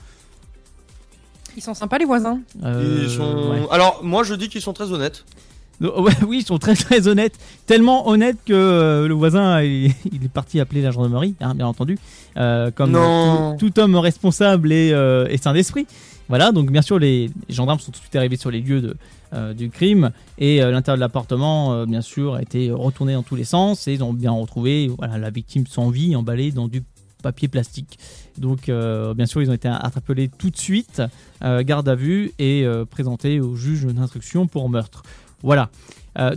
Ils 1.57 1.61
sont 1.61 1.73
sympas 1.73 1.97
les 1.97 2.05
voisins. 2.05 2.39
Euh, 2.63 3.01
Ils 3.03 3.09
sont... 3.09 3.49
ouais. 3.51 3.67
Alors, 3.69 3.99
moi 4.01 4.23
je 4.23 4.33
dis 4.33 4.47
qu'ils 4.47 4.61
sont 4.61 4.71
très 4.71 4.93
honnêtes. 4.93 5.25
Ouais, 5.81 6.13
oui, 6.25 6.37
ils 6.39 6.45
sont 6.45 6.57
très 6.57 6.73
très 6.73 7.09
honnêtes, 7.09 7.37
tellement 7.65 8.07
honnêtes 8.07 8.37
que 8.45 8.53
euh, 8.53 9.09
le 9.09 9.13
voisin 9.13 9.61
il, 9.61 9.91
il 10.09 10.23
est 10.23 10.29
parti 10.31 10.61
appeler 10.61 10.81
la 10.81 10.91
gendarmerie, 10.91 11.35
hein, 11.41 11.53
bien 11.53 11.67
entendu, 11.67 11.99
euh, 12.37 12.71
comme 12.71 12.91
Non. 12.91 13.57
Tout, 13.57 13.71
tout 13.71 13.79
homme 13.81 13.97
responsable 13.97 14.71
et, 14.71 14.93
euh, 14.93 15.27
et 15.29 15.35
sain 15.37 15.51
d'esprit. 15.51 15.85
Voilà, 16.27 16.51
donc 16.51 16.71
bien 16.71 16.81
sûr 16.81 16.97
les, 16.97 17.29
gendarmes 17.49 17.79
sont 17.79 17.91
tout 17.91 17.99
de 17.99 18.03
suite 18.03 18.15
arrivés 18.15 18.37
sur 18.37 18.49
les 18.49 18.61
lieux 18.61 18.95
euh, 19.33 19.53
du 19.53 19.69
crime 19.69 20.11
et 20.37 20.61
euh, 20.61 20.71
l'intérieur 20.71 20.97
de 20.97 21.01
l'appartement, 21.01 21.73
euh, 21.73 21.85
bien 21.85 22.01
sûr, 22.01 22.35
a 22.35 22.41
été 22.41 22.71
retourné 22.71 23.13
dans 23.13 23.23
tous 23.23 23.35
les 23.35 23.43
sens 23.43 23.87
et 23.87 23.93
ils 23.93 24.03
ont 24.03 24.13
bien 24.13 24.31
retrouvé 24.31 24.89
la 24.99 25.29
victime 25.29 25.67
sans 25.67 25.89
vie 25.89 26.15
emballée 26.15 26.51
dans 26.51 26.67
du 26.67 26.83
papier 27.21 27.47
plastique. 27.47 27.99
Donc 28.37 28.69
bien 28.69 29.25
sûr 29.25 29.41
ils 29.41 29.49
ont 29.49 29.53
été 29.53 29.67
interpellés 29.67 30.29
tout 30.29 30.51
de 30.51 30.57
suite, 30.57 31.01
garde 31.41 31.89
à 31.89 31.95
vue 31.95 32.31
et 32.37 32.67
présentés 32.91 33.39
au 33.39 33.55
juge 33.55 33.85
d'instruction 33.85 34.45
pour 34.45 34.69
meurtre. 34.69 35.01
Voilà. 35.41 35.69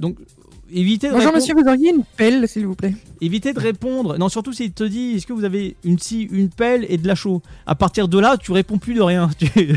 Donc, 0.00 0.16
évitez 0.72 1.08
de 1.08 1.12
Bonjour 1.12 1.26
répondre- 1.32 1.36
monsieur, 1.36 1.54
vous 1.54 1.68
auriez 1.68 1.90
une 1.90 2.04
pelle 2.16 2.48
s'il 2.48 2.66
vous 2.66 2.74
plaît. 2.74 2.94
Évitez 3.20 3.52
de 3.52 3.60
répondre. 3.60 4.18
Non, 4.18 4.28
surtout 4.28 4.52
s'il 4.52 4.72
te 4.72 4.84
dit 4.84 5.14
est-ce 5.16 5.26
que 5.26 5.32
vous 5.32 5.44
avez 5.44 5.76
une 5.84 5.98
scie, 5.98 6.22
une 6.30 6.48
pelle 6.50 6.86
et 6.88 6.96
de 6.98 7.06
la 7.06 7.14
chaux? 7.14 7.42
À 7.66 7.74
partir 7.74 8.08
de 8.08 8.18
là, 8.18 8.36
tu 8.36 8.52
réponds 8.52 8.78
plus 8.78 8.94
de 8.94 9.02
rien. 9.02 9.28
Tu- 9.38 9.76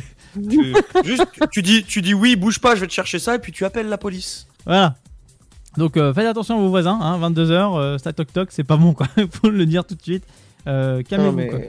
Tu, 0.49 0.73
juste, 1.03 1.26
tu 1.51 1.61
dis, 1.61 1.84
tu 1.84 2.01
dis 2.01 2.13
oui, 2.13 2.38
bouge 2.38 2.59
pas, 2.59 2.73
je 2.76 2.80
vais 2.80 2.88
te 2.88 2.93
chercher 2.93 3.19
ça, 3.19 3.35
et 3.35 3.39
puis 3.39 3.51
tu 3.51 3.65
appelles 3.65 3.89
la 3.89 3.97
police. 3.97 4.47
voilà. 4.65 4.95
Donc 5.77 5.97
euh, 5.97 6.13
faites 6.13 6.26
attention 6.26 6.57
à 6.57 6.61
vos 6.61 6.69
voisins. 6.69 6.97
Hein, 7.01 7.19
22h, 7.19 7.77
euh, 7.80 7.97
ça 7.97 8.13
toc 8.13 8.31
toc, 8.31 8.47
c'est 8.51 8.63
pas 8.63 8.77
bon 8.77 8.93
quoi. 8.93 9.07
Faut 9.41 9.49
le 9.49 9.65
dire 9.65 9.84
tout 9.85 9.95
de 9.95 10.01
suite. 10.01 10.23
Euh, 10.68 11.01
Calmez-vous 11.03 11.35
mais... 11.35 11.47
quoi. 11.47 11.59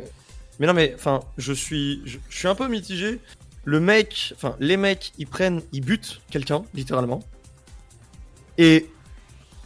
mais 0.61 0.67
non, 0.69 0.75
mais 0.75 0.93
enfin, 0.97 1.21
je 1.39 1.53
suis, 1.53 2.03
je, 2.05 2.19
je 2.29 2.39
suis 2.39 2.47
un 2.49 2.55
peu 2.55 2.69
mitigé. 2.69 3.19
Le 3.65 3.81
mec, 3.81 4.33
enfin, 4.37 4.55
les 4.61 4.77
mecs, 4.77 5.13
ils 5.19 5.27
prennent, 5.27 5.61
ils 5.73 5.81
butent 5.85 6.21
quelqu'un, 6.31 6.63
littéralement. 6.75 7.21
Et 8.59 8.89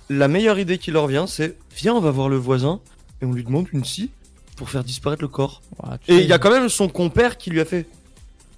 la 0.08 0.28
meilleure 0.28 0.58
idée 0.58 0.78
qui 0.78 0.90
leur 0.90 1.06
vient, 1.06 1.26
c'est 1.26 1.56
viens, 1.76 1.94
on 1.94 2.00
va 2.00 2.10
voir 2.10 2.28
le 2.28 2.36
voisin 2.36 2.80
et 3.20 3.24
on 3.26 3.32
lui 3.32 3.44
demande 3.44 3.66
une 3.72 3.84
scie 3.84 4.10
pour 4.56 4.70
faire 4.70 4.84
disparaître 4.84 5.22
le 5.22 5.28
corps. 5.28 5.62
Ouais, 5.82 5.96
tu 6.06 6.12
Et 6.12 6.18
il 6.20 6.26
y 6.26 6.32
a 6.32 6.38
quand 6.38 6.50
même 6.50 6.68
son 6.68 6.88
compère 6.88 7.36
qui 7.38 7.50
lui 7.50 7.60
a 7.60 7.64
fait. 7.64 7.86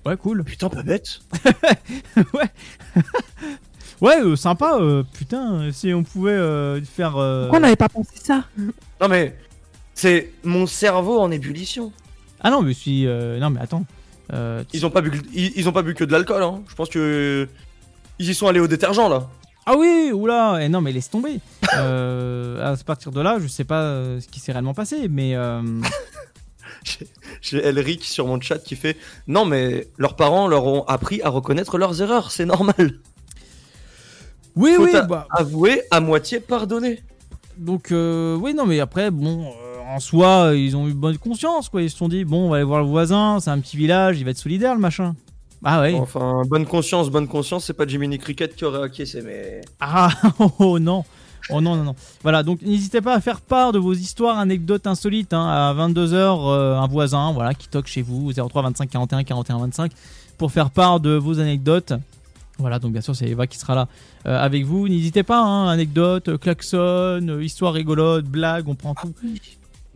Ouais, 0.06 0.16
cool. 0.16 0.44
Putain, 0.44 0.68
pas 0.68 0.82
bête. 0.82 1.20
Ouais, 4.00 4.20
euh, 4.20 4.36
sympa. 4.36 4.78
euh, 4.80 5.02
putain, 5.12 5.70
si 5.72 5.92
on 5.92 6.04
pouvait 6.04 6.30
euh, 6.30 6.80
faire. 6.84 7.16
euh, 7.16 7.42
Pourquoi 7.42 7.58
on 7.58 7.62
n'avait 7.62 7.74
pas 7.76 7.88
pensé 7.88 8.12
ça? 8.22 8.44
Non 9.00 9.08
mais 9.08 9.36
c'est 9.94 10.30
mon 10.44 10.68
cerveau 10.68 11.18
en 11.18 11.32
ébullition. 11.32 11.92
Ah 12.40 12.50
non, 12.50 12.62
mais 12.62 12.74
si. 12.74 13.06
euh, 13.08 13.40
Non, 13.40 13.50
mais 13.50 13.60
attends. 13.60 13.84
Euh, 14.32 14.62
Ils 14.72 14.86
ont 14.86 14.90
pas 14.90 15.00
bu, 15.00 15.10
que- 15.10 15.26
ils, 15.34 15.52
ils 15.56 15.68
ont 15.68 15.72
pas 15.72 15.82
bu 15.82 15.94
que 15.94 16.04
de 16.04 16.12
l'alcool. 16.12 16.42
Hein. 16.44 16.62
Je 16.68 16.74
pense 16.76 16.88
que 16.90 17.48
ils 18.20 18.30
y 18.30 18.34
sont 18.36 18.46
allés 18.46 18.60
au 18.60 18.68
détergent 18.68 19.08
là. 19.08 19.28
Ah 19.70 19.74
oui, 19.76 20.12
oula, 20.14 20.60
eh 20.62 20.68
non 20.70 20.80
mais 20.80 20.92
laisse 20.92 21.10
tomber. 21.10 21.40
Euh, 21.76 22.72
à 22.72 22.76
partir 22.84 23.12
de 23.12 23.20
là, 23.20 23.36
je 23.38 23.46
sais 23.48 23.64
pas 23.64 23.82
euh, 23.82 24.18
ce 24.20 24.26
qui 24.28 24.40
s'est 24.40 24.52
réellement 24.52 24.72
passé, 24.72 25.08
mais 25.08 25.34
euh, 25.36 25.60
J'ai 27.42 27.58
Elric 27.66 28.02
sur 28.04 28.26
mon 28.26 28.40
chat 28.40 28.58
qui 28.58 28.76
fait 28.76 28.96
non 29.26 29.44
mais 29.44 29.88
leurs 29.98 30.16
parents 30.16 30.48
leur 30.48 30.64
ont 30.66 30.84
appris 30.84 31.20
à 31.22 31.28
reconnaître 31.28 31.76
leurs 31.76 32.00
erreurs, 32.00 32.30
c'est 32.30 32.46
normal. 32.46 32.98
oui, 34.56 34.72
Faut 34.76 34.84
oui, 34.84 34.94
a- 34.96 35.02
bah, 35.02 35.26
avouer 35.30 35.82
à 35.90 36.00
moitié 36.00 36.40
pardonner. 36.40 37.02
donc 37.58 37.92
euh, 37.92 38.36
oui, 38.36 38.54
non 38.54 38.64
mais 38.64 38.80
après, 38.80 39.10
bon, 39.10 39.42
euh, 39.44 39.80
en 39.94 40.00
soi, 40.00 40.52
ils 40.54 40.76
ont 40.76 40.88
eu 40.88 40.94
bonne 40.94 41.18
conscience, 41.18 41.68
quoi. 41.68 41.82
Ils 41.82 41.90
se 41.90 41.96
sont 41.98 42.08
dit, 42.08 42.24
bon, 42.24 42.46
on 42.46 42.50
va 42.50 42.56
aller 42.56 42.64
voir 42.64 42.80
le 42.80 42.86
voisin, 42.88 43.38
c'est 43.40 43.50
un 43.50 43.58
petit 43.58 43.76
village, 43.76 44.18
il 44.18 44.24
va 44.24 44.30
être 44.32 44.38
solidaire, 44.38 44.74
le 44.74 44.80
machin. 44.80 45.14
Ah 45.64 45.80
ouais. 45.80 45.94
Enfin 45.94 46.42
bonne 46.46 46.66
conscience, 46.66 47.10
bonne 47.10 47.28
conscience, 47.28 47.64
c'est 47.64 47.72
pas 47.72 47.86
Jiminy 47.86 48.18
Cricket 48.18 48.54
qui 48.54 48.64
aurait 48.64 48.82
acquiescé 48.82 49.22
mais. 49.22 49.60
Ah 49.80 50.10
oh 50.58 50.78
non. 50.78 51.04
Oh 51.50 51.60
non, 51.62 51.76
non, 51.76 51.84
non. 51.84 51.94
Voilà, 52.22 52.42
donc 52.42 52.60
n'hésitez 52.62 53.00
pas 53.00 53.14
à 53.14 53.20
faire 53.20 53.40
part 53.40 53.72
de 53.72 53.78
vos 53.78 53.94
histoires, 53.94 54.38
anecdotes 54.38 54.86
insolites. 54.86 55.32
hein, 55.32 55.46
à 55.46 55.72
22h, 55.74 56.76
un 56.76 56.86
voisin 56.88 57.32
voilà, 57.32 57.54
qui 57.54 57.68
toque 57.68 57.86
chez 57.86 58.02
vous, 58.02 58.32
03 58.32 58.62
25 58.62 58.90
41 58.90 59.24
41 59.24 59.58
25, 59.58 59.92
pour 60.36 60.52
faire 60.52 60.70
part 60.70 61.00
de 61.00 61.10
vos 61.10 61.40
anecdotes. 61.40 61.94
Voilà, 62.58 62.80
donc 62.80 62.92
bien 62.92 63.00
sûr, 63.00 63.14
c'est 63.14 63.28
Eva 63.28 63.46
qui 63.46 63.56
sera 63.56 63.74
là 63.76 63.88
euh, 64.26 64.36
avec 64.36 64.64
vous. 64.64 64.88
N'hésitez 64.88 65.22
pas, 65.22 65.40
hein, 65.40 65.68
anecdotes, 65.68 66.36
klaxon, 66.38 66.76
euh, 67.28 67.42
histoire 67.42 67.72
rigolote, 67.72 68.24
blague, 68.24 68.68
on 68.68 68.74
prend 68.74 68.94
tout. 68.94 69.14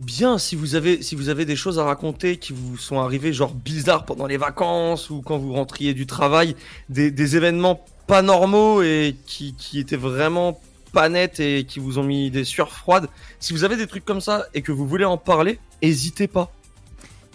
Bien, 0.03 0.37
si 0.37 0.57
vous 0.57 0.75
avez 0.75 1.01
si 1.01 1.15
vous 1.15 1.29
avez 1.29 1.45
des 1.45 1.55
choses 1.55 1.79
à 1.79 1.85
raconter 1.85 2.35
qui 2.35 2.51
vous 2.51 2.77
sont 2.77 2.99
arrivées 2.99 3.31
genre 3.31 3.53
bizarres 3.53 4.03
pendant 4.03 4.25
les 4.25 4.35
vacances 4.35 5.09
ou 5.09 5.21
quand 5.21 5.37
vous 5.37 5.53
rentriez 5.53 5.93
du 5.93 6.05
travail, 6.05 6.57
des, 6.89 7.37
événements 7.37 7.85
pas 8.05 8.21
normaux 8.21 8.81
et 8.81 9.15
qui, 9.25 9.53
qui 9.53 9.79
étaient 9.79 9.95
vraiment 9.95 10.59
pas 10.91 11.07
nets 11.07 11.39
et 11.39 11.63
qui 11.63 11.79
vous 11.79 11.99
ont 11.99 12.03
mis 12.03 12.31
des 12.31 12.43
sueurs 12.43 12.73
froides. 12.73 13.07
Si 13.39 13.53
vous 13.53 13.63
avez 13.63 13.77
des 13.77 13.87
trucs 13.87 14.03
comme 14.03 14.19
ça 14.19 14.45
et 14.53 14.61
que 14.61 14.73
vous 14.73 14.85
voulez 14.85 15.05
en 15.05 15.17
parler, 15.17 15.57
hésitez 15.81 16.27
pas. 16.27 16.51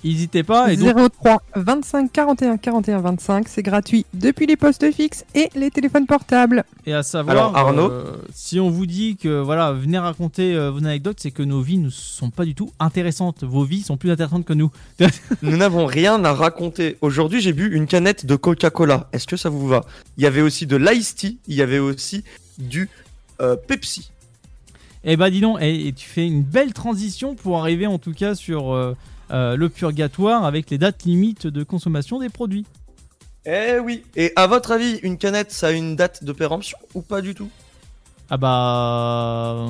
N'hésitez 0.05 0.43
pas. 0.43 0.73
Et 0.73 0.77
donc, 0.77 0.97
03 1.21 1.43
25 1.57 2.13
41 2.13 2.57
41 2.57 3.01
25, 3.01 3.49
c'est 3.49 3.63
gratuit 3.63 4.07
depuis 4.15 4.47
les 4.47 4.57
postes 4.57 4.91
fixes 4.93 5.25
et 5.35 5.49
les 5.57 5.71
téléphones 5.71 6.07
portables. 6.07 6.65
Et 6.87 6.95
à 6.95 7.03
savoir, 7.03 7.37
Alors, 7.37 7.57
Arnaud 7.57 7.91
euh, 7.91 8.17
si 8.33 8.61
on 8.61 8.71
vous 8.71 8.87
dit 8.87 9.17
que 9.17 9.41
voilà, 9.41 9.73
venez 9.73 9.99
raconter 9.99 10.55
euh, 10.55 10.71
vos 10.71 10.79
anecdotes, 10.79 11.19
c'est 11.21 11.33
que 11.33 11.43
nos 11.43 11.61
vies 11.61 11.79
ne 11.79 11.91
sont 11.91 12.31
pas 12.31 12.45
du 12.45 12.55
tout 12.55 12.71
intéressantes. 12.79 13.43
Vos 13.43 13.65
vies 13.65 13.83
sont 13.83 13.97
plus 13.97 14.11
intéressantes 14.11 14.45
que 14.45 14.53
nous. 14.53 14.71
Nous 15.43 15.57
n'avons 15.57 15.87
rien 15.87 16.25
à 16.25 16.33
raconter. 16.33 16.97
Aujourd'hui, 17.01 17.41
j'ai 17.41 17.53
bu 17.53 17.75
une 17.75 17.87
canette 17.87 18.25
de 18.25 18.37
Coca-Cola. 18.37 19.09
Est-ce 19.13 19.27
que 19.27 19.37
ça 19.37 19.49
vous 19.49 19.67
va? 19.67 19.85
Il 20.17 20.23
y 20.23 20.27
avait 20.27 20.43
aussi 20.43 20.67
de 20.67 20.77
l'ice 20.77 21.15
tea, 21.15 21.39
il 21.49 21.57
y 21.57 21.63
avait 21.63 21.79
aussi 21.79 22.25
du 22.59 22.89
euh, 23.41 23.57
Pepsi. 23.57 24.11
Eh 25.05 25.17
bah 25.17 25.31
dis 25.31 25.41
donc, 25.41 25.59
et, 25.61 25.89
et 25.89 25.93
tu 25.93 26.09
fais 26.09 26.27
une 26.27 26.43
belle 26.43 26.73
transition 26.73 27.35
pour 27.35 27.59
arriver 27.59 27.87
en 27.87 27.99
tout 27.99 28.13
cas 28.13 28.35
sur 28.35 28.75
euh, 29.31 29.57
le 29.57 29.69
purgatoire 29.69 30.45
avec 30.45 30.71
les 30.71 30.79
dates 30.79 31.05
limites 31.05 31.47
de 31.47 31.63
consommation 31.65 32.19
des 32.19 32.29
produits. 32.29 32.65
Eh 33.47 33.79
oui. 33.79 34.03
Et 34.17 34.33
à 34.37 34.47
votre 34.47 34.73
avis, 34.73 34.97
une 35.03 35.17
canette, 35.19 35.53
ça 35.53 35.69
a 35.69 35.71
une 35.71 35.97
date 35.97 36.25
de 36.25 36.33
péremption 36.33 36.77
ou 36.95 37.01
pas 37.03 37.21
du 37.21 37.35
tout? 37.35 37.49
Ah 38.31 38.37
bah... 38.37 39.55
euh, 39.57 39.69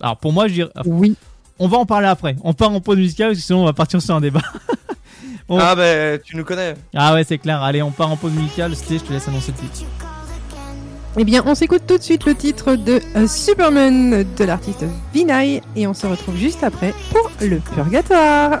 Alors 0.00 0.16
pour 0.18 0.32
moi, 0.32 0.46
je 0.48 0.52
dirais... 0.54 0.70
Oui. 0.84 1.16
On 1.58 1.66
va 1.66 1.78
en 1.78 1.86
parler 1.86 2.06
après. 2.06 2.36
On 2.44 2.52
part 2.54 2.70
en 2.70 2.80
pause 2.80 2.98
musicale 2.98 3.28
parce 3.30 3.40
que 3.40 3.44
sinon 3.44 3.62
on 3.62 3.64
va 3.64 3.72
partir 3.72 4.00
sur 4.00 4.14
un 4.14 4.20
débat. 4.20 4.42
On- 5.48 5.58
Ah 5.58 5.74
ben, 5.74 6.20
tu 6.22 6.36
nous 6.36 6.44
connais. 6.44 6.74
Ah 6.94 7.14
ouais, 7.14 7.24
c'est 7.24 7.38
clair. 7.38 7.62
Allez, 7.62 7.82
on 7.82 7.90
part 7.90 8.10
en 8.12 8.16
pause 8.16 8.32
musicale. 8.32 8.76
C'était, 8.76 8.98
je 8.98 9.04
te 9.04 9.12
laisse 9.12 9.26
annoncer 9.28 9.52
le 9.60 9.68
titre. 9.68 9.90
Eh 11.16 11.24
bien, 11.24 11.42
on 11.46 11.54
s'écoute 11.56 11.82
tout 11.86 11.98
de 11.98 12.02
suite 12.02 12.26
le 12.26 12.34
titre 12.36 12.76
de 12.76 13.00
euh, 13.16 13.26
Superman 13.26 14.24
de 14.36 14.44
l'artiste 14.44 14.84
Vinay 15.12 15.62
et 15.74 15.86
on 15.88 15.94
se 15.94 16.06
retrouve 16.06 16.36
juste 16.36 16.62
après 16.62 16.94
pour 17.10 17.28
le 17.40 17.56
purgatoire. 17.58 18.60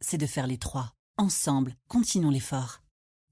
c'est 0.00 0.18
de 0.18 0.26
faire 0.26 0.46
les 0.46 0.58
trois. 0.58 0.92
Ensemble, 1.18 1.76
continuons 1.88 2.30
l'effort. 2.30 2.80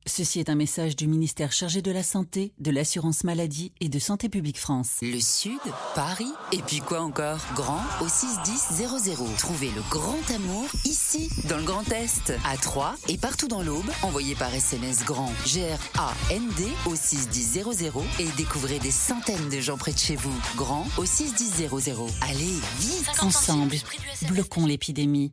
Ceci 0.06 0.40
est 0.40 0.48
un 0.48 0.54
message 0.54 0.96
du 0.96 1.06
ministère 1.06 1.52
chargé 1.52 1.82
de 1.82 1.90
la 1.90 2.02
Santé, 2.02 2.54
de 2.58 2.70
l'Assurance 2.70 3.24
Maladie 3.24 3.72
et 3.80 3.90
de 3.90 3.98
Santé 3.98 4.30
Publique 4.30 4.58
France. 4.58 4.96
Le 5.02 5.20
Sud, 5.20 5.60
Paris, 5.94 6.32
et 6.52 6.62
puis 6.62 6.78
quoi 6.78 7.02
encore? 7.02 7.40
Grand 7.54 7.82
au 8.00 8.08
61000. 8.08 9.36
Trouvez 9.36 9.70
le 9.70 9.82
grand 9.90 10.30
amour 10.34 10.64
ici, 10.86 11.28
dans 11.48 11.58
le 11.58 11.64
Grand 11.64 11.86
Est, 11.92 12.32
à 12.46 12.56
Troyes 12.56 12.94
et 13.08 13.18
partout 13.18 13.48
dans 13.48 13.62
l'Aube. 13.62 13.90
Envoyez 14.02 14.34
par 14.34 14.54
SMS 14.54 15.04
grand 15.04 15.32
G-R-A-N-D 15.44 16.68
au 16.86 16.96
61000 16.96 17.92
et 18.20 18.28
découvrez 18.38 18.78
des 18.78 18.90
centaines 18.90 19.50
de 19.50 19.60
gens 19.60 19.76
près 19.76 19.92
de 19.92 19.98
chez 19.98 20.16
vous. 20.16 20.34
Grand 20.56 20.86
au 20.96 21.04
61000. 21.04 21.68
Allez, 22.22 22.58
vite 22.78 23.10
Ensemble, 23.20 23.76
bloquons 24.26 24.64
l'épidémie. 24.64 25.32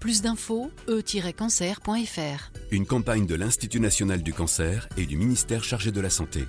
Plus 0.00 0.22
d'infos, 0.22 0.70
e-cancer.fr. 0.88 2.52
Une 2.70 2.86
campagne 2.86 3.26
de 3.26 3.34
l'Institut 3.34 3.80
national 3.80 4.22
du 4.22 4.32
cancer 4.32 4.88
et 4.96 5.06
du 5.06 5.16
ministère 5.16 5.64
chargé 5.64 5.90
de 5.90 6.00
la 6.00 6.10
santé. 6.10 6.44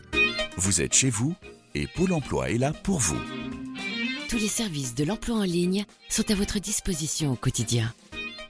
Vous 0.58 0.82
êtes 0.82 0.94
chez 0.94 1.10
vous 1.10 1.34
et 1.74 1.88
Pôle 1.88 2.14
emploi 2.14 2.52
est 2.52 2.60
là 2.60 2.74
pour 2.74 3.00
vous. 3.00 3.20
Tous 4.30 4.38
les 4.38 4.48
services 4.48 4.94
de 4.94 5.04
l'emploi 5.04 5.38
en 5.38 5.44
ligne 5.44 5.86
sont 6.10 6.30
à 6.30 6.36
votre 6.36 6.60
disposition 6.60 7.32
au 7.32 7.36
quotidien. 7.36 7.92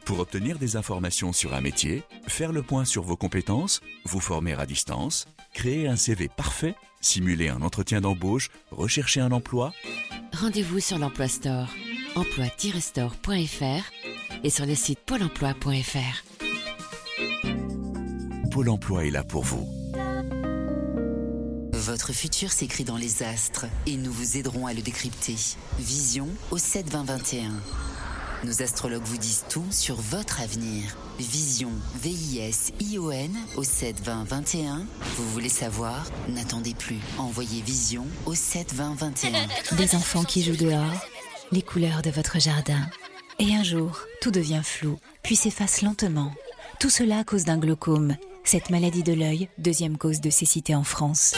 Pour 0.04 0.20
obtenir 0.20 0.60
des 0.60 0.76
informations 0.76 1.32
sur 1.32 1.54
un 1.54 1.62
métier, 1.62 2.04
faire 2.28 2.52
le 2.52 2.64
point 2.64 2.84
sur 2.84 3.04
vos 3.04 3.16
compétences, 3.16 3.80
vous 4.04 4.20
former 4.20 4.54
à 4.54 4.66
distance, 4.66 5.28
créer 5.54 5.88
un 5.88 5.96
CV 5.96 6.28
parfait, 6.28 6.76
simuler 7.02 7.50
un 7.50 7.62
entretien 7.62 8.02
d'embauche, 8.02 8.50
rechercher 8.72 9.22
un 9.22 9.32
emploi, 9.32 9.74
Rendez-vous 10.34 10.80
sur 10.80 10.98
l'Emploi 10.98 11.28
Store, 11.28 11.68
emploi-store.fr 12.16 14.44
et 14.44 14.50
sur 14.50 14.66
le 14.66 14.76
site 14.76 15.00
pôle 15.00 15.24
emploi.fr. 15.24 16.24
Pôle 18.50 18.70
emploi 18.70 19.06
est 19.06 19.12
là 19.12 19.24
pour 19.24 19.44
vous. 19.44 19.68
Votre 21.74 22.14
futur 22.14 22.52
s'écrit 22.52 22.86
dans 22.86 22.98
les 22.98 23.24
astres 23.24 23.66
et 23.86 23.98
nous 23.98 24.14
vous 24.14 24.38
aiderons 24.38 24.66
à 24.66 24.74
le 24.74 24.82
décrypter. 24.82 25.36
Vision 25.78 26.28
au 26.52 26.58
72021. 26.58 27.52
Nos 28.45 28.61
astrologues 28.61 29.03
vous 29.03 29.18
disent 29.18 29.44
tout 29.49 29.66
sur 29.70 29.95
votre 29.95 30.40
avenir. 30.41 30.95
Vision, 31.20 31.72
V-I-S-I-O-N 32.02 33.36
au 33.57 33.64
72021. 33.64 34.86
Vous 35.18 35.30
voulez 35.32 35.49
savoir? 35.49 36.06
N'attendez 36.30 36.74
plus. 36.74 36.99
Envoyez 37.18 37.61
Vision 37.61 38.06
au 38.26 38.36
72021. 38.36 39.32
Des 39.76 39.94
enfants 39.95 40.24
qui 40.24 40.44
jouent 40.44 40.56
dehors, 40.56 41.06
les 41.52 41.61
couleurs 41.61 42.02
de 42.02 42.11
votre 42.11 42.40
jardin. 42.40 42.80
Et 43.40 43.53
un 43.53 43.64
jour, 43.64 43.99
tout 44.22 44.32
devient 44.32 44.61
flou, 44.64 44.99
puis 45.22 45.36
s'efface 45.36 45.82
lentement. 45.82 46.32
Tout 46.80 46.90
cela 46.90 47.20
à 47.20 47.24
cause 47.26 47.44
d'un 47.44 47.57
glaucome, 47.57 48.16
cette 48.45 48.70
maladie 48.70 49.03
de 49.03 49.14
l'œil, 49.14 49.49
deuxième 49.57 49.98
cause 49.98 50.22
de 50.22 50.30
cécité 50.30 50.76
en 50.76 50.86
France. 50.86 51.34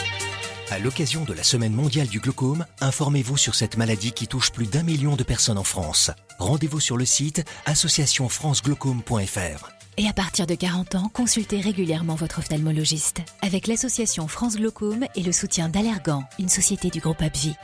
À 0.72 0.78
l'occasion 0.78 1.24
de 1.24 1.34
la 1.34 1.42
Semaine 1.42 1.74
mondiale 1.74 2.08
du 2.08 2.18
glaucome, 2.18 2.64
informez-vous 2.80 3.36
sur 3.36 3.54
cette 3.54 3.76
maladie 3.76 4.12
qui 4.12 4.26
touche 4.26 4.52
plus 4.52 4.64
d'un 4.64 4.82
million 4.82 5.16
de 5.16 5.22
personnes 5.22 5.58
en 5.58 5.64
France. 5.64 6.10
Rendez-vous 6.38 6.80
sur 6.80 6.96
le 6.96 7.04
site 7.04 7.44
associationfranceglaucome.fr. 7.66 9.70
Et 9.98 10.08
à 10.08 10.14
partir 10.14 10.46
de 10.46 10.54
40 10.54 10.94
ans, 10.94 11.10
consultez 11.12 11.60
régulièrement 11.60 12.14
votre 12.14 12.38
ophtalmologiste. 12.38 13.20
Avec 13.42 13.66
l'association 13.66 14.28
France 14.28 14.56
Glaucome 14.56 15.04
et 15.14 15.22
le 15.22 15.32
soutien 15.32 15.68
d'Allergan, 15.68 16.24
une 16.38 16.48
société 16.48 16.88
du 16.88 17.00
groupe 17.00 17.20
Abvi. 17.20 17.54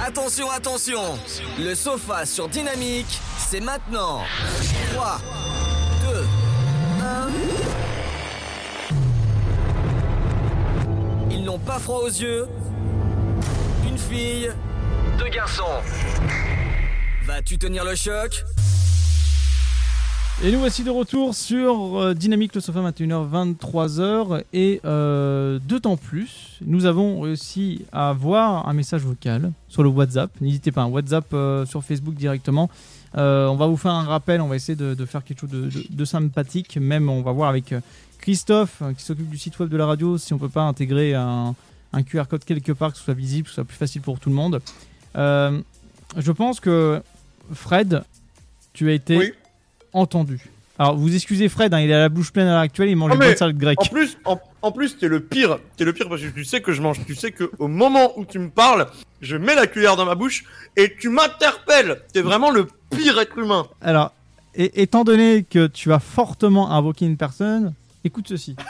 Attention, 0.00 0.50
attention 0.50 1.02
Le 1.58 1.74
sofa 1.74 2.24
sur 2.24 2.48
Dynamique, 2.48 3.20
c'est 3.36 3.60
maintenant 3.60 4.22
3, 4.94 5.20
2, 6.14 6.26
1... 7.02 7.87
pas 11.56 11.78
froid 11.78 12.00
aux 12.00 12.08
yeux. 12.08 12.46
Une 13.88 13.96
fille, 13.96 14.50
deux 15.18 15.28
garçons. 15.28 15.62
Vas-tu 17.24 17.56
tenir 17.56 17.84
le 17.84 17.94
choc? 17.94 18.44
Et 20.44 20.52
nous 20.52 20.60
voici 20.60 20.84
de 20.84 20.90
retour 20.90 21.34
sur 21.34 21.98
euh, 21.98 22.14
Dynamique 22.14 22.54
le 22.54 22.60
sofa 22.60 22.80
21h 22.80 23.28
23h 23.28 24.44
et 24.52 24.80
euh, 24.84 25.58
temps 25.82 25.96
plus. 25.96 26.58
Nous 26.64 26.84
avons 26.84 27.20
réussi 27.20 27.84
à 27.92 28.10
avoir 28.10 28.68
un 28.68 28.72
message 28.72 29.02
vocal 29.02 29.50
sur 29.68 29.82
le 29.82 29.88
WhatsApp. 29.88 30.30
N'hésitez 30.40 30.70
pas, 30.70 30.82
un 30.82 30.88
WhatsApp 30.88 31.24
euh, 31.32 31.66
sur 31.66 31.82
Facebook 31.82 32.14
directement. 32.14 32.70
Euh, 33.16 33.46
on 33.46 33.56
va 33.56 33.66
vous 33.66 33.76
faire 33.76 33.92
un 33.92 34.04
rappel, 34.04 34.40
on 34.40 34.48
va 34.48 34.56
essayer 34.56 34.76
de, 34.76 35.04
faire 35.06 35.24
quelque 35.24 35.40
chose 35.40 35.50
de, 35.50 36.04
sympathique. 36.04 36.76
Même 36.76 37.08
on 37.08 37.22
va 37.22 37.32
voir 37.32 37.48
avec 37.48 37.74
Christophe 38.20 38.82
euh, 38.82 38.92
qui 38.92 39.02
s'occupe 39.04 39.28
du 39.28 39.38
site 39.38 39.58
web 39.58 39.68
de 39.68 39.76
la 39.76 39.86
radio 39.86 40.18
si 40.18 40.32
on 40.34 40.38
peut 40.38 40.48
pas 40.48 40.62
intégrer 40.62 41.14
un, 41.14 41.54
un 41.92 42.02
QR 42.02 42.24
code 42.28 42.44
quelque 42.44 42.72
part 42.72 42.92
que 42.92 42.98
ce 42.98 43.04
soit 43.04 43.14
visible, 43.14 43.44
que 43.44 43.50
ce 43.50 43.54
soit 43.56 43.64
plus 43.64 43.76
facile 43.76 44.02
pour 44.02 44.18
tout 44.20 44.28
le 44.30 44.34
monde. 44.36 44.60
Euh, 45.16 45.60
je 46.16 46.32
pense 46.32 46.60
que 46.60 47.00
Fred, 47.52 48.02
tu 48.72 48.88
as 48.90 48.92
été 48.92 49.34
entendu. 49.92 50.40
Alors 50.78 50.96
vous 50.96 51.12
excusez 51.14 51.48
Fred, 51.48 51.74
hein, 51.74 51.80
il 51.80 51.92
a 51.92 51.98
la 51.98 52.08
bouche 52.08 52.30
pleine 52.32 52.46
à 52.46 52.50
l'heure 52.52 52.60
actuelle, 52.60 52.88
il 52.88 52.96
mange 52.96 53.10
Ah, 53.12 53.14
une 53.14 53.20
bonne 53.20 53.36
salade 53.36 53.58
grecque. 53.58 53.80
En 53.80 53.86
plus, 53.86 54.16
en, 54.24 54.38
en 54.62 54.70
plus, 54.70 54.96
t'es 54.96 55.08
le 55.08 55.20
pire. 55.20 55.58
T'es 55.76 55.84
le 55.84 55.92
pire 55.92 56.08
parce 56.08 56.20
que 56.22 56.28
tu 56.28 56.44
sais 56.44 56.60
que 56.60 56.72
je 56.72 56.80
mange. 56.82 57.04
Tu 57.04 57.16
sais 57.16 57.32
que 57.32 57.50
au 57.58 57.66
moment 57.66 58.16
où 58.16 58.24
tu 58.24 58.38
me 58.38 58.48
parles, 58.48 58.86
je 59.20 59.36
mets 59.36 59.56
la 59.56 59.66
cuillère 59.66 59.96
dans 59.96 60.04
ma 60.04 60.14
bouche 60.14 60.44
et 60.76 60.94
tu 61.00 61.08
m'interpelles. 61.08 62.02
T'es 62.12 62.20
vraiment 62.22 62.50
le 62.50 62.68
pire 62.90 63.18
être 63.18 63.36
humain. 63.38 63.66
Alors, 63.80 64.12
et- 64.54 64.82
étant 64.82 65.02
donné 65.02 65.42
que 65.42 65.66
tu 65.66 65.92
as 65.92 65.98
fortement 65.98 66.70
invoqué 66.70 67.06
une 67.06 67.16
personne, 67.16 67.74
écoute 68.04 68.26
ceci. 68.28 68.56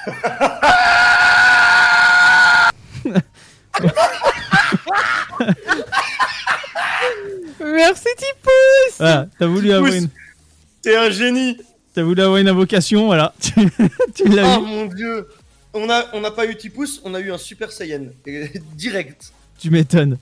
Merci 7.60 8.06
Tipus 8.16 8.96
Voilà, 8.98 9.28
t'as 9.38 9.46
voulu 9.46 9.72
avoir 9.72 9.92
une, 9.92 10.08
T'es 10.82 10.96
un 10.96 11.10
génie. 11.10 11.58
t'as 11.94 12.02
voulu 12.02 12.22
avoir 12.22 12.38
une 12.38 12.48
invocation, 12.48 13.06
voilà. 13.06 13.34
tu 14.14 14.28
l'as 14.28 14.58
Oh 14.58 14.62
eu. 14.62 14.66
mon 14.66 14.86
dieu. 14.86 15.28
On 15.74 15.88
a, 15.90 16.04
on 16.14 16.20
n'a 16.20 16.30
pas 16.30 16.46
eu 16.46 16.56
Tipus, 16.56 17.00
on 17.04 17.14
a 17.14 17.20
eu 17.20 17.30
un 17.32 17.38
Super 17.38 17.70
Saiyan. 17.72 18.06
Direct. 18.74 19.32
Tu 19.58 19.70
m'étonnes. 19.70 20.18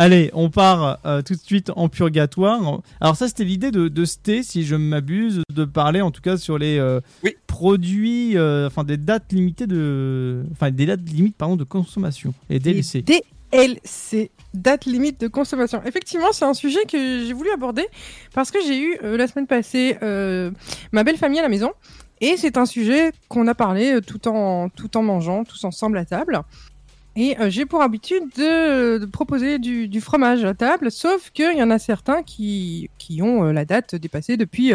Allez, 0.00 0.30
on 0.32 0.48
part 0.48 1.00
euh, 1.04 1.22
tout 1.22 1.34
de 1.34 1.40
suite 1.40 1.72
en 1.74 1.88
purgatoire. 1.88 2.80
Alors 3.00 3.16
ça, 3.16 3.26
c'était 3.26 3.42
l'idée 3.42 3.72
de, 3.72 3.88
de 3.88 4.04
Sté, 4.04 4.44
si 4.44 4.64
je 4.64 4.76
m'abuse, 4.76 5.42
de 5.52 5.64
parler 5.64 6.00
en 6.00 6.12
tout 6.12 6.22
cas 6.22 6.36
sur 6.36 6.56
les 6.56 6.78
euh, 6.78 7.00
produits, 7.48 8.38
euh, 8.38 8.68
enfin 8.68 8.84
des 8.84 8.96
dates 8.96 9.32
limitées 9.32 9.66
de, 9.66 10.44
enfin 10.52 10.70
des 10.70 10.86
dates 10.86 11.00
limites 11.10 11.36
pardon 11.36 11.56
de 11.56 11.64
consommation 11.64 12.32
et 12.48 12.60
DLC. 12.60 13.02
DLC, 13.02 14.30
date 14.54 14.84
limite 14.84 15.20
de 15.20 15.26
consommation. 15.26 15.82
Effectivement, 15.84 16.30
c'est 16.30 16.44
un 16.44 16.54
sujet 16.54 16.84
que 16.84 17.24
j'ai 17.26 17.32
voulu 17.32 17.50
aborder 17.50 17.84
parce 18.32 18.52
que 18.52 18.60
j'ai 18.64 18.80
eu 18.80 18.96
euh, 19.02 19.16
la 19.16 19.26
semaine 19.26 19.48
passée 19.48 19.96
euh, 20.04 20.52
ma 20.92 21.02
belle 21.02 21.16
famille 21.16 21.40
à 21.40 21.42
la 21.42 21.48
maison 21.48 21.72
et 22.20 22.36
c'est 22.36 22.56
un 22.56 22.66
sujet 22.66 23.10
qu'on 23.28 23.48
a 23.48 23.56
parlé 23.56 23.98
tout 24.06 24.28
en, 24.28 24.68
tout 24.68 24.96
en 24.96 25.02
mangeant, 25.02 25.42
tous 25.42 25.64
ensemble 25.64 25.98
à 25.98 26.04
table. 26.04 26.40
Et 27.16 27.38
euh, 27.40 27.50
j'ai 27.50 27.66
pour 27.66 27.82
habitude 27.82 28.24
de, 28.36 28.98
de 28.98 29.06
proposer 29.06 29.58
du, 29.58 29.88
du 29.88 30.00
fromage 30.00 30.44
à 30.44 30.54
table, 30.54 30.90
sauf 30.90 31.30
qu'il 31.30 31.56
y 31.56 31.62
en 31.62 31.70
a 31.70 31.78
certains 31.78 32.22
qui, 32.22 32.90
qui 32.98 33.22
ont 33.22 33.46
euh, 33.46 33.52
la 33.52 33.64
date 33.64 33.94
dépassée 33.96 34.36
depuis 34.36 34.72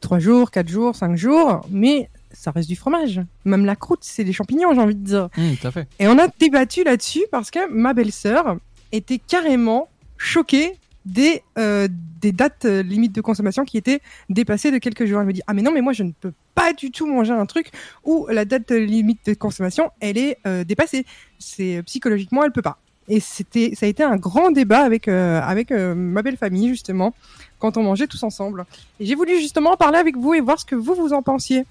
3 0.00 0.18
jours, 0.18 0.50
4 0.50 0.68
jours, 0.68 0.96
5 0.96 1.16
jours, 1.16 1.66
mais 1.70 2.08
ça 2.32 2.50
reste 2.50 2.68
du 2.68 2.76
fromage. 2.76 3.20
Même 3.44 3.64
la 3.64 3.76
croûte, 3.76 4.00
c'est 4.02 4.24
des 4.24 4.32
champignons, 4.32 4.74
j'ai 4.74 4.80
envie 4.80 4.94
de 4.94 5.04
dire. 5.04 5.28
Tout 5.34 5.66
à 5.66 5.70
fait. 5.70 5.88
Et 5.98 6.06
on 6.08 6.18
a 6.18 6.28
débattu 6.28 6.84
là-dessus 6.84 7.24
parce 7.30 7.50
que 7.50 7.70
ma 7.70 7.92
belle-sœur 7.92 8.56
était 8.92 9.18
carrément 9.18 9.88
choquée 10.16 10.78
des, 11.04 11.42
euh, 11.58 11.88
des 12.20 12.32
dates 12.32 12.64
euh, 12.64 12.82
limites 12.82 13.12
de 13.12 13.20
consommation 13.20 13.64
qui 13.64 13.76
étaient 13.76 14.00
dépassées 14.28 14.70
de 14.70 14.78
quelques 14.78 15.06
jours. 15.06 15.20
Elle 15.20 15.26
me 15.26 15.32
dit 15.32 15.42
Ah, 15.46 15.54
mais 15.54 15.62
non, 15.62 15.72
mais 15.72 15.80
moi 15.80 15.92
je 15.92 16.02
ne 16.02 16.12
peux 16.12 16.32
pas 16.54 16.72
du 16.72 16.90
tout 16.90 17.06
manger 17.06 17.32
un 17.32 17.46
truc 17.46 17.70
où 18.04 18.26
la 18.28 18.44
date 18.44 18.70
limite 18.70 19.26
de 19.26 19.34
consommation 19.34 19.90
elle 20.00 20.18
est 20.18 20.38
euh, 20.46 20.64
dépassée. 20.64 21.04
C'est 21.38 21.82
psychologiquement, 21.84 22.44
elle 22.44 22.52
peut 22.52 22.62
pas. 22.62 22.78
Et 23.08 23.20
c'était, 23.20 23.74
ça 23.74 23.86
a 23.86 23.88
été 23.88 24.02
un 24.02 24.16
grand 24.16 24.52
débat 24.52 24.80
avec 24.84 25.08
euh, 25.08 25.40
avec 25.40 25.72
euh, 25.72 25.94
ma 25.94 26.22
belle 26.22 26.36
famille 26.36 26.68
justement 26.68 27.14
quand 27.58 27.76
on 27.76 27.82
mangeait 27.82 28.06
tous 28.06 28.22
ensemble. 28.22 28.64
Et 29.00 29.06
j'ai 29.06 29.14
voulu 29.14 29.40
justement 29.40 29.76
parler 29.76 29.98
avec 29.98 30.16
vous 30.16 30.34
et 30.34 30.40
voir 30.40 30.58
ce 30.58 30.64
que 30.64 30.76
vous 30.76 30.94
vous 30.94 31.12
en 31.12 31.22
pensiez. 31.22 31.64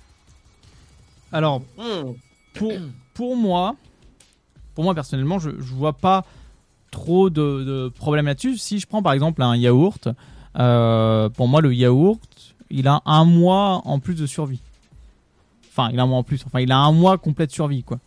Alors, 1.32 1.62
pour, 2.54 2.74
pour 3.14 3.38
moi, 3.38 3.76
pour 4.76 4.84
moi 4.84 4.94
personnellement, 4.94 5.40
je, 5.40 5.52
je 5.52 5.74
vois 5.74 5.94
pas 5.94 6.26
trop 6.92 7.30
de, 7.30 7.90
problèmes 7.96 8.28
là-dessus. 8.28 8.58
Si 8.58 8.80
je 8.80 8.88
prends 8.88 9.02
par 9.02 9.14
exemple 9.14 9.42
un 9.42 9.56
yaourt, 9.56 10.10
euh, 10.60 11.30
pour 11.30 11.48
moi 11.48 11.62
le 11.62 11.74
yaourt, 11.74 12.56
il 12.70 12.88
a 12.88 13.02
un 13.06 13.26
mois 13.26 13.82
en 13.86 14.00
plus 14.00 14.16
de 14.16 14.26
survie. 14.26 14.62
Enfin, 15.72 15.90
il 15.94 16.00
a 16.00 16.04
un 16.04 16.08
mois 16.08 16.18
en 16.18 16.24
plus. 16.24 16.44
Enfin, 16.46 16.60
il 16.60 16.72
a 16.72 16.78
un 16.78 16.92
mois 16.92 17.18
complet 17.18 17.48
de 17.48 17.52
survie, 17.52 17.84
quoi. 17.84 18.00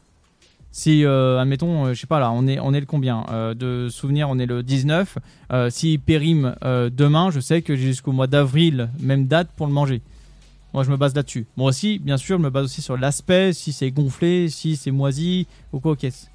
Si, 0.70 1.04
euh, 1.04 1.38
admettons, 1.38 1.86
euh, 1.86 1.94
je 1.94 2.00
sais 2.00 2.08
pas 2.08 2.18
là, 2.18 2.32
on 2.32 2.48
est, 2.48 2.58
on 2.58 2.74
est 2.74 2.80
le 2.80 2.86
combien 2.86 3.24
euh, 3.30 3.54
De 3.54 3.88
souvenir, 3.88 4.28
on 4.28 4.40
est 4.40 4.46
le 4.46 4.64
19. 4.64 5.18
Euh, 5.52 5.70
S'il 5.70 6.00
périme 6.00 6.56
euh, 6.64 6.90
demain, 6.92 7.30
je 7.30 7.38
sais 7.38 7.62
que 7.62 7.76
j'ai 7.76 7.86
jusqu'au 7.86 8.10
mois 8.10 8.26
d'avril, 8.26 8.90
même 8.98 9.26
date, 9.26 9.48
pour 9.56 9.68
le 9.68 9.72
manger. 9.72 10.02
Moi, 10.72 10.82
je 10.82 10.90
me 10.90 10.96
base 10.96 11.14
là-dessus. 11.14 11.46
Moi 11.56 11.68
aussi, 11.68 12.00
bien 12.00 12.16
sûr, 12.16 12.38
je 12.38 12.42
me 12.42 12.50
base 12.50 12.64
aussi 12.64 12.82
sur 12.82 12.96
l'aspect, 12.96 13.52
si 13.52 13.72
c'est 13.72 13.92
gonflé, 13.92 14.48
si 14.48 14.74
c'est 14.74 14.90
moisi, 14.90 15.46
ou 15.72 15.78
quoi 15.78 15.94
qu'est-ce. 15.94 16.26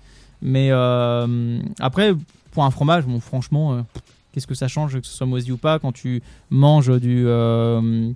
Mais 0.41 0.71
après, 0.71 2.13
pour 2.51 2.63
un 2.63 2.71
fromage, 2.71 3.05
bon, 3.05 3.19
franchement, 3.19 3.73
euh, 3.73 3.81
qu'est-ce 4.33 4.47
que 4.47 4.55
ça 4.55 4.67
change 4.67 4.99
que 4.99 5.05
ce 5.05 5.13
soit 5.13 5.27
moisi 5.27 5.51
ou 5.51 5.57
pas 5.57 5.79
quand 5.79 5.91
tu 5.91 6.21
manges 6.49 6.99
du. 6.99 7.23
euh, 7.27 8.11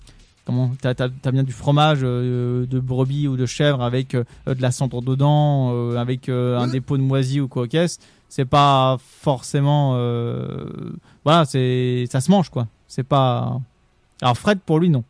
comment 0.46 0.72
T'as 0.82 0.94
as, 1.00 1.32
bien 1.32 1.44
du 1.44 1.52
fromage 1.54 2.00
euh, 2.04 2.66
de 2.66 2.80
brebis 2.80 3.28
ou 3.28 3.38
de 3.38 3.46
chèvre 3.46 3.82
avec 3.82 4.12
de 4.16 4.26
la 4.62 4.72
cendre 4.72 5.02
dedans, 5.02 5.96
avec 5.98 6.30
un 6.30 6.68
dépôt 6.68 6.98
de 6.98 7.04
moisi 7.04 7.40
ou 7.40 7.48
quoi 7.48 7.68
qu'est-ce. 7.68 8.00
C'est 8.30 8.46
pas 8.46 8.98
forcément. 9.22 9.92
voilà, 11.24 11.46
c'est 11.46 12.06
ça 12.12 12.20
se 12.22 12.32
mange 12.32 12.50
quoi. 12.50 12.68
C'est 12.88 13.04
pas. 13.04 13.60
Alors 14.22 14.38
Fred, 14.38 14.60
pour 14.60 14.80
lui, 14.80 14.90
non. 14.90 15.04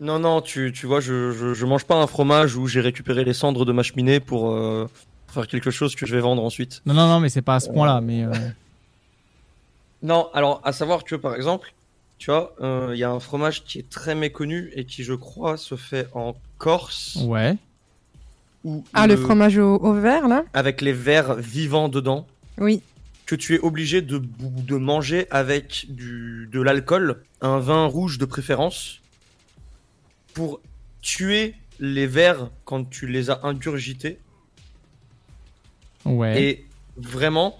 Non, 0.00 0.18
non, 0.20 0.40
tu, 0.40 0.72
tu 0.72 0.86
vois, 0.86 1.00
je, 1.00 1.32
je, 1.32 1.54
je 1.54 1.66
mange 1.66 1.84
pas 1.84 1.96
un 2.00 2.06
fromage 2.06 2.54
où 2.56 2.68
j'ai 2.68 2.80
récupéré 2.80 3.24
les 3.24 3.32
cendres 3.32 3.64
de 3.64 3.72
ma 3.72 3.82
cheminée 3.82 4.20
pour 4.20 4.52
euh, 4.52 4.86
faire 5.28 5.46
quelque 5.46 5.70
chose 5.70 5.94
que 5.94 6.06
je 6.06 6.14
vais 6.14 6.20
vendre 6.20 6.42
ensuite. 6.42 6.82
Non, 6.86 6.94
non, 6.94 7.06
non, 7.08 7.20
mais 7.20 7.28
c'est 7.28 7.42
pas 7.42 7.56
à 7.56 7.60
ce 7.60 7.70
point-là. 7.70 8.00
Mais 8.00 8.24
euh, 8.24 8.32
Non, 10.02 10.28
alors 10.32 10.60
à 10.64 10.72
savoir 10.72 11.04
que 11.04 11.14
par 11.16 11.34
exemple, 11.34 11.72
tu 12.18 12.30
vois, 12.30 12.54
euh, 12.60 12.90
il 12.94 12.98
y 12.98 13.04
a 13.04 13.10
un 13.10 13.20
fromage 13.20 13.64
qui 13.64 13.78
est 13.78 13.88
très 13.88 14.14
méconnu 14.14 14.70
et 14.74 14.84
qui, 14.84 15.04
je 15.04 15.14
crois, 15.14 15.56
se 15.56 15.76
fait 15.76 16.08
en 16.14 16.34
Corse. 16.58 17.18
ouais. 17.24 17.56
Où 18.64 18.84
Ah, 18.92 19.06
le 19.06 19.16
fromage 19.16 19.56
au, 19.58 19.76
au 19.76 19.92
verre 19.94 20.26
là? 20.26 20.42
Avec 20.52 20.80
les 20.80 20.92
vers 20.92 21.34
vivants 21.36 21.88
dedans. 21.88 22.26
Oui. 22.58 22.82
Que 23.24 23.36
tu 23.36 23.54
es 23.54 23.60
obligé 23.60 24.02
de, 24.02 24.20
de 24.40 24.76
manger 24.76 25.28
avec 25.30 25.86
du, 25.90 26.48
de 26.50 26.60
l'alcool, 26.60 27.22
un 27.40 27.60
vin 27.60 27.86
rouge 27.86 28.18
de 28.18 28.24
préférence, 28.24 29.00
pour 30.34 30.60
tuer 31.02 31.54
les 31.78 32.06
vers 32.08 32.50
quand 32.64 32.88
tu 32.88 33.06
les 33.06 33.30
as 33.30 33.40
ingurgités. 33.44 34.18
Ouais. 36.14 36.42
Et 36.42 36.66
vraiment, 36.96 37.58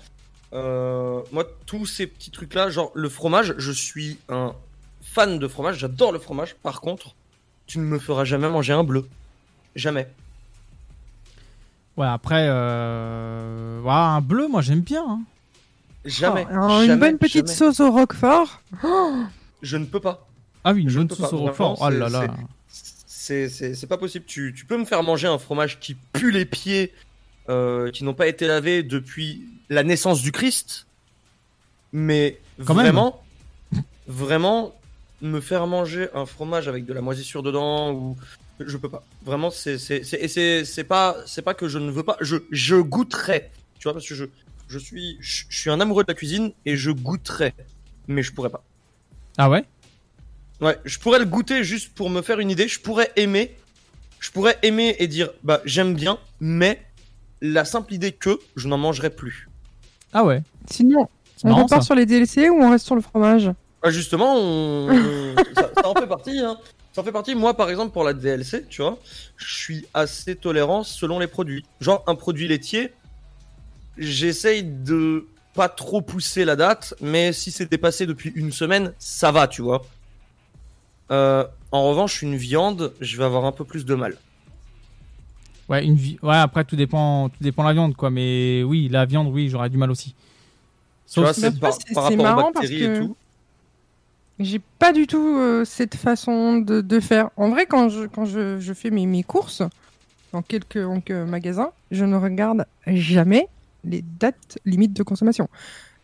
euh, 0.53 1.21
moi, 1.33 1.45
tous 1.67 1.87
ces 1.87 2.07
petits 2.07 2.31
trucs-là, 2.31 2.71
genre 2.71 2.91
le 2.95 3.09
fromage, 3.09 3.55
je 3.59 3.73
suis 3.73 4.19
un 4.29 4.55
fan 5.03 5.39
de 5.39 5.49
fromage, 5.49 5.79
j'adore 5.79 6.13
le 6.13 6.19
fromage. 6.19 6.55
Par 6.63 6.81
contre, 6.81 7.15
tu 7.67 7.79
ne 7.79 7.85
me 7.85 7.99
feras 7.99 8.25
jamais 8.25 8.49
manger 8.49 8.73
un 8.73 8.85
bleu. 8.85 9.07
Jamais. 9.77 10.09
Ouais, 11.97 12.07
après, 12.07 12.47
euh... 12.49 13.81
ouais, 13.83 13.91
un 13.91 14.21
bleu, 14.21 14.47
moi 14.49 14.61
j'aime 14.63 14.81
bien. 14.81 15.05
hein. 15.07 15.21
Jamais. 16.05 16.47
Oh, 16.49 16.53
alors, 16.53 16.81
une 16.83 16.87
jamais, 16.87 17.09
bonne 17.11 17.19
petite 17.19 17.47
jamais. 17.49 17.57
sauce 17.59 17.81
au 17.81 17.91
roquefort. 17.91 18.63
Oh 18.85 19.23
Je 19.63 19.77
ne 19.77 19.85
peux 19.85 20.01
pas. 20.01 20.27
Ah 20.65 20.73
oui, 20.73 20.83
une 20.83 20.89
Je 20.89 20.99
ne 21.01 21.05
bonne 21.05 21.09
peux 21.09 21.15
sauce 21.17 21.31
pas, 21.31 21.37
au 21.37 21.41
roquefort. 21.41 21.77
Oh 21.81 21.85
vraiment, 21.87 22.09
là 22.09 22.27
là. 22.27 22.35
c'est- 22.69 22.95
C'est 23.07 23.49
c'est- 23.51 23.75
c'est 23.75 23.87
pas 23.87 23.99
possible. 23.99 24.25
Tu, 24.27 24.55
tu 24.57 24.65
peux 24.65 24.79
me 24.79 24.85
faire 24.87 25.03
manger 25.03 25.27
un 25.27 25.37
fromage 25.39 25.81
qui 25.81 25.95
pue 26.15 26.31
les 26.31 26.47
pieds, 26.47 26.95
euh, 27.49 27.91
qui 27.91 28.05
n'ont 28.05 28.15
pas 28.15 28.27
été 28.27 28.47
lavés 28.47 28.83
depuis 28.83 29.43
la 29.71 29.83
naissance 29.83 30.23
du 30.23 30.33
Christ. 30.33 30.87
Mais 31.93 32.39
Quand 32.65 32.75
même. 32.75 32.87
vraiment, 32.87 33.23
vraiment, 34.07 34.75
me 35.23 35.41
faire 35.41 35.67
manger 35.67 36.09
un 36.15 36.27
fromage 36.27 36.69
avec 36.69 36.85
de 36.85 36.93
la 36.93 37.01
moisissure 37.01 37.43
dedans 37.43 37.93
ou 37.93 38.17
je 38.61 38.77
peux 38.77 38.89
pas. 38.89 39.03
Vraiment, 39.25 39.51
c'est 39.51 39.79
c'est 39.79 40.03
c'est 40.05 40.27
c'est 40.29 40.65
c'est 40.65 40.85
pas 40.85 41.17
c'est 41.27 41.43
pas 41.43 41.55
que 41.55 41.69
je 41.69 41.79
ne 41.79 41.91
veux 41.91 42.03
pas. 42.03 42.17
Je 42.21 42.37
je 42.51 42.77
goûterais. 42.77 43.51
Tu 43.79 43.85
vois 43.85 43.93
parce 43.95 44.07
que 44.07 44.15
je 44.15 44.25
je 44.69 44.79
suis 44.79 45.17
je, 45.21 45.45
je 45.49 45.59
suis 45.61 45.71
un 45.71 45.81
amoureux 45.81 46.03
de 46.05 46.09
la 46.09 46.15
cuisine 46.15 46.53
et 46.67 46.77
je 46.77 46.91
goûterais, 46.91 47.55
mais 48.09 48.23
je 48.23 48.33
pourrais 48.33 48.51
pas. 48.51 48.63
Ah 49.39 49.49
ouais? 49.49 49.65
Ouais, 50.61 50.77
je 50.85 50.99
pourrais 50.99 51.21
le 51.21 51.25
goûter 51.25 51.63
juste 51.63 51.95
pour 51.95 52.11
me 52.11 52.21
faire 52.21 52.41
une 52.41 52.51
idée. 52.51 52.67
Je 52.69 52.81
pourrais 52.81 53.13
aimer. 53.17 53.57
Je 54.19 54.33
pourrais 54.33 54.59
aimer 54.63 54.97
et 54.99 55.07
dire, 55.07 55.31
bah, 55.45 55.63
j'aime 55.65 55.95
bien, 55.95 56.19
mais 56.41 56.83
la 57.41 57.65
simple 57.65 57.95
idée 57.95 58.13
que 58.13 58.39
je 58.57 58.69
n'en 58.69 58.79
mangerai 58.79 59.11
plus. 59.11 59.49
Ah 60.13 60.25
ouais. 60.25 60.43
Sinon, 60.71 61.09
on 61.45 61.49
marrant, 61.49 61.65
repart 61.65 61.83
ça. 61.83 61.87
sur 61.87 61.95
les 61.95 62.07
DLC 62.07 62.49
ou 62.51 62.63
on 62.63 62.71
reste 62.71 62.87
sur 62.87 62.95
le 62.95 63.01
fromage? 63.01 63.51
Ah, 63.83 63.91
justement, 63.91 64.35
on- 64.37 64.89
on- 64.91 65.35
ça, 65.55 65.71
ça 65.75 65.89
en 65.89 65.95
fait 65.95 66.07
partie. 66.07 66.39
Hein. 66.41 66.59
Ça 66.93 67.01
en 67.03 67.05
fait 67.05 67.13
partie. 67.13 67.35
Moi, 67.35 67.55
par 67.55 67.71
exemple, 67.71 67.93
pour 67.93 68.03
la 68.05 68.13
DLC, 68.13 68.65
tu 68.69 68.83
vois, 68.83 68.99
je 69.37 69.55
suis 69.55 69.87
assez 69.95 70.35
tolérant 70.35 70.83
selon 70.83 71.19
les 71.19 71.27
produits. 71.29 71.65
Genre, 71.81 72.03
un 72.07 72.15
produit 72.17 72.49
laitier, 72.49 72.93
j'essaye 73.99 74.63
de 74.65 75.27
pas 75.55 75.69
trop 75.69 76.01
pousser 76.01 76.45
la 76.45 76.57
date, 76.57 76.95
mais 77.01 77.33
si 77.33 77.51
c'est 77.51 77.69
dépassé 77.71 78.07
depuis 78.07 78.33
une 78.35 78.53
semaine, 78.53 78.93
ça 78.99 79.31
va, 79.33 79.49
tu 79.49 79.63
vois. 79.63 79.85
Euh, 81.11 81.45
en 81.73 81.89
revanche, 81.89 82.23
une 82.23 82.37
viande, 82.37 82.93
je 83.01 83.17
vais 83.17 83.25
avoir 83.25 83.45
un 83.45 83.53
peu 83.53 83.65
plus 83.65 83.85
de 83.85 83.95
mal. 83.95 84.17
Ouais, 85.69 85.85
une 85.85 85.95
vie. 85.97 86.19
Ouais, 86.23 86.37
après 86.37 86.65
tout 86.65 86.77
dépend, 86.77 87.29
tout 87.29 87.43
dépend 87.43 87.63
de 87.65 87.69
la 87.69 87.75
viande, 87.75 87.95
quoi. 87.95 88.11
Mais 88.11 88.63
oui, 88.63 88.89
la 88.89 89.05
viande, 89.05 89.29
oui, 89.29 89.49
j'aurais 89.49 89.69
du 89.71 89.77
mal 89.77 89.91
aussi. 89.91 90.15
Tu 91.13 91.21
vois, 91.21 91.35
si- 91.35 91.41
c'est 91.43 91.59
par, 91.61 91.73
c'est- 91.75 91.95
par 91.95 92.09
c'est 92.09 92.17
rapport 92.17 92.19
aux 92.21 92.37
marrant 92.37 92.53
parce 92.53 92.67
et 92.71 92.79
que- 92.79 92.99
tout. 93.01 93.17
J'ai 94.39 94.61
pas 94.79 94.93
du 94.93 95.07
tout 95.09 95.37
euh, 95.37 95.65
cette 95.65 95.97
façon 95.97 96.59
de, 96.59 96.81
de 96.81 97.01
faire. 97.01 97.31
En 97.37 97.49
vrai, 97.51 97.67
quand 97.67 97.89
je, 97.89 98.07
quand 98.07 98.25
je, 98.25 98.61
je 98.61 98.73
fais 98.73 98.91
mes, 98.91 99.05
mes 99.05 99.25
courses 99.25 99.63
dans 100.33 100.43
quelques, 100.43 100.81
donc, 100.81 101.11
euh, 101.11 101.27
magasins, 101.27 101.71
je 101.91 102.05
ne 102.05 102.15
regarde 102.17 102.65
jamais 102.87 103.49
les 103.85 104.03
dates 104.21 104.59
limites 104.65 104.93
de 104.93 105.03
consommation. 105.03 105.49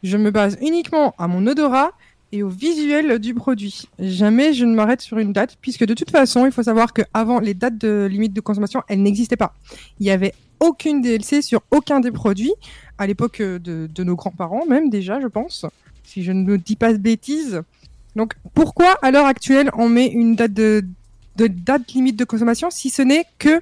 Je 0.03 0.16
me 0.16 0.31
base 0.32 0.59
uniquement 0.61 1.15
à 1.16 1.28
mon 1.28 1.47
odorat 1.47 1.93
et 2.35 2.43
au 2.43 2.48
visuel 2.48 3.20
du 3.20 3.32
produit. 3.32 3.89
Jamais 4.01 4.52
je 4.55 4.65
ne 4.65 4.74
m'arrête 4.74 5.01
sur 5.01 5.19
une 5.19 5.32
date, 5.32 5.56
puisque 5.61 5.86
de 5.86 5.94
toute 5.94 6.11
façon, 6.11 6.47
il 6.47 6.52
faut 6.52 6.65
savoir 6.65 6.93
qu'avant, 6.93 7.39
les 7.39 7.55
dates 7.55 7.78
de 7.78 8.09
limite 8.11 8.32
de 8.32 8.40
consommation, 8.40 8.82
elles 8.89 9.01
n'existaient 9.01 9.36
pas. 9.36 9.55
Il 10.01 10.06
y 10.06 10.11
avait 10.11 10.35
aucune 10.59 11.01
DLC 11.01 11.43
sur 11.43 11.62
aucun 11.70 12.01
des 12.01 12.11
produits, 12.11 12.52
à 12.98 13.06
l'époque 13.06 13.40
euh, 13.40 13.61
de, 13.61 14.05
nos 14.05 14.16
grands-parents 14.16 14.66
même 14.66 14.90
déjà, 14.90 15.20
je 15.20 15.28
pense, 15.28 15.65
si 16.02 16.24
je 16.24 16.32
ne 16.32 16.56
dis 16.56 16.74
pas 16.74 16.93
de 16.93 16.98
bêtises. 16.98 17.62
Donc 18.16 18.35
pourquoi 18.52 18.98
à 19.02 19.12
l'heure 19.12 19.27
actuelle 19.27 19.70
on 19.77 19.89
met 19.89 20.06
une 20.06 20.35
date 20.35 20.52
de 20.52 20.85
date 21.36 21.93
limite 21.93 22.16
de 22.16 22.24
consommation 22.24 22.70
si 22.70 22.90
ce 22.90 23.02
n'est 23.02 23.27
que 23.39 23.61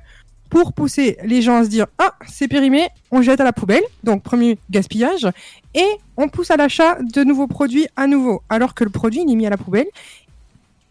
pour 0.53 0.75
pousser 0.75 1.17
les 1.25 1.41
gens 1.41 1.57
à 1.57 1.65
se 1.65 1.71
dire 1.71 1.87
ah 1.97 2.13
c'est 2.29 2.47
périmé, 2.47 2.87
on 3.11 3.23
jette 3.23 3.41
à 3.41 3.45
la 3.45 3.55
poubelle, 3.55 3.83
donc 4.05 4.23
premier 4.23 4.59
gaspillage, 4.69 5.27
et 5.75 5.89
on 6.19 6.29
pousse 6.29 6.51
à 6.51 6.59
l'achat 6.59 6.99
de 7.01 7.25
nouveaux 7.25 7.47
produits 7.47 7.87
à 7.97 8.07
nouveau, 8.07 8.43
alors 8.51 8.75
que 8.75 8.85
le 8.85 8.91
produit 8.91 9.23
il 9.27 9.33
est 9.33 9.35
mis 9.35 9.47
à 9.47 9.51
la 9.51 9.57
poubelle. 9.57 9.87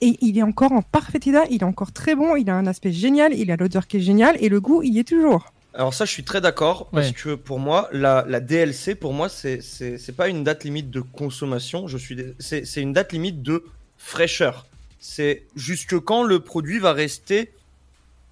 Et 0.04 0.18
il 0.22 0.36
est 0.36 0.42
encore 0.42 0.72
en 0.72 0.82
parfait 0.82 1.20
état, 1.20 1.44
il 1.52 1.62
est 1.62 1.64
encore 1.64 1.92
très 1.92 2.16
bon, 2.16 2.36
il 2.36 2.50
a 2.50 2.56
un 2.56 2.66
aspect 2.66 2.92
génial, 2.92 3.36
il 3.36 3.52
a 3.52 3.56
l'odeur 3.56 3.86
qui 3.86 3.98
est 3.98 4.02
géniale. 4.02 4.36
Et 4.40 4.50
le 4.50 4.60
goût 4.60 4.82
il 4.82 4.96
y 4.96 5.00
est 5.00 5.08
toujours. 5.08 5.54
Alors 5.76 5.94
ça, 5.94 6.06
je 6.06 6.12
suis 6.12 6.24
très 6.24 6.42
d'accord. 6.42 6.88
Parce 6.92 7.12
que 7.12 7.36
pour 7.36 7.60
moi, 7.60 7.88
la, 7.92 8.26
la 8.28 8.40
DLC, 8.40 8.96
pour 8.96 9.14
moi, 9.14 9.30
c'est 9.30 9.62
c'est 9.62 10.16
pas 10.16 10.28
une 10.28 10.44
date 10.44 10.64
limite 10.64 10.90
de 10.90 11.02
consommation. 11.02 11.88
Je 11.88 12.00
suis, 12.00 12.18
c'est 12.40 12.82
une 12.82 12.94
date 12.94 13.14
limite 13.14 13.44
de 13.44 13.64
fraîcheur. 14.00 14.66
C'est 15.00 15.44
jusque 15.56 16.00
quand 16.00 16.24
le 16.24 16.40
produit 16.40 16.80
va 16.80 16.94
rester 16.94 17.52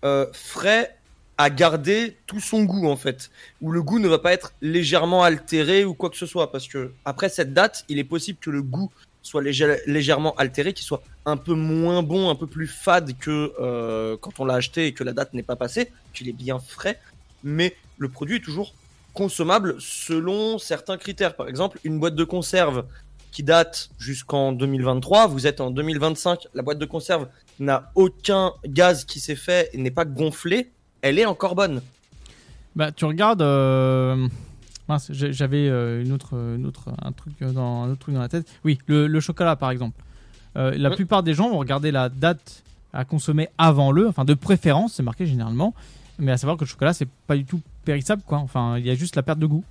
euh, 0.04 0.26
frais 0.34 0.96
à 1.40 1.50
garder 1.50 2.18
tout 2.28 2.42
son 2.42 2.64
goût 2.64 2.90
en 2.90 2.98
fait, 2.98 3.32
où 3.62 3.72
le 3.72 3.82
goût 3.82 3.98
ne 3.98 4.10
va 4.10 4.20
pas 4.20 4.34
être 4.34 4.52
légèrement 4.62 5.24
altéré 5.24 5.86
ou 5.86 5.94
quoi 5.94 6.10
que 6.10 6.18
ce 6.18 6.26
soit, 6.26 6.52
parce 6.52 6.68
que 6.68 6.92
après 7.06 7.30
cette 7.30 7.54
date, 7.54 7.86
il 7.88 7.98
est 7.98 8.04
possible 8.04 8.38
que 8.42 8.50
le 8.50 8.62
goût 8.62 8.92
soit 9.22 9.42
légè- 9.42 9.80
légèrement 9.88 10.36
altéré, 10.36 10.74
qu'il 10.74 10.86
soit 10.86 11.02
un 11.26 11.38
peu 11.38 11.54
moins 11.54 12.04
bon, 12.04 12.30
un 12.30 12.36
peu 12.36 12.46
plus 12.46 12.68
fade 12.68 13.18
que 13.18 13.54
euh, 13.62 14.18
quand 14.20 14.42
on 14.42 14.46
l'a 14.46 14.56
acheté 14.56 14.88
et 14.88 14.94
que 14.94 15.06
la 15.06 15.14
date 15.14 15.34
n'est 15.34 15.44
pas 15.44 15.56
passée, 15.56 15.94
qu'il 16.14 16.28
est 16.28 16.34
bien 16.34 16.60
frais, 16.60 17.00
mais 17.42 17.74
le 17.98 18.10
produit 18.10 18.36
est 18.36 18.44
toujours 18.44 18.74
consommable 19.14 19.78
selon 19.80 20.58
certains 20.58 20.98
critères. 20.98 21.38
Par 21.38 21.48
exemple, 21.48 21.80
une 21.86 22.00
boîte 22.00 22.16
de 22.16 22.26
conserve 22.26 22.84
qui 23.32 23.44
date 23.44 23.92
jusqu'en 23.98 24.52
2023, 24.52 25.28
vous 25.28 25.48
êtes 25.48 25.62
en 25.62 25.72
2025, 25.72 26.50
la 26.54 26.64
boîte 26.64 26.80
de 26.80 26.86
conserve 26.86 27.30
n'a 27.60 27.92
aucun 27.96 28.52
gaz 28.66 29.06
qui 29.06 29.22
s'est 29.22 29.38
fait 29.38 29.70
et 29.72 29.78
n'est 29.78 29.90
pas 29.92 30.04
gonflé, 30.06 30.72
elle 31.02 31.20
est 31.20 31.26
encore 31.26 31.56
bonne. 31.56 31.82
Bah, 32.76 32.92
tu 32.92 33.06
regardes. 33.06 33.42
euh, 33.42 34.28
j'avais 35.10 35.68
euh, 35.68 36.02
une 36.04 36.12
autre, 36.12 36.34
une 36.34 36.66
autre, 36.66 36.90
un 37.02 37.12
truc 37.12 37.34
dans 37.42 37.84
un 37.84 37.90
autre 37.92 38.00
truc 38.00 38.16
dans 38.16 38.22
la 38.22 38.30
tête. 38.30 38.48
Oui, 38.64 38.80
le, 38.88 39.08
le 39.08 39.20
chocolat 39.20 39.56
par 39.56 39.72
exemple. 39.72 40.02
Euh, 40.58 40.74
la 40.78 40.90
Ouais. 40.90 40.96
plupart 40.96 41.22
des 41.24 41.34
gens 41.34 41.50
vont 41.50 41.60
regarder 41.60 41.92
la 41.92 42.10
date 42.10 42.64
à 42.92 43.06
consommer 43.06 43.50
avant 43.60 43.92
le, 43.92 44.08
enfin 44.08 44.26
de 44.26 44.34
préférence, 44.34 44.94
c'est 44.94 45.04
marqué 45.04 45.26
généralement. 45.28 45.76
Mais 46.18 46.32
à 46.32 46.38
savoir 46.38 46.58
que 46.58 46.64
le 46.64 46.70
chocolat 46.70 46.94
c'est 46.94 47.08
pas 47.28 47.36
du 47.38 47.46
tout 47.46 47.62
périssable 47.86 48.24
quoi. 48.26 48.40
Enfin, 48.40 48.78
il 48.78 48.86
y 48.86 48.90
a 48.90 48.96
juste 48.96 49.16
la 49.16 49.22
perte 49.24 49.40
de 49.40 49.46
goût. 49.46 49.64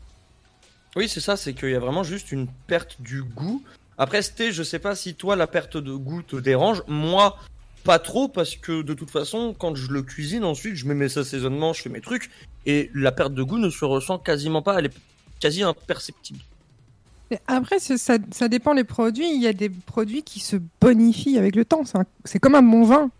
Oui, 0.96 1.08
c'est 1.08 1.20
ça, 1.20 1.36
c'est 1.36 1.52
qu'il 1.52 1.70
y 1.70 1.74
a 1.74 1.80
vraiment 1.80 2.02
juste 2.04 2.32
une 2.32 2.46
perte 2.66 2.96
du 3.00 3.22
goût. 3.22 3.62
Après, 3.98 4.22
Sté, 4.22 4.52
je 4.52 4.62
sais 4.62 4.78
pas 4.78 4.94
si 4.94 5.14
toi 5.14 5.34
la 5.36 5.46
perte 5.48 5.76
de 5.76 5.92
goût 5.92 6.22
te 6.22 6.36
dérange. 6.36 6.82
Moi, 6.86 7.36
pas 7.84 7.98
trop, 7.98 8.28
parce 8.28 8.56
que 8.56 8.82
de 8.82 8.94
toute 8.94 9.10
façon, 9.10 9.54
quand 9.58 9.74
je 9.74 9.90
le 9.92 10.02
cuisine 10.02 10.44
ensuite, 10.44 10.74
je 10.76 10.86
mets 10.86 10.94
mes 10.94 11.18
assaisonnements, 11.18 11.72
je 11.72 11.82
fais 11.82 11.88
mes 11.90 12.00
trucs, 12.00 12.30
et 12.66 12.90
la 12.94 13.12
perte 13.12 13.34
de 13.34 13.42
goût 13.42 13.58
ne 13.58 13.70
se 13.70 13.84
ressent 13.84 14.18
quasiment 14.18 14.62
pas, 14.62 14.78
elle 14.78 14.86
est 14.86 14.94
quasi 15.40 15.62
imperceptible. 15.62 16.40
Mais 17.30 17.40
Après, 17.46 17.78
ça, 17.78 17.96
ça 18.30 18.48
dépend 18.48 18.72
les 18.72 18.84
produits. 18.84 19.30
Il 19.34 19.42
y 19.42 19.46
a 19.46 19.52
des 19.52 19.68
produits 19.68 20.22
qui 20.22 20.40
se 20.40 20.56
bonifient 20.80 21.36
avec 21.38 21.56
le 21.56 21.64
temps. 21.66 21.82
C'est 22.24 22.38
comme 22.38 22.54
un 22.54 22.62
bon 22.62 22.84
vin. 22.84 23.10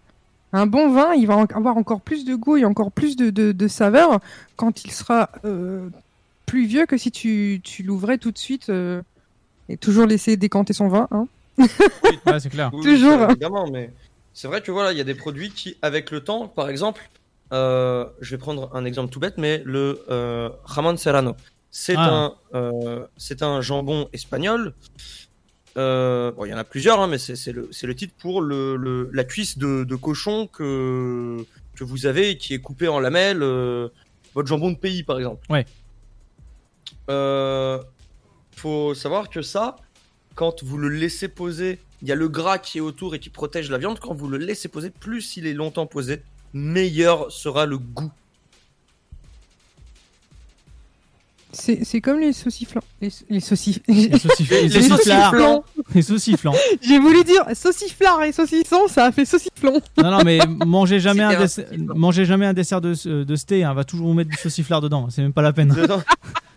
Un 0.55 0.67
bon 0.67 0.91
vin, 0.91 1.13
il 1.13 1.27
va 1.27 1.37
en- 1.37 1.45
avoir 1.45 1.77
encore 1.77 2.01
plus 2.01 2.25
de 2.25 2.35
goût 2.35 2.57
et 2.57 2.65
encore 2.65 2.91
plus 2.91 3.17
de, 3.17 3.29
de, 3.29 3.53
de 3.53 3.69
saveur 3.69 4.19
quand 4.57 4.83
il 4.85 4.93
sera 4.93 5.29
euh, 5.45 5.91
plus 6.47 6.65
vieux 6.65 6.87
que 6.87 6.97
si 6.97 7.11
tu, 7.11 7.61
tu 7.63 7.83
l'ouvrais 7.83 8.17
tout 8.17 8.31
de 8.33 8.39
suite 8.39 8.71
euh, 8.71 9.03
et 9.69 9.77
toujours 9.77 10.07
laisser 10.07 10.39
décanter 10.39 10.73
son 10.73 10.89
vin. 10.89 11.07
hein. 11.11 11.27
Ouais, 11.59 12.41
c'est 12.41 12.49
clair. 12.49 12.71
Oui, 12.73 12.83
Toujours. 12.83 13.25
évidemment, 13.31 13.69
mais 13.71 13.91
c'est 14.41 14.47
vrai 14.47 14.61
que 14.63 14.71
voilà, 14.71 14.93
il 14.93 14.99
y 14.99 15.01
a 15.01 15.05
des 15.05 15.17
produits 15.17 15.51
qui, 15.51 15.77
avec 15.83 16.13
le 16.13 16.21
temps, 16.23 16.47
par 16.47 16.69
exemple, 16.71 17.11
euh, 17.53 18.07
je 18.21 18.31
vais 18.31 18.39
prendre 18.39 18.71
un 18.73 18.85
exemple 18.85 19.13
tout 19.13 19.19
bête, 19.19 19.35
mais 19.37 19.61
le 19.65 20.01
euh, 20.11 20.49
Jamón 20.73 20.97
Serrano, 20.97 21.35
c'est 21.73 21.97
Ah. 21.97 22.09
un, 22.09 22.35
euh, 22.55 23.05
c'est 23.17 23.43
un 23.43 23.61
jambon 23.63 24.09
espagnol. 24.13 24.75
Euh, 25.77 26.31
bon, 26.31 26.45
il 26.45 26.51
y 26.51 26.55
en 26.55 26.57
a 26.57 26.63
plusieurs, 26.63 27.01
hein, 27.01 27.09
mais 27.09 27.19
c'est 27.19 27.51
le, 27.51 27.69
le 27.83 27.95
titre 27.97 28.15
pour 28.17 28.41
le, 28.41 28.77
le- 28.77 29.11
la 29.13 29.25
cuisse 29.25 29.59
de, 29.59 29.83
de 29.83 29.97
cochon 29.97 30.47
que, 30.47 31.45
que 31.75 31.83
vous 31.83 32.07
avez 32.07 32.31
et 32.31 32.39
qui 32.39 32.55
est 32.55 32.61
coupé 32.61 32.87
en 32.87 33.01
lamelles. 33.01 33.41
votre 34.35 34.47
jambon 34.47 34.71
de 34.71 34.77
pays, 34.77 35.03
par 35.03 35.19
exemple. 35.19 35.45
Ouais. 35.51 35.67
Faut 38.57 38.95
savoir 38.95 39.31
que 39.31 39.43
ça, 39.43 39.75
quand 40.37 40.63
vous 40.63 40.79
le 40.79 40.91
laissez 40.91 41.27
poser, 41.27 41.81
il 42.03 42.09
y 42.09 42.13
a 42.13 42.15
le 42.15 42.29
gras 42.29 42.59
qui 42.59 42.79
est 42.79 42.81
autour 42.81 43.15
et 43.15 43.19
qui 43.19 43.31
protège 43.31 43.71
la 43.71 43.79
viande. 43.79 43.99
Quand 44.01 44.15
vous 44.15 44.29
le 44.29 44.39
laissez 44.39 44.69
poser, 44.69 44.91
plus 44.91 45.37
il 45.37 45.47
est 45.47 45.55
longtemps 45.55 45.87
posé, 45.87 46.23
meilleur 46.53 47.31
sera 47.33 47.67
le 47.67 47.79
goût. 47.79 48.11
C'est 51.51 51.83
c'est 51.83 52.03
comme 52.03 52.21
les 52.21 52.35
sauciflants. 52.35 52.83
Les, 53.01 53.09
les 53.31 53.41
saucif- 53.41 53.81
Les 53.89 54.19
saucifs- 54.19 54.51
les 54.51 54.69
Les 54.69 54.83
sauciflants. 54.83 55.65
Les 55.95 56.03
sauciflants. 56.03 56.55
J'ai 56.83 56.99
voulu 56.99 57.25
dire 57.25 57.43
sauciflard 57.55 58.23
et 58.25 58.33
saucisson, 58.33 58.87
ça 58.87 59.07
a 59.07 59.13
fait 59.13 59.25
sauciflon. 59.25 59.81
Non, 59.97 60.11
non, 60.11 60.23
mais 60.25 60.39
mangez 60.67 61.01
jamais, 61.01 61.23
un, 61.23 61.47
C'était 61.47 61.75
dess- 61.77 61.87
mangez 61.97 62.27
jamais 62.27 62.45
un 62.45 62.53
dessert 62.53 62.83
de, 62.83 63.23
de 63.25 63.37
sté. 63.37 63.65
hein. 63.65 63.73
Va 63.73 63.85
toujours 63.85 64.09
vous 64.09 64.15
mettre 64.15 64.31
du 64.31 64.37
sauciflard 64.37 64.83
dedans. 64.83 65.09
C'est 65.09 65.23
même 65.23 65.33
pas 65.33 65.41
la 65.43 65.55
peine. 65.55 65.71
Dedans, 65.75 66.03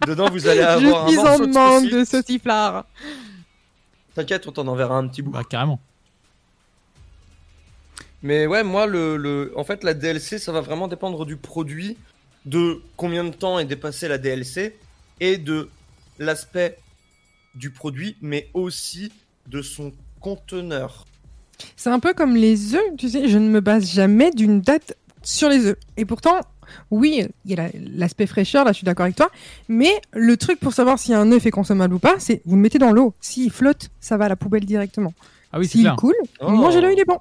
dedans 0.05 0.30
vous 0.30 0.45
allez 0.47 0.59
avoir 0.59 1.07
Je 1.07 1.11
suis 1.13 1.19
un 1.22 1.34
en 1.35 1.47
manque 1.47 1.89
de 1.89 2.03
sauciflard. 2.03 2.85
T'inquiète, 4.22 4.48
on 4.48 4.52
t'en 4.52 4.68
enverra 4.68 4.98
un 4.98 5.07
petit 5.07 5.23
bout. 5.23 5.31
Bah, 5.31 5.41
carrément. 5.43 5.80
Mais 8.22 8.45
ouais, 8.45 8.64
moi, 8.64 8.85
le, 8.85 9.18
le, 9.18 9.52
en 9.56 9.64
fait, 9.64 9.84
la 9.84 9.95
DLC, 9.95 10.38
ça 10.38 10.52
va 10.52 10.61
vraiment 10.61 10.88
dépendre 10.88 11.26
du 11.26 11.38
produit, 11.38 11.98
de 12.45 12.84
combien 12.98 13.23
de 13.23 13.31
temps 13.31 13.57
est 13.57 13.65
dépassé 13.65 14.07
la 14.07 14.19
DLC, 14.19 14.77
et 15.19 15.39
de 15.39 15.69
l'aspect 16.19 16.77
du 17.56 17.72
produit, 17.72 18.15
mais 18.22 18.48
aussi 18.53 19.11
de 19.48 19.64
son 19.64 19.91
conteneur. 20.19 21.07
C'est 21.76 21.89
un 21.89 21.99
peu 21.99 22.14
comme 22.14 22.35
les 22.35 22.76
œufs, 22.76 22.95
tu 22.99 23.10
sais, 23.10 23.27
je 23.27 23.39
ne 23.39 23.49
me 23.49 23.60
base 23.60 23.91
jamais 23.91 24.30
d'une 24.30 24.61
date 24.61 24.95
sur 25.23 25.49
les 25.49 25.65
œufs. 25.65 25.77
Et 25.98 26.06
pourtant, 26.06 26.41
oui, 26.91 27.26
il 27.45 27.52
y 27.52 27.53
a 27.53 27.64
la- 27.64 27.69
l'aspect 27.95 28.26
fraîcheur, 28.27 28.65
là 28.65 28.72
je 28.72 28.77
suis 28.77 28.85
d'accord 28.85 29.03
avec 29.06 29.15
toi, 29.15 29.30
mais 29.68 29.91
le 30.14 30.38
truc 30.38 30.60
pour 30.60 30.73
savoir 30.73 30.99
si 30.99 31.14
un 31.14 31.31
œuf 31.31 31.45
est 31.45 31.52
consommable 31.52 31.93
ou 31.95 31.99
pas, 31.99 32.15
c'est 32.19 32.41
vous 32.45 32.56
le 32.56 32.61
mettez 32.61 32.80
dans 32.80 32.91
l'eau. 32.91 33.14
S'il 33.22 33.52
flotte, 33.52 33.89
ça 33.99 34.18
va 34.18 34.26
à 34.26 34.30
la 34.30 34.35
poubelle 34.35 34.65
directement. 34.65 35.14
Ah 35.53 35.60
oui, 35.60 35.68
S'il 35.68 35.89
coule, 35.98 36.15
Oh. 36.39 36.49
mangez-le, 36.49 36.93
il 36.93 36.99
est 36.99 37.06
bon. 37.06 37.18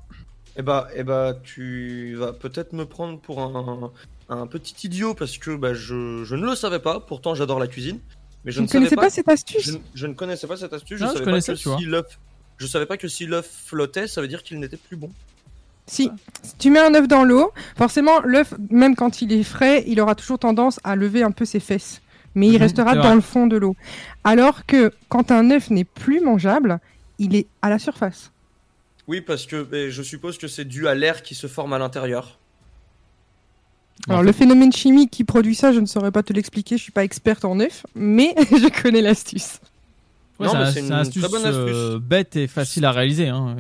Et 0.57 0.63
bah, 0.63 0.89
et 0.95 1.03
bah, 1.05 1.37
tu 1.43 2.15
vas 2.17 2.33
peut-être 2.33 2.73
me 2.73 2.85
prendre 2.85 3.19
pour 3.21 3.41
un, 3.41 3.93
un 4.29 4.47
petit 4.47 4.75
idiot 4.87 5.15
parce 5.15 5.39
que 5.39 5.55
bah, 5.57 5.75
je, 5.75 6.23
je 6.25 6.35
ne 6.37 6.45
le 6.45 6.55
savais 6.55 6.79
pas. 6.81 7.01
Pourtant, 7.01 7.35
j'adore 7.35 7.59
la 7.59 7.67
cuisine, 7.67 7.99
mais 8.45 8.53
je 8.53 8.61
ne 8.61 8.67
connaissez 8.67 8.95
pas, 8.97 9.03
pas 9.03 9.11
cette 9.11 9.29
astuce 9.29 9.65
Je, 9.65 9.73
je 9.95 10.07
ne 10.07 10.15
connaissais 10.15 10.47
pas 10.47 10.57
cette 10.57 10.73
astuce. 10.73 11.01
Non, 11.01 11.07
je 11.07 11.13
je 11.13 11.19
savais 11.19 11.25
connaissais, 11.25 11.53
pas 11.53 11.59
que 11.59 11.77
si 11.79 11.85
l'œuf, 11.87 12.19
je 12.59 12.67
savais 12.67 12.87
pas 12.87 12.97
que 12.97 13.09
si 13.09 13.27
l'œuf 13.27 13.49
flottait, 13.67 14.07
ça 14.07 14.21
veut 14.21 14.29
dire 14.29 14.43
qu'il 14.43 14.59
n'était 14.61 14.77
plus 14.77 14.97
bon. 14.97 15.11
Si, 15.87 16.11
si 16.43 16.55
tu 16.59 16.71
mets 16.71 16.79
un 16.81 16.95
œuf 16.95 17.09
dans 17.09 17.25
l'eau, 17.25 17.51
forcément, 17.77 18.21
l'œuf, 18.21 18.55
même 18.71 18.95
quand 18.95 19.23
il 19.23 19.33
est 19.33 19.43
frais, 19.43 19.83
il 19.87 20.01
aura 20.01 20.15
toujours 20.15 20.39
tendance 20.39 20.79
à 20.85 20.95
lever 20.97 21.23
un 21.23 21.33
peu 21.33 21.45
ses 21.45 21.61
fesses. 21.61 22.01
Mais 22.37 22.47
il 22.47 22.55
Mhm, 22.55 22.61
restera 22.61 22.95
dans 23.03 23.15
le 23.15 23.21
fond 23.21 23.47
de 23.49 23.57
l'eau. 23.57 23.75
Alors 24.23 24.65
que 24.67 24.93
quand 25.09 25.33
un 25.33 25.51
œuf 25.51 25.71
n'est 25.71 25.85
plus 25.85 26.21
mangeable, 26.21 26.79
il 27.19 27.35
est 27.35 27.49
à 27.61 27.71
la 27.71 27.79
surface. 27.81 28.31
Oui, 29.09 29.21
parce 29.21 29.47
que 29.47 29.63
ben, 29.65 29.91
je 29.91 30.03
suppose 30.03 30.39
que 30.39 30.47
c'est 30.47 30.65
dû 30.65 30.87
à 30.87 30.95
l'air 30.95 31.23
qui 31.25 31.35
se 31.35 31.49
forme 31.49 31.73
à 31.73 31.79
l'intérieur. 31.79 32.39
Alors, 34.09 34.23
le 34.23 34.33
phénomène 34.33 34.73
chimique 34.73 35.11
qui 35.11 35.25
produit 35.25 35.55
ça, 35.55 35.73
je 35.73 35.81
ne 35.81 35.87
saurais 35.87 36.11
pas 36.13 36.23
te 36.23 36.33
l'expliquer, 36.33 36.79
je 36.79 36.83
suis 36.85 36.93
pas 36.93 37.05
experte 37.05 37.45
en 37.45 37.59
œufs, 37.61 37.85
mais 37.95 38.35
je 38.51 38.83
connais 38.83 39.03
l'astuce. 39.03 39.59
Ouais, 40.39 40.49
c'est 40.73 40.81
une 40.81 40.87
une 40.87 40.93
astuce, 40.93 41.23
très 41.23 41.29
bonne 41.29 41.45
astuce. 41.45 41.67
euh, 41.67 41.99
bête 41.99 42.37
et 42.37 42.47
facile 42.47 42.85
à 42.87 42.93
réaliser. 42.93 43.29
hein. 43.29 43.57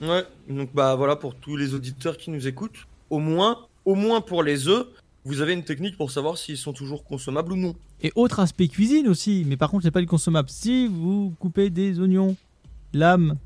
Ouais. 0.00 0.24
Donc 0.48 0.70
bah 0.74 0.94
voilà 0.94 1.16
pour 1.16 1.34
tous 1.34 1.56
les 1.56 1.74
auditeurs 1.74 2.16
qui 2.16 2.30
nous 2.30 2.46
écoutent. 2.46 2.86
Au 3.10 3.18
moins, 3.18 3.66
au 3.84 3.94
moins 3.94 4.20
pour 4.20 4.42
les 4.42 4.68
œufs, 4.68 4.86
vous 5.24 5.40
avez 5.40 5.52
une 5.54 5.64
technique 5.64 5.96
pour 5.96 6.10
savoir 6.10 6.38
s'ils 6.38 6.56
sont 6.56 6.72
toujours 6.72 7.04
consommables 7.04 7.52
ou 7.52 7.56
non. 7.56 7.74
Et 8.02 8.12
autre 8.14 8.38
aspect 8.40 8.68
cuisine 8.68 9.08
aussi, 9.08 9.44
mais 9.46 9.56
par 9.56 9.70
contre, 9.70 9.84
c'est 9.84 9.90
pas 9.90 10.00
du 10.00 10.06
consommable. 10.06 10.48
Si 10.50 10.86
vous 10.86 11.34
coupez 11.40 11.70
des 11.70 11.98
oignons, 11.98 12.36
lame, 12.92 13.36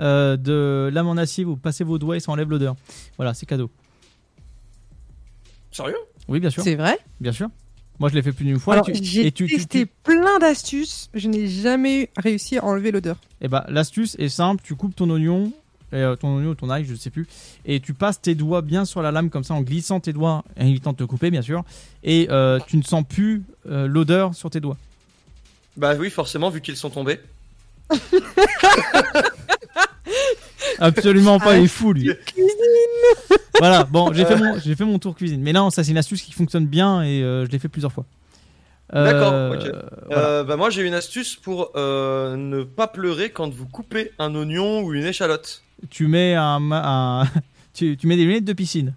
euh, 0.00 0.36
de 0.36 0.88
lame 0.92 1.08
en 1.08 1.16
acier, 1.16 1.44
vous 1.44 1.56
passez 1.56 1.84
vos 1.84 1.98
doigts 1.98 2.16
et 2.16 2.20
ça 2.20 2.32
enlève 2.32 2.48
l'odeur. 2.48 2.76
Voilà, 3.16 3.34
c'est 3.34 3.44
cadeau. 3.46 3.70
Sérieux? 5.70 5.96
Oui, 6.28 6.40
bien 6.40 6.50
sûr. 6.50 6.62
C'est 6.62 6.74
vrai? 6.76 6.98
Bien 7.20 7.32
sûr. 7.32 7.48
Moi, 7.98 8.08
je 8.08 8.14
l'ai 8.14 8.22
fait 8.22 8.32
plus 8.32 8.44
d'une 8.44 8.58
fois. 8.60 8.74
Alors, 8.74 8.88
et 8.88 8.92
tu- 8.92 9.04
j'ai 9.04 9.26
et 9.26 9.32
tu, 9.32 9.46
tu- 9.46 9.56
testé 9.56 9.86
tu- 9.86 9.92
plein 10.04 10.38
d'astuces, 10.38 11.10
je 11.14 11.28
n'ai 11.28 11.48
jamais 11.48 12.10
réussi 12.16 12.58
à 12.58 12.64
enlever 12.64 12.92
l'odeur. 12.92 13.16
Eh 13.40 13.48
bah, 13.48 13.66
l'astuce 13.68 14.14
est 14.20 14.28
simple. 14.28 14.62
Tu 14.64 14.76
coupes 14.76 14.94
ton 14.94 15.10
oignon, 15.10 15.46
et, 15.46 15.52
euh, 15.92 16.16
ton 16.16 16.36
oignon 16.36 16.50
ou 16.50 16.54
ton 16.54 16.70
ail, 16.70 16.84
je 16.84 16.94
sais 16.94 17.10
plus, 17.10 17.26
et 17.64 17.80
tu 17.80 17.94
passes 17.94 18.20
tes 18.20 18.34
doigts 18.34 18.62
bien 18.62 18.84
sur 18.84 19.02
la 19.02 19.10
lame 19.10 19.30
comme 19.30 19.44
ça 19.44 19.54
en 19.54 19.62
glissant 19.62 20.00
tes 20.00 20.12
doigts, 20.12 20.44
en 20.58 20.66
évitant 20.66 20.92
de 20.92 20.98
te 20.98 21.04
couper, 21.04 21.30
bien 21.30 21.42
sûr. 21.42 21.64
Et 22.04 22.28
euh, 22.30 22.58
tu 22.66 22.76
ne 22.76 22.82
sens 22.82 23.04
plus 23.08 23.42
euh, 23.68 23.86
l'odeur 23.86 24.34
sur 24.34 24.50
tes 24.50 24.60
doigts. 24.60 24.76
Bah 25.76 25.94
oui, 25.98 26.10
forcément, 26.10 26.50
vu 26.50 26.60
qu'ils 26.60 26.76
sont 26.76 26.90
tombés. 26.90 27.20
Absolument 30.78 31.38
pas, 31.38 31.52
Ah, 31.52 31.58
il 31.58 31.64
est 31.64 31.68
fou 31.68 31.92
lui. 31.92 32.10
Cuisine 32.26 32.48
Voilà, 33.58 33.84
bon, 33.84 34.12
j'ai 34.12 34.24
fait, 34.24 34.36
mon, 34.36 34.58
j'ai 34.58 34.74
fait 34.74 34.84
mon 34.84 34.98
tour 34.98 35.14
cuisine. 35.14 35.40
Mais 35.40 35.52
non, 35.52 35.70
ça 35.70 35.82
c'est 35.84 35.90
une 35.90 35.98
astuce 35.98 36.22
qui 36.22 36.32
fonctionne 36.32 36.66
bien 36.66 37.02
et 37.02 37.22
euh, 37.22 37.46
je 37.46 37.50
l'ai 37.50 37.58
fait 37.58 37.68
plusieurs 37.68 37.92
fois. 37.92 38.04
Euh, 38.94 39.04
D'accord, 39.04 39.52
ok. 39.52 39.82
voilà. 40.06 40.22
Euh, 40.22 40.44
bah 40.44 40.56
moi 40.56 40.70
j'ai 40.70 40.82
une 40.82 40.94
astuce 40.94 41.36
pour 41.36 41.72
euh, 41.76 42.36
ne 42.36 42.62
pas 42.62 42.86
pleurer 42.86 43.30
quand 43.30 43.52
vous 43.52 43.66
coupez 43.66 44.12
un 44.18 44.34
oignon 44.34 44.80
ou 44.80 44.94
une 44.94 45.04
échalote. 45.04 45.62
Tu 45.90 46.06
mets 46.06 46.34
un, 46.34 47.24
tu, 47.74 47.96
tu 47.96 48.06
mets 48.06 48.16
des 48.16 48.24
lunettes 48.24 48.44
de 48.46 48.54
piscine. 48.54 48.94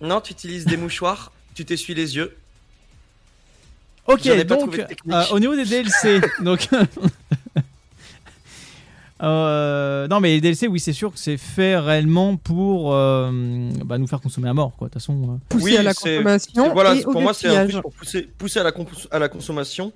Non, 0.00 0.22
tu 0.22 0.32
utilises 0.32 0.64
des 0.64 0.78
mouchoirs, 0.78 1.32
tu 1.54 1.66
t'essuies 1.66 1.94
les 1.94 2.16
yeux. 2.16 2.34
Ok, 4.06 4.44
donc 4.46 4.78
euh, 4.78 5.22
au 5.30 5.38
niveau 5.38 5.54
des 5.54 5.66
DLC, 5.66 6.20
donc 6.40 6.68
Euh, 9.22 10.08
non, 10.08 10.20
mais 10.20 10.30
les 10.30 10.40
DLC, 10.40 10.66
oui, 10.66 10.80
c'est 10.80 10.92
sûr 10.92 11.12
que 11.12 11.18
c'est 11.18 11.36
fait 11.36 11.76
réellement 11.78 12.36
pour 12.36 12.94
euh, 12.94 13.30
bah, 13.84 13.98
nous 13.98 14.06
faire 14.06 14.20
consommer 14.20 14.48
à 14.48 14.54
mort, 14.54 14.74
quoi. 14.76 14.88
De 14.88 14.92
toute 14.92 15.00
façon. 15.02 15.34
euh. 15.34 15.36
Pousser 15.48 15.76
à 15.76 15.82
la 15.82 15.94
consommation 15.94 16.72
Voilà, 16.72 16.94
et 16.94 16.98
c'est- 17.00 17.06
au 17.06 17.12
pour 17.12 17.20
moi, 17.20 17.34
c'est 17.34 17.48
un 17.48 17.66
truc 17.68 17.82
pour 17.82 17.92
pousser, 17.92 18.22
pousser 18.38 18.60
à, 18.60 18.62
la 18.62 18.72
compos- 18.72 19.08
à 19.10 19.18
la 19.18 19.28
consommation 19.28 19.92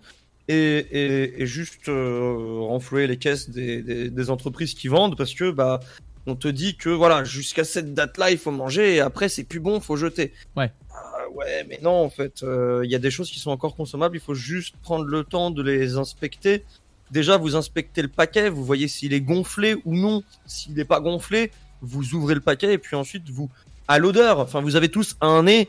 et, 0.49 0.55
et, 0.55 1.43
et 1.43 1.47
juste 1.47 1.89
euh, 1.89 2.59
renflouer 2.61 3.07
les 3.07 3.17
caisses 3.17 3.49
des, 3.49 3.83
des, 3.83 4.11
des 4.11 4.31
entreprises 4.31 4.75
qui 4.75 4.89
vendent 4.89 5.17
parce 5.17 5.33
que 5.33 5.51
bah 5.51 5.81
on 6.27 6.35
te 6.37 6.49
dit 6.49 6.77
que 6.77 6.91
voilà 6.91 7.25
jusqu'à 7.25 7.65
cette 7.65 7.95
date-là 7.95 8.31
il 8.31 8.37
faut 8.39 8.51
manger 8.51 8.95
et 8.97 9.01
après 9.01 9.31
c'est 9.31 9.45
plus 9.45 9.61
bon, 9.61 9.81
faut 9.81 9.97
jeter. 9.97 10.33
Ouais. 10.57 10.71
Ah 10.95 11.29
ouais, 11.35 11.65
mais 11.69 11.79
non, 11.83 11.93
en 12.05 12.11
fait, 12.11 12.43
euh, 12.43 12.83
il 12.85 12.91
y 12.91 12.95
a 12.95 12.99
des 12.99 13.11
choses 13.11 13.31
qui 13.31 13.41
sont 13.41 13.51
encore 13.51 13.75
consommables. 13.75 14.17
Il 14.17 14.21
faut 14.21 14.35
juste 14.35 14.75
prendre 14.83 15.05
le 15.07 15.25
temps 15.25 15.51
de 15.51 15.63
les 15.63 15.97
inspecter. 15.97 16.65
Déjà, 17.11 17.37
vous 17.37 17.55
inspectez 17.57 18.03
le 18.03 18.09
paquet, 18.09 18.49
vous 18.49 18.65
voyez 18.65 18.89
s'il 18.89 19.13
est 19.13 19.21
gonflé 19.21 19.77
ou 19.85 19.95
non. 19.95 20.23
S'il 20.47 20.75
n'est 20.75 20.85
pas 20.85 21.01
gonflé, 21.01 21.51
vous 21.81 22.15
ouvrez 22.15 22.35
le 22.35 22.41
paquet 22.41 22.73
et 22.73 22.79
puis 22.79 22.97
ensuite 22.97 23.29
vous, 23.31 23.51
à 23.89 23.99
l'odeur. 23.99 24.41
Enfin, 24.41 24.61
vous 24.61 24.75
avez 24.77 24.89
tous 24.89 25.17
un 25.21 25.45
nez, 25.45 25.69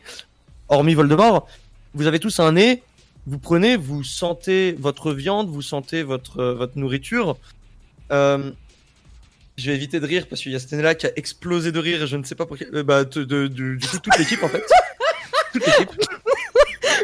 hormis 0.70 0.94
Voldemort, 0.96 1.48
vous 1.94 2.08
avez 2.08 2.20
tous 2.20 2.40
un 2.40 2.54
nez. 2.54 2.82
Vous 3.28 3.40
prenez, 3.40 3.76
vous 3.76 4.04
sentez 4.04 4.74
votre 4.80 5.12
viande, 5.12 5.50
vous 5.50 5.64
sentez 5.64 6.04
votre 6.04 6.40
euh, 6.40 6.54
votre 6.54 6.78
nourriture. 6.78 7.38
Euh, 8.12 8.52
je 9.58 9.72
vais 9.72 9.76
éviter 9.76 10.00
de 10.00 10.06
rire 10.06 10.28
parce 10.30 10.42
qu'il 10.42 10.52
y 10.52 10.56
a 10.56 10.60
Stenella 10.60 10.94
qui 10.96 11.08
a 11.08 11.12
explosé 11.16 11.72
de 11.72 11.80
rire. 11.80 12.04
et 12.04 12.08
Je 12.08 12.18
ne 12.18 12.24
sais 12.24 12.36
pas 12.36 12.46
pour 12.46 12.58
quel. 12.58 12.70
euh, 12.76 12.84
bah, 12.84 13.04
de, 13.04 13.48
du 13.48 13.80
coup, 13.80 13.98
toute 14.00 14.18
l'équipe 14.20 14.44
en 14.44 14.50
fait. 14.50 14.64
Toute 15.54 15.66
l'équipe. 15.66 15.90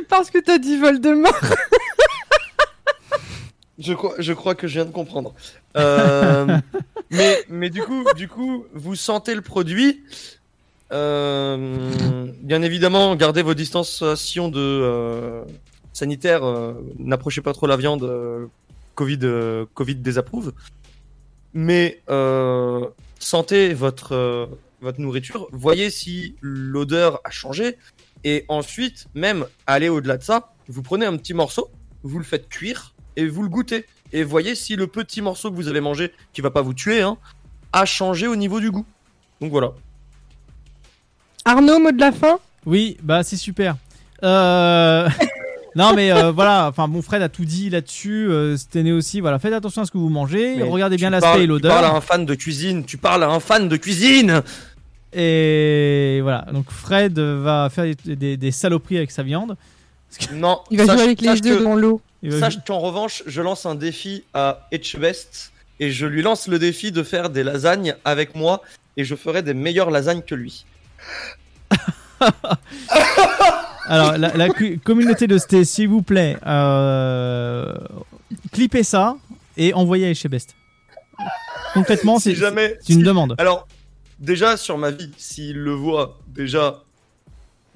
Parce 0.10 0.30
que 0.30 0.38
t'as 0.40 0.58
dit 0.58 0.78
Voldemort. 0.78 1.34
Je 3.80 3.94
crois, 3.94 4.14
je 4.20 4.34
crois 4.34 4.56
que 4.56 4.68
je 4.68 4.74
viens 4.74 4.86
de 4.86 4.92
comprendre. 4.92 5.34
Euh, 5.78 6.60
mais, 7.12 7.44
mais 7.50 7.70
du 7.70 7.82
coup, 7.82 8.06
du 8.16 8.28
coup, 8.28 8.66
vous 8.74 8.96
sentez 8.96 9.36
le 9.36 9.42
produit. 9.42 10.04
Euh, 10.92 12.28
bien 12.42 12.62
évidemment, 12.62 13.16
gardez 13.16 13.42
vos 13.42 13.54
distanciations 13.54 14.50
de 14.50 14.60
euh, 14.60 15.44
sanitaires. 15.94 16.44
N'approchez 17.00 17.42
pas 17.42 17.54
trop 17.54 17.68
la 17.68 17.78
viande. 17.78 18.50
Covid, 18.96 19.20
Covid 19.74 19.96
désapprouve. 19.96 20.54
Mais 21.54 22.02
sentez 23.20 23.74
votre 23.74 24.50
votre 24.82 25.00
nourriture. 25.00 25.48
Voyez 25.52 25.90
si 25.90 26.36
l'odeur 26.42 27.22
a 27.24 27.30
changé. 27.30 27.78
Et 28.24 28.46
ensuite, 28.50 29.08
même 29.14 29.46
aller 29.66 29.90
au-delà 29.90 30.18
de 30.18 30.24
ça, 30.24 30.54
vous 30.68 30.82
prenez 30.82 31.06
un 31.06 31.18
petit 31.18 31.34
morceau, 31.34 31.70
vous 32.04 32.18
le 32.18 32.24
faites 32.24 32.50
cuire 32.50 32.94
et 33.16 33.28
vous 33.28 33.44
le 33.44 33.50
goûtez. 33.50 33.86
Et 34.14 34.24
voyez 34.24 34.56
si 34.56 34.76
le 34.76 34.88
petit 34.88 35.22
morceau 35.22 35.50
que 35.52 35.56
vous 35.56 35.68
avez 35.68 35.82
mangé, 35.82 36.12
qui 36.34 36.42
va 36.42 36.52
pas 36.52 36.62
vous 36.62 36.74
tuer, 36.74 37.02
hein, 37.02 37.18
a 37.74 37.86
changé 37.86 38.28
au 38.28 38.36
niveau 38.36 38.60
du 38.60 38.70
goût. 38.72 38.86
Donc 39.40 39.52
voilà. 39.52 39.72
Arnaud, 41.46 41.80
mot 41.80 41.92
de 41.92 42.00
la 42.00 42.12
fin? 42.12 42.40
Oui, 42.66 42.98
bah 43.02 43.24
c'est 43.24 43.38
super. 43.38 43.76
Euh... 44.24 45.10
non 45.76 45.94
mais 45.96 46.12
euh, 46.12 46.32
voilà, 46.32 46.68
enfin 46.68 46.88
bon 46.88 47.02
Fred 47.02 47.22
a 47.24 47.30
tout 47.30 47.46
dit 47.46 47.70
là-dessus. 47.70 48.28
Euh, 48.30 48.58
Stené 48.58 48.92
aussi, 48.92 49.20
voilà, 49.22 49.40
faites 49.40 49.54
attention 49.54 49.82
à 49.82 49.86
ce 49.86 49.92
que 49.92 49.98
vous 49.98 50.10
mangez, 50.10 50.58
Mais 50.58 50.64
regardez 50.64 50.98
bien 50.98 51.10
l'aspect 51.10 51.44
et 51.44 51.48
Tu 51.48 51.62
parles 51.62 51.66
à 51.66 51.88
l'odeur. 51.88 51.96
un 51.96 52.02
fan 52.02 52.26
de 52.26 52.36
cuisine. 52.36 52.86
Tu 52.86 52.98
parles 52.98 53.24
à 53.24 53.30
un 53.30 53.40
fan 53.40 53.68
de 53.70 53.78
cuisine. 53.78 54.42
Et 55.14 56.20
voilà, 56.22 56.46
donc 56.54 56.70
Fred 56.70 57.18
va 57.20 57.70
faire 57.72 57.86
des, 58.06 58.16
des- 58.16 58.38
des 58.38 58.52
saloperies 58.52 58.98
avec 58.98 59.12
sa 59.12 59.24
viande. 59.24 59.58
Non. 60.34 60.60
Il 60.70 60.78
va 60.78 60.86
sache- 60.86 60.96
jouer 60.98 61.04
avec 61.06 61.22
les 61.22 61.40
que- 61.42 61.64
dans 61.64 61.76
l'eau. 61.76 62.02
Sache 62.40 62.58
qu'en 62.68 62.80
revanche, 62.80 63.24
je 63.26 63.42
lance 63.42 63.66
un 63.66 63.74
défi 63.76 64.24
à 64.34 64.68
Etchebest 64.72 65.52
et 65.80 65.92
je 65.92 66.06
lui 66.06 66.22
lance 66.22 66.48
le 66.48 66.60
défi 66.60 66.92
de 66.92 67.02
faire 67.04 67.30
des 67.32 67.44
lasagnes 67.44 67.96
avec 68.06 68.36
moi 68.36 68.62
et 68.98 69.04
je 69.06 69.16
ferai 69.16 69.42
des 69.42 69.54
meilleures 69.56 69.90
lasagnes 69.90 70.22
que 70.22 70.36
lui. 70.36 70.66
Alors, 73.88 74.18
la, 74.18 74.48
communauté 74.84 75.28
de 75.28 75.38
Sté, 75.38 75.66
s'il 75.66 75.90
vous 75.90 76.02
plaît, 76.02 76.38
euh, 76.46 77.74
clippez 78.52 78.84
ça 78.84 79.18
et 79.58 79.74
envoyez 79.74 80.08
à 80.08 80.10
Echebest. 80.12 80.56
Concrètement, 81.74 82.20
Si 82.20 82.30
c'est 82.32 82.36
jamais 82.36 82.78
une 82.90 82.98
si- 83.00 83.04
demande. 83.04 83.36
Alors, 83.38 83.68
déjà 84.20 84.58
sur 84.58 84.78
ma 84.78 84.92
vie, 84.92 85.12
s'il 85.18 85.58
le 85.58 85.72
voit, 85.74 86.20
déjà, 86.28 86.84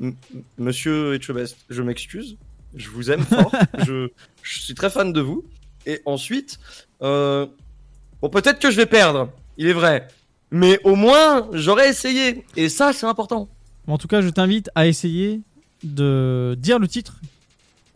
m- 0.01 0.13
Monsieur 0.57 1.15
Etchebest, 1.15 1.57
je 1.69 1.81
m'excuse, 1.81 2.37
je 2.75 2.89
vous 2.89 3.11
aime 3.11 3.23
fort, 3.23 3.51
je, 3.85 4.09
je 4.41 4.59
suis 4.59 4.73
très 4.75 4.89
fan 4.89 5.13
de 5.13 5.21
vous. 5.21 5.43
Et 5.85 6.01
ensuite, 6.05 6.57
euh, 7.01 7.45
bon, 8.21 8.29
peut-être 8.29 8.59
que 8.59 8.71
je 8.71 8.77
vais 8.77 8.85
perdre, 8.85 9.29
il 9.57 9.67
est 9.67 9.73
vrai, 9.73 10.07
mais 10.51 10.79
au 10.83 10.95
moins 10.95 11.47
j'aurais 11.53 11.89
essayé. 11.89 12.43
Et 12.55 12.69
ça, 12.69 12.91
c'est 12.93 13.05
important. 13.05 13.49
En 13.87 13.97
tout 13.97 14.07
cas, 14.07 14.21
je 14.21 14.29
t'invite 14.29 14.69
à 14.75 14.87
essayer 14.87 15.41
de 15.83 16.55
dire 16.59 16.79
le 16.79 16.87
titre 16.87 17.19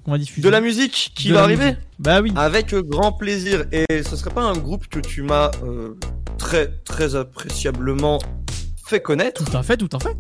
qu'on 0.04 0.12
va 0.12 0.18
diffuser. 0.20 0.46
De 0.46 0.50
la 0.52 0.62
musique 0.62 1.14
qui 1.16 1.30
De 1.30 1.34
va 1.34 1.44
arriver. 1.44 1.66
musique. 1.66 1.80
Bah 1.98 2.22
oui. 2.22 2.32
Avec 2.36 2.76
grand 2.76 3.12
plaisir. 3.12 3.66
Et 3.72 4.04
ce 4.04 4.16
serait 4.16 4.30
pas 4.34 4.44
un 4.44 4.54
groupe 4.58 4.88
que 4.88 5.00
tu 5.00 5.24
m'as 5.24 5.50
euh, 5.64 5.96
très 6.38 6.68
très 6.86 7.16
appréciablement 7.16 8.20
fait 8.86 9.02
connaître. 9.02 9.44
Tout 9.44 9.58
à 9.58 9.64
fait, 9.64 9.78
tout 9.78 9.90
à 9.92 10.00
fait. 10.00 10.16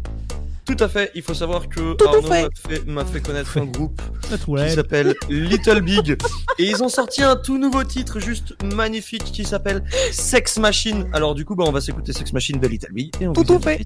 Tout 0.69 0.83
à 0.83 0.87
fait. 0.87 1.11
Il 1.15 1.23
faut 1.23 1.33
savoir 1.33 1.67
que 1.67 1.93
Tout 1.93 2.05
Arnaud 2.05 2.21
fait. 2.21 2.43
m'a 2.43 2.49
fait, 2.55 2.85
m'a 2.85 3.05
fait 3.05 3.21
connaître 3.21 3.57
un 3.57 3.65
groupe 3.65 3.99
qui 4.21 4.69
s'appelle 4.69 5.15
Little 5.27 5.81
Big. 5.81 6.15
Et 6.59 6.69
ils 6.69 6.83
ont 6.83 6.89
sorti 6.89 7.23
un 7.23 7.35
tout 7.35 7.57
nouveau 7.57 7.83
titre 7.83 8.19
juste 8.19 8.55
magnifique 8.75 9.23
qui 9.23 9.45
s'appelle 9.45 9.83
Sex 10.11 10.59
Machine. 10.59 11.09
Alors 11.11 11.33
du 11.33 11.43
coup, 11.43 11.55
bah, 11.55 11.63
on 11.67 11.71
va 11.71 11.81
s'écouter 11.81 12.13
Sex 12.13 12.31
Machine 12.33 12.59
de 12.59 12.67
Little 12.67 12.93
Big. 12.93 13.11
Et 13.19 13.27
on 13.27 13.33
Tout 13.33 13.43
vous 13.47 13.59
fait. 13.59 13.83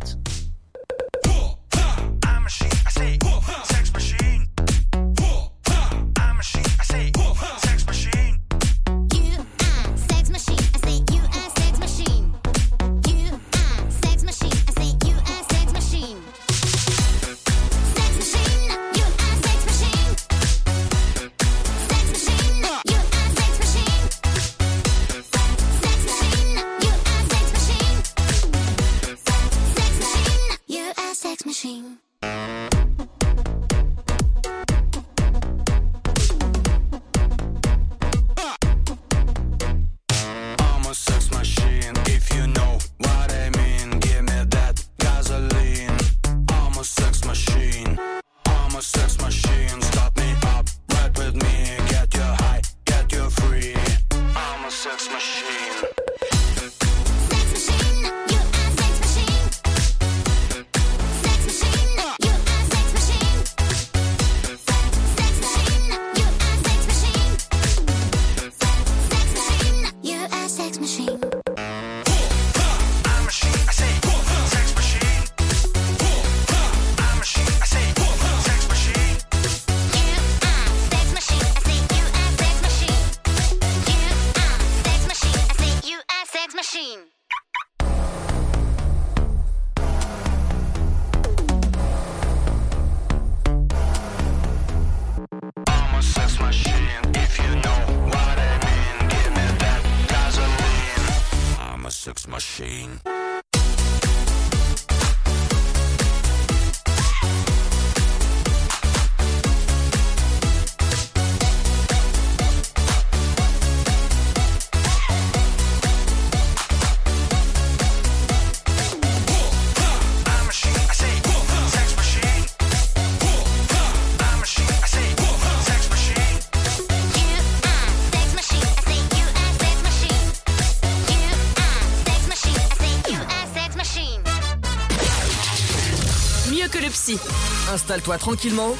Installe-toi 137.83 138.17
tranquillement. 138.17 138.73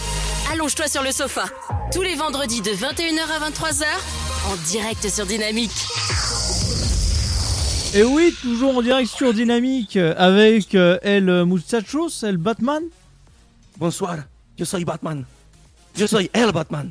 Allonge-toi 0.53 0.87
sur 0.87 1.03
le 1.03 1.11
sofa. 1.11 1.43
Tous 1.91 2.01
les 2.03 2.15
vendredis 2.15 2.61
de 2.61 2.69
21h 2.71 3.19
à 3.35 3.49
23h, 3.49 3.83
en 4.49 4.55
direct 4.71 5.09
sur 5.09 5.25
Dynamique. 5.25 5.71
Et 7.93 8.03
oui, 8.03 8.33
toujours 8.41 8.77
en 8.77 8.81
direct 8.81 9.11
sur 9.11 9.33
Dynamique 9.33 9.97
euh, 9.97 10.13
avec 10.17 10.73
euh, 10.75 10.97
El 11.01 11.43
Muchachos, 11.43 12.23
El 12.23 12.37
Batman. 12.37 12.81
Bonsoir, 13.77 14.19
je 14.57 14.63
suis 14.63 14.85
Batman. 14.85 15.25
Je 15.97 16.05
suis 16.05 16.29
El 16.31 16.53
Batman. 16.53 16.89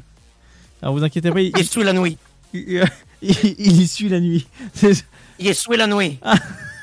Alors 0.83 0.95
vous 0.95 1.03
inquiétez 1.03 1.31
pas, 1.31 1.41
il, 1.41 1.51
Je 1.57 1.63
suis 1.63 1.83
la 1.83 1.95
nuit. 1.95 2.19
il, 2.53 2.85
il- 3.23 3.55
il 3.59 3.89
suit 3.89 4.11
la 4.11 4.21
nuit. 4.21 4.47
Je 5.41 5.53
suis 5.55 5.77
la 5.79 5.87
nuit. 5.87 6.19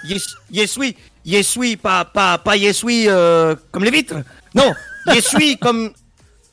Je, 0.06 0.15
je 0.51 0.65
suis, 0.65 0.97
je 1.23 1.41
suis 1.43 1.77
pas, 1.77 2.03
pas, 2.03 2.39
pas 2.39 2.57
je 2.57 2.72
suis 2.73 3.07
euh, 3.07 3.56
comme 3.72 3.84
les 3.84 3.91
vitres. 3.91 4.15
Non, 4.56 4.73
je 5.07 5.19
suis 5.19 5.57
comme 5.57 5.91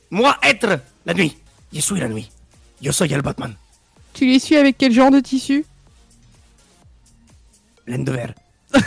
moi 0.09 0.37
être 0.43 0.79
la 1.05 1.13
nuit. 1.13 1.37
Je 1.73 1.79
suis 1.81 1.99
la 1.99 2.07
nuit. 2.07 2.29
Je 2.81 2.91
suis 2.91 3.11
El 3.11 3.21
Batman. 3.21 3.53
Tu 4.13 4.25
les 4.25 4.39
suis 4.39 4.55
avec 4.55 4.77
quel 4.77 4.91
genre 4.91 5.11
de 5.11 5.19
tissu? 5.19 5.65
Laine 7.85 8.03
de 8.03 8.11
verre. 8.11 8.33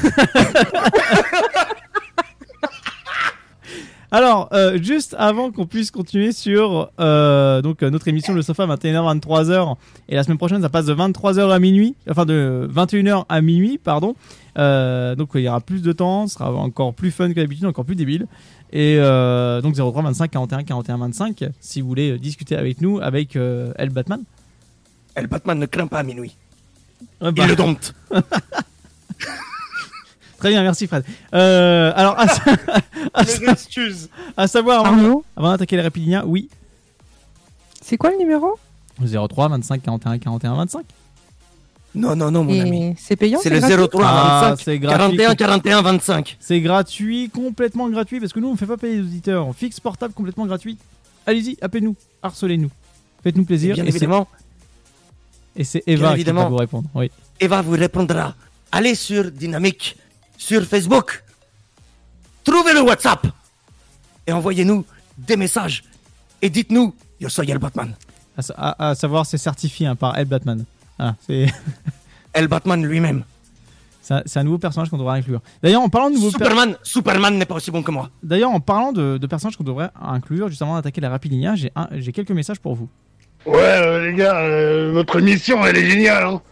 Alors, 4.12 4.48
euh, 4.52 4.76
juste 4.82 5.14
avant 5.18 5.52
qu'on 5.52 5.66
puisse 5.66 5.92
continuer 5.92 6.32
sur 6.32 6.90
euh, 6.98 7.62
donc 7.62 7.82
euh, 7.82 7.90
notre 7.90 8.08
émission 8.08 8.34
Le 8.34 8.42
Sofa 8.42 8.66
21h 8.66 9.20
23h 9.20 9.76
et 10.08 10.16
la 10.16 10.24
semaine 10.24 10.38
prochaine 10.38 10.62
ça 10.62 10.68
passe 10.68 10.86
de 10.86 10.94
23h 10.94 11.48
à 11.48 11.58
minuit, 11.60 11.94
enfin 12.08 12.26
de 12.26 12.68
21h 12.74 13.24
à 13.28 13.40
minuit 13.40 13.78
pardon. 13.78 14.16
Euh, 14.58 15.14
donc 15.14 15.30
il 15.34 15.42
y 15.42 15.48
aura 15.48 15.60
plus 15.60 15.80
de 15.82 15.92
temps, 15.92 16.26
ce 16.26 16.34
sera 16.34 16.52
encore 16.52 16.92
plus 16.92 17.12
fun 17.12 17.28
que 17.28 17.34
d'habitude, 17.34 17.66
encore 17.66 17.84
plus 17.84 17.94
débile. 17.94 18.26
Et 18.72 18.96
euh, 18.98 19.60
donc 19.60 19.74
03 19.74 20.02
25 20.02 20.30
41 20.30 20.62
41 20.64 20.96
25 20.96 21.44
si 21.60 21.80
vous 21.80 21.88
voulez 21.88 22.12
euh, 22.12 22.18
discuter 22.18 22.56
avec 22.56 22.80
nous 22.80 23.00
avec 23.00 23.36
euh, 23.36 23.72
El 23.76 23.90
Batman. 23.90 24.22
El 25.14 25.26
Batman 25.28 25.58
ne 25.58 25.66
craint 25.66 25.86
pas 25.86 26.00
à 26.00 26.02
minuit. 26.02 26.36
Il 27.22 27.30
bah. 27.30 27.46
le 27.46 27.56
dompte. 27.56 27.94
Très 30.40 30.48
bien, 30.50 30.62
merci 30.62 30.86
Fred. 30.86 31.04
Euh, 31.34 31.92
alors, 31.94 32.18
à, 32.18 32.26
sa- 32.26 32.42
à 33.14 33.24
sa- 33.24 33.54
à 34.36 34.46
savoir, 34.48 34.84
avant, 34.86 34.96
Arnaud 34.96 35.24
avant 35.36 35.50
d'attaquer 35.52 35.76
les 35.76 35.82
Rapidiens, 35.82 36.24
oui. 36.26 36.48
C'est 37.82 37.96
quoi 37.96 38.10
le 38.10 38.16
numéro? 38.18 38.58
03 39.00 39.48
25 39.48 39.82
41 39.82 40.18
41 40.18 40.54
25. 40.56 40.84
Non, 41.94 42.14
non, 42.14 42.30
non, 42.30 42.44
mon 42.44 42.50
Et 42.52 42.60
ami. 42.60 42.94
c'est 42.98 43.16
payant 43.16 43.40
C'est 43.42 43.50
le 43.50 43.58
gratuit? 43.58 43.76
03 43.88 44.04
Ah, 44.06 44.40
25 44.50 44.64
c'est 44.64 44.78
gratuit. 44.78 45.16
41 45.16 45.34
41 45.34 45.82
25. 45.82 46.36
C'est 46.40 46.60
gratuit, 46.60 47.30
complètement 47.30 47.88
gratuit, 47.88 48.20
parce 48.20 48.32
que 48.32 48.38
nous 48.40 48.48
on 48.48 48.56
fait 48.56 48.66
pas 48.66 48.76
payer 48.76 48.96
les 48.96 49.00
auditeurs. 49.02 49.46
On 49.46 49.52
fixe 49.52 49.80
portable 49.80 50.14
complètement 50.14 50.46
gratuit. 50.46 50.78
Allez-y, 51.26 51.56
appelez-nous, 51.60 51.96
harcelez-nous. 52.22 52.70
Faites-nous 53.22 53.44
plaisir. 53.44 53.74
Bien 53.74 53.84
Et 53.84 53.88
évidemment, 53.88 54.28
Et 55.56 55.64
c'est 55.64 55.82
Eva 55.86 56.16
qui 56.16 56.22
va 56.24 56.44
vous 56.48 56.56
répondre. 56.56 56.88
Oui. 56.94 57.10
Eva 57.40 57.60
vous 57.60 57.72
répondra. 57.72 58.34
Allez 58.72 58.94
sur 58.94 59.30
Dynamique, 59.32 59.96
sur 60.40 60.64
Facebook. 60.64 61.22
Trouvez 62.44 62.72
le 62.72 62.80
WhatsApp. 62.82 63.26
Et 64.26 64.32
envoyez-nous 64.32 64.84
des 65.18 65.36
messages. 65.36 65.84
Et 66.42 66.48
dites-nous, 66.50 66.94
yo 67.20 67.28
soy 67.28 67.50
el 67.50 67.58
Batman. 67.58 67.94
À, 68.36 68.42
sa- 68.42 68.54
à- 68.54 68.88
à 68.90 68.94
savoir, 68.94 69.26
c'est 69.26 69.38
certifié 69.38 69.86
hein, 69.86 69.96
par 69.96 70.16
El 70.18 70.24
Batman. 70.26 70.64
C'est 71.26 71.46
El 72.32 72.48
Batman 72.48 72.82
lui-même. 72.84 73.24
c'est 74.02 74.14
un, 74.14 74.22
c'est 74.24 74.38
un 74.38 74.44
nouveau 74.44 74.58
personnage 74.58 74.88
qu'on 74.88 74.96
devrait 74.98 75.18
inclure. 75.18 75.40
D'ailleurs, 75.62 75.82
en 75.82 75.88
parlant 75.90 76.08
de 76.10 76.14
nouveaux 76.14 76.30
per- 76.30 76.38
Superman, 76.44 76.76
Superman 76.82 77.36
n'est 77.38 77.44
pas 77.44 77.56
aussi 77.56 77.70
bon 77.70 77.82
que 77.82 77.90
moi. 77.90 78.08
D'ailleurs, 78.22 78.50
en 78.50 78.60
parlant 78.60 78.92
de, 78.92 79.18
de 79.18 79.26
personnages 79.26 79.56
qu'on 79.56 79.64
devrait 79.64 79.90
inclure, 80.00 80.48
juste 80.48 80.62
avant 80.62 80.76
d'attaquer 80.76 81.00
la 81.02 81.10
Rapidinia, 81.10 81.54
j'ai 81.56 81.70
un- 81.76 81.88
j'ai 81.92 82.12
quelques 82.12 82.30
messages 82.30 82.60
pour 82.60 82.74
vous. 82.74 82.88
Ouais, 83.46 83.56
euh, 83.58 84.06
les 84.10 84.14
gars, 84.16 84.36
euh, 84.38 84.90
votre 84.92 85.18
émission, 85.18 85.64
elle 85.66 85.76
est 85.76 85.90
géniale, 85.90 86.24
hein. 86.24 86.42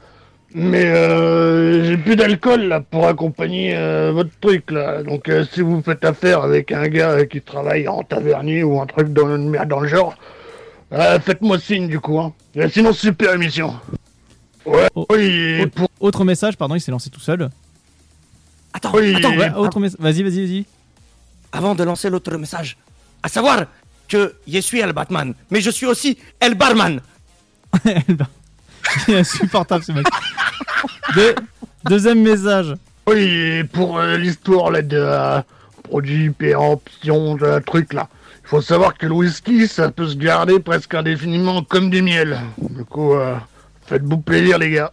Mais 0.55 0.87
euh, 0.87 1.85
j'ai 1.85 1.99
plus 1.99 2.17
d'alcool 2.17 2.63
là 2.63 2.81
pour 2.81 3.07
accompagner 3.07 3.77
euh, 3.77 4.13
votre 4.13 4.31
truc 4.41 4.71
là. 4.71 5.03
Donc 5.03 5.29
euh, 5.29 5.45
si 5.53 5.61
vous 5.61 5.83
faites 5.83 6.05
affaire 6.05 6.43
avec 6.43 6.73
un 6.73 6.89
gars 6.89 7.11
euh, 7.11 7.25
qui 7.27 7.43
travaille 7.43 7.87
en 7.87 8.03
tavernier 8.03 8.63
ou 8.63 8.81
un 8.81 8.87
truc 8.87 9.13
dans, 9.13 9.27
le- 9.27 9.67
dans 9.67 9.81
le 9.81 9.89
genre, 9.89 10.17
euh, 10.93 11.21
faites-moi 11.21 11.59
signe 11.59 11.87
du 11.89 12.01
coup. 12.01 12.19
Hein. 12.19 12.33
Et 12.55 12.69
sinon, 12.71 12.93
super 12.95 13.35
émission. 13.35 13.75
Ouais, 14.65 14.89
oui, 15.11 15.61
Autre, 15.63 15.89
autre 16.01 16.25
message, 16.25 16.57
pardon, 16.57 16.75
il 16.75 16.81
s'est 16.81 16.91
lancé 16.91 17.11
tout 17.11 17.21
seul. 17.21 17.51
Attends, 18.73 18.93
Oui. 18.95 19.15
attends. 19.17 19.37
Ouais, 19.37 19.51
autre 19.55 19.81
message. 19.81 20.01
Vas-y, 20.01 20.23
vas-y, 20.23 20.47
vas-y. 20.47 20.65
Avant 21.53 21.75
de 21.75 21.83
lancer 21.85 22.09
l'autre 22.11 22.37
message, 22.39 22.77
à 23.23 23.29
savoir 23.29 23.65
que 24.09 24.35
je 24.47 24.59
suis 24.61 24.81
El 24.81 24.93
Batman, 24.95 25.35
mais 25.51 25.61
je 25.61 25.71
suis 25.71 25.87
aussi 25.87 26.17
El 26.41 26.55
Barman. 26.55 27.01
Il 29.09 29.15
est 29.15 29.19
insupportable 29.19 29.85
ce 29.85 29.93
mec. 29.93 30.07
Deux- 31.15 31.35
deuxième 31.85 32.23
message. 32.23 32.75
Oui, 33.07 33.17
et 33.19 33.65
pour 33.65 33.99
euh, 33.99 34.17
l'histoire 34.17 34.71
là 34.71 34.83
de 34.83 34.97
euh, 34.99 35.41
produits 35.83 36.31
péremption, 36.31 37.37
de 37.37 37.47
la 37.47 37.61
truc 37.61 37.93
là. 37.93 38.09
Il 38.45 38.49
faut 38.49 38.61
savoir 38.63 38.97
que 38.97 39.07
le 39.07 39.13
whisky, 39.13 39.69
ça 39.69 39.91
peut 39.91 40.09
se 40.09 40.17
garder 40.17 40.59
presque 40.59 40.95
indéfiniment 40.95 41.63
comme 41.63 41.91
du 41.91 42.01
miel. 42.03 42.39
Du 42.59 42.85
coup, 42.85 43.13
euh, 43.15 43.37
faites-vous 43.87 44.19
plaisir 44.19 44.59
les 44.59 44.71
gars. 44.71 44.93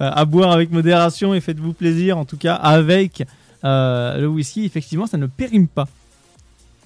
Euh, 0.00 0.10
à 0.14 0.24
boire 0.24 0.52
avec 0.52 0.70
modération 0.70 1.34
et 1.34 1.40
faites-vous 1.40 1.72
plaisir, 1.72 2.18
en 2.18 2.24
tout 2.24 2.36
cas 2.36 2.54
avec 2.54 3.24
euh, 3.64 4.18
le 4.18 4.26
whisky. 4.28 4.64
Effectivement, 4.64 5.06
ça 5.06 5.16
ne 5.16 5.26
périme 5.26 5.66
pas. 5.68 5.86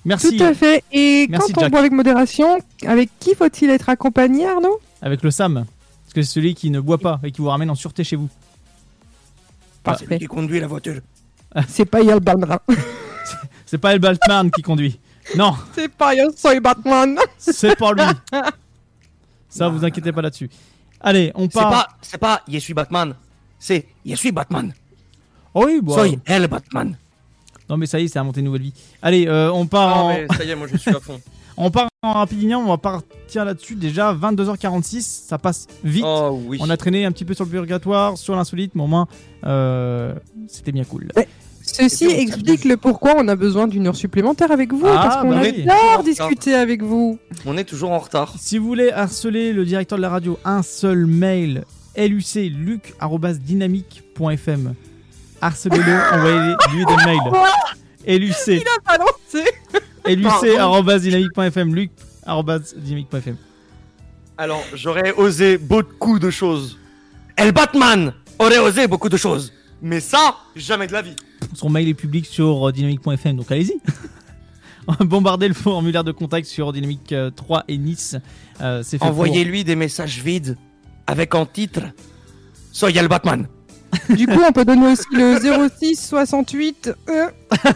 Merci. 0.06 0.38
Tout 0.38 0.44
à 0.44 0.54
fait. 0.54 0.82
Et 0.92 1.26
Merci, 1.28 1.52
quand 1.52 1.60
on 1.60 1.64
Jack. 1.64 1.70
boit 1.72 1.80
avec 1.80 1.92
modération, 1.92 2.58
avec 2.86 3.10
qui 3.18 3.34
faut-il 3.34 3.68
être 3.68 3.90
accompagné, 3.90 4.46
Arnaud? 4.48 4.80
Avec 5.02 5.22
le 5.22 5.30
Sam. 5.30 5.66
Parce 6.10 6.14
que 6.14 6.22
c'est 6.22 6.32
celui 6.34 6.54
qui 6.56 6.70
ne 6.70 6.80
boit 6.80 6.98
pas 6.98 7.20
et 7.22 7.30
qui 7.30 7.40
vous 7.40 7.46
ramène 7.48 7.70
en 7.70 7.76
sûreté 7.76 8.02
chez 8.02 8.16
vous. 8.16 8.28
C'est 9.96 10.08
lui 10.08 10.18
qui 10.18 10.26
conduit 10.26 10.58
la 10.58 10.66
voiture. 10.66 11.00
C'est 11.68 11.84
pas 11.84 12.00
Yal 12.02 12.18
Batman. 12.18 12.58
C'est 13.66 13.78
pas 13.78 13.92
El 13.92 14.00
Batman 14.00 14.50
qui 14.50 14.60
conduit. 14.62 14.98
Non, 15.36 15.54
C'est 15.72 15.88
pas 15.88 16.12
Yal 16.16 16.30
Soy 16.36 16.58
Batman. 16.58 17.16
c'est 17.38 17.76
pas 17.76 17.92
lui. 17.92 18.02
Ça, 19.48 19.68
vous 19.68 19.84
inquiétez 19.84 20.10
pas 20.10 20.20
là-dessus. 20.22 20.50
Allez, 21.00 21.30
on 21.36 21.44
C'est 21.44 21.60
part. 21.60 21.70
pas, 21.70 21.88
c'est 22.02 22.18
pas 22.18 22.42
je 22.48 22.58
suis 22.58 22.74
Batman, 22.74 23.14
c'est 23.58 23.86
je 24.04 24.16
suis 24.16 24.32
Batman. 24.32 24.72
Oh 25.54 25.64
oui, 25.66 25.80
bon. 25.80 25.94
Soy 25.94 26.18
El 26.26 26.48
Batman. 26.48 26.96
Non, 27.68 27.76
mais 27.76 27.86
ça 27.86 28.00
y 28.00 28.04
est, 28.06 28.08
c'est 28.08 28.18
à 28.18 28.24
monter 28.24 28.40
une 28.40 28.46
nouvelle 28.46 28.62
vie. 28.62 28.74
Allez, 29.00 29.28
euh, 29.28 29.52
on 29.52 29.66
part 29.66 29.88
Ah, 29.96 30.02
en... 30.02 30.08
mais 30.08 30.26
ça 30.36 30.42
y 30.44 30.50
est, 30.50 30.56
moi 30.56 30.66
je 30.66 30.76
suis 30.76 30.90
à 30.90 30.98
fond. 30.98 31.20
On 31.60 31.70
part 31.70 31.88
en 32.02 32.12
rapidinien, 32.14 32.58
on 32.58 32.66
va 32.66 32.78
partir 32.78 33.44
là-dessus. 33.44 33.74
Déjà, 33.74 34.14
22h46, 34.14 35.26
ça 35.28 35.36
passe 35.38 35.66
vite. 35.84 36.04
Oh 36.06 36.40
oui. 36.46 36.56
On 36.60 36.70
a 36.70 36.76
traîné 36.76 37.04
un 37.04 37.12
petit 37.12 37.24
peu 37.26 37.34
sur 37.34 37.44
le 37.44 37.50
purgatoire, 37.50 38.16
sur 38.16 38.34
l'insolite, 38.34 38.74
mais 38.74 38.82
au 38.82 38.86
moins, 38.86 39.06
euh, 39.44 40.14
c'était 40.48 40.72
bien 40.72 40.84
cool. 40.84 41.08
Ceci 41.62 42.06
explique 42.06 42.64
le 42.64 42.76
pourquoi 42.76 43.14
on 43.18 43.28
a 43.28 43.36
besoin 43.36 43.68
d'une 43.68 43.86
heure 43.86 43.94
supplémentaire 43.94 44.50
avec 44.50 44.72
vous, 44.72 44.86
Ah, 44.86 45.00
parce 45.02 45.16
qu'on 45.22 45.30
bah 45.30 45.40
oui. 45.42 45.62
adore 45.68 46.02
discuter 46.02 46.54
avec 46.54 46.82
vous. 46.82 47.18
On 47.46 47.56
est 47.56 47.62
toujours 47.64 47.92
en 47.92 47.98
retard. 48.00 48.34
Si 48.38 48.58
vous 48.58 48.66
voulez 48.66 48.90
harceler 48.90 49.52
le 49.52 49.64
directeur 49.64 49.96
de 49.98 50.02
la 50.02 50.08
radio, 50.08 50.36
un 50.44 50.62
seul 50.62 51.06
mail 51.06 51.64
lucluc.dynamique.fm. 51.96 54.74
Harcelez-le, 55.40 55.82
envoyez-lui 56.14 56.84
des 56.86 56.96
mails. 57.04 57.20
LUC. 58.20 58.34
Il 58.48 58.62
a 58.62 58.80
balancé. 58.96 59.44
luc.dynamique.fm. 60.06 61.74
luc.dynamique.fm. 61.74 63.36
Alors, 64.38 64.62
j'aurais 64.74 65.12
osé 65.12 65.58
beaucoup 65.58 66.18
de 66.18 66.30
choses. 66.30 66.78
El 67.36 67.52
Batman 67.52 68.12
aurait 68.38 68.58
osé 68.58 68.86
beaucoup 68.86 69.08
de 69.08 69.16
choses. 69.16 69.52
Mais 69.82 70.00
ça, 70.00 70.36
jamais 70.56 70.86
de 70.86 70.92
la 70.92 71.02
vie. 71.02 71.16
Son 71.54 71.68
mail 71.70 71.88
est 71.88 71.94
public 71.94 72.26
sur 72.26 72.68
euh, 72.68 72.72
dynamique.fm, 72.72 73.36
donc 73.36 73.50
allez-y. 73.50 73.80
Bombardez 75.00 75.46
le 75.48 75.54
formulaire 75.54 76.04
de 76.04 76.12
contact 76.12 76.46
sur 76.46 76.72
Dynamique 76.72 77.12
euh, 77.12 77.30
3 77.30 77.64
et 77.68 77.78
Nice. 77.78 78.16
Euh, 78.60 78.82
pour- 78.98 79.08
Envoyez-lui 79.08 79.62
des 79.64 79.76
messages 79.76 80.20
vides 80.22 80.56
avec 81.06 81.34
en 81.34 81.46
titre 81.46 81.80
Soy 82.72 82.96
El 82.96 83.08
Batman. 83.08 83.46
Du 84.10 84.26
coup, 84.26 84.40
on 84.46 84.52
peut 84.52 84.64
donner 84.64 84.92
aussi 84.92 85.04
le 85.12 85.38
06 85.78 85.96
68. 86.08 86.92
euh, 87.08 87.28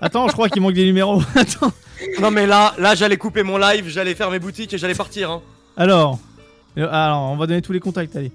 Attends, 0.00 0.28
je 0.28 0.32
crois 0.32 0.48
qu'il 0.48 0.62
manque 0.62 0.74
des 0.74 0.84
numéros. 0.84 1.22
Attends. 1.34 1.72
Non 2.20 2.30
mais 2.32 2.46
là, 2.46 2.74
là 2.78 2.94
j'allais 2.96 3.16
couper 3.16 3.42
mon 3.44 3.56
live, 3.58 3.88
j'allais 3.88 4.14
faire 4.14 4.30
mes 4.30 4.38
boutiques 4.40 4.74
et 4.74 4.78
j'allais 4.78 4.94
partir. 4.94 5.30
Hein. 5.30 5.42
Alors, 5.76 6.18
euh, 6.76 6.88
alors, 6.90 7.30
on 7.30 7.36
va 7.36 7.46
donner 7.46 7.62
tous 7.62 7.72
les 7.72 7.80
contacts, 7.80 8.16
allez. 8.16 8.32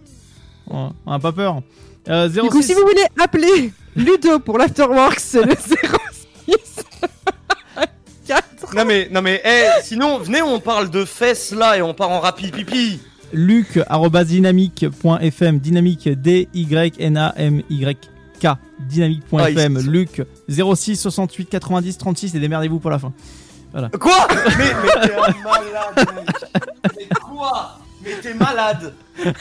On 0.69 0.91
on 1.05 1.11
a 1.11 1.19
pas 1.19 1.31
peur. 1.31 1.61
Euh, 2.09 2.29
06... 2.29 2.41
Du 2.41 2.49
coup, 2.49 2.61
si 2.61 2.73
vous 2.73 2.81
voulez 2.81 3.05
appeler 3.21 3.73
Ludo 3.95 4.39
pour 4.39 4.57
l'Afterworks, 4.57 5.19
c'est 5.19 5.43
le 5.43 5.55
06 6.47 6.55
4. 8.27 8.75
Non 8.75 8.85
mais, 8.85 9.07
non 9.11 9.21
mais, 9.21 9.41
eh, 9.45 9.67
sinon, 9.83 10.17
venez, 10.19 10.41
on 10.41 10.59
parle 10.59 10.89
de 10.89 11.05
fesses 11.05 11.51
là 11.51 11.77
et 11.77 11.81
on 11.81 11.93
part 11.93 12.09
en 12.09 12.19
rapide 12.19 12.53
pipi. 12.53 12.99
luc.dynamique.fm 13.33 15.59
dynamique 15.59 16.09
D 16.09 16.47
Y 16.53 16.93
N 16.99 17.17
A 17.17 17.33
M 17.37 17.61
Y 17.69 17.97
K 18.39 18.47
dynamique.fm. 18.79 19.77
Ah, 19.77 19.81
Luc 19.89 20.21
06 20.49 20.95
68 20.97 21.49
90 21.49 21.97
36 21.97 22.35
et 22.35 22.39
démerdez-vous 22.39 22.79
pour 22.79 22.91
la 22.91 22.99
fin. 22.99 23.11
Voilà. 23.71 23.89
Quoi? 23.89 24.27
Mais, 24.57 24.65
mais 24.83 24.89
t'es 25.07 25.13
un 25.13 25.43
malade, 25.43 26.07
mec. 26.15 26.27
Mais 26.97 27.07
quoi? 27.21 27.79
Mais 28.03 28.11
t'es 28.21 28.33
malade 28.33 28.93
Mais 29.25 29.33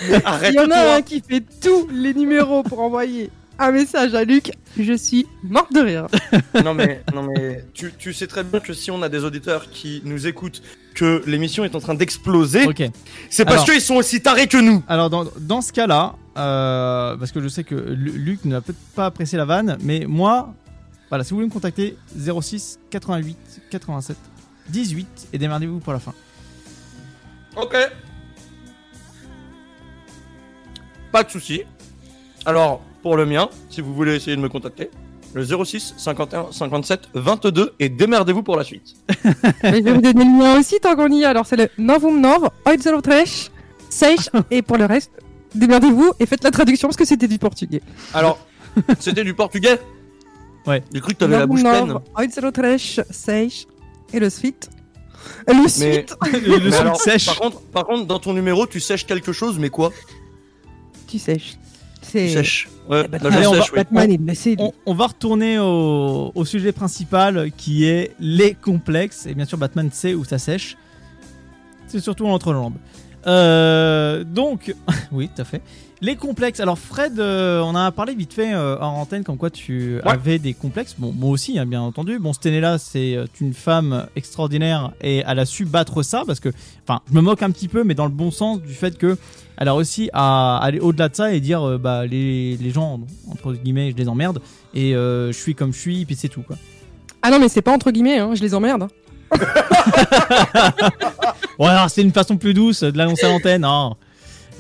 Il 0.49 0.55
y 0.55 0.61
en 0.61 0.71
a 0.71 0.97
un 0.97 1.03
qui 1.03 1.21
fait 1.21 1.43
tous 1.63 1.89
les 1.93 2.15
numéros 2.15 2.63
pour 2.63 2.81
envoyer 2.81 3.31
un 3.59 3.73
message 3.73 4.15
à 4.15 4.25
Luc. 4.25 4.53
Je 4.79 4.93
suis 4.93 5.27
morte 5.43 5.73
de 5.73 5.81
rire. 5.81 6.07
non 6.65 6.75
mais, 6.75 7.03
non 7.15 7.23
mais 7.23 7.65
tu, 7.73 7.93
tu 7.99 8.13
sais 8.13 8.27
très 8.27 8.45
bien 8.45 8.61
que 8.61 8.73
si 8.75 8.91
on 8.91 9.03
a 9.03 9.09
des 9.09 9.25
auditeurs 9.25 9.71
qui 9.71 10.03
nous 10.05 10.27
écoutent, 10.27 10.63
que 10.95 11.23
l'émission 11.27 11.65
est 11.65 11.75
en 11.75 11.81
train 11.81 11.95
d'exploser, 11.95 12.67
Ok. 12.67 12.83
c'est 13.31 13.45
parce 13.45 13.65
qu'ils 13.65 13.81
sont 13.81 13.97
aussi 13.97 14.21
tarés 14.21 14.47
que 14.49 14.57
nous. 14.59 14.83
Alors 14.89 15.09
dans, 15.11 15.25
dans 15.41 15.61
ce 15.63 15.73
cas-là, 15.73 16.15
euh, 16.37 17.17
parce 17.17 17.33
que 17.33 17.41
je 17.41 17.49
sais 17.49 17.65
que 17.65 17.75
Lu- 17.75 18.13
Luc 18.19 18.45
ne 18.45 18.53
va 18.53 18.61
peut-être 18.61 18.79
pas 18.95 19.07
apprécier 19.07 19.39
la 19.39 19.45
vanne, 19.47 19.79
mais 19.83 20.05
moi, 20.07 20.55
voilà, 21.09 21.25
si 21.25 21.31
vous 21.31 21.37
voulez 21.37 21.47
me 21.49 21.53
contacter, 21.53 21.97
06 22.17 22.79
88 22.91 23.37
87 23.71 24.17
18 24.69 25.29
et 25.33 25.39
démerdez-vous 25.39 25.79
pour 25.79 25.93
la 25.93 26.01
fin. 26.01 26.13
Ok. 27.57 27.75
Pas 31.13 31.23
de 31.23 31.31
souci. 31.31 31.63
Alors, 32.45 32.83
pour 33.07 33.17
le 33.17 33.25
mien, 33.25 33.49
si 33.71 33.83
vous 33.83 33.95
voulez 33.95 34.17
essayer 34.17 34.35
de 34.35 34.41
me 34.41 34.49
contacter, 34.49 34.91
le 35.33 35.45
06 35.45 35.95
51 35.97 36.51
57 36.51 37.11
22 37.15 37.75
et 37.79 37.89
démerdez-vous 37.89 38.43
pour 38.43 38.57
la 38.57 38.65
suite. 38.65 38.97
Mais 39.63 39.79
je 39.79 39.85
vais 39.85 39.93
vous 39.93 40.01
donner 40.01 40.25
le 40.25 40.39
mien 40.39 40.59
aussi 40.59 40.81
tant 40.81 40.97
qu'on 40.97 41.07
y 41.13 41.23
est. 41.23 41.25
Alors 41.25 41.47
c'est 41.47 41.55
le 41.55 41.69
Novum 41.79 42.21
Nov, 42.21 42.51
Oitzelotresh, 42.67 43.53
Seish. 43.91 44.29
Et 44.51 44.61
pour 44.61 44.77
le 44.77 44.87
reste, 44.87 45.13
démerdez-vous 45.55 46.15
et 46.19 46.27
faites 46.27 46.43
la 46.43 46.51
traduction 46.51 46.89
parce 46.89 46.97
que 46.97 47.05
c'était 47.05 47.29
du 47.29 47.39
portugais. 47.39 47.81
Alors, 48.13 48.45
c'était 48.99 49.23
du 49.23 49.35
portugais? 49.35 49.79
Ouais. 50.67 50.83
J'ai 50.93 51.01
cru 51.01 51.13
que 51.13 51.19
t'avais 51.19 51.39
la 51.39 51.47
bouche 51.47 51.63
pleine. 51.63 51.87
Nov, 51.87 52.03
Oitzelotresh, 52.19 53.03
Seish. 53.09 53.69
Et 54.13 54.19
le 54.19 54.31
suite. 54.31 54.69
Et 55.49 55.53
Le 55.53 55.63
Mais, 55.63 55.69
suite. 55.69 56.17
mais 56.33 56.75
alors, 56.75 56.99
Par 57.25 57.39
contre, 57.39 57.61
par 57.67 57.87
contre, 57.87 58.07
dans 58.07 58.19
ton 58.19 58.33
numéro, 58.33 58.67
tu 58.67 58.81
sèches 58.81 59.07
quelque 59.07 59.31
chose, 59.31 59.61
mais 59.61 59.71
quoi? 59.71 59.93
Tu 61.07 61.21
sèches. 61.21 61.57
Tu 62.07 62.13
C'est. 62.13 62.29
sèches. 62.29 62.69
Ouais, 62.89 63.07
Batman, 63.09 63.23
là, 63.23 63.31
je 63.31 63.37
Allez, 63.37 63.47
on 63.47 63.53
sèche, 63.55 63.61
va- 63.61 63.67
oui. 63.73 63.77
Batman 63.79 64.13
est 64.13 64.19
blessé. 64.19 64.51
lui. 64.51 64.57
On, 64.61 64.73
on 64.87 64.95
va 64.95 65.07
retourner 65.09 65.59
au, 65.59 66.33
au 66.35 66.45
sujet 66.45 66.73
principal 66.73 67.51
qui 67.57 67.85
est 67.87 68.13
les 68.21 68.55
complexes. 68.55 69.27
Et 69.27 69.35
bien 69.35 69.45
sûr, 69.45 69.59
Batman 69.59 69.89
sait 69.93 70.15
où 70.15 70.25
ça 70.25 70.39
sèche. 70.39 70.77
C'est 71.87 72.01
surtout 72.01 72.27
entre 72.27 72.49
les 72.53 72.59
jambes. 72.59 72.75
Euh, 73.27 74.25
donc, 74.25 74.75
oui, 75.13 75.29
tout 75.35 75.43
à 75.43 75.45
fait. 75.45 75.63
Les 76.03 76.15
complexes. 76.17 76.61
Alors, 76.61 76.79
Fred, 76.79 77.19
euh, 77.19 77.61
on 77.63 77.75
a 77.75 77.91
parlé 77.91 78.15
vite 78.15 78.35
fait 78.35 78.53
euh, 78.53 78.79
en 78.81 79.01
antenne, 79.01 79.25
comme 79.25 79.39
quoi 79.39 79.49
tu 79.49 79.99
avais 80.05 80.39
des 80.39 80.53
complexes. 80.53 80.95
Bon, 80.99 81.11
moi 81.17 81.31
aussi, 81.31 81.59
hein, 81.59 81.65
bien 81.65 81.81
entendu. 81.81 82.19
Bon, 82.19 82.35
Stenella, 82.35 82.77
c'est 82.77 83.17
euh, 83.17 83.25
une 83.41 83.55
femme 83.55 84.07
extraordinaire 84.15 84.93
et 85.01 85.23
elle 85.27 85.39
a 85.39 85.47
su 85.47 85.65
battre 85.65 86.03
ça 86.03 86.25
parce 86.27 86.39
que, 86.39 86.51
enfin, 86.87 87.01
je 87.09 87.15
me 87.15 87.23
moque 87.23 87.43
un 87.43 87.51
petit 87.51 87.69
peu, 87.69 87.83
mais 87.83 87.95
dans 87.95 88.05
le 88.05 88.11
bon 88.11 88.31
sens 88.31 88.61
du 88.61 88.75
fait 88.75 88.99
que 88.99 89.17
elle 89.59 89.69
a 89.69 89.73
réussi 89.73 90.11
à 90.13 90.59
aller 90.59 90.81
au-delà 90.81 91.09
de 91.09 91.17
ça 91.17 91.33
et 91.33 91.41
dire, 91.41 91.63
euh, 91.67 91.79
bah, 91.79 92.05
les, 92.05 92.59
les 92.59 92.71
gens, 92.71 93.01
entre 93.31 93.55
guillemets, 93.55 93.91
je 93.93 93.97
les 93.97 94.07
emmerde 94.07 94.41
et 94.75 94.95
euh, 94.95 95.29
je 95.33 95.39
suis 95.39 95.55
comme 95.55 95.73
je 95.73 95.79
suis, 95.79 96.05
puis 96.05 96.15
c'est 96.15 96.29
tout, 96.29 96.43
quoi. 96.43 96.57
Ah 97.23 97.31
non, 97.31 97.39
mais 97.39 97.49
c'est 97.49 97.63
pas 97.63 97.73
entre 97.73 97.91
guillemets, 97.91 98.19
hein, 98.19 98.35
je 98.35 98.43
les 98.43 98.55
emmerde. 98.55 98.89
Ouais, 101.59 101.69
alors, 101.69 101.89
c'est 101.89 102.03
une 102.03 102.13
façon 102.13 102.37
plus 102.37 102.53
douce 102.53 102.83
de 102.83 102.99
l'annoncer 102.99 103.25
à 103.25 103.31
l'antenne, 103.31 103.65
hein. 103.65 103.95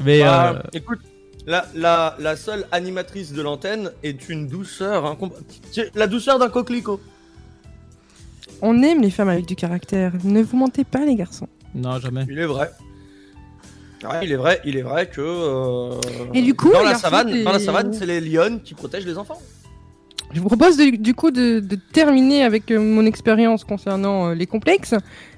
Mais, 0.02 0.20
Bah, 0.20 0.54
euh, 0.54 0.62
Écoute, 0.72 1.00
la, 1.46 1.66
la, 1.74 2.16
la 2.18 2.36
seule 2.36 2.66
animatrice 2.72 3.32
de 3.32 3.40
l'antenne 3.42 3.92
est 4.02 4.28
une 4.28 4.48
douceur. 4.48 5.16
La 5.94 6.06
douceur 6.06 6.38
d'un 6.38 6.48
coquelicot. 6.48 7.00
On 8.62 8.82
aime 8.82 9.00
les 9.02 9.10
femmes 9.10 9.28
avec 9.28 9.46
du 9.46 9.54
caractère. 9.56 10.12
Ne 10.24 10.42
vous 10.42 10.56
mentez 10.56 10.84
pas, 10.84 11.04
les 11.04 11.14
garçons. 11.14 11.48
non, 11.74 11.98
jamais. 12.00 12.24
Il 12.28 12.38
est 12.38 12.46
vrai. 12.46 12.70
Ouais, 14.04 14.20
il 14.24 14.32
est 14.32 14.36
vrai, 14.36 14.60
il 14.64 14.76
est 14.76 14.82
vrai 14.82 15.08
que 15.08 15.20
euh, 15.22 16.00
Et 16.34 16.42
du 16.42 16.54
coup, 16.54 16.70
dans 16.70 16.82
la 16.82 16.94
savane, 16.96 17.30
c'est- 17.32 17.42
dans 17.44 17.52
la 17.52 17.58
savane, 17.58 17.92
c'est 17.94 18.04
les 18.06 18.20
lionnes 18.20 18.60
qui 18.62 18.74
protègent 18.74 19.06
les 19.06 19.16
enfants. 19.18 19.40
Je 20.32 20.40
vous 20.40 20.48
propose 20.48 20.76
de- 20.76 20.96
du 20.96 21.14
coup 21.14 21.30
de, 21.30 21.60
de 21.60 21.76
terminer 21.92 22.42
avec 22.44 22.70
euh, 22.70 22.78
mon 22.78 23.06
expérience 23.06 23.64
concernant 23.64 24.28
euh, 24.30 24.34
les 24.34 24.46
complexes. 24.46 24.94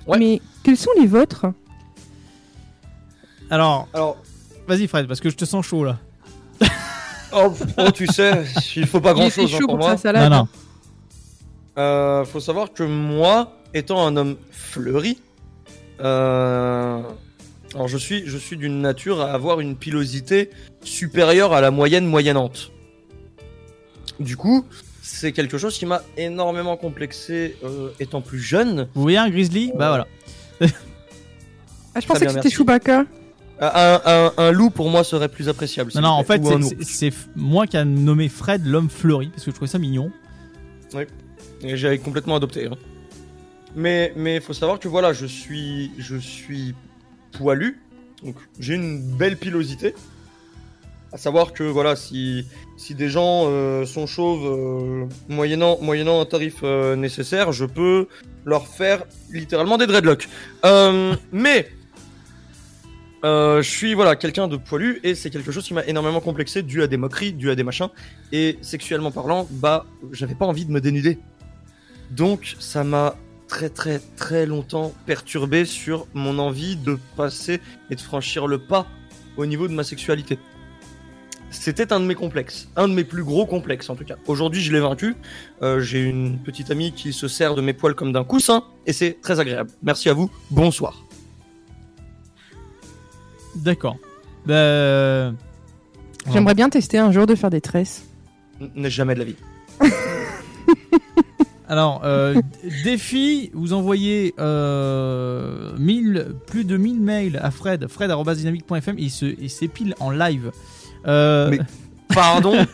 Mais 0.08 0.40
quels 0.64 0.76
sont 0.76 0.90
les 0.98 1.06
vôtres? 1.06 1.46
Alors, 3.50 3.88
Alors, 3.94 4.16
vas-y, 4.68 4.86
Fred, 4.86 5.08
parce 5.08 5.20
que 5.20 5.30
je 5.30 5.36
te 5.36 5.44
sens 5.44 5.66
chaud 5.66 5.84
là. 5.84 5.98
oh, 7.32 7.52
oh, 7.78 7.90
tu 7.90 8.06
sais, 8.06 8.44
il 8.76 8.86
faut 8.86 9.00
pas 9.00 9.14
grand 9.14 9.30
chose 9.30 9.50
chaud 9.50 9.66
pour 9.66 9.78
pour 9.78 9.78
moi. 9.78 9.96
salade. 9.96 10.30
Non, 10.30 10.38
non. 10.38 10.48
Euh, 11.78 12.24
faut 12.24 12.40
savoir 12.40 12.72
que 12.72 12.82
moi, 12.82 13.56
étant 13.72 14.06
un 14.06 14.16
homme 14.16 14.36
fleuri, 14.50 15.18
euh, 16.00 17.00
alors 17.74 17.88
je 17.88 17.98
suis, 17.98 18.24
je 18.26 18.36
suis 18.36 18.56
d'une 18.56 18.80
nature 18.80 19.20
à 19.20 19.32
avoir 19.32 19.60
une 19.60 19.76
pilosité 19.76 20.50
supérieure 20.82 21.52
à 21.52 21.60
la 21.60 21.70
moyenne 21.70 22.06
moyennante. 22.06 22.72
Du 24.20 24.36
coup, 24.36 24.64
c'est 25.02 25.32
quelque 25.32 25.56
chose 25.56 25.78
qui 25.78 25.86
m'a 25.86 26.02
énormément 26.16 26.76
complexé 26.76 27.56
euh, 27.62 27.90
étant 28.00 28.20
plus 28.20 28.40
jeune. 28.40 28.88
Vous 28.94 29.02
voyez 29.02 29.18
un 29.18 29.30
grizzly? 29.30 29.72
Bah 29.74 29.88
voilà. 29.88 30.06
Ah, 31.94 32.00
je 32.00 32.06
pensais 32.06 32.26
bien, 32.26 32.34
que 32.34 32.42
c'était. 32.42 32.54
Chewbacca. 32.54 33.06
Un, 33.60 34.00
un- 34.04 34.32
un 34.36 34.50
loup 34.52 34.70
pour 34.70 34.88
moi 34.88 35.02
serait 35.04 35.28
plus 35.28 35.48
appréciable. 35.48 35.90
Non, 35.96 36.08
en 36.10 36.24
fait, 36.24 36.40
c'est- 36.82 37.12
moi 37.34 37.66
qui 37.66 37.76
a 37.76 37.84
nommé 37.84 38.28
Fred 38.28 38.64
l'homme 38.66 38.88
fleuri, 38.90 39.28
parce 39.28 39.44
que 39.44 39.50
je 39.50 39.54
trouvais 39.56 39.70
ça 39.70 39.78
mignon. 39.78 40.10
Oui. 40.94 41.02
Et 41.62 41.76
j'avais 41.76 41.98
complètement 41.98 42.36
adopté. 42.36 42.66
hein. 42.66 42.76
Mais 43.74 44.12
mais 44.16 44.40
faut 44.40 44.52
savoir 44.52 44.78
que 44.78 44.88
voilà, 44.88 45.12
je 45.12 45.26
suis 45.26 45.90
je 45.98 46.16
suis 46.16 46.74
poilu, 47.32 47.80
donc 48.24 48.36
j'ai 48.60 48.74
une 48.74 49.00
belle 49.16 49.36
pilosité. 49.36 49.94
À 51.12 51.16
savoir 51.16 51.52
que 51.52 51.64
voilà, 51.64 51.96
si 51.96 52.46
si 52.76 52.94
des 52.94 53.08
gens 53.08 53.44
euh, 53.46 53.84
sont 53.86 54.06
chauves 54.06 54.46
euh, 54.46 55.06
moyennant 55.28 55.78
moyennant 55.80 56.20
un 56.20 56.26
tarif 56.26 56.56
euh, 56.62 56.96
nécessaire, 56.96 57.50
je 57.52 57.64
peux 57.64 58.06
leur 58.44 58.66
faire 58.68 59.02
littéralement 59.30 59.78
des 59.78 59.86
dreadlocks. 59.86 60.28
Euh, 60.64 61.14
mais 61.32 61.68
euh, 63.24 63.62
je 63.62 63.68
suis 63.68 63.94
voilà 63.94 64.14
quelqu'un 64.14 64.46
de 64.46 64.56
poilu 64.56 65.00
et 65.02 65.14
c'est 65.14 65.30
quelque 65.30 65.50
chose 65.50 65.64
qui 65.64 65.74
m'a 65.74 65.84
énormément 65.86 66.20
complexé 66.20 66.62
dû 66.62 66.82
à 66.82 66.86
des 66.86 66.96
moqueries, 66.96 67.32
dû 67.32 67.50
à 67.50 67.56
des 67.56 67.64
machins 67.64 67.88
et 68.32 68.58
sexuellement 68.62 69.10
parlant, 69.10 69.48
bah 69.50 69.86
j'avais 70.12 70.34
pas 70.36 70.46
envie 70.46 70.64
de 70.64 70.70
me 70.70 70.80
dénuder. 70.80 71.18
Donc 72.10 72.56
ça 72.60 72.84
m'a 72.84 73.16
très 73.48 73.70
très 73.70 74.00
très 74.16 74.46
longtemps 74.46 74.92
perturbé 75.06 75.64
sur 75.64 76.06
mon 76.14 76.38
envie 76.38 76.76
de 76.76 76.98
passer 77.16 77.60
et 77.90 77.96
de 77.96 78.00
franchir 78.00 78.46
le 78.46 78.58
pas 78.58 78.86
au 79.36 79.46
niveau 79.46 79.66
de 79.66 79.72
ma 79.72 79.84
sexualité. 79.84 80.38
C'était 81.50 81.92
un 81.94 82.00
de 82.00 82.04
mes 82.04 82.14
complexes, 82.14 82.68
un 82.76 82.88
de 82.88 82.92
mes 82.92 83.04
plus 83.04 83.24
gros 83.24 83.46
complexes 83.46 83.88
en 83.90 83.96
tout 83.96 84.04
cas. 84.04 84.16
Aujourd'hui 84.26 84.60
je 84.60 84.72
l'ai 84.72 84.80
vaincu, 84.80 85.16
Euh, 85.62 85.80
j'ai 85.80 86.02
une 86.02 86.38
petite 86.38 86.70
amie 86.70 86.92
qui 86.92 87.12
se 87.12 87.26
sert 87.26 87.56
de 87.56 87.62
mes 87.62 87.72
poils 87.72 87.94
comme 87.94 88.12
d'un 88.12 88.24
coussin 88.24 88.62
et 88.86 88.92
c'est 88.92 89.20
très 89.20 89.40
agréable. 89.40 89.70
Merci 89.82 90.08
à 90.08 90.12
vous, 90.12 90.30
bonsoir. 90.50 91.07
D'accord. 93.56 93.96
Bah. 94.46 95.32
J'aimerais 96.32 96.54
bien 96.54 96.68
tester 96.68 96.98
un 96.98 97.10
jour 97.12 97.26
de 97.26 97.34
faire 97.34 97.50
des 97.50 97.60
tresses. 97.60 98.04
Jamais 98.84 99.14
de 99.14 99.18
la 99.20 99.24
vie. 99.24 99.36
Alors, 101.68 102.00
euh, 102.04 102.34
défi, 102.82 103.50
vous 103.52 103.74
envoyez 103.74 104.34
euh, 104.38 105.76
1000, 105.78 106.34
plus 106.46 106.64
de 106.64 106.78
1000 106.78 106.98
mails 107.00 107.38
à 107.42 107.50
Fred, 107.50 107.88
fred.dynamique.fm, 107.88 108.96
il 108.98 109.10
se- 109.10 109.34
il 109.38 109.50
s'épile 109.50 109.94
en 110.00 110.10
live. 110.10 110.50
Euh, 111.06 111.50
Mais, 111.50 111.58
pardon 112.14 112.54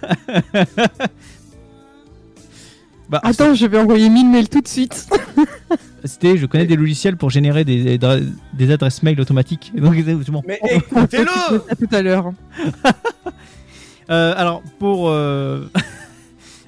bah, 3.15 3.21
Attends, 3.23 3.55
je 3.55 3.67
vais 3.67 3.79
envoyer 3.79 4.09
1000 4.09 4.29
mails 4.29 4.49
tout 4.49 4.61
de 4.61 4.67
suite. 4.67 5.09
C'était, 6.05 6.37
je 6.37 6.47
connais 6.47 6.67
des 6.67 6.75
logiciels 6.75 7.17
pour 7.17 7.31
générer 7.31 7.65
des, 7.65 7.97
des, 7.97 8.71
adresses 8.73 9.05
mail 9.05 9.21
automatiques. 9.21 9.73
Donc, 9.77 9.95
bon. 10.29 10.43
Mais 10.47 10.61
écoutez-le 10.69 11.63
À 11.71 11.77
tout 11.77 11.89
à 11.93 12.03
l'heure. 12.03 12.33
Euh, 14.11 14.35
alors 14.37 14.63
pour 14.79 15.09
euh, 15.09 15.67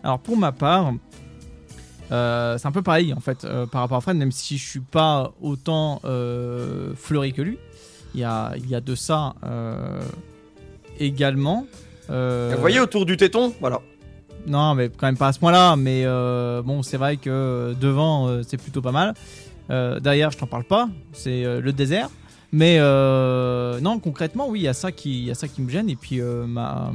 alors 0.02 0.18
pour 0.20 0.39
ma 0.39 0.52
part, 0.52 0.94
euh, 2.10 2.56
c'est 2.56 2.66
un 2.66 2.73
peu 2.73 2.81
pareil 2.81 3.12
en 3.12 3.20
fait 3.20 3.44
euh, 3.44 3.66
par 3.66 3.82
rapport 3.82 3.98
à 3.98 4.01
Fred, 4.01 4.16
même 4.16 4.32
si 4.32 4.56
je 4.56 4.66
suis 4.66 4.81
pas 4.81 5.35
autant 5.43 6.01
euh, 6.06 6.94
fleuri 6.97 7.35
que 7.35 7.43
lui. 7.43 7.59
Il 8.14 8.20
y 8.20 8.24
a 8.24 8.55
il 8.56 8.70
y 8.70 8.74
a 8.74 8.81
de 8.81 8.94
ça 8.94 9.35
euh, 9.44 10.01
également. 10.98 11.66
Euh, 12.09 12.52
Vous 12.55 12.60
voyez 12.62 12.81
autour 12.81 13.05
du 13.05 13.18
téton, 13.18 13.52
voilà. 13.60 13.82
Non, 14.47 14.74
mais 14.74 14.89
quand 14.89 15.06
même 15.06 15.16
pas 15.16 15.28
à 15.28 15.32
ce 15.32 15.39
point-là. 15.39 15.77
Mais 15.77 16.02
euh, 16.05 16.62
bon, 16.62 16.82
c'est 16.82 16.97
vrai 16.97 17.16
que 17.16 17.74
devant, 17.81 18.28
euh, 18.28 18.43
c'est 18.47 18.56
plutôt 18.56 18.82
pas 18.82 18.93
mal. 18.93 19.14
Euh, 19.70 20.01
derrière, 20.01 20.31
je 20.31 20.39
t'en 20.39 20.47
parle 20.47 20.64
pas. 20.64 20.89
C'est 21.12 21.44
euh, 21.44 21.60
le 21.60 21.73
désert. 21.73 22.09
Mais 22.52 22.77
euh, 22.78 23.81
non, 23.81 23.98
concrètement, 23.98 24.48
oui, 24.48 24.60
il 24.60 24.62
y 24.62 24.68
a 24.68 24.74
ça 24.74 24.93
qui, 24.93 25.31
me 25.59 25.68
gêne. 25.68 25.90
Et 25.90 25.97
puis 25.97 26.20
euh, 26.20 26.47
ma 26.47 26.93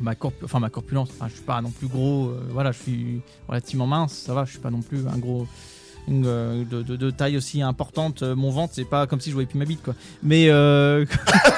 ma 0.00 0.14
ma 0.60 0.70
corpulence. 0.70 1.08
Enfin, 1.10 1.28
je 1.28 1.34
suis 1.34 1.44
pas 1.44 1.60
non 1.60 1.70
plus 1.70 1.88
gros. 1.88 2.28
euh, 2.28 2.40
voilà, 2.50 2.72
je 2.72 2.82
suis 2.82 3.20
relativement 3.48 3.86
mince. 3.86 4.12
Ça 4.12 4.34
va, 4.34 4.44
je 4.44 4.50
suis 4.50 4.60
pas 4.60 4.70
non 4.70 4.82
plus 4.82 5.06
un 5.08 5.18
gros. 5.18 5.46
Euh, 6.10 6.64
de, 6.64 7.10
taille 7.10 7.36
aussi 7.36 7.62
importante. 7.62 8.22
Euh, 8.22 8.34
Mon 8.34 8.50
ventre, 8.50 8.72
c'est 8.74 8.84
pas 8.84 9.06
comme 9.06 9.20
si 9.20 9.30
je 9.30 9.34
voyais 9.34 9.48
plus 9.48 9.58
ma 9.58 9.64
bite, 9.64 9.82
quoi. 9.82 9.94
Mais 10.22 10.48
euh, 10.48 11.04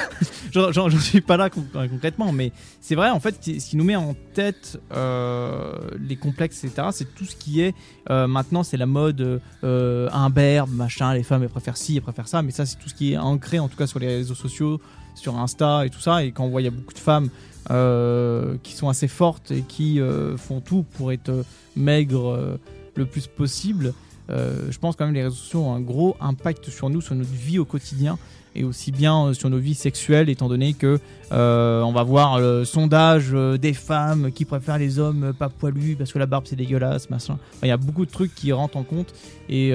j'en 0.51 0.89
suis 0.89 1.21
pas 1.21 1.37
là 1.37 1.49
con- 1.49 1.65
concrètement. 1.89 2.31
Mais 2.31 2.51
c'est 2.81 2.95
vrai, 2.95 3.09
en 3.09 3.19
fait, 3.19 3.35
ce 3.43 3.51
qui- 3.69 3.77
nous 3.77 3.83
met 3.83 3.95
en 3.95 4.15
tête 4.33 4.79
euh, 4.93 5.73
les 5.99 6.15
complexes, 6.15 6.63
etc., 6.63 6.87
c'est 6.91 7.13
tout 7.15 7.25
ce 7.25 7.35
qui 7.35 7.61
est 7.61 7.73
euh, 8.09 8.27
maintenant, 8.27 8.63
c'est 8.63 8.77
la 8.77 8.85
mode 8.85 9.41
euh, 9.63 10.09
imberbe, 10.11 10.71
machin. 10.71 11.13
Les 11.13 11.23
femmes, 11.23 11.43
elles 11.43 11.49
préfèrent 11.49 11.77
ci, 11.77 11.95
elles 11.95 12.01
préfèrent 12.01 12.27
ça. 12.27 12.41
Mais 12.41 12.51
ça, 12.51 12.65
c'est 12.65 12.77
tout 12.77 12.89
ce 12.89 12.95
qui 12.95 13.13
est 13.13 13.17
ancré, 13.17 13.59
en 13.59 13.67
tout 13.67 13.77
cas, 13.77 13.87
sur 13.87 13.99
les 13.99 14.07
réseaux 14.07 14.35
sociaux, 14.35 14.81
sur 15.15 15.37
Insta 15.37 15.85
et 15.85 15.89
tout 15.89 15.99
ça. 15.99 16.23
Et 16.23 16.31
quand 16.31 16.43
on 16.45 16.49
voit, 16.49 16.61
il 16.61 16.65
y 16.65 16.67
a 16.67 16.71
beaucoup 16.71 16.93
de 16.93 16.99
femmes 16.99 17.29
euh, 17.69 18.55
qui 18.63 18.73
sont 18.73 18.89
assez 18.89 19.07
fortes 19.07 19.51
et 19.51 19.61
qui 19.61 19.99
euh, 19.99 20.35
font 20.35 20.61
tout 20.61 20.83
pour 20.97 21.11
être 21.11 21.29
euh, 21.29 21.43
maigres 21.75 22.29
euh, 22.31 22.57
le 22.95 23.05
plus 23.05 23.27
possible. 23.27 23.93
Euh, 24.31 24.67
je 24.69 24.79
pense 24.79 24.95
quand 24.95 25.05
même 25.05 25.13
les 25.13 25.23
réseaux 25.23 25.35
sociaux 25.35 25.61
ont 25.61 25.73
un 25.73 25.81
gros 25.81 26.15
impact 26.19 26.69
sur 26.69 26.89
nous, 26.89 27.01
sur 27.01 27.15
notre 27.15 27.31
vie 27.31 27.59
au 27.59 27.65
quotidien 27.65 28.17
et 28.53 28.63
aussi 28.63 28.91
bien 28.91 29.27
euh, 29.27 29.33
sur 29.33 29.49
nos 29.49 29.57
vies 29.57 29.75
sexuelles, 29.75 30.29
étant 30.29 30.49
donné 30.49 30.73
que 30.73 30.99
euh, 31.31 31.81
on 31.81 31.91
va 31.91 32.03
voir 32.03 32.39
le 32.39 32.65
sondage 32.65 33.31
des 33.31 33.73
femmes 33.73 34.31
qui 34.31 34.45
préfèrent 34.45 34.77
les 34.77 34.99
hommes 34.99 35.33
pas 35.37 35.49
poilus 35.49 35.95
parce 35.95 36.11
que 36.11 36.19
la 36.19 36.25
barbe 36.25 36.45
c'est 36.47 36.55
dégueulasse, 36.55 37.09
machin. 37.09 37.37
Il 37.63 37.69
y 37.69 37.71
a 37.71 37.77
beaucoup 37.77 38.05
de 38.05 38.11
trucs 38.11 38.33
qui 38.35 38.51
rentrent 38.51 38.77
en 38.77 38.83
compte 38.83 39.13
et 39.49 39.73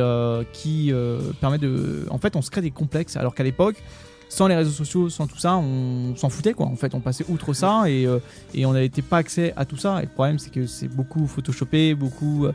qui 0.53 0.93
permettent 1.41 1.63
de. 1.63 2.07
En 2.11 2.19
fait, 2.19 2.37
on 2.37 2.43
se 2.43 2.51
crée 2.51 2.61
des 2.61 2.71
complexes, 2.71 3.17
alors 3.17 3.35
qu'à 3.35 3.45
l'époque, 3.45 3.83
sans 4.29 4.49
les 4.49 4.57
réseaux 4.57 4.73
sociaux, 4.73 5.09
sans 5.09 5.27
tout 5.27 5.39
ça, 5.39 5.57
on 5.57 6.15
s'en 6.17 6.29
foutait 6.29 6.53
quoi. 6.53 6.67
En 6.67 6.77
fait, 6.77 6.95
on 6.95 7.01
passait 7.01 7.25
outre 7.29 7.55
ça 7.55 7.85
et, 7.87 8.07
et 8.55 8.67
on 8.67 8.73
n'avait 8.75 8.89
pas 8.89 9.19
accès 9.19 9.55
à 9.57 9.65
tout 9.65 9.77
ça. 9.79 10.01
Et 10.01 10.03
le 10.03 10.13
problème, 10.13 10.39
c'est 10.39 10.51
que 10.51 10.67
c'est 10.67 10.89
beaucoup 10.89 11.27
photoshopé, 11.27 11.95
beaucoup 11.95 12.47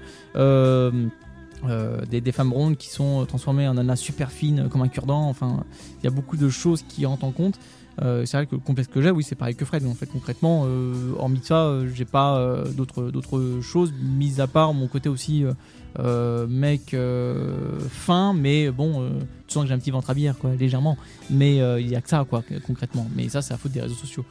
euh, 1.66 2.02
euh, 2.02 2.20
des, 2.20 2.32
femmes 2.32 2.54
rondes 2.54 2.78
qui 2.78 2.90
sont 2.90 3.26
transformées 3.26 3.68
en 3.68 3.76
nanas 3.76 3.98
super 3.98 4.32
fines 4.32 4.68
comme 4.70 4.82
un 4.82 4.88
cure-dent. 4.88 5.28
Enfin, 5.28 5.64
il 6.00 6.04
y 6.06 6.08
a 6.08 6.12
beaucoup 6.12 6.38
de 6.38 6.50
choses 6.50 6.84
qui 6.88 7.06
rentrent 7.06 7.26
en 7.26 7.32
compte. 7.32 7.60
Euh, 8.02 8.26
c'est 8.26 8.38
vrai 8.38 8.46
que 8.46 8.56
le 8.56 8.62
complexe 8.62 8.90
que 8.90 9.02
j'ai, 9.02 9.12
oui, 9.12 9.24
c'est 9.24 9.36
pareil 9.36 9.56
que 9.56 9.66
Fred. 9.66 9.84
Mais 9.84 9.90
en 9.90 9.96
fait, 9.96 10.08
concrètement, 10.08 10.64
euh, 10.66 11.14
hormis 11.18 11.40
de 11.40 11.46
ça, 11.46 11.66
euh, 11.66 11.90
j'ai 11.94 12.06
pas 12.06 12.38
euh, 12.38 12.66
d'autres 12.72 13.12
d'autres 13.12 13.60
choses, 13.62 13.94
mis 14.02 14.40
à 14.40 14.48
part 14.48 14.74
mon 14.74 14.88
côté 14.88 15.10
aussi 15.10 15.44
euh, 15.44 15.54
euh, 16.00 16.48
mec 16.48 16.94
euh, 16.94 17.80
fin, 17.90 18.34
mais 18.34 18.72
bon, 18.72 19.04
euh, 19.04 19.10
tu 19.48 19.54
sens 19.54 19.64
que 19.64 19.68
j'ai 19.68 19.74
un 19.74 19.80
petit 19.80 19.92
ventre 19.92 20.10
à 20.10 20.14
bière, 20.14 20.38
quoi, 20.38 20.52
légèrement. 20.56 20.98
Mais 21.30 21.62
euh, 21.62 21.82
il 21.82 21.90
y 21.90 21.96
a 21.96 22.02
que 22.02 22.10
ça, 22.10 22.26
quoi, 22.28 22.44
concrètement. 22.66 23.08
Mais 23.16 23.28
ça, 23.30 23.42
c'est 23.42 23.54
la 23.54 23.58
faute 23.58 23.74
des 23.74 23.82
réseaux 23.82 23.96
sociaux. 23.96 24.26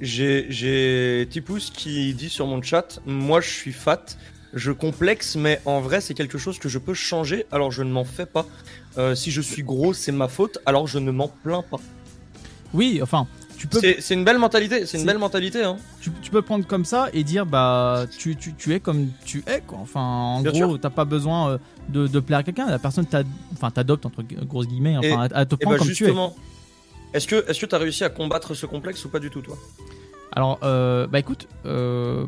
J'ai, 0.00 0.46
j'ai 0.50 1.28
Tipous 1.30 1.70
qui 1.72 2.14
dit 2.14 2.28
sur 2.28 2.48
mon 2.48 2.60
chat 2.60 3.00
Moi 3.06 3.40
je 3.40 3.48
suis 3.48 3.72
fat, 3.72 4.04
je 4.54 4.72
complexe, 4.72 5.36
mais 5.36 5.60
en 5.64 5.80
vrai 5.80 6.00
c'est 6.00 6.14
quelque 6.14 6.38
chose 6.38 6.58
que 6.58 6.68
je 6.68 6.78
peux 6.78 6.94
changer, 6.94 7.46
alors 7.52 7.70
je 7.72 7.82
ne 7.82 7.90
m'en 7.90 8.04
fais 8.04 8.26
pas. 8.26 8.46
Euh, 8.96 9.14
si 9.14 9.30
je 9.30 9.40
suis 9.40 9.62
gros, 9.62 9.92
c'est 9.92 10.12
ma 10.12 10.28
faute, 10.28 10.58
alors 10.66 10.86
je 10.86 10.98
ne 10.98 11.10
m'en 11.10 11.28
plains 11.28 11.64
pas. 11.68 11.80
Oui, 12.72 13.00
enfin, 13.02 13.26
tu 13.56 13.66
peux. 13.66 13.80
C'est, 13.80 14.14
une 14.14 14.24
belle 14.24 14.38
mentalité, 14.38 14.86
c'est 14.86 14.98
une 14.98 15.06
belle 15.06 15.18
mentalité. 15.18 15.62
Hein. 15.64 15.76
tu, 16.00 16.10
tu 16.22 16.30
peux 16.30 16.42
prendre 16.42 16.66
comme 16.66 16.84
ça 16.84 17.08
et 17.12 17.24
dire 17.24 17.46
bah 17.46 18.04
tu, 18.18 18.36
tu, 18.36 18.54
tu 18.54 18.74
es 18.74 18.80
comme 18.80 19.08
tu 19.24 19.42
es 19.46 19.60
quoi. 19.60 19.78
Enfin 19.80 20.00
en 20.00 20.40
Bien 20.42 20.52
gros 20.52 20.78
t'as 20.78 20.90
pas 20.90 21.04
besoin 21.04 21.50
euh, 21.50 21.58
de, 21.88 22.06
de 22.06 22.20
plaire 22.20 22.40
à 22.40 22.42
quelqu'un. 22.42 22.66
La 22.66 22.78
personne 22.78 23.06
t'adopte 23.06 24.06
entre 24.06 24.22
grosses 24.44 24.68
guillemets. 24.68 24.96
Enfin 24.96 25.28
elle 25.34 25.46
te 25.46 25.54
et 25.54 25.58
prend 25.58 25.72
bah, 25.72 25.78
comme 25.78 25.86
justement, 25.88 26.36
est-ce 27.12 27.26
que 27.26 27.48
est-ce 27.48 27.60
que 27.60 27.66
t'as 27.66 27.78
réussi 27.78 28.04
à 28.04 28.10
combattre 28.10 28.54
ce 28.54 28.66
complexe 28.66 29.04
ou 29.04 29.08
pas 29.08 29.20
du 29.20 29.30
tout, 29.30 29.40
toi? 29.40 29.56
Tu 29.78 29.82
es. 29.82 29.86
Alors 30.32 30.58
euh, 30.62 31.06
bah 31.06 31.18
écoute. 31.18 31.48
euh, 31.64 32.26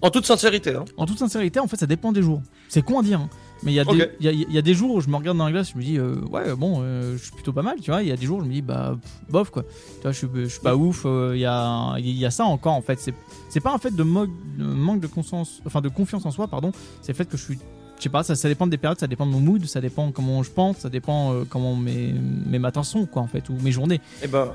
En 0.00 0.10
toute 0.10 0.26
sincérité, 0.26 0.74
hein. 0.74 0.84
En 0.96 1.06
toute 1.06 1.18
sincérité 1.18 1.58
en 1.60 1.66
fait 1.66 1.76
ça 1.76 1.86
dépend 1.86 2.12
des 2.12 2.22
jours. 2.22 2.40
C'est 2.68 2.82
con 2.82 3.00
à 3.00 3.02
dire. 3.02 3.20
hein. 3.20 3.30
Mais 3.64 3.72
il 3.72 3.74
y, 3.74 3.80
a 3.80 3.84
des- 3.84 3.90
Ok. 4.02 4.10
il 4.20 4.26
y, 4.26 4.28
a, 4.28 4.32
il 4.32 4.52
y 4.52 4.58
a 4.58 4.62
des 4.62 4.74
jours 4.74 4.94
où 4.94 5.00
je 5.00 5.08
me 5.08 5.16
regarde 5.16 5.36
dans 5.36 5.44
la 5.46 5.50
glace, 5.50 5.72
je 5.72 5.78
me 5.78 5.82
dis, 5.82 5.98
euh, 5.98 6.20
ouais, 6.30 6.54
bon, 6.54 6.78
euh, 6.80 7.16
je 7.16 7.24
suis 7.24 7.32
plutôt 7.32 7.52
pas 7.52 7.62
mal, 7.62 7.74
tu 7.82 7.90
vois. 7.90 8.02
Il 8.04 8.08
y 8.08 8.12
a 8.12 8.16
des 8.16 8.24
jours 8.24 8.38
où 8.38 8.42
je 8.42 8.46
me 8.46 8.52
dis, 8.52 8.62
bah, 8.62 8.96
pff, 9.02 9.10
bof, 9.32 9.50
quoi. 9.50 9.64
Tu 9.64 10.02
vois, 10.02 10.12
je 10.12 10.18
suis, 10.18 10.28
je 10.34 10.46
suis 10.46 10.60
pas 10.60 10.76
ouf. 10.76 11.02
euh, 11.06 11.32
Il 11.34 11.40
y, 11.40 11.44
a, 11.44 11.96
il 11.98 12.08
y 12.16 12.24
a 12.24 12.30
ça 12.30 12.44
encore, 12.44 12.74
en 12.74 12.82
fait. 12.82 13.00
C'est 13.00 13.14
c'est 13.48 13.58
pas 13.58 13.72
un 13.74 13.78
fait 13.78 13.90
de, 13.90 14.02
mo- 14.04 14.26
de 14.28 14.64
manque 14.64 15.00
de 15.00 15.08
conscience, 15.08 15.60
enfin, 15.66 15.80
de 15.80 15.88
confiance 15.88 16.24
en 16.24 16.30
soi, 16.30 16.46
pardon. 16.46 16.70
C'est 17.02 17.10
le 17.10 17.16
fait 17.16 17.24
que 17.28 17.36
je 17.36 17.42
suis. 17.42 17.58
Je 17.96 18.04
sais 18.04 18.08
pas, 18.10 18.22
ça, 18.22 18.36
ça 18.36 18.46
dépend 18.48 18.68
des 18.68 18.78
périodes, 18.78 19.00
ça 19.00 19.08
dépend 19.08 19.26
de 19.26 19.32
mon 19.32 19.40
mood, 19.40 19.64
ça 19.66 19.80
dépend 19.80 20.12
comment 20.12 20.44
je 20.44 20.50
pense, 20.52 20.76
ça 20.76 20.88
dépend 20.88 21.32
euh, 21.32 21.42
comment 21.48 21.74
mes, 21.74 22.14
mes 22.46 22.60
matins 22.60 22.84
sont, 22.84 23.06
quoi, 23.06 23.22
en 23.22 23.26
fait, 23.26 23.48
ou 23.48 23.54
mes 23.60 23.72
journées. 23.72 24.00
Et 24.22 24.28
bah, 24.28 24.54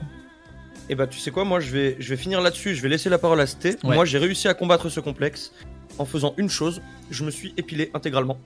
et 0.89 0.95
bah, 0.95 1.07
tu 1.07 1.19
sais 1.19 1.31
quoi, 1.31 1.45
moi 1.45 1.59
je 1.59 1.71
vais, 1.71 1.95
je 1.99 2.09
vais 2.09 2.17
finir 2.17 2.41
là-dessus, 2.41 2.75
je 2.75 2.81
vais 2.81 2.89
laisser 2.89 3.09
la 3.09 3.17
parole 3.17 3.39
à 3.39 3.47
Sté. 3.47 3.77
Ouais. 3.83 3.95
Moi 3.95 4.05
j'ai 4.05 4.17
réussi 4.17 4.47
à 4.47 4.53
combattre 4.53 4.89
ce 4.89 4.99
complexe 4.99 5.53
en 5.97 6.05
faisant 6.05 6.33
une 6.37 6.49
chose, 6.49 6.81
je 7.11 7.23
me 7.23 7.31
suis 7.31 7.53
épilé 7.57 7.91
intégralement. 7.93 8.39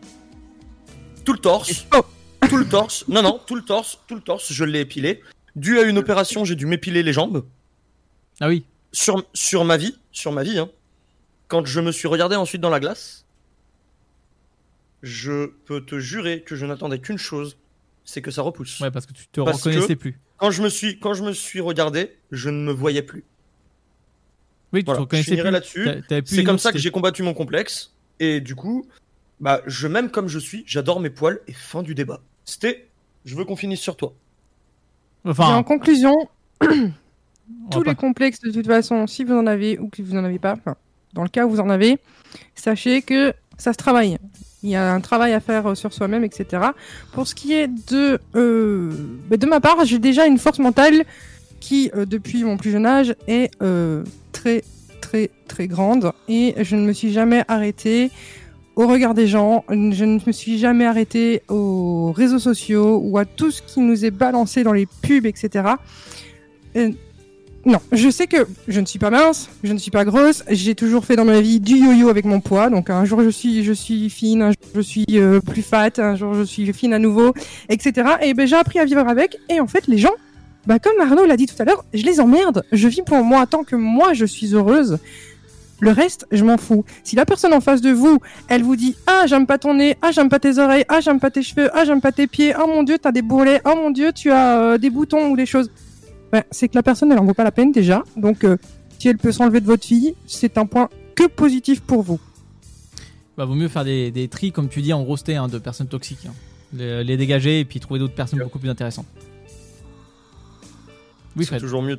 Tout 1.26 1.34
le 1.34 1.40
torse. 1.40 1.88
Tout 2.50 2.58
le 2.58 2.68
torse. 2.68 3.08
Non, 3.08 3.22
non, 3.22 3.40
tout 3.46 3.56
le 3.56 3.64
torse, 3.64 4.00
tout 4.08 4.16
le 4.16 4.22
torse, 4.22 4.54
je 4.54 4.64
l'ai 4.64 4.80
épilé. 4.82 5.22
Dû 5.56 5.80
à 5.80 5.84
une 5.84 5.98
opération, 5.98 6.46
j'ai 6.46 6.56
dû 6.56 6.66
m'épiler 6.66 7.04
les 7.04 7.14
jambes. 7.14 7.46
Ah 8.40 8.48
oui. 8.48 8.66
Sur, 8.92 9.26
sur 9.34 9.66
ma 9.66 9.76
vie, 9.76 9.98
sur 10.12 10.32
ma 10.32 10.44
vie, 10.44 10.60
hein. 10.60 10.70
Quand 11.48 11.66
je 11.66 11.80
me 11.80 11.92
suis 11.92 12.08
regardé 12.08 12.36
ensuite 12.36 12.62
dans 12.62 12.70
la 12.70 12.80
glace, 12.80 13.26
je 15.02 15.48
peux 15.66 15.84
te 15.84 16.00
jurer 16.00 16.42
que 16.42 16.56
je 16.56 16.66
n'attendais 16.66 17.00
qu'une 17.00 17.18
chose, 17.18 17.58
c'est 18.06 18.22
que 18.22 18.32
ça 18.32 18.42
repousse. 18.42 18.80
Ouais, 18.80 18.92
parce 18.92 19.06
que 19.06 19.14
tu 19.14 19.28
te 19.28 19.42
Parce 19.42 19.64
reconnaissais 19.64 19.96
que 19.96 20.00
plus. 20.00 20.20
Quand 20.38 20.52
je 20.52 20.62
me 20.62 20.70
suis, 20.70 21.00
quand 21.00 21.14
je 21.14 21.24
me 21.24 21.34
suis 21.34 21.60
regardé, 21.62 22.16
je 22.32 22.50
ne 22.50 22.64
me 22.64 22.72
voyais 22.72 23.02
plus. 23.02 23.24
Oui, 24.74 24.82
tu 24.82 24.86
Voilà, 24.86 24.98
te 24.98 25.02
reconnaissais 25.02 25.32
je 25.32 25.42
finirai 25.42 25.62
plus. 25.62 25.84
là-dessus. 25.86 26.36
C'est 26.36 26.44
comme 26.44 26.60
ça 26.60 26.72
que 26.72 26.78
j'ai 26.78 26.92
combattu 26.92 27.24
mon 27.24 27.34
complexe. 27.34 27.94
Et 28.20 28.42
du 28.42 28.54
coup, 28.56 28.86
bah, 29.40 29.62
je 29.66 29.88
m'aime 29.88 30.10
comme 30.12 30.28
je 30.28 30.40
suis, 30.40 30.64
j'adore 30.68 31.00
mes 31.00 31.10
poils 31.10 31.40
et 31.48 31.54
fin 31.54 31.84
du 31.84 31.96
débat. 31.96 32.22
C'était, 32.46 32.88
je 33.26 33.36
veux 33.36 33.46
qu'on 33.46 33.56
finisse 33.56 33.80
sur 33.80 33.96
toi. 33.96 34.14
Et 35.26 35.30
en 35.42 35.64
conclusion, 35.64 36.16
tous 36.62 37.84
pas- 37.84 37.90
les 37.90 37.96
complexes, 37.96 38.40
de 38.42 38.52
toute 38.52 38.66
façon, 38.68 39.08
si 39.08 39.24
vous 39.24 39.34
en 39.34 39.48
avez 39.48 39.78
ou 39.80 39.90
que 39.90 40.02
vous 40.02 40.16
en 40.16 40.24
avez 40.24 40.40
pas, 40.40 40.54
enfin, 40.54 40.76
dans 41.14 41.24
le 41.24 41.30
cas 41.30 41.46
où 41.46 41.50
vous 41.50 41.60
en 41.60 41.70
avez, 41.70 41.98
sachez 42.56 43.02
que 43.02 43.34
ça 43.58 43.74
se 43.74 43.78
travaille. 43.78 44.18
Il 44.64 44.70
y 44.70 44.76
a 44.76 44.92
un 44.94 45.02
travail 45.02 45.34
à 45.34 45.40
faire 45.40 45.68
euh, 45.68 45.76
sur 45.76 45.94
soi-même, 45.94 46.24
etc. 46.24 46.64
Pour 47.14 47.28
ce 47.28 47.36
qui 47.36 47.54
est 47.54 47.68
de, 47.68 48.20
euh, 48.36 48.92
bah, 49.30 49.38
de 49.38 49.46
ma 49.46 49.60
part, 49.60 49.86
j'ai 49.86 50.00
déjà 50.00 50.26
une 50.26 50.38
force 50.38 50.60
mentale 50.60 51.06
qui, 51.60 51.92
euh, 51.96 52.06
depuis 52.06 52.44
mon 52.44 52.58
plus 52.58 52.72
jeune 52.72 52.86
âge, 52.86 53.16
est 53.28 53.52
très, 54.32 54.64
très, 55.02 55.30
très 55.48 55.68
grande. 55.68 56.12
Et 56.28 56.56
je 56.62 56.76
ne 56.76 56.86
me 56.86 56.94
suis 56.94 57.12
jamais 57.12 57.44
arrêtée 57.48 58.12
au 58.76 58.88
regard 58.88 59.14
des 59.14 59.28
gens. 59.28 59.64
Je 59.70 60.06
ne 60.06 60.20
me 60.26 60.32
suis 60.32 60.58
jamais 60.58 60.86
arrêtée 60.86 61.44
aux 61.48 62.12
réseaux 62.12 62.40
sociaux 62.40 63.00
ou 63.04 63.18
à 63.18 63.26
tout 63.26 63.52
ce 63.52 63.62
qui 63.62 63.80
nous 63.80 64.06
est 64.06 64.12
balancé 64.12 64.64
dans 64.64 64.74
les 64.74 64.86
pubs, 64.86 65.26
etc. 65.26 65.70
non, 67.68 67.80
je 67.92 68.10
sais 68.10 68.28
que 68.28 68.48
je 68.70 68.80
ne 68.80 68.86
suis 68.86 68.98
pas 68.98 69.10
mince, 69.10 69.50
je 69.62 69.74
ne 69.74 69.78
suis 69.78 69.92
pas 69.92 70.06
grosse. 70.06 70.42
J'ai 70.50 70.74
toujours 70.74 71.04
fait 71.04 71.18
dans 71.18 71.26
ma 71.26 71.42
vie 71.42 71.60
du 71.60 71.76
yo-yo 71.76 72.08
avec 72.08 72.24
mon 72.24 72.40
poids. 72.40 72.70
Donc 72.70 72.90
un 72.90 73.04
jour 73.04 73.22
je 73.22 73.30
suis, 73.30 73.66
je 73.66 73.74
suis 73.74 74.10
fine, 74.10 74.42
un 74.42 74.52
jour 74.52 74.72
je 74.74 74.80
suis 74.80 75.06
euh, 75.12 75.42
plus 75.42 75.64
fat, 75.64 75.90
un 75.98 76.16
jour 76.16 76.34
je 76.34 76.44
suis 76.44 76.72
fine 76.72 76.94
à 76.94 77.00
nouveau, 77.00 77.34
etc. 77.68 78.12
Et 78.22 78.34
ben 78.34 78.48
j'ai 78.48 78.56
appris 78.56 78.80
à 78.80 78.86
vivre 78.86 79.06
avec. 79.06 79.38
Et 79.50 79.60
en 79.60 79.68
fait, 79.68 79.88
les 79.88 79.98
gens, 79.98 80.14
bah 80.66 80.80
comme 80.80 80.98
Arnaud 81.02 81.26
l'a 81.26 81.36
dit 81.36 81.46
tout 81.46 81.62
à 81.62 81.66
l'heure, 81.66 81.84
je 81.94 82.04
les 82.04 82.22
emmerde. 82.22 82.64
Je 82.72 82.88
vis 82.88 83.02
pour 83.02 83.22
moi 83.22 83.46
tant 83.48 83.66
que 83.66 83.76
moi 83.76 84.14
je 84.14 84.24
suis 84.24 84.56
heureuse. 84.56 84.98
Le 85.82 85.92
reste, 85.92 86.26
je 86.32 86.46
m'en 86.46 86.58
fous. 86.58 86.86
Si 87.04 87.18
la 87.18 87.26
personne 87.26 87.54
en 87.54 87.60
face 87.60 87.82
de 87.82 87.92
vous, 87.92 88.20
elle 88.48 88.64
vous 88.64 88.78
dit 88.78 88.96
Ah, 89.08 89.26
j'aime 89.28 89.46
pas 89.46 89.58
ton 89.58 89.74
nez, 89.74 89.98
ah, 90.02 90.12
j'aime 90.12 90.30
pas 90.30 90.40
tes 90.40 90.58
oreilles, 90.58 90.86
ah, 90.88 91.02
j'aime 91.02 91.20
pas 91.20 91.32
tes 91.32 91.44
cheveux, 91.44 91.70
ah, 91.74 91.84
j'aime 91.84 92.00
pas 92.00 92.14
tes 92.14 92.28
pieds, 92.28 92.54
oh 92.58 92.66
mon 92.66 92.84
dieu, 92.84 92.98
t'as 92.98 93.12
des 93.12 93.22
bourrelets, 93.22 93.62
oh 93.66 93.76
mon 93.76 93.92
dieu, 93.92 94.14
tu 94.14 94.32
as 94.32 94.58
euh, 94.58 94.78
des 94.78 94.90
boutons 94.90 95.28
ou 95.32 95.36
des 95.36 95.46
choses. 95.46 95.70
Ben, 96.32 96.44
c'est 96.52 96.68
que 96.68 96.76
la 96.76 96.84
personne, 96.84 97.12
elle 97.12 97.20
en 97.20 97.26
vaut 97.26 97.34
pas 97.34 97.44
la 97.44 97.52
peine 97.52 97.72
déjà. 97.72 98.04
Donc, 98.16 98.44
euh, 98.44 98.58
si 99.00 99.08
elle 99.08 99.18
peut 99.18 99.32
s'enlever 99.32 99.62
de 99.62 99.66
votre 99.66 99.88
vie, 99.88 100.14
c'est 100.26 100.58
un 100.58 100.66
point 100.66 100.90
que 101.16 101.28
positif 101.28 101.82
pour 101.82 102.04
vous. 102.04 102.20
Bah, 103.38 103.46
vaut 103.46 103.56
mieux 103.56 103.68
faire 103.70 103.86
des, 103.86 104.12
des 104.12 104.28
tris, 104.28 104.52
comme 104.52 104.68
tu 104.70 104.82
dis, 104.82 104.94
en 104.94 105.04
roster 105.04 105.36
hein, 105.36 105.48
de 105.48 105.58
personnes 105.60 105.88
toxiques. 105.88 106.26
hein. 106.28 106.34
Les, 106.74 107.04
les 107.04 107.16
dégager 107.18 107.62
et 107.62 107.66
puis 107.66 107.80
trouver 107.80 108.00
d'autres 108.00 108.14
personnes 108.16 108.40
beaucoup 108.40 108.60
plus 108.60 108.70
intéressantes. 108.70 109.06
Oui, 111.36 111.44
c'est 111.44 111.50
Fred. 111.50 111.62
toujours 111.62 111.82
mieux. 111.82 111.98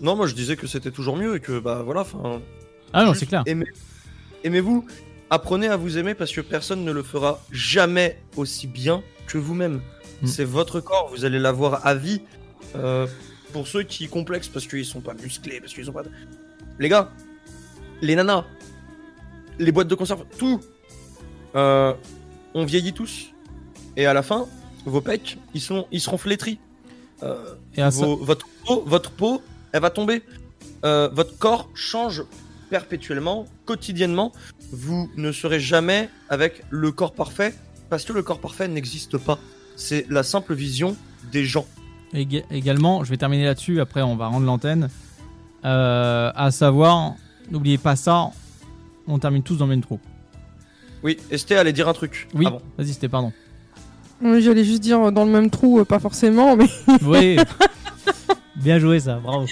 Non, 0.00 0.16
moi 0.16 0.26
je 0.26 0.34
disais 0.34 0.56
que 0.56 0.66
c'était 0.66 0.90
toujours 0.90 1.16
mieux 1.16 1.36
et 1.36 1.40
que 1.40 1.60
bah 1.60 1.82
voilà, 1.84 2.00
enfin. 2.02 2.40
Ah 2.92 3.04
non, 3.04 3.14
c'est 3.14 3.26
clair. 3.26 3.42
aimez- 3.46 3.66
Aimez-vous, 4.44 4.84
apprenez 5.30 5.68
à 5.68 5.76
vous 5.76 5.98
aimer 5.98 6.14
parce 6.14 6.32
que 6.32 6.40
personne 6.40 6.84
ne 6.84 6.92
le 6.92 7.02
fera 7.02 7.40
jamais 7.52 8.18
aussi 8.36 8.66
bien 8.66 9.02
que 9.26 9.36
vous-même. 9.38 9.80
Mm. 10.22 10.26
C'est 10.26 10.44
votre 10.44 10.80
corps, 10.80 11.10
vous 11.14 11.24
allez 11.24 11.38
l'avoir 11.38 11.86
à 11.86 11.94
vie. 11.94 12.22
Euh, 12.76 13.06
pour 13.52 13.66
ceux 13.66 13.82
qui 13.82 14.08
complexent 14.08 14.48
parce 14.48 14.66
qu'ils 14.66 14.84
sont 14.84 15.00
pas 15.00 15.14
musclés, 15.14 15.60
parce 15.60 15.72
qu'ils 15.74 15.84
sont 15.84 15.92
pas. 15.92 16.02
Les 16.78 16.88
gars, 16.88 17.10
les 18.02 18.14
nanas, 18.14 18.44
les 19.58 19.72
boîtes 19.72 19.88
de 19.88 19.94
conserve, 19.94 20.24
tout. 20.38 20.60
Euh, 21.54 21.92
on 22.54 22.64
vieillit 22.64 22.92
tous. 22.92 23.32
Et 23.96 24.06
à 24.06 24.12
la 24.14 24.22
fin, 24.22 24.46
vos 24.84 25.00
pecs, 25.00 25.38
ils, 25.54 25.60
sont, 25.60 25.86
ils 25.90 26.00
seront 26.00 26.18
flétris. 26.18 26.58
Euh, 27.22 27.54
Et 27.76 27.82
à 27.82 27.90
vos- 27.90 28.16
votre, 28.16 28.46
peau, 28.64 28.82
votre 28.86 29.10
peau, 29.10 29.42
elle 29.72 29.82
va 29.82 29.90
tomber. 29.90 30.22
Euh, 30.84 31.08
votre 31.12 31.36
corps 31.38 31.68
change 31.74 32.22
perpétuellement, 32.70 33.46
quotidiennement, 33.64 34.32
vous 34.70 35.10
ne 35.16 35.32
serez 35.32 35.58
jamais 35.58 36.08
avec 36.28 36.62
le 36.70 36.92
corps 36.92 37.14
parfait 37.14 37.54
parce 37.90 38.04
que 38.04 38.12
le 38.12 38.22
corps 38.22 38.40
parfait 38.40 38.68
n'existe 38.68 39.16
pas. 39.18 39.38
C'est 39.74 40.06
la 40.10 40.22
simple 40.22 40.54
vision 40.54 40.96
des 41.32 41.44
gens. 41.44 41.66
Ég- 42.14 42.44
également, 42.50 43.04
je 43.04 43.10
vais 43.10 43.16
terminer 43.16 43.44
là-dessus, 43.44 43.80
après 43.80 44.02
on 44.02 44.16
va 44.16 44.26
rendre 44.28 44.46
l'antenne. 44.46 44.88
Euh, 45.64 46.30
à 46.34 46.50
savoir, 46.50 47.14
n'oubliez 47.50 47.78
pas 47.78 47.96
ça, 47.96 48.30
on 49.06 49.18
termine 49.18 49.42
tous 49.42 49.56
dans 49.56 49.66
le 49.66 49.70
même 49.70 49.82
trou. 49.82 49.98
Oui, 51.02 51.18
Esté 51.30 51.56
allait 51.56 51.72
dire 51.72 51.88
un 51.88 51.92
truc. 51.92 52.28
Oui, 52.34 52.46
avant. 52.46 52.60
vas-y, 52.76 52.88
c'était 52.94 53.08
pardon. 53.08 53.32
Oui, 54.22 54.40
J'allais 54.42 54.64
juste 54.64 54.82
dire 54.82 55.00
euh, 55.00 55.10
dans 55.10 55.24
le 55.24 55.30
même 55.30 55.50
trou, 55.50 55.78
euh, 55.80 55.84
pas 55.84 55.98
forcément, 55.98 56.56
mais. 56.56 56.66
Oui, 57.02 57.36
bien 58.56 58.78
joué 58.78 59.00
ça, 59.00 59.16
bravo. 59.16 59.46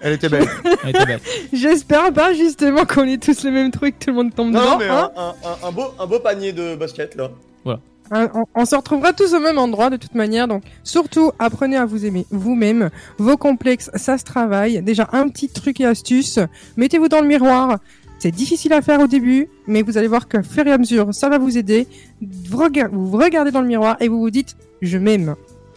Elle 0.00 0.14
était 0.14 0.28
belle. 0.28 0.46
J'espère 1.52 2.12
pas 2.12 2.34
justement 2.34 2.84
qu'on 2.84 3.04
est 3.04 3.22
tous 3.22 3.44
le 3.44 3.50
même 3.52 3.70
truc, 3.70 3.98
tout 3.98 4.10
le 4.10 4.16
monde 4.16 4.34
tombe 4.34 4.50
Non, 4.52 4.60
dedans. 4.60 4.78
mais 4.78 4.88
hein. 4.88 5.10
un, 5.16 5.28
un- 5.48 5.68
un 5.68 5.72
beau, 5.72 5.84
un 5.98 6.06
beau 6.06 6.18
panier 6.18 6.52
de 6.52 6.74
basket 6.76 7.14
là. 7.14 7.30
Voilà. 7.64 7.80
Hein, 8.12 8.28
on, 8.34 8.44
on 8.54 8.64
se 8.64 8.74
retrouvera 8.74 9.12
tous 9.12 9.34
au 9.34 9.40
même 9.40 9.58
endroit 9.58 9.88
de 9.88 9.96
toute 9.96 10.14
manière, 10.14 10.48
donc 10.48 10.64
surtout 10.82 11.30
apprenez 11.38 11.76
à 11.76 11.84
vous 11.86 12.04
aimer 12.06 12.26
vous-même. 12.30 12.90
Vos 13.18 13.36
complexes, 13.36 13.90
ça 13.94 14.18
se 14.18 14.24
travaille. 14.24 14.82
Déjà 14.82 15.08
un 15.12 15.28
petit 15.28 15.48
truc 15.48 15.80
et 15.80 15.86
astuce, 15.86 16.38
mettez-vous 16.76 17.08
dans 17.08 17.20
le 17.20 17.28
miroir. 17.28 17.78
C'est 18.18 18.32
difficile 18.32 18.72
à 18.74 18.82
faire 18.82 19.00
au 19.00 19.06
début, 19.06 19.48
mais 19.66 19.82
vous 19.82 19.96
allez 19.96 20.08
voir 20.08 20.28
qu'à 20.28 20.42
fur 20.42 20.66
et 20.66 20.72
à 20.72 20.76
mesure, 20.78 21.14
ça 21.14 21.28
va 21.28 21.38
vous 21.38 21.56
aider. 21.56 21.86
Vous, 22.20 22.58
rega- 22.58 22.88
vous 22.92 23.06
vous 23.10 23.16
regardez 23.16 23.50
dans 23.50 23.62
le 23.62 23.68
miroir 23.68 23.96
et 24.00 24.08
vous 24.08 24.18
vous 24.18 24.30
dites, 24.30 24.56
je 24.82 24.98
m'aime. 24.98 25.36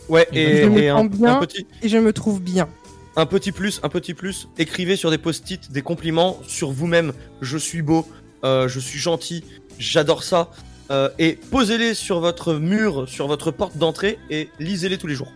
Ouais, 0.10 0.28
et, 0.34 0.64
je 0.64 0.68
me 0.68 0.80
et 0.80 0.90
sens 0.90 1.00
un, 1.00 1.06
bien 1.06 1.38
un 1.38 1.40
petit, 1.40 1.66
et 1.82 1.88
je 1.88 1.98
me 1.98 2.12
trouve 2.12 2.42
bien. 2.42 2.68
un 3.16 3.26
petit 3.26 3.54
plus, 3.54 3.80
un 3.84 3.90
petit 3.90 4.14
plus. 4.14 4.50
Écrivez 4.58 4.98
sur 4.98 5.10
des 5.10 5.18
post-it 5.18 5.72
des 5.72 5.82
compliments 5.82 6.38
sur 6.46 6.72
vous-même. 6.72 7.14
Je 7.42 7.58
suis 7.58 7.82
beau, 7.82 8.06
euh, 8.44 8.68
je 8.68 8.80
suis 8.82 9.00
gentil, 9.00 9.46
j'adore 9.80 10.24
ça. 10.24 10.50
Euh, 10.92 11.10
et 11.18 11.40
posez-les 11.52 11.94
sur 11.94 12.20
votre 12.20 12.56
mur, 12.56 13.08
sur 13.08 13.28
votre 13.28 13.52
porte 13.52 13.78
d'entrée 13.78 14.20
et 14.30 14.50
lisez-les 14.60 14.98
tous 14.98 15.08
les 15.08 15.16
jours. 15.16 15.32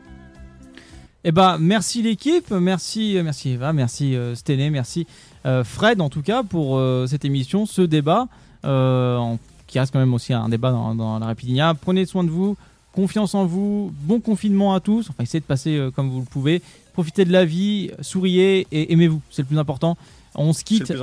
Eh 1.24 1.32
ben, 1.32 1.58
merci 1.60 2.02
l'équipe, 2.02 2.52
merci, 2.52 3.18
merci 3.24 3.52
Eva, 3.52 3.74
merci 3.74 4.16
euh, 4.16 4.36
merci 4.72 5.08
euh, 5.46 5.64
Fred 5.64 6.00
en 6.00 6.10
tout 6.10 6.22
cas 6.22 6.44
pour 6.44 6.78
euh, 6.78 7.06
cette 7.08 7.26
émission, 7.26 7.66
ce 7.66 7.82
débat, 7.82 8.28
euh, 8.66 9.36
qui 9.68 9.80
reste 9.80 9.92
quand 9.92 10.00
même 10.00 10.14
aussi 10.14 10.34
un 10.34 10.50
débat 10.50 10.72
dans, 10.72 10.96
dans 10.96 11.20
la 11.20 11.26
Rapidinia. 11.26 11.74
Prenez 11.74 12.06
soin 12.06 12.24
de 12.24 12.30
vous, 12.30 12.56
confiance 12.94 13.36
en 13.36 13.46
vous, 13.46 13.92
bon 14.02 14.20
confinement 14.20 14.74
à 14.74 14.80
tous, 14.80 15.10
enfin 15.10 15.24
essayez 15.24 15.42
de 15.42 15.46
passer 15.46 15.78
euh, 15.78 15.92
comme 15.92 16.10
vous 16.10 16.20
le 16.20 16.26
pouvez, 16.26 16.62
profitez 16.94 17.26
de 17.26 17.32
la 17.32 17.46
vie, 17.46 17.92
souriez 18.02 18.68
et 18.72 18.94
aimez-vous, 18.94 19.22
c'est 19.30 19.42
le 19.42 19.48
plus 19.48 19.60
important. 19.60 19.98
On 20.38 20.54
se 20.54 20.64
quitte 20.64 20.94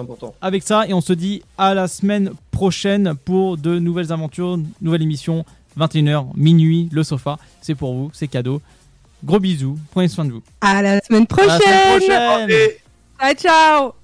avec 0.41 0.63
ça 0.63 0.87
et 0.87 0.95
on 0.95 1.01
se 1.01 1.13
dit 1.13 1.43
à 1.59 1.75
la 1.75 1.89
semaine 1.89 2.31
prochaine 2.53 3.15
pour 3.25 3.57
de 3.57 3.79
nouvelles 3.79 4.13
aventures, 4.13 4.59
nouvelle 4.81 5.03
émission, 5.03 5.45
21h, 5.79 6.27
minuit, 6.37 6.89
le 6.93 7.03
sofa, 7.03 7.39
c'est 7.61 7.75
pour 7.75 7.95
vous, 7.95 8.11
c'est 8.15 8.29
cadeau. 8.29 8.63
Gros 9.25 9.41
bisous, 9.41 9.79
prenez 9.91 10.09
soin 10.09 10.25
de 10.25 10.33
vous. 10.33 10.43
À 10.61 10.83
la 10.83 11.01
semaine 11.01 11.27
À 11.31 11.47
la 11.47 11.59
prochaine. 11.59 11.61
semaine 11.61 12.47
prochaine. 12.47 12.71
Ciao, 13.19 13.35
ciao. 13.35 14.04